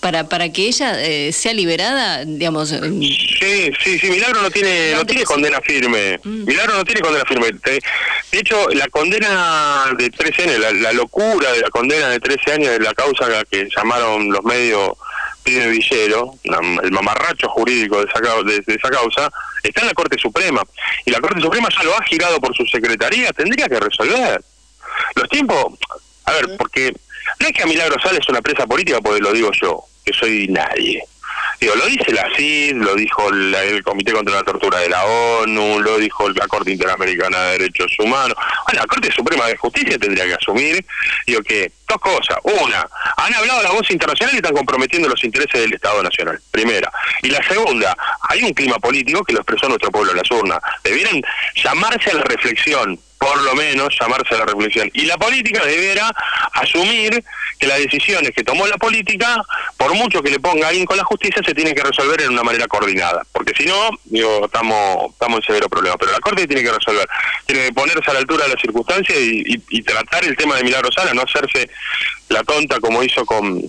para 0.00 0.28
para 0.28 0.50
que 0.50 0.66
ella 0.66 1.02
eh, 1.02 1.32
sea 1.32 1.52
liberada, 1.52 2.24
digamos. 2.24 2.70
Sí, 2.70 3.70
sí, 3.82 3.98
sí. 3.98 4.10
Milagro 4.10 4.42
no 4.42 4.50
tiene 4.50 4.92
no 4.94 5.04
tiene 5.04 5.24
condena 5.24 5.60
firme. 5.60 6.18
Mm. 6.24 6.44
Milagro 6.44 6.74
no 6.74 6.84
tiene 6.84 7.00
condena 7.00 7.24
firme. 7.26 7.52
De 8.32 8.38
hecho, 8.38 8.68
la 8.70 8.88
condena 8.88 9.86
de 9.98 10.10
13 10.10 10.42
años, 10.42 10.58
la, 10.80 10.92
locura 10.92 11.52
de 11.52 11.60
la 11.60 11.70
condena 11.70 12.08
de 12.08 12.20
13 12.20 12.52
años 12.52 12.70
de 12.70 12.80
la 12.80 12.94
causa 12.94 13.26
que 13.50 13.68
llamaron 13.76 14.30
los 14.30 14.42
medios 14.44 14.92
Pide 15.42 15.68
Villero, 15.68 16.34
el 16.44 16.90
mamarracho 16.92 17.48
jurídico 17.48 17.98
de 17.98 18.10
esa, 18.10 18.20
de, 18.42 18.62
esa 18.74 18.90
causa, 18.90 19.30
está 19.62 19.80
en 19.80 19.86
la 19.86 19.94
Corte 19.94 20.18
Suprema. 20.18 20.62
Y 21.06 21.10
la 21.10 21.20
Corte 21.20 21.40
Suprema 21.40 21.68
ya 21.76 21.82
lo 21.84 21.96
ha 21.96 22.02
girado 22.04 22.40
por 22.40 22.54
su 22.54 22.64
secretaría, 22.66 23.32
tendría 23.32 23.66
que 23.66 23.80
resolver. 23.80 24.42
Los 25.14 25.28
tiempos, 25.28 25.78
a 26.24 26.32
ver, 26.32 26.56
porque 26.58 26.92
no 27.38 27.46
es 27.46 27.52
que 27.52 27.62
a 27.62 27.66
Milagro 27.66 28.00
Sales 28.00 28.20
es 28.20 28.28
una 28.28 28.42
presa 28.42 28.66
política, 28.66 29.00
porque 29.00 29.20
lo 29.20 29.32
digo 29.32 29.50
yo, 29.52 29.84
que 30.04 30.12
soy 30.12 30.48
nadie. 30.48 31.02
Digo, 31.60 31.74
lo 31.74 31.86
dice 31.86 32.12
la 32.12 32.26
CID, 32.34 32.76
lo 32.76 32.94
dijo 32.94 33.28
el 33.28 33.82
Comité 33.84 34.12
contra 34.12 34.36
la 34.36 34.42
Tortura 34.42 34.78
de 34.78 34.88
la 34.88 35.04
ONU, 35.04 35.80
lo 35.80 35.98
dijo 35.98 36.26
la 36.30 36.46
Corte 36.48 36.70
Interamericana 36.70 37.38
de 37.38 37.58
Derechos 37.58 37.94
Humanos. 37.98 38.34
Bueno, 38.66 38.80
la 38.80 38.86
Corte 38.86 39.12
Suprema 39.12 39.46
de 39.46 39.56
Justicia 39.58 39.98
tendría 39.98 40.24
que 40.24 40.34
asumir, 40.34 40.84
digo 41.26 41.42
que, 41.42 41.70
dos 41.86 41.98
cosas. 41.98 42.38
Una, 42.44 42.86
han 43.16 43.34
hablado 43.34 43.62
la 43.62 43.72
voz 43.72 43.90
internacional 43.90 44.34
y 44.34 44.38
están 44.38 44.54
comprometiendo 44.54 45.08
los 45.08 45.22
intereses 45.22 45.60
del 45.60 45.74
Estado 45.74 46.02
Nacional. 46.02 46.40
Primera. 46.50 46.90
Y 47.22 47.28
la 47.28 47.46
segunda, 47.46 47.94
hay 48.22 48.42
un 48.42 48.54
clima 48.54 48.78
político 48.78 49.22
que 49.22 49.34
lo 49.34 49.40
expresó 49.40 49.68
nuestro 49.68 49.90
pueblo 49.90 50.12
en 50.12 50.18
las 50.18 50.30
urnas. 50.30 50.60
Debieran 50.82 51.20
llamarse 51.56 52.10
a 52.10 52.14
la 52.14 52.22
reflexión 52.22 52.98
por 53.20 53.38
lo 53.42 53.54
menos 53.54 53.94
llamarse 54.00 54.34
a 54.34 54.38
la 54.38 54.46
reflexión. 54.46 54.90
Y 54.94 55.04
la 55.04 55.18
política 55.18 55.62
deberá 55.62 56.10
asumir 56.54 57.22
que 57.58 57.66
las 57.66 57.76
decisiones 57.76 58.30
que 58.34 58.42
tomó 58.42 58.66
la 58.66 58.78
política, 58.78 59.44
por 59.76 59.92
mucho 59.92 60.22
que 60.22 60.30
le 60.30 60.40
ponga 60.40 60.68
alguien 60.68 60.86
con 60.86 60.96
la 60.96 61.04
justicia, 61.04 61.42
se 61.44 61.52
tienen 61.52 61.74
que 61.74 61.82
resolver 61.82 62.22
en 62.22 62.30
una 62.30 62.42
manera 62.42 62.66
coordinada. 62.66 63.22
Porque 63.30 63.52
si 63.54 63.66
no, 63.66 63.90
digo, 64.04 64.46
estamos, 64.46 65.12
estamos 65.12 65.40
en 65.40 65.46
severo 65.46 65.68
problema. 65.68 65.98
Pero 65.98 66.12
la 66.12 66.20
Corte 66.20 66.46
tiene 66.46 66.62
que 66.62 66.72
resolver, 66.72 67.06
tiene 67.44 67.66
que 67.66 67.72
ponerse 67.74 68.10
a 68.10 68.14
la 68.14 68.20
altura 68.20 68.44
de 68.44 68.54
las 68.54 68.60
circunstancias 68.60 69.18
y, 69.20 69.82
tratar 69.82 70.24
el 70.24 70.36
tema 70.36 70.56
de 70.56 70.64
Milagro 70.64 70.90
Sala, 70.90 71.12
no 71.12 71.22
hacerse 71.22 71.68
la 72.30 72.42
tonta 72.42 72.80
como 72.80 73.02
hizo 73.02 73.26
con, 73.26 73.60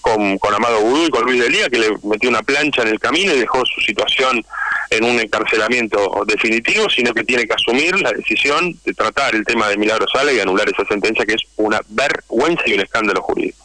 con, 0.00 0.38
con 0.38 0.54
Amado 0.54 0.80
Budú 0.80 1.06
y 1.06 1.10
con 1.10 1.24
Luis 1.24 1.42
Delía, 1.42 1.68
que 1.68 1.78
le 1.78 1.90
metió 2.04 2.30
una 2.30 2.42
plancha 2.42 2.82
en 2.82 2.88
el 2.88 3.00
camino 3.00 3.34
y 3.34 3.40
dejó 3.40 3.62
su 3.66 3.82
situación 3.82 4.44
en 4.90 5.04
un 5.04 5.18
encarcelamiento 5.20 6.24
definitivo, 6.26 6.88
sino 6.88 7.12
que 7.12 7.24
tiene 7.24 7.46
que 7.46 7.54
asumir 7.54 8.00
la 8.00 8.12
decisión 8.12 8.78
de 8.84 8.94
tratar 8.94 9.34
el 9.34 9.44
tema 9.44 9.68
de 9.68 9.76
Milagro 9.76 10.06
Sala 10.08 10.32
y 10.32 10.40
anular 10.40 10.68
esa 10.68 10.84
sentencia 10.86 11.24
que 11.24 11.34
es 11.34 11.42
una 11.56 11.80
vergüenza 11.88 12.62
y 12.66 12.74
un 12.74 12.80
escándalo 12.80 13.22
jurídico. 13.22 13.63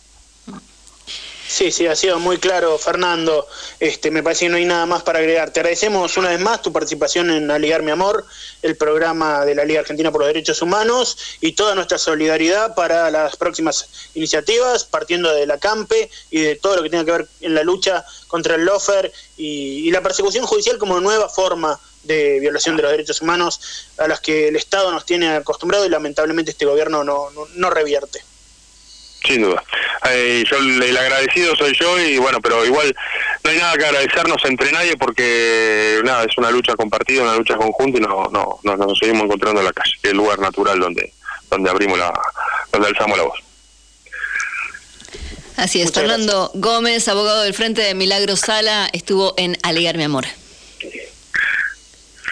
Sí, 1.50 1.72
sí, 1.72 1.88
ha 1.88 1.96
sido 1.96 2.20
muy 2.20 2.38
claro, 2.38 2.78
Fernando. 2.78 3.48
Este, 3.80 4.12
me 4.12 4.22
parece 4.22 4.46
que 4.46 4.50
no 4.50 4.58
hay 4.58 4.66
nada 4.66 4.86
más 4.86 5.02
para 5.02 5.18
agregar. 5.18 5.50
Te 5.50 5.62
agradecemos 5.62 6.16
una 6.16 6.30
vez 6.30 6.40
más 6.40 6.62
tu 6.62 6.72
participación 6.72 7.32
en 7.32 7.50
Aligar 7.50 7.82
Mi 7.82 7.90
Amor, 7.90 8.24
el 8.62 8.78
programa 8.78 9.44
de 9.46 9.56
la 9.56 9.66
Liga 9.66 9.80
Argentina 9.80 10.12
por 10.12 10.22
los 10.22 10.28
Derechos 10.28 10.62
Humanos, 10.62 11.18
y 11.42 11.54
toda 11.54 11.74
nuestra 11.74 11.98
solidaridad 11.98 12.76
para 12.76 13.10
las 13.10 13.36
próximas 13.36 13.90
iniciativas, 14.14 14.84
partiendo 14.84 15.34
de 15.34 15.48
la 15.48 15.58
CAMPE 15.58 16.12
y 16.30 16.40
de 16.40 16.56
todo 16.56 16.76
lo 16.76 16.84
que 16.84 16.92
tenga 16.92 17.04
que 17.04 17.14
ver 17.14 17.28
en 17.42 17.56
la 17.56 17.64
lucha 17.64 18.06
contra 18.28 18.54
el 18.54 18.66
lofer 18.66 19.12
y, 19.36 19.90
la 19.90 20.04
persecución 20.04 20.46
judicial 20.46 20.78
como 20.78 21.02
nueva 21.02 21.30
forma 21.30 21.80
de 22.04 22.40
violación 22.40 22.78
de 22.78 22.84
los 22.84 22.92
derechos 22.92 23.22
humanos 23.22 23.60
a 23.98 24.08
las 24.08 24.20
que 24.20 24.50
el 24.50 24.56
Estado 24.56 24.92
nos 24.92 25.04
tiene 25.04 25.38
acostumbrado 25.38 25.84
y 25.84 25.90
lamentablemente 25.90 26.52
este 26.52 26.68
gobierno 26.68 27.04
no, 27.04 27.30
no 27.56 27.70
revierte. 27.72 28.22
Sin 29.24 29.42
duda. 29.42 29.64
Eh, 30.10 30.44
yo 30.50 30.58
el, 30.58 30.98
agradecido 30.98 31.56
soy 31.56 31.76
yo 31.80 32.00
y 32.00 32.18
bueno, 32.18 32.40
pero 32.42 32.66
igual 32.66 32.96
no 33.44 33.52
hay 33.52 33.58
nada 33.58 33.78
que 33.78 33.86
agradecernos 33.86 34.44
entre 34.46 34.72
nadie 34.72 34.96
porque 34.98 36.00
nada, 36.04 36.24
es 36.24 36.38
una 36.38 36.52
lucha 36.52 36.76
compartida, 36.76 37.24
una 37.24 37.36
lucha 37.36 37.56
conjunta 37.56 37.98
y 37.98 38.02
no, 38.02 38.30
no, 38.32 38.76
nos 38.76 38.98
seguimos 38.98 39.24
encontrando 39.24 39.60
en 39.60 39.66
la 39.66 39.74
calle, 39.74 39.94
el 40.04 40.18
lugar 40.18 40.40
natural 40.40 40.80
donde, 40.80 41.14
donde 41.50 41.70
abrimos 41.70 42.00
la, 42.00 42.14
donde 42.72 42.88
alzamos 42.88 43.18
la 43.18 43.24
voz. 43.24 43.40
Así 45.58 45.82
es, 45.82 45.92
Fernando 45.92 46.52
Gómez, 46.54 47.08
abogado 47.10 47.42
del 47.42 47.54
Frente 47.54 47.82
de 47.82 47.94
Milagro 47.94 48.38
Sala, 48.38 48.90
estuvo 48.94 49.34
en 49.36 49.58
Alegar 49.62 49.98
mi 49.98 50.04
amor. 50.04 50.26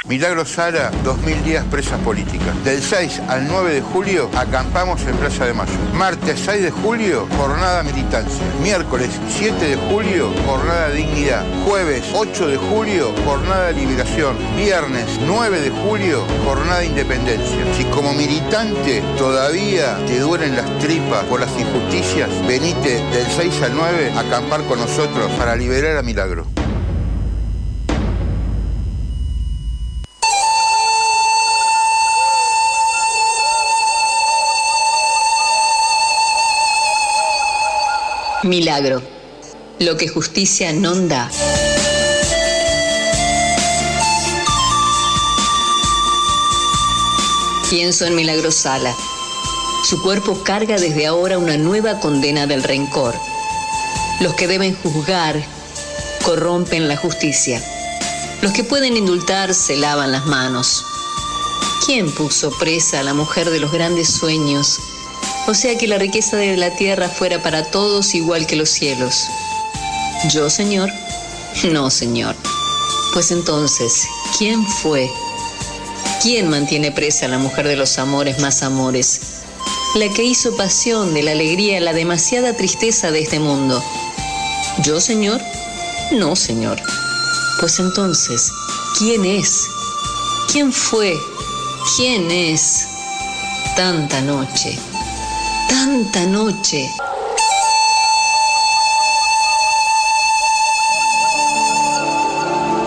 Milagro 0.07 0.45
Sala, 0.45 0.89
2.000 1.03 1.43
días 1.43 1.65
presas 1.65 1.99
políticas. 1.99 2.63
Del 2.63 2.81
6 2.81 3.23
al 3.27 3.45
9 3.45 3.73
de 3.73 3.81
julio 3.81 4.29
acampamos 4.37 5.01
en 5.05 5.17
Plaza 5.17 5.45
de 5.45 5.53
Mayo. 5.53 5.73
Martes 5.93 6.39
6 6.45 6.63
de 6.63 6.71
julio, 6.71 7.27
jornada 7.37 7.83
militancia. 7.83 8.41
Miércoles 8.63 9.09
7 9.37 9.65
de 9.65 9.75
julio, 9.75 10.31
jornada 10.45 10.91
dignidad. 10.91 11.43
Jueves 11.65 12.05
8 12.13 12.47
de 12.47 12.55
julio, 12.55 13.13
jornada 13.25 13.71
liberación. 13.71 14.37
Viernes 14.55 15.19
9 15.25 15.59
de 15.59 15.71
julio, 15.71 16.23
jornada 16.45 16.85
independencia. 16.85 17.57
Si 17.75 17.83
como 17.85 18.13
militante 18.13 19.03
todavía 19.17 19.97
te 20.07 20.19
duelen 20.19 20.55
las 20.55 20.79
tripas 20.79 21.25
por 21.25 21.41
las 21.41 21.51
injusticias, 21.59 22.29
venite 22.47 23.03
del 23.11 23.27
6 23.35 23.61
al 23.61 23.75
9 23.75 24.13
a 24.15 24.19
acampar 24.21 24.63
con 24.63 24.79
nosotros 24.79 25.29
para 25.33 25.57
liberar 25.57 25.97
a 25.97 26.01
Milagro. 26.01 26.45
Milagro. 38.47 39.01
Lo 39.79 39.97
que 39.97 40.07
justicia 40.07 40.71
no 40.71 40.95
da. 40.95 41.29
Pienso 47.69 48.05
en 48.05 48.15
Milagro 48.15 48.51
Sala. 48.51 48.95
Su 49.83 50.01
cuerpo 50.01 50.41
carga 50.43 50.77
desde 50.77 51.05
ahora 51.05 51.37
una 51.37 51.57
nueva 51.57 51.99
condena 51.99 52.47
del 52.47 52.63
rencor. 52.63 53.13
Los 54.21 54.33
que 54.35 54.47
deben 54.47 54.75
juzgar 54.75 55.43
corrompen 56.23 56.87
la 56.87 56.97
justicia. 56.97 57.61
Los 58.41 58.53
que 58.53 58.63
pueden 58.63 58.95
indultar 58.95 59.53
se 59.53 59.75
lavan 59.75 60.11
las 60.11 60.25
manos. 60.25 60.85
¿Quién 61.85 62.11
puso 62.11 62.51
presa 62.57 63.01
a 63.01 63.03
la 63.03 63.13
mujer 63.13 63.49
de 63.49 63.59
los 63.59 63.71
grandes 63.71 64.09
sueños 64.09 64.79
o 65.47 65.53
sea 65.53 65.77
que 65.77 65.87
la 65.87 65.97
riqueza 65.97 66.35
de 66.35 66.57
la 66.57 66.75
tierra 66.75 67.07
fuera 67.07 67.41
para 67.41 67.63
todos 67.63 68.13
igual 68.13 68.45
que 68.45 68.57
los 68.57 68.69
cielos. 68.69 69.27
¿Yo, 70.29 70.49
Señor? 70.49 70.89
No, 71.71 71.89
Señor. 71.89 72.35
Pues 73.13 73.31
entonces, 73.31 74.03
¿quién 74.37 74.65
fue? 74.67 75.09
¿Quién 76.21 76.49
mantiene 76.49 76.91
presa 76.91 77.25
a 77.25 77.29
la 77.29 77.37
mujer 77.37 77.65
de 77.65 77.77
los 77.77 77.97
amores 77.97 78.39
más 78.39 78.61
amores? 78.61 79.21
La 79.95 80.09
que 80.09 80.23
hizo 80.23 80.55
pasión 80.57 81.13
de 81.13 81.23
la 81.23 81.31
alegría 81.31 81.79
la 81.79 81.93
demasiada 81.93 82.53
tristeza 82.53 83.11
de 83.11 83.21
este 83.21 83.39
mundo. 83.39 83.81
¿Yo, 84.83 84.99
Señor? 84.99 85.41
No, 86.11 86.35
Señor. 86.35 86.77
Pues 87.61 87.79
entonces, 87.79 88.51
¿quién 88.99 89.23
es? 89.23 89.65
¿Quién 90.51 90.73
fue? 90.73 91.17
¿Quién 91.95 92.29
es? 92.29 92.85
Tanta 93.77 94.19
noche 94.21 94.77
tanta 95.67 96.25
noche. 96.25 96.89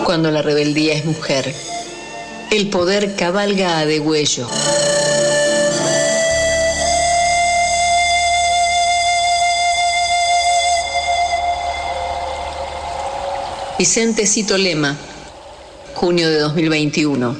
Cuando 0.05 0.31
la 0.31 0.41
rebeldía 0.41 0.93
es 0.93 1.05
mujer, 1.05 1.53
el 2.51 2.69
poder 2.69 3.15
cabalga 3.15 3.79
a 3.79 3.85
degüello. 3.85 4.47
Vicente 13.81 14.27
Cito 14.27 14.59
Lema, 14.59 14.95
junio 15.95 16.29
de 16.29 16.39
2021. 16.39 17.35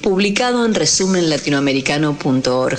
Publicado 0.00 0.64
en 0.64 0.74
resumenlatinoamericano.org. 0.74 2.78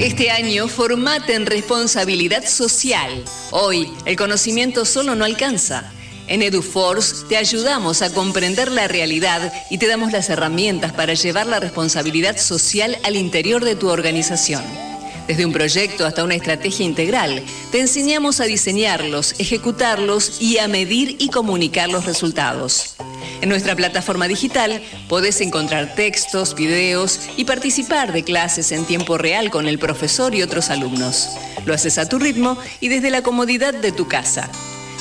Este 0.00 0.30
año 0.30 0.66
formate 0.66 1.34
en 1.34 1.44
responsabilidad 1.44 2.42
social. 2.46 3.22
Hoy, 3.50 3.92
el 4.06 4.16
conocimiento 4.16 4.86
solo 4.86 5.14
no 5.14 5.26
alcanza. 5.26 5.92
En 6.26 6.40
EduForce 6.40 7.26
te 7.28 7.36
ayudamos 7.36 8.00
a 8.00 8.10
comprender 8.10 8.72
la 8.72 8.88
realidad 8.88 9.52
y 9.68 9.76
te 9.76 9.86
damos 9.86 10.10
las 10.10 10.30
herramientas 10.30 10.94
para 10.94 11.12
llevar 11.12 11.46
la 11.46 11.60
responsabilidad 11.60 12.38
social 12.38 12.96
al 13.04 13.14
interior 13.14 13.62
de 13.62 13.76
tu 13.76 13.90
organización. 13.90 14.64
Desde 15.26 15.44
un 15.44 15.52
proyecto 15.52 16.06
hasta 16.06 16.24
una 16.24 16.34
estrategia 16.34 16.86
integral, 16.86 17.42
te 17.70 17.80
enseñamos 17.80 18.40
a 18.40 18.44
diseñarlos, 18.44 19.34
ejecutarlos 19.38 20.40
y 20.40 20.56
a 20.56 20.66
medir 20.66 21.16
y 21.18 21.28
comunicar 21.28 21.90
los 21.90 22.06
resultados. 22.06 22.96
En 23.40 23.48
nuestra 23.48 23.74
plataforma 23.74 24.28
digital 24.28 24.82
podés 25.08 25.40
encontrar 25.40 25.94
textos, 25.94 26.54
videos 26.54 27.20
y 27.36 27.44
participar 27.44 28.12
de 28.12 28.22
clases 28.22 28.70
en 28.72 28.84
tiempo 28.84 29.16
real 29.16 29.50
con 29.50 29.66
el 29.66 29.78
profesor 29.78 30.34
y 30.34 30.42
otros 30.42 30.70
alumnos. 30.70 31.30
Lo 31.64 31.72
haces 31.72 31.98
a 31.98 32.08
tu 32.08 32.18
ritmo 32.18 32.58
y 32.80 32.88
desde 32.88 33.10
la 33.10 33.22
comodidad 33.22 33.72
de 33.74 33.92
tu 33.92 34.08
casa. 34.08 34.50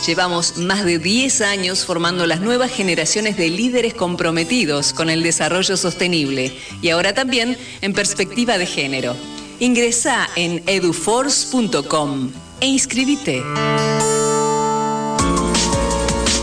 Llevamos 0.05 0.57
más 0.57 0.85
de 0.85 0.97
10 0.97 1.41
años 1.41 1.85
formando 1.85 2.25
las 2.25 2.39
nuevas 2.39 2.71
generaciones 2.71 3.35
de 3.35 3.49
líderes 3.49 3.93
comprometidos 3.93 4.93
con 4.93 5.09
el 5.09 5.23
desarrollo 5.23 5.75
sostenible 5.75 6.57
y 6.81 6.89
ahora 6.89 7.13
también 7.13 7.57
en 7.81 7.93
perspectiva 7.93 8.57
de 8.57 8.65
género. 8.65 9.15
Ingresa 9.59 10.29
en 10.37 10.63
eduforce.com 10.67 12.31
e 12.61 12.67
inscríbete. 12.67 13.43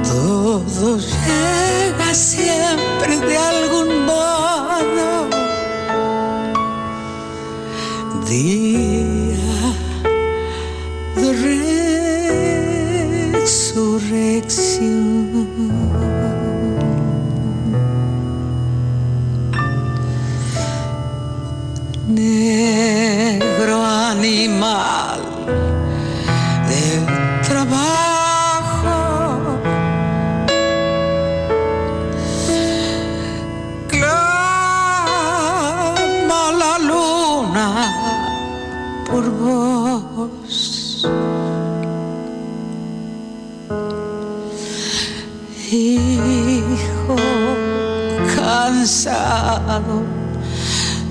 Todo, 0.03 0.97
llega 0.97 2.13
siempre 2.13 3.19
de 3.19 3.37
algún 3.37 4.05
modo. 4.05 5.27
Día 8.25 9.37
de 11.15 11.33
resurrección. 13.33 15.12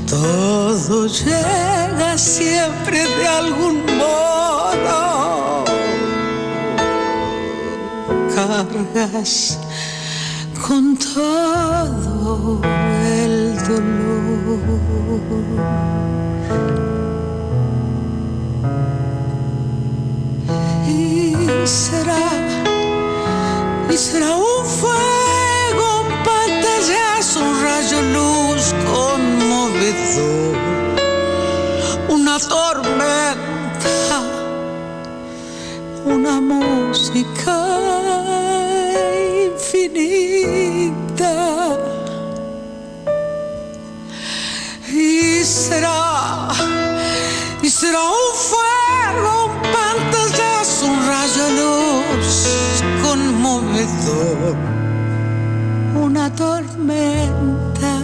Todo 0.09 1.07
llega 1.07 2.19
siempre 2.19 2.99
de 3.07 3.29
algún 3.29 3.85
modo. 3.97 5.65
Cargas 8.35 9.59
con 10.67 10.97
todo 10.97 12.61
el 13.05 13.57
dolor. 13.69 14.13
Y 20.89 21.35
será, 21.67 22.29
y 23.91 23.97
será 23.97 24.37
un 24.37 24.67
fuego, 24.67 25.12
un 27.37 27.63
rayo 27.63 28.03
luz 28.03 28.75
conmovedor, 28.85 30.57
una 32.09 32.39
tormenta, 32.39 34.21
una 36.05 36.41
música 36.41 37.59
infinita. 39.47 41.35
Y 44.89 45.43
será, 45.45 46.49
y 47.63 47.71
será 47.71 48.03
un 48.03 48.35
fuego, 48.51 49.47
un 49.47 49.53
pantallazo, 49.73 50.87
un 50.87 51.07
rayo 51.07 51.49
luz 51.61 52.29
conmovedor, 53.03 54.57
una 56.23 56.37
tormenta, 56.37 57.95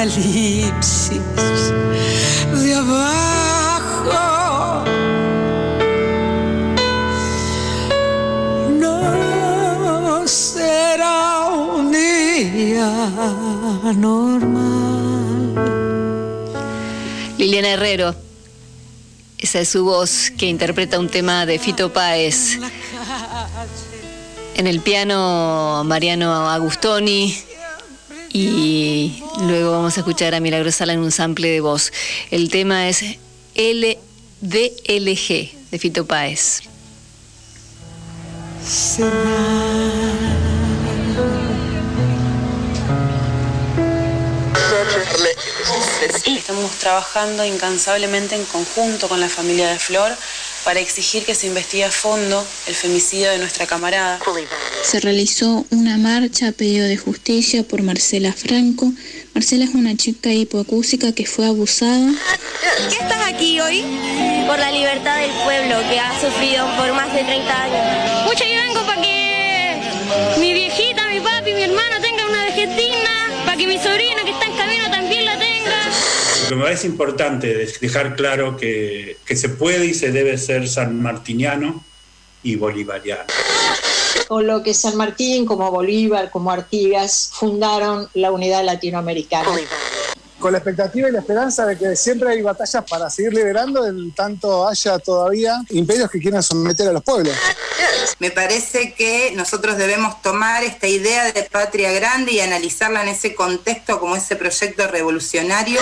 Apocalipsis 0.00 1.20
de 2.54 2.74
abajo. 2.74 3.31
Normal. 13.96 15.54
Liliana 17.38 17.70
Herrero. 17.70 18.14
Esa 19.38 19.60
es 19.60 19.68
su 19.68 19.84
voz 19.84 20.30
que 20.38 20.46
interpreta 20.46 20.98
un 21.00 21.08
tema 21.08 21.46
de 21.46 21.58
Fito 21.58 21.92
Páez. 21.92 22.58
En 24.54 24.66
el 24.66 24.80
piano 24.80 25.82
Mariano 25.84 26.48
Agustoni 26.48 27.36
y 28.32 29.22
luego 29.40 29.72
vamos 29.72 29.96
a 29.96 30.00
escuchar 30.00 30.34
a 30.34 30.40
Milagrosala 30.40 30.92
en 30.92 31.00
un 31.00 31.10
sample 31.10 31.48
de 31.48 31.60
voz. 31.60 31.92
El 32.30 32.50
tema 32.50 32.88
es 32.88 33.02
LDLG 33.54 35.26
de 35.70 35.78
Fito 35.78 36.06
Páez. 36.06 36.62
Estamos 46.26 46.72
trabajando 46.78 47.44
incansablemente 47.44 48.34
en 48.34 48.44
conjunto 48.46 49.08
con 49.08 49.20
la 49.20 49.28
familia 49.28 49.70
de 49.70 49.78
Flor 49.78 50.10
para 50.64 50.80
exigir 50.80 51.24
que 51.24 51.36
se 51.36 51.46
investigue 51.46 51.84
a 51.84 51.90
fondo 51.92 52.44
el 52.66 52.74
femicidio 52.74 53.30
de 53.30 53.38
nuestra 53.38 53.66
camarada. 53.66 54.18
Se 54.82 54.98
realizó 54.98 55.64
una 55.70 55.98
marcha 55.98 56.48
a 56.48 56.52
pedido 56.52 56.86
de 56.88 56.96
justicia 56.96 57.62
por 57.62 57.82
Marcela 57.82 58.32
Franco. 58.32 58.92
Marcela 59.34 59.64
es 59.64 59.74
una 59.74 59.96
chica 59.96 60.32
hipoacúsica 60.32 61.12
que 61.12 61.26
fue 61.26 61.46
abusada. 61.46 62.12
¿Qué 62.90 62.96
estás 62.96 63.26
aquí 63.28 63.60
hoy? 63.60 63.84
Por 64.48 64.58
la 64.58 64.72
libertad 64.72 65.16
del 65.20 65.30
pueblo 65.44 65.76
que 65.88 66.00
ha 66.00 66.20
sufrido 66.20 66.66
por 66.76 66.92
más 66.92 67.12
de 67.14 67.22
30 67.22 67.62
años. 67.62 68.24
Mucho 68.26 68.44
yo 68.44 68.56
vengo 68.66 68.84
para 68.84 69.00
que 69.00 69.80
mi 70.38 70.52
viejita, 70.52 71.06
mi 71.08 71.20
papi, 71.20 71.54
mi 71.54 71.62
hermano 71.62 72.00
tengan 72.00 72.28
una 72.28 72.44
vejez 72.46 72.68
digna, 72.76 73.44
para 73.44 73.56
que 73.56 73.66
mi 73.66 73.78
sobrina 73.78 74.21
que 76.52 76.56
me 76.56 76.64
parece 76.64 76.86
importante 76.86 77.62
es 77.62 77.80
dejar 77.80 78.14
claro 78.14 78.58
que, 78.58 79.16
que 79.24 79.36
se 79.36 79.48
puede 79.48 79.86
y 79.86 79.94
se 79.94 80.12
debe 80.12 80.36
ser 80.36 80.68
sanmartiniano 80.68 81.82
y 82.42 82.56
bolivariano. 82.56 83.24
o 84.28 84.42
lo 84.42 84.62
que 84.62 84.74
San 84.74 84.98
Martín, 84.98 85.46
como 85.46 85.70
Bolívar, 85.70 86.28
como 86.30 86.50
Artigas, 86.50 87.30
fundaron 87.32 88.06
la 88.12 88.32
unidad 88.32 88.64
latinoamericana. 88.64 89.48
Con 90.42 90.50
la 90.50 90.58
expectativa 90.58 91.08
y 91.08 91.12
la 91.12 91.20
esperanza 91.20 91.64
de 91.64 91.78
que 91.78 91.94
siempre 91.94 92.28
hay 92.30 92.42
batallas 92.42 92.82
para 92.90 93.08
seguir 93.08 93.32
liberando, 93.32 93.86
en 93.86 94.10
tanto 94.10 94.66
haya 94.66 94.98
todavía 94.98 95.62
imperios 95.70 96.10
que 96.10 96.18
quieran 96.18 96.42
someter 96.42 96.88
a 96.88 96.92
los 96.92 97.04
pueblos. 97.04 97.32
Me 98.18 98.30
parece 98.30 98.94
que 98.94 99.32
nosotros 99.36 99.76
debemos 99.76 100.20
tomar 100.22 100.64
esta 100.64 100.86
idea 100.86 101.30
de 101.32 101.42
patria 101.44 101.92
grande 101.92 102.32
y 102.32 102.40
analizarla 102.40 103.02
en 103.02 103.08
ese 103.08 103.34
contexto 103.34 104.00
como 104.00 104.16
ese 104.16 104.36
proyecto 104.36 104.86
revolucionario. 104.88 105.80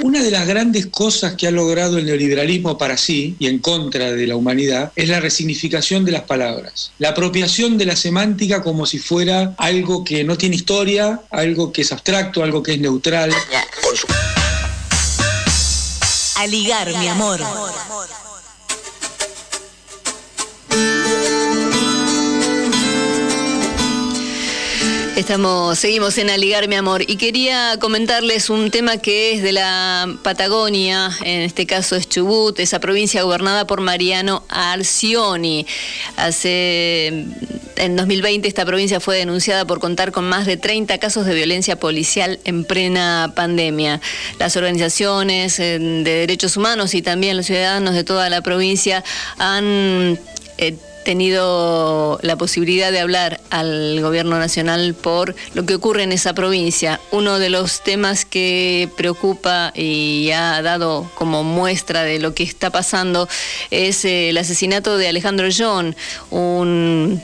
Una 0.00 0.22
de 0.22 0.30
las 0.30 0.46
grandes 0.46 0.86
cosas 0.86 1.34
que 1.34 1.46
ha 1.46 1.50
logrado 1.50 1.98
el 1.98 2.06
neoliberalismo 2.06 2.78
para 2.78 2.96
sí 2.96 3.36
y 3.38 3.48
en 3.48 3.58
contra 3.58 4.12
de 4.12 4.26
la 4.26 4.36
humanidad 4.36 4.92
es 4.96 5.08
la 5.08 5.20
resignificación 5.20 6.04
de 6.04 6.12
las 6.12 6.22
palabras, 6.22 6.92
la 6.98 7.10
apropiación 7.10 7.78
de 7.78 7.86
la 7.86 7.96
semántica 7.96 8.62
como 8.62 8.86
si 8.86 8.98
fuera 8.98 9.54
algo 9.58 10.04
que 10.04 10.24
no 10.24 10.36
tiene 10.36 10.56
historia, 10.56 11.20
algo 11.30 11.72
que 11.72 11.82
es 11.82 11.92
abstracto, 11.92 12.42
algo 12.42 12.62
que 12.62 12.74
es 12.74 12.80
neutral. 12.80 13.32
A 16.36 16.46
ligar, 16.46 16.88
mi 16.98 17.08
amor. 17.08 17.40
Estamos, 25.16 25.78
seguimos 25.78 26.16
en 26.16 26.30
Aligar, 26.30 26.68
mi 26.68 26.74
amor, 26.74 27.02
y 27.02 27.16
quería 27.16 27.76
comentarles 27.78 28.48
un 28.48 28.70
tema 28.70 28.96
que 28.96 29.34
es 29.34 29.42
de 29.42 29.52
la 29.52 30.08
Patagonia, 30.22 31.10
en 31.22 31.42
este 31.42 31.66
caso 31.66 31.96
es 31.96 32.08
Chubut, 32.08 32.58
esa 32.58 32.80
provincia 32.80 33.22
gobernada 33.22 33.66
por 33.66 33.82
Mariano 33.82 34.42
Arcioni. 34.48 35.66
Hace 36.16 37.26
En 37.76 37.96
2020 37.96 38.48
esta 38.48 38.64
provincia 38.64 39.00
fue 39.00 39.18
denunciada 39.18 39.66
por 39.66 39.80
contar 39.80 40.12
con 40.12 40.24
más 40.24 40.46
de 40.46 40.56
30 40.56 40.96
casos 40.96 41.26
de 41.26 41.34
violencia 41.34 41.78
policial 41.78 42.40
en 42.44 42.64
plena 42.64 43.34
pandemia. 43.36 44.00
Las 44.38 44.56
organizaciones 44.56 45.60
eh, 45.60 45.78
de 45.78 46.10
derechos 46.10 46.56
humanos 46.56 46.94
y 46.94 47.02
también 47.02 47.36
los 47.36 47.46
ciudadanos 47.46 47.94
de 47.94 48.04
toda 48.04 48.30
la 48.30 48.40
provincia 48.40 49.04
han 49.36 50.18
eh, 50.56 50.76
tenido 51.04 52.18
la 52.22 52.36
posibilidad 52.36 52.92
de 52.92 53.00
hablar 53.00 53.40
al 53.50 54.00
gobierno 54.00 54.38
nacional 54.38 54.94
por 54.94 55.34
lo 55.54 55.66
que 55.66 55.74
ocurre 55.74 56.02
en 56.02 56.12
esa 56.12 56.34
provincia. 56.34 57.00
Uno 57.10 57.38
de 57.38 57.50
los 57.50 57.82
temas 57.82 58.24
que 58.24 58.88
preocupa 58.96 59.72
y 59.74 60.30
ha 60.32 60.62
dado 60.62 61.10
como 61.14 61.42
muestra 61.44 62.02
de 62.02 62.18
lo 62.18 62.34
que 62.34 62.42
está 62.42 62.70
pasando 62.70 63.28
es 63.70 64.04
eh, 64.04 64.30
el 64.30 64.38
asesinato 64.38 64.96
de 64.96 65.08
Alejandro 65.08 65.48
John, 65.56 65.94
un 66.30 67.22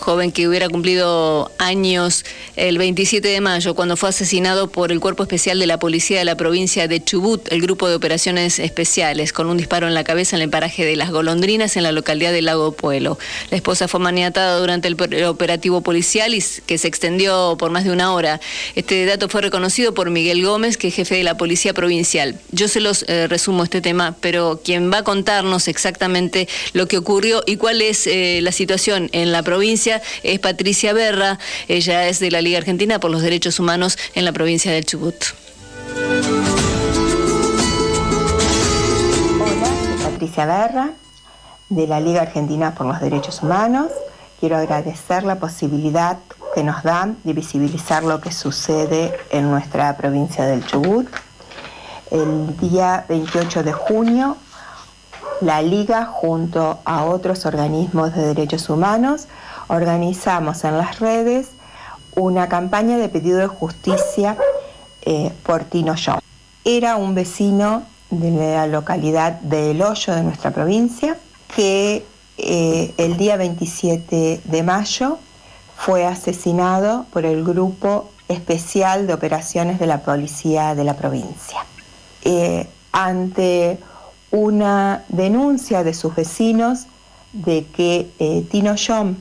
joven 0.00 0.32
que 0.32 0.48
hubiera 0.48 0.68
cumplido 0.68 1.52
años 1.58 2.24
el 2.56 2.78
27 2.78 3.28
de 3.28 3.40
mayo, 3.40 3.74
cuando 3.74 3.96
fue 3.96 4.08
asesinado 4.08 4.70
por 4.70 4.90
el 4.90 4.98
Cuerpo 5.00 5.22
Especial 5.22 5.58
de 5.58 5.66
la 5.66 5.78
Policía 5.78 6.18
de 6.18 6.24
la 6.24 6.36
provincia 6.36 6.88
de 6.88 7.02
Chubut, 7.02 7.52
el 7.52 7.62
Grupo 7.62 7.88
de 7.88 7.94
Operaciones 7.94 8.58
Especiales, 8.58 9.32
con 9.32 9.46
un 9.48 9.56
disparo 9.56 9.86
en 9.86 9.94
la 9.94 10.02
cabeza 10.02 10.36
en 10.36 10.42
el 10.42 10.50
paraje 10.50 10.84
de 10.84 10.96
Las 10.96 11.10
Golondrinas, 11.10 11.76
en 11.76 11.82
la 11.82 11.92
localidad 11.92 12.32
de 12.32 12.42
Lago 12.42 12.72
Pueblo. 12.72 13.18
La 13.50 13.56
esposa 13.56 13.86
fue 13.88 14.00
maniatada 14.00 14.58
durante 14.58 14.88
el 14.88 15.24
operativo 15.24 15.82
policial 15.82 16.34
y 16.34 16.42
que 16.66 16.78
se 16.78 16.88
extendió 16.88 17.56
por 17.58 17.70
más 17.70 17.84
de 17.84 17.92
una 17.92 18.12
hora. 18.12 18.40
Este 18.74 19.04
dato 19.04 19.28
fue 19.28 19.42
reconocido 19.42 19.94
por 19.94 20.10
Miguel 20.10 20.44
Gómez, 20.44 20.76
que 20.76 20.88
es 20.88 20.94
jefe 20.94 21.16
de 21.16 21.24
la 21.24 21.36
Policía 21.36 21.74
Provincial. 21.74 22.38
Yo 22.50 22.68
se 22.68 22.80
los 22.80 23.04
eh, 23.08 23.26
resumo 23.28 23.64
este 23.64 23.80
tema, 23.80 24.16
pero 24.20 24.60
quien 24.64 24.90
va 24.90 24.98
a 24.98 25.04
contarnos 25.04 25.68
exactamente 25.68 26.48
lo 26.72 26.88
que 26.88 26.98
ocurrió 26.98 27.42
y 27.46 27.56
cuál 27.56 27.82
es 27.82 28.06
eh, 28.06 28.40
la 28.42 28.52
situación 28.52 29.08
en 29.12 29.32
la 29.32 29.42
provincia 29.42 29.89
es 30.22 30.38
Patricia 30.38 30.92
Berra. 30.92 31.38
Ella 31.68 32.08
es 32.08 32.20
de 32.20 32.30
la 32.30 32.40
Liga 32.40 32.58
Argentina 32.58 33.00
por 33.00 33.10
los 33.10 33.22
Derechos 33.22 33.58
Humanos 33.58 33.98
en 34.14 34.24
la 34.24 34.32
provincia 34.32 34.72
del 34.72 34.84
Chubut. 34.86 35.16
Hola, 39.40 39.66
soy 39.66 40.12
Patricia 40.12 40.46
Berra 40.46 40.90
de 41.70 41.86
la 41.86 42.00
Liga 42.00 42.22
Argentina 42.22 42.74
por 42.74 42.86
los 42.86 43.00
Derechos 43.00 43.42
Humanos. 43.42 43.90
Quiero 44.40 44.56
agradecer 44.56 45.22
la 45.22 45.38
posibilidad 45.38 46.18
que 46.54 46.64
nos 46.64 46.82
dan 46.82 47.16
de 47.24 47.32
visibilizar 47.32 48.02
lo 48.02 48.20
que 48.20 48.32
sucede 48.32 49.12
en 49.30 49.50
nuestra 49.50 49.96
provincia 49.96 50.44
del 50.46 50.66
Chubut. 50.66 51.08
El 52.10 52.56
día 52.58 53.04
28 53.08 53.62
de 53.62 53.72
junio, 53.72 54.36
la 55.40 55.62
Liga, 55.62 56.06
junto 56.06 56.80
a 56.84 57.04
otros 57.04 57.46
organismos 57.46 58.14
de 58.14 58.22
derechos 58.34 58.68
humanos, 58.68 59.28
organizamos 59.70 60.64
en 60.64 60.76
las 60.76 60.98
redes 60.98 61.50
una 62.16 62.48
campaña 62.48 62.98
de 62.98 63.08
pedido 63.08 63.38
de 63.38 63.46
justicia 63.46 64.36
eh, 65.02 65.32
por 65.44 65.64
Tino 65.64 65.94
John. 65.94 66.18
Era 66.64 66.96
un 66.96 67.14
vecino 67.14 67.84
de 68.10 68.30
la 68.32 68.66
localidad 68.66 69.40
de 69.40 69.70
El 69.70 69.82
Hoyo 69.82 70.14
de 70.14 70.22
nuestra 70.24 70.50
provincia 70.50 71.16
que 71.54 72.04
eh, 72.36 72.94
el 72.96 73.16
día 73.16 73.36
27 73.36 74.40
de 74.42 74.62
mayo 74.64 75.18
fue 75.76 76.04
asesinado 76.04 77.06
por 77.12 77.24
el 77.24 77.44
Grupo 77.44 78.10
Especial 78.28 79.06
de 79.06 79.14
Operaciones 79.14 79.78
de 79.78 79.86
la 79.86 80.02
Policía 80.02 80.74
de 80.74 80.84
la 80.84 80.94
provincia. 80.94 81.64
Eh, 82.24 82.68
ante 82.90 83.78
una 84.32 85.04
denuncia 85.08 85.84
de 85.84 85.94
sus 85.94 86.14
vecinos 86.16 86.86
de 87.32 87.66
que 87.66 88.46
Tino 88.50 88.74
John 88.76 89.16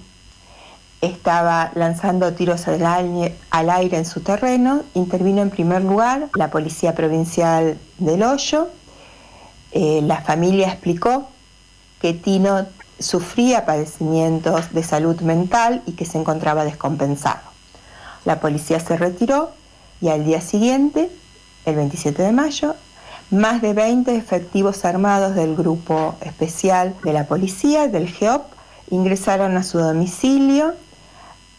estaba 1.02 1.72
lanzando 1.76 2.34
tiros 2.34 2.68
al 2.68 3.70
aire, 3.70 3.98
en 3.98 4.06
su 4.06 4.20
terreno, 4.20 4.84
intervino 4.94 5.42
en 5.42 5.50
primer 5.50 5.84
lugar 5.84 6.30
la 6.36 6.50
Policía 6.50 6.94
Provincial 6.94 7.78
del 7.98 8.24
Hoyo. 8.24 8.68
Eh, 9.72 10.02
la 10.04 10.22
familia 10.22 10.68
explicó 10.68 11.30
que 12.02 12.14
Tino 12.14 12.66
sufría 13.00 13.66
padecimientos 13.66 14.74
de 14.74 14.84
salud 14.84 15.22
mental 15.22 15.82
y 15.86 15.94
que 15.94 16.06
se 16.06 16.18
encontraba 16.18 16.66
descompensado. 16.66 17.40
La 18.26 18.42
policía 18.42 18.80
se 18.82 18.98
retiró 18.98 19.52
y 20.02 20.10
al 20.10 20.26
día 20.26 20.42
siguiente, 20.42 21.10
el 21.66 21.76
27 21.76 22.22
de 22.22 22.32
mayo, 22.34 22.76
más 23.32 23.62
de 23.62 23.74
20 23.74 24.16
efectivos 24.16 24.84
armados 24.84 25.36
del 25.36 25.56
grupo 25.56 26.16
especial 26.22 26.96
de 27.04 27.14
la 27.14 27.26
policía, 27.26 27.88
del 27.88 28.10
GEOP, 28.10 28.44
ingresaron 28.90 29.56
a 29.56 29.64
su 29.64 29.78
domicilio 29.78 30.74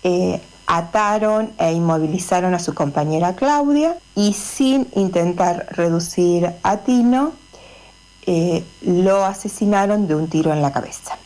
eh, 0.02 0.40
ataron 0.66 1.52
e 1.58 1.72
inmovilizaron 1.72 2.54
a 2.54 2.58
su 2.58 2.74
compañera 2.74 3.34
Claudia 3.34 3.96
y 4.14 4.34
sin 4.34 4.86
intentar 4.94 5.66
reducir 5.70 6.52
a 6.62 6.76
Tino, 6.78 7.32
eh, 8.26 8.64
lo 8.82 9.24
asesinaron 9.24 10.06
de 10.06 10.14
un 10.14 10.28
tiro 10.28 10.52
en 10.52 10.62
la 10.62 10.72
cabeza. 10.72 11.16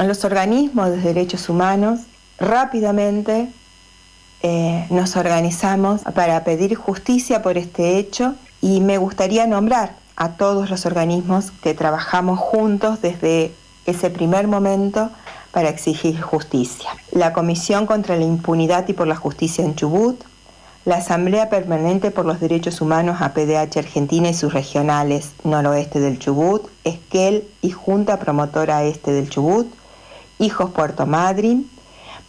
los 0.00 0.24
organismos 0.24 0.90
de 0.90 0.96
derechos 0.96 1.48
humanos 1.48 2.00
rápidamente 2.38 3.48
eh, 4.42 4.86
nos 4.90 5.16
organizamos 5.16 6.00
para 6.14 6.42
pedir 6.44 6.74
justicia 6.74 7.42
por 7.42 7.58
este 7.58 7.98
hecho 7.98 8.34
y 8.62 8.80
me 8.80 8.96
gustaría 8.96 9.46
nombrar 9.46 9.96
a 10.16 10.30
todos 10.30 10.70
los 10.70 10.86
organismos 10.86 11.50
que 11.62 11.74
trabajamos 11.74 12.38
juntos 12.38 13.02
desde 13.02 13.52
ese 13.86 14.10
primer 14.10 14.48
momento 14.48 15.10
para 15.52 15.68
exigir 15.68 16.20
justicia. 16.20 16.90
La 17.12 17.32
Comisión 17.32 17.86
contra 17.86 18.16
la 18.16 18.24
Impunidad 18.24 18.88
y 18.88 18.92
por 18.92 19.06
la 19.06 19.16
Justicia 19.16 19.64
en 19.64 19.74
Chubut, 19.74 20.22
la 20.84 20.96
Asamblea 20.96 21.50
Permanente 21.50 22.10
por 22.10 22.24
los 22.24 22.40
Derechos 22.40 22.80
Humanos 22.80 23.20
APDH 23.20 23.78
Argentina 23.78 24.30
y 24.30 24.34
sus 24.34 24.54
regionales 24.54 25.32
noroeste 25.44 26.00
del 26.00 26.18
Chubut, 26.18 26.68
Esquel 26.84 27.46
y 27.60 27.70
Junta 27.70 28.18
Promotora 28.18 28.84
Este 28.84 29.12
del 29.12 29.28
Chubut, 29.28 29.66
Hijos 30.38 30.70
Puerto 30.70 31.06
Madryn, 31.06 31.70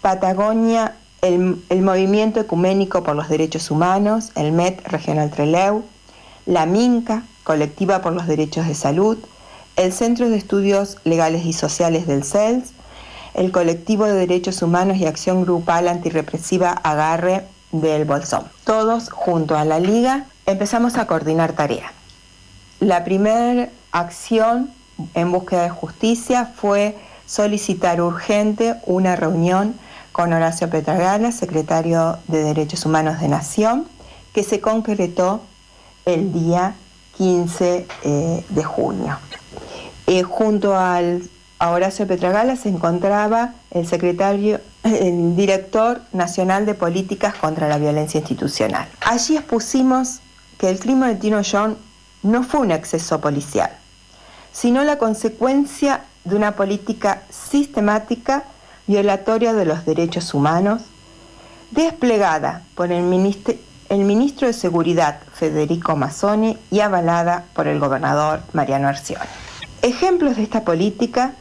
Patagonia, 0.01 0.95
el, 1.21 1.63
el, 1.69 1.81
Movimiento 1.81 2.39
Ecuménico 2.39 3.03
por 3.03 3.15
los 3.15 3.29
Derechos 3.29 3.71
Humanos, 3.71 4.31
el 4.35 4.51
MET 4.51 4.85
Regional 4.87 5.29
Treleu, 5.29 5.83
la 6.45 6.65
MINCA, 6.65 7.23
Colectiva 7.43 8.01
por 8.01 8.13
los 8.13 8.27
Derechos 8.27 8.67
de 8.67 8.75
Salud, 8.75 9.17
el 9.75 9.93
Centro 9.93 10.29
de 10.29 10.37
Estudios 10.37 10.97
Legales 11.05 11.45
y 11.45 11.53
Sociales 11.53 12.05
del 12.05 12.23
CELS, 12.23 12.73
el 13.33 13.51
colectivo 13.51 14.05
de 14.05 14.13
derechos 14.13 14.61
humanos 14.61 14.97
y 14.97 15.05
acción 15.05 15.43
grupal 15.43 15.87
antirrepresiva 15.87 16.71
Agarre 16.71 17.45
del 17.71 18.05
Bolsón. 18.05 18.43
Todos 18.63 19.09
junto 19.09 19.57
a 19.57 19.65
la 19.65 19.79
Liga 19.79 20.25
empezamos 20.45 20.97
a 20.97 21.07
coordinar 21.07 21.53
tareas. 21.53 21.91
La 22.79 23.03
primera 23.03 23.69
acción 23.91 24.71
en 25.13 25.31
búsqueda 25.31 25.63
de 25.63 25.69
justicia 25.69 26.51
fue 26.55 26.97
solicitar 27.25 28.01
urgente 28.01 28.75
una 28.85 29.15
reunión 29.15 29.75
con 30.11 30.33
Horacio 30.33 30.69
Petragala, 30.69 31.31
secretario 31.31 32.17
de 32.27 32.43
Derechos 32.43 32.85
Humanos 32.85 33.21
de 33.21 33.29
Nación, 33.29 33.87
que 34.33 34.43
se 34.43 34.59
concretó 34.59 35.41
el 36.05 36.33
día 36.33 36.75
15 37.17 37.87
eh, 38.03 38.45
de 38.49 38.63
junio. 38.63 39.17
Eh, 40.07 40.23
junto 40.23 40.75
al 40.75 41.21
a 41.61 41.69
Horacio 41.69 42.07
Petragala 42.07 42.55
se 42.55 42.69
encontraba 42.69 43.53
el 43.69 43.87
secretario, 43.87 44.59
el 44.83 45.35
director 45.35 46.01
nacional 46.11 46.65
de 46.65 46.73
políticas 46.73 47.35
contra 47.35 47.69
la 47.69 47.77
violencia 47.77 48.19
institucional. 48.19 48.87
Allí 49.01 49.37
expusimos 49.37 50.21
que 50.57 50.71
el 50.71 50.79
crimen 50.79 51.09
de 51.09 51.15
Tino 51.17 51.41
John 51.49 51.77
no 52.23 52.41
fue 52.41 52.61
un 52.61 52.71
exceso 52.71 53.21
policial, 53.21 53.69
sino 54.51 54.83
la 54.83 54.97
consecuencia 54.97 56.01
de 56.23 56.35
una 56.35 56.55
política 56.55 57.21
sistemática 57.29 58.43
violatoria 58.87 59.53
de 59.53 59.65
los 59.65 59.85
derechos 59.85 60.33
humanos, 60.33 60.81
desplegada 61.69 62.63
por 62.73 62.91
el, 62.91 63.03
el 63.89 63.99
ministro 63.99 64.47
de 64.47 64.53
Seguridad 64.53 65.19
Federico 65.31 65.95
Mazzoni 65.95 66.57
y 66.71 66.79
avalada 66.79 67.45
por 67.53 67.67
el 67.67 67.79
gobernador 67.79 68.41
Mariano 68.51 68.87
Arcioni. 68.87 69.29
Ejemplos 69.83 70.37
de 70.37 70.43
esta 70.43 70.63
política 70.63 71.33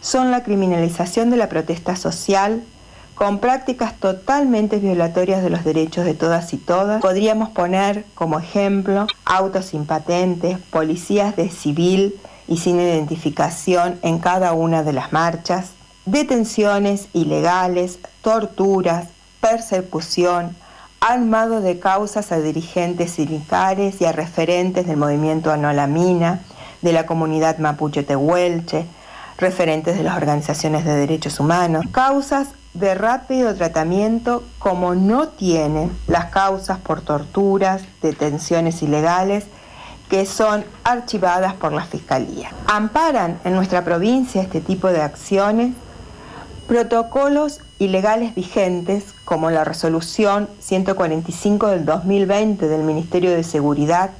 son 0.00 0.30
la 0.30 0.42
criminalización 0.42 1.30
de 1.30 1.36
la 1.36 1.48
protesta 1.48 1.96
social, 1.96 2.62
con 3.14 3.40
prácticas 3.40 3.98
totalmente 3.98 4.78
violatorias 4.78 5.42
de 5.42 5.50
los 5.50 5.64
derechos 5.64 6.04
de 6.04 6.14
todas 6.14 6.52
y 6.54 6.56
todas. 6.56 7.02
Podríamos 7.02 7.48
poner 7.48 8.04
como 8.14 8.38
ejemplo 8.38 9.08
autos 9.24 9.66
sin 9.66 9.86
patentes, 9.86 10.58
policías 10.70 11.34
de 11.34 11.50
civil 11.50 12.14
y 12.46 12.58
sin 12.58 12.78
identificación 12.80 13.98
en 14.02 14.20
cada 14.20 14.52
una 14.52 14.84
de 14.84 14.92
las 14.92 15.12
marchas, 15.12 15.72
detenciones 16.06 17.08
ilegales, 17.12 17.98
torturas, 18.22 19.08
persecución, 19.40 20.56
armado 21.00 21.60
de 21.60 21.78
causas 21.78 22.32
a 22.32 22.40
dirigentes 22.40 23.12
sindicales 23.12 24.00
y 24.00 24.04
a 24.04 24.12
referentes 24.12 24.86
del 24.86 24.96
movimiento 24.96 25.50
Anolamina, 25.50 26.40
de 26.82 26.92
la 26.92 27.06
comunidad 27.06 27.58
mapuche 27.58 28.04
tehuelche, 28.04 28.86
referentes 29.38 29.96
de 29.96 30.02
las 30.02 30.16
organizaciones 30.16 30.84
de 30.84 30.94
derechos 30.94 31.40
humanos, 31.40 31.86
causas 31.92 32.48
de 32.74 32.94
rápido 32.94 33.54
tratamiento 33.54 34.42
como 34.58 34.94
no 34.94 35.28
tienen 35.28 35.90
las 36.06 36.26
causas 36.26 36.78
por 36.78 37.00
torturas, 37.00 37.82
detenciones 38.02 38.82
ilegales 38.82 39.44
que 40.10 40.26
son 40.26 40.64
archivadas 40.84 41.54
por 41.54 41.72
la 41.72 41.84
Fiscalía. 41.84 42.50
Amparan 42.66 43.38
en 43.44 43.54
nuestra 43.54 43.84
provincia 43.84 44.42
este 44.42 44.60
tipo 44.60 44.88
de 44.88 45.02
acciones 45.02 45.74
protocolos 46.66 47.60
ilegales 47.78 48.34
vigentes 48.34 49.14
como 49.24 49.50
la 49.50 49.64
resolución 49.64 50.48
145 50.60 51.68
del 51.68 51.84
2020 51.84 52.68
del 52.68 52.82
Ministerio 52.82 53.30
de 53.30 53.44
Seguridad 53.44 54.10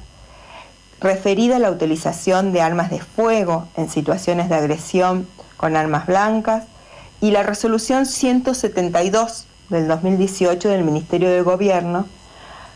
referida 1.01 1.57
a 1.57 1.59
la 1.59 1.71
utilización 1.71 2.51
de 2.51 2.61
armas 2.61 2.89
de 2.89 2.99
fuego 2.99 3.67
en 3.77 3.89
situaciones 3.89 4.49
de 4.49 4.55
agresión 4.55 5.27
con 5.57 5.75
armas 5.75 6.07
blancas 6.07 6.65
y 7.21 7.31
la 7.31 7.43
resolución 7.43 8.05
172 8.05 9.45
del 9.69 9.87
2018 9.87 10.69
del 10.69 10.83
Ministerio 10.83 11.29
de 11.29 11.41
Gobierno 11.41 12.05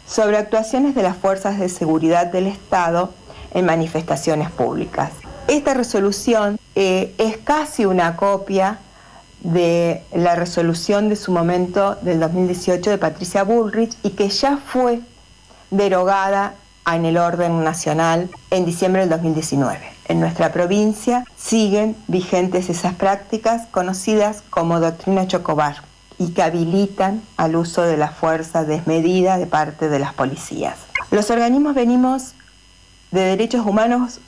sobre 0.05 0.37
actuaciones 0.37 0.95
de 0.95 1.03
las 1.03 1.17
fuerzas 1.17 1.59
de 1.59 1.69
seguridad 1.69 2.27
del 2.27 2.47
Estado 2.47 3.13
en 3.53 3.65
manifestaciones 3.65 4.51
públicas. 4.51 5.11
Esta 5.47 5.73
resolución 5.73 6.59
eh, 6.75 7.13
es 7.17 7.37
casi 7.37 7.85
una 7.85 8.15
copia 8.15 8.79
de 9.41 10.03
la 10.13 10.35
resolución 10.35 11.09
de 11.09 11.15
su 11.17 11.31
momento 11.31 11.95
del 12.01 12.19
2018 12.19 12.89
de 12.89 12.97
Patricia 12.97 13.43
Bullrich 13.43 13.95
y 14.03 14.11
que 14.11 14.29
ya 14.29 14.57
fue 14.57 15.01
derogada 15.69 16.55
en 16.85 17.05
el 17.05 17.17
orden 17.17 17.63
nacional 17.63 18.29
en 18.51 18.65
diciembre 18.65 19.01
del 19.01 19.09
2019. 19.09 19.79
En 20.07 20.19
nuestra 20.19 20.51
provincia 20.51 21.23
siguen 21.37 21.95
vigentes 22.07 22.69
esas 22.69 22.93
prácticas 22.93 23.67
conocidas 23.71 24.43
como 24.49 24.79
doctrina 24.79 25.27
Chocobar 25.27 25.77
y 26.19 26.31
que 26.31 26.43
habilitan 26.43 27.21
al 27.37 27.55
uso 27.55 27.83
de 27.83 27.97
la 27.97 28.09
fuerza 28.09 28.65
desmedida 28.65 29.37
de 29.37 29.47
parte 29.47 29.89
de 29.89 29.99
las 29.99 30.13
policías. 30.13 30.77
Los 31.11 31.29
organismos 31.29 31.75
venimos 31.75 32.33
de 33.11 33.21
derechos 33.21 33.65
humanos 33.65 34.19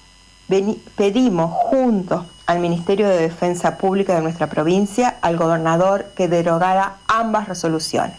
pedimos 0.95 1.51
juntos 1.51 2.25
al 2.45 2.59
Ministerio 2.59 3.09
de 3.09 3.17
Defensa 3.17 3.77
Pública 3.77 4.15
de 4.15 4.21
nuestra 4.21 4.47
provincia, 4.47 5.17
al 5.21 5.37
gobernador, 5.37 6.11
que 6.15 6.27
derogara 6.27 6.97
ambas 7.07 7.47
resoluciones. 7.47 8.17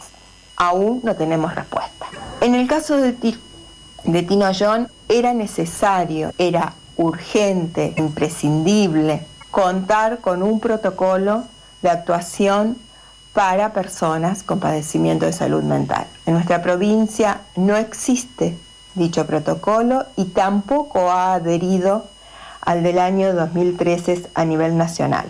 Aún 0.56 1.00
no 1.04 1.14
tenemos 1.14 1.54
respuesta. 1.54 2.06
En 2.40 2.54
el 2.54 2.66
caso 2.66 2.96
de, 2.96 3.14
de 4.04 4.22
Tino 4.22 4.50
John, 4.58 4.88
era 5.08 5.34
necesario, 5.34 6.32
era 6.38 6.74
urgente, 6.96 7.94
imprescindible, 7.96 9.26
contar 9.50 10.18
con 10.18 10.42
un 10.42 10.60
protocolo 10.60 11.44
de 11.82 11.90
actuación 11.90 12.76
para 13.32 13.72
personas 13.72 14.42
con 14.42 14.60
padecimiento 14.60 15.26
de 15.26 15.32
salud 15.32 15.62
mental. 15.62 16.06
En 16.24 16.34
nuestra 16.34 16.62
provincia 16.62 17.42
no 17.54 17.76
existe 17.76 18.56
dicho 18.94 19.26
protocolo 19.26 20.06
y 20.16 20.24
tampoco 20.26 21.10
ha 21.10 21.34
adherido 21.34 22.06
al 22.62 22.82
del 22.82 22.98
año 22.98 23.34
2013 23.34 24.30
a 24.34 24.44
nivel 24.44 24.76
nacional. 24.76 25.26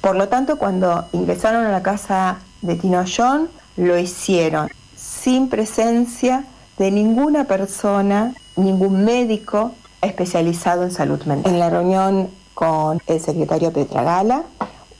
Por 0.00 0.16
lo 0.16 0.28
tanto, 0.28 0.56
cuando 0.56 1.06
ingresaron 1.12 1.66
a 1.66 1.70
la 1.72 1.82
casa 1.82 2.38
de 2.62 2.76
Tino 2.76 3.04
John, 3.04 3.50
lo 3.76 3.98
hicieron 3.98 4.70
sin 4.96 5.48
presencia 5.48 6.44
de 6.80 6.90
ninguna 6.90 7.44
persona, 7.44 8.34
ningún 8.56 9.04
médico 9.04 9.72
especializado 10.00 10.82
en 10.84 10.90
salud 10.90 11.22
mental. 11.24 11.52
En 11.52 11.60
la 11.60 11.68
reunión 11.68 12.30
con 12.54 13.02
el 13.06 13.20
secretario 13.20 13.70
Petra 13.70 14.02
Gala, 14.02 14.44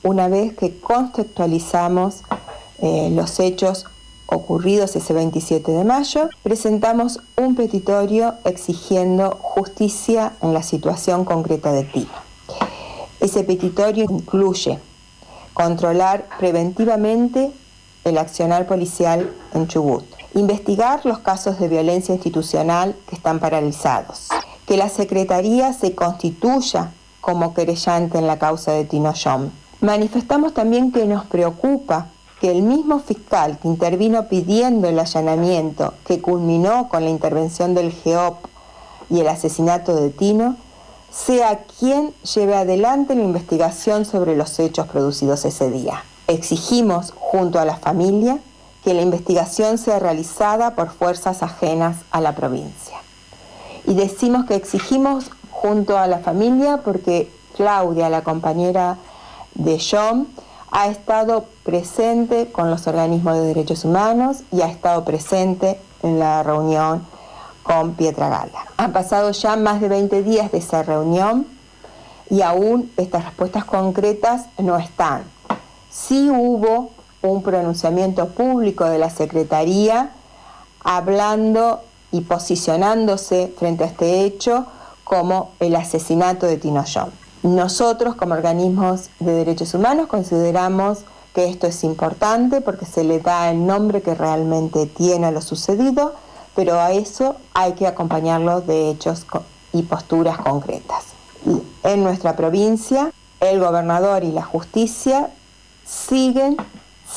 una 0.03 0.27
vez 0.27 0.53
que 0.53 0.79
contextualizamos 0.79 2.21
eh, 2.83 3.09
los 3.11 3.39
hechos 3.39 3.87
ocurridos 4.27 4.95
ese 4.95 5.11
27 5.11 5.71
de 5.71 5.83
mayo, 5.83 6.29
presentamos 6.43 7.19
un 7.35 7.55
petitorio 7.55 8.35
exigiendo 8.45 9.31
justicia 9.41 10.33
en 10.43 10.53
la 10.53 10.61
situación 10.61 11.25
concreta 11.25 11.71
de 11.71 11.83
Tino. 11.85 12.11
Ese 13.19 13.43
petitorio 13.43 14.05
incluye 14.07 14.77
controlar 15.55 16.27
preventivamente 16.37 17.51
el 18.03 18.19
accionar 18.19 18.67
policial 18.67 19.31
en 19.55 19.67
Chubut, 19.67 20.20
investigar 20.33 21.05
los 21.05 21.19
casos 21.19 21.59
de 21.59 21.67
violencia 21.67 22.15
institucional 22.15 22.95
que 23.07 23.15
están 23.15 23.39
paralizados, 23.39 24.29
que 24.65 24.77
la 24.77 24.89
Secretaría 24.89 25.73
se 25.73 25.93
constituya 25.93 26.91
como 27.19 27.53
querellante 27.53 28.17
en 28.17 28.27
la 28.27 28.39
causa 28.39 28.71
de 28.71 28.85
Tino 28.85 29.13
John. 29.13 29.51
Manifestamos 29.81 30.53
también 30.53 30.91
que 30.91 31.05
nos 31.05 31.25
preocupa 31.25 32.07
que 32.39 32.51
el 32.51 32.63
mismo 32.63 32.99
fiscal 32.99 33.59
que 33.59 33.67
intervino 33.67 34.27
pidiendo 34.27 34.87
el 34.87 34.99
allanamiento 34.99 35.93
que 36.05 36.21
culminó 36.21 36.89
con 36.89 37.03
la 37.03 37.09
intervención 37.09 37.75
del 37.75 37.91
GEOP 37.91 38.45
y 39.09 39.19
el 39.19 39.27
asesinato 39.27 39.95
de 39.95 40.09
Tino, 40.09 40.55
sea 41.11 41.65
quien 41.79 42.13
lleve 42.33 42.55
adelante 42.55 43.15
la 43.15 43.23
investigación 43.23 44.05
sobre 44.05 44.35
los 44.35 44.57
hechos 44.59 44.87
producidos 44.87 45.45
ese 45.45 45.69
día. 45.69 46.03
Exigimos, 46.27 47.13
junto 47.15 47.59
a 47.59 47.65
la 47.65 47.75
familia, 47.75 48.39
que 48.83 48.93
la 48.93 49.01
investigación 49.01 49.77
sea 49.77 49.99
realizada 49.99 50.75
por 50.75 50.89
fuerzas 50.89 51.43
ajenas 51.43 51.97
a 52.11 52.21
la 52.21 52.33
provincia. 52.33 52.97
Y 53.85 53.93
decimos 53.93 54.45
que 54.45 54.55
exigimos 54.55 55.31
junto 55.51 55.97
a 55.97 56.07
la 56.07 56.19
familia 56.19 56.77
porque 56.77 57.31
Claudia, 57.55 58.09
la 58.09 58.23
compañera 58.23 58.97
de 59.53 59.79
John, 59.79 60.27
ha 60.71 60.87
estado 60.87 61.45
presente 61.63 62.51
con 62.51 62.69
los 62.69 62.87
organismos 62.87 63.35
de 63.35 63.41
derechos 63.41 63.83
humanos 63.83 64.43
y 64.51 64.61
ha 64.61 64.67
estado 64.67 65.03
presente 65.03 65.79
en 66.01 66.17
la 66.17 66.41
reunión 66.43 67.05
con 67.63 67.93
Pietra 67.93 68.29
Gala. 68.29 68.65
Han 68.77 68.93
pasado 68.93 69.31
ya 69.31 69.55
más 69.57 69.81
de 69.81 69.89
20 69.89 70.23
días 70.23 70.51
de 70.51 70.59
esa 70.59 70.81
reunión 70.81 71.45
y 72.29 72.41
aún 72.41 72.91
estas 72.97 73.25
respuestas 73.25 73.65
concretas 73.65 74.45
no 74.57 74.77
están. 74.77 75.23
Sí 75.91 76.29
hubo 76.29 76.91
un 77.21 77.43
pronunciamiento 77.43 78.27
público 78.29 78.85
de 78.85 78.97
la 78.97 79.09
Secretaría 79.09 80.11
hablando 80.83 81.81
y 82.11 82.21
posicionándose 82.21 83.53
frente 83.57 83.83
a 83.83 83.87
este 83.87 84.25
hecho 84.25 84.65
como 85.03 85.51
el 85.59 85.75
asesinato 85.75 86.45
de 86.45 86.57
Tino 86.57 86.83
John. 86.91 87.11
Nosotros 87.43 88.15
como 88.15 88.33
organismos 88.33 89.09
de 89.19 89.33
derechos 89.33 89.73
humanos 89.73 90.07
consideramos 90.07 90.99
que 91.33 91.49
esto 91.49 91.67
es 91.67 91.83
importante 91.83 92.61
porque 92.61 92.85
se 92.85 93.03
le 93.03 93.19
da 93.19 93.49
el 93.49 93.65
nombre 93.65 94.01
que 94.01 94.15
realmente 94.15 94.85
tiene 94.85 95.27
a 95.27 95.31
lo 95.31 95.41
sucedido, 95.41 96.13
pero 96.55 96.79
a 96.79 96.91
eso 96.91 97.35
hay 97.53 97.73
que 97.73 97.87
acompañarlo 97.87 98.61
de 98.61 98.89
hechos 98.89 99.25
y 99.73 99.83
posturas 99.83 100.37
concretas. 100.37 101.05
En 101.83 102.03
nuestra 102.03 102.35
provincia, 102.35 103.11
el 103.39 103.59
gobernador 103.59 104.23
y 104.23 104.31
la 104.31 104.43
justicia 104.43 105.31
siguen 105.85 106.57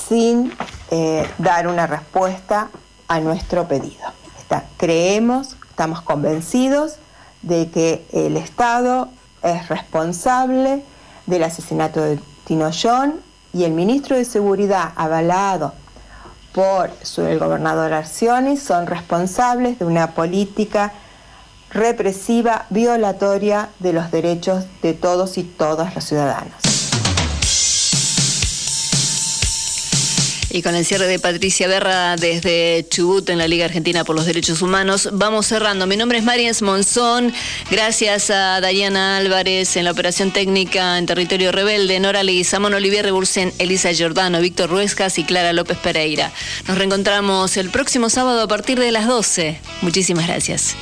sin 0.09 0.53
eh, 0.91 1.29
dar 1.39 1.67
una 1.67 1.87
respuesta 1.87 2.69
a 3.09 3.21
nuestro 3.21 3.69
pedido. 3.69 4.13
creemos, 4.77 5.57
estamos 5.71 6.03
convencidos 6.03 6.97
de 7.43 7.71
que 7.71 8.07
el 8.13 8.37
Estado 8.37 9.09
es 9.43 9.69
responsable 9.69 10.83
del 11.27 11.45
asesinato 11.45 12.01
de 12.01 12.19
Tino 12.47 12.71
John 12.71 13.21
y 13.53 13.65
el 13.65 13.73
ministro 13.73 14.17
de 14.17 14.25
Seguridad, 14.25 14.93
avalado 14.97 15.73
por 16.53 16.91
el 17.17 17.39
gobernador 17.39 17.93
Arcioni, 17.93 18.57
son 18.57 18.87
responsables 18.87 19.79
de 19.79 19.85
una 19.85 20.13
política 20.13 20.93
represiva 21.71 22.67
violatoria 22.71 23.71
de 23.81 23.93
los 23.93 24.11
derechos 24.13 24.65
de 24.81 24.95
todos 24.95 25.37
y 25.37 25.43
todas 25.43 25.95
los 25.95 26.05
ciudadanos. 26.05 26.74
Y 30.55 30.63
con 30.63 30.77
el 30.77 30.85
cierre 30.85 31.09
de 31.09 31.19
Patricia 31.19 31.67
Berra 31.67 32.15
desde 32.15 32.87
Chubut 32.89 33.29
en 33.29 33.39
la 33.39 33.49
Liga 33.49 33.65
Argentina 33.65 34.05
por 34.05 34.15
los 34.15 34.25
Derechos 34.25 34.63
Humanos, 34.63 35.09
vamos 35.13 35.47
cerrando. 35.47 35.89
Mi 35.89 35.97
nombre 35.97 36.19
es 36.19 36.23
Mariens 36.23 36.63
Monzón. 36.63 37.33
Gracias 37.73 38.31
a 38.31 38.61
Dayana 38.61 39.17
Álvarez 39.17 39.77
en 39.77 39.85
la 39.85 39.91
operación 39.91 40.31
técnica 40.31 40.97
en 40.97 41.07
territorio 41.07 41.51
rebelde, 41.51 41.99
Nora 41.99 42.23
Leguizamón, 42.23 42.73
Olivier 42.73 43.05
Rebursen, 43.05 43.53
Elisa 43.59 43.91
Giordano, 43.91 44.41
Víctor 44.41 44.71
Ruescas 44.71 45.19
y 45.19 45.25
Clara 45.25 45.53
López 45.53 45.77
Pereira. 45.77 46.31
Nos 46.69 46.79
reencontramos 46.79 47.57
el 47.57 47.71
próximo 47.71 48.09
sábado 48.09 48.41
a 48.41 48.47
partir 48.47 48.79
de 48.79 48.93
las 48.93 49.09
12. 49.09 49.59
Muchísimas 49.83 50.29
gracias. 50.29 50.77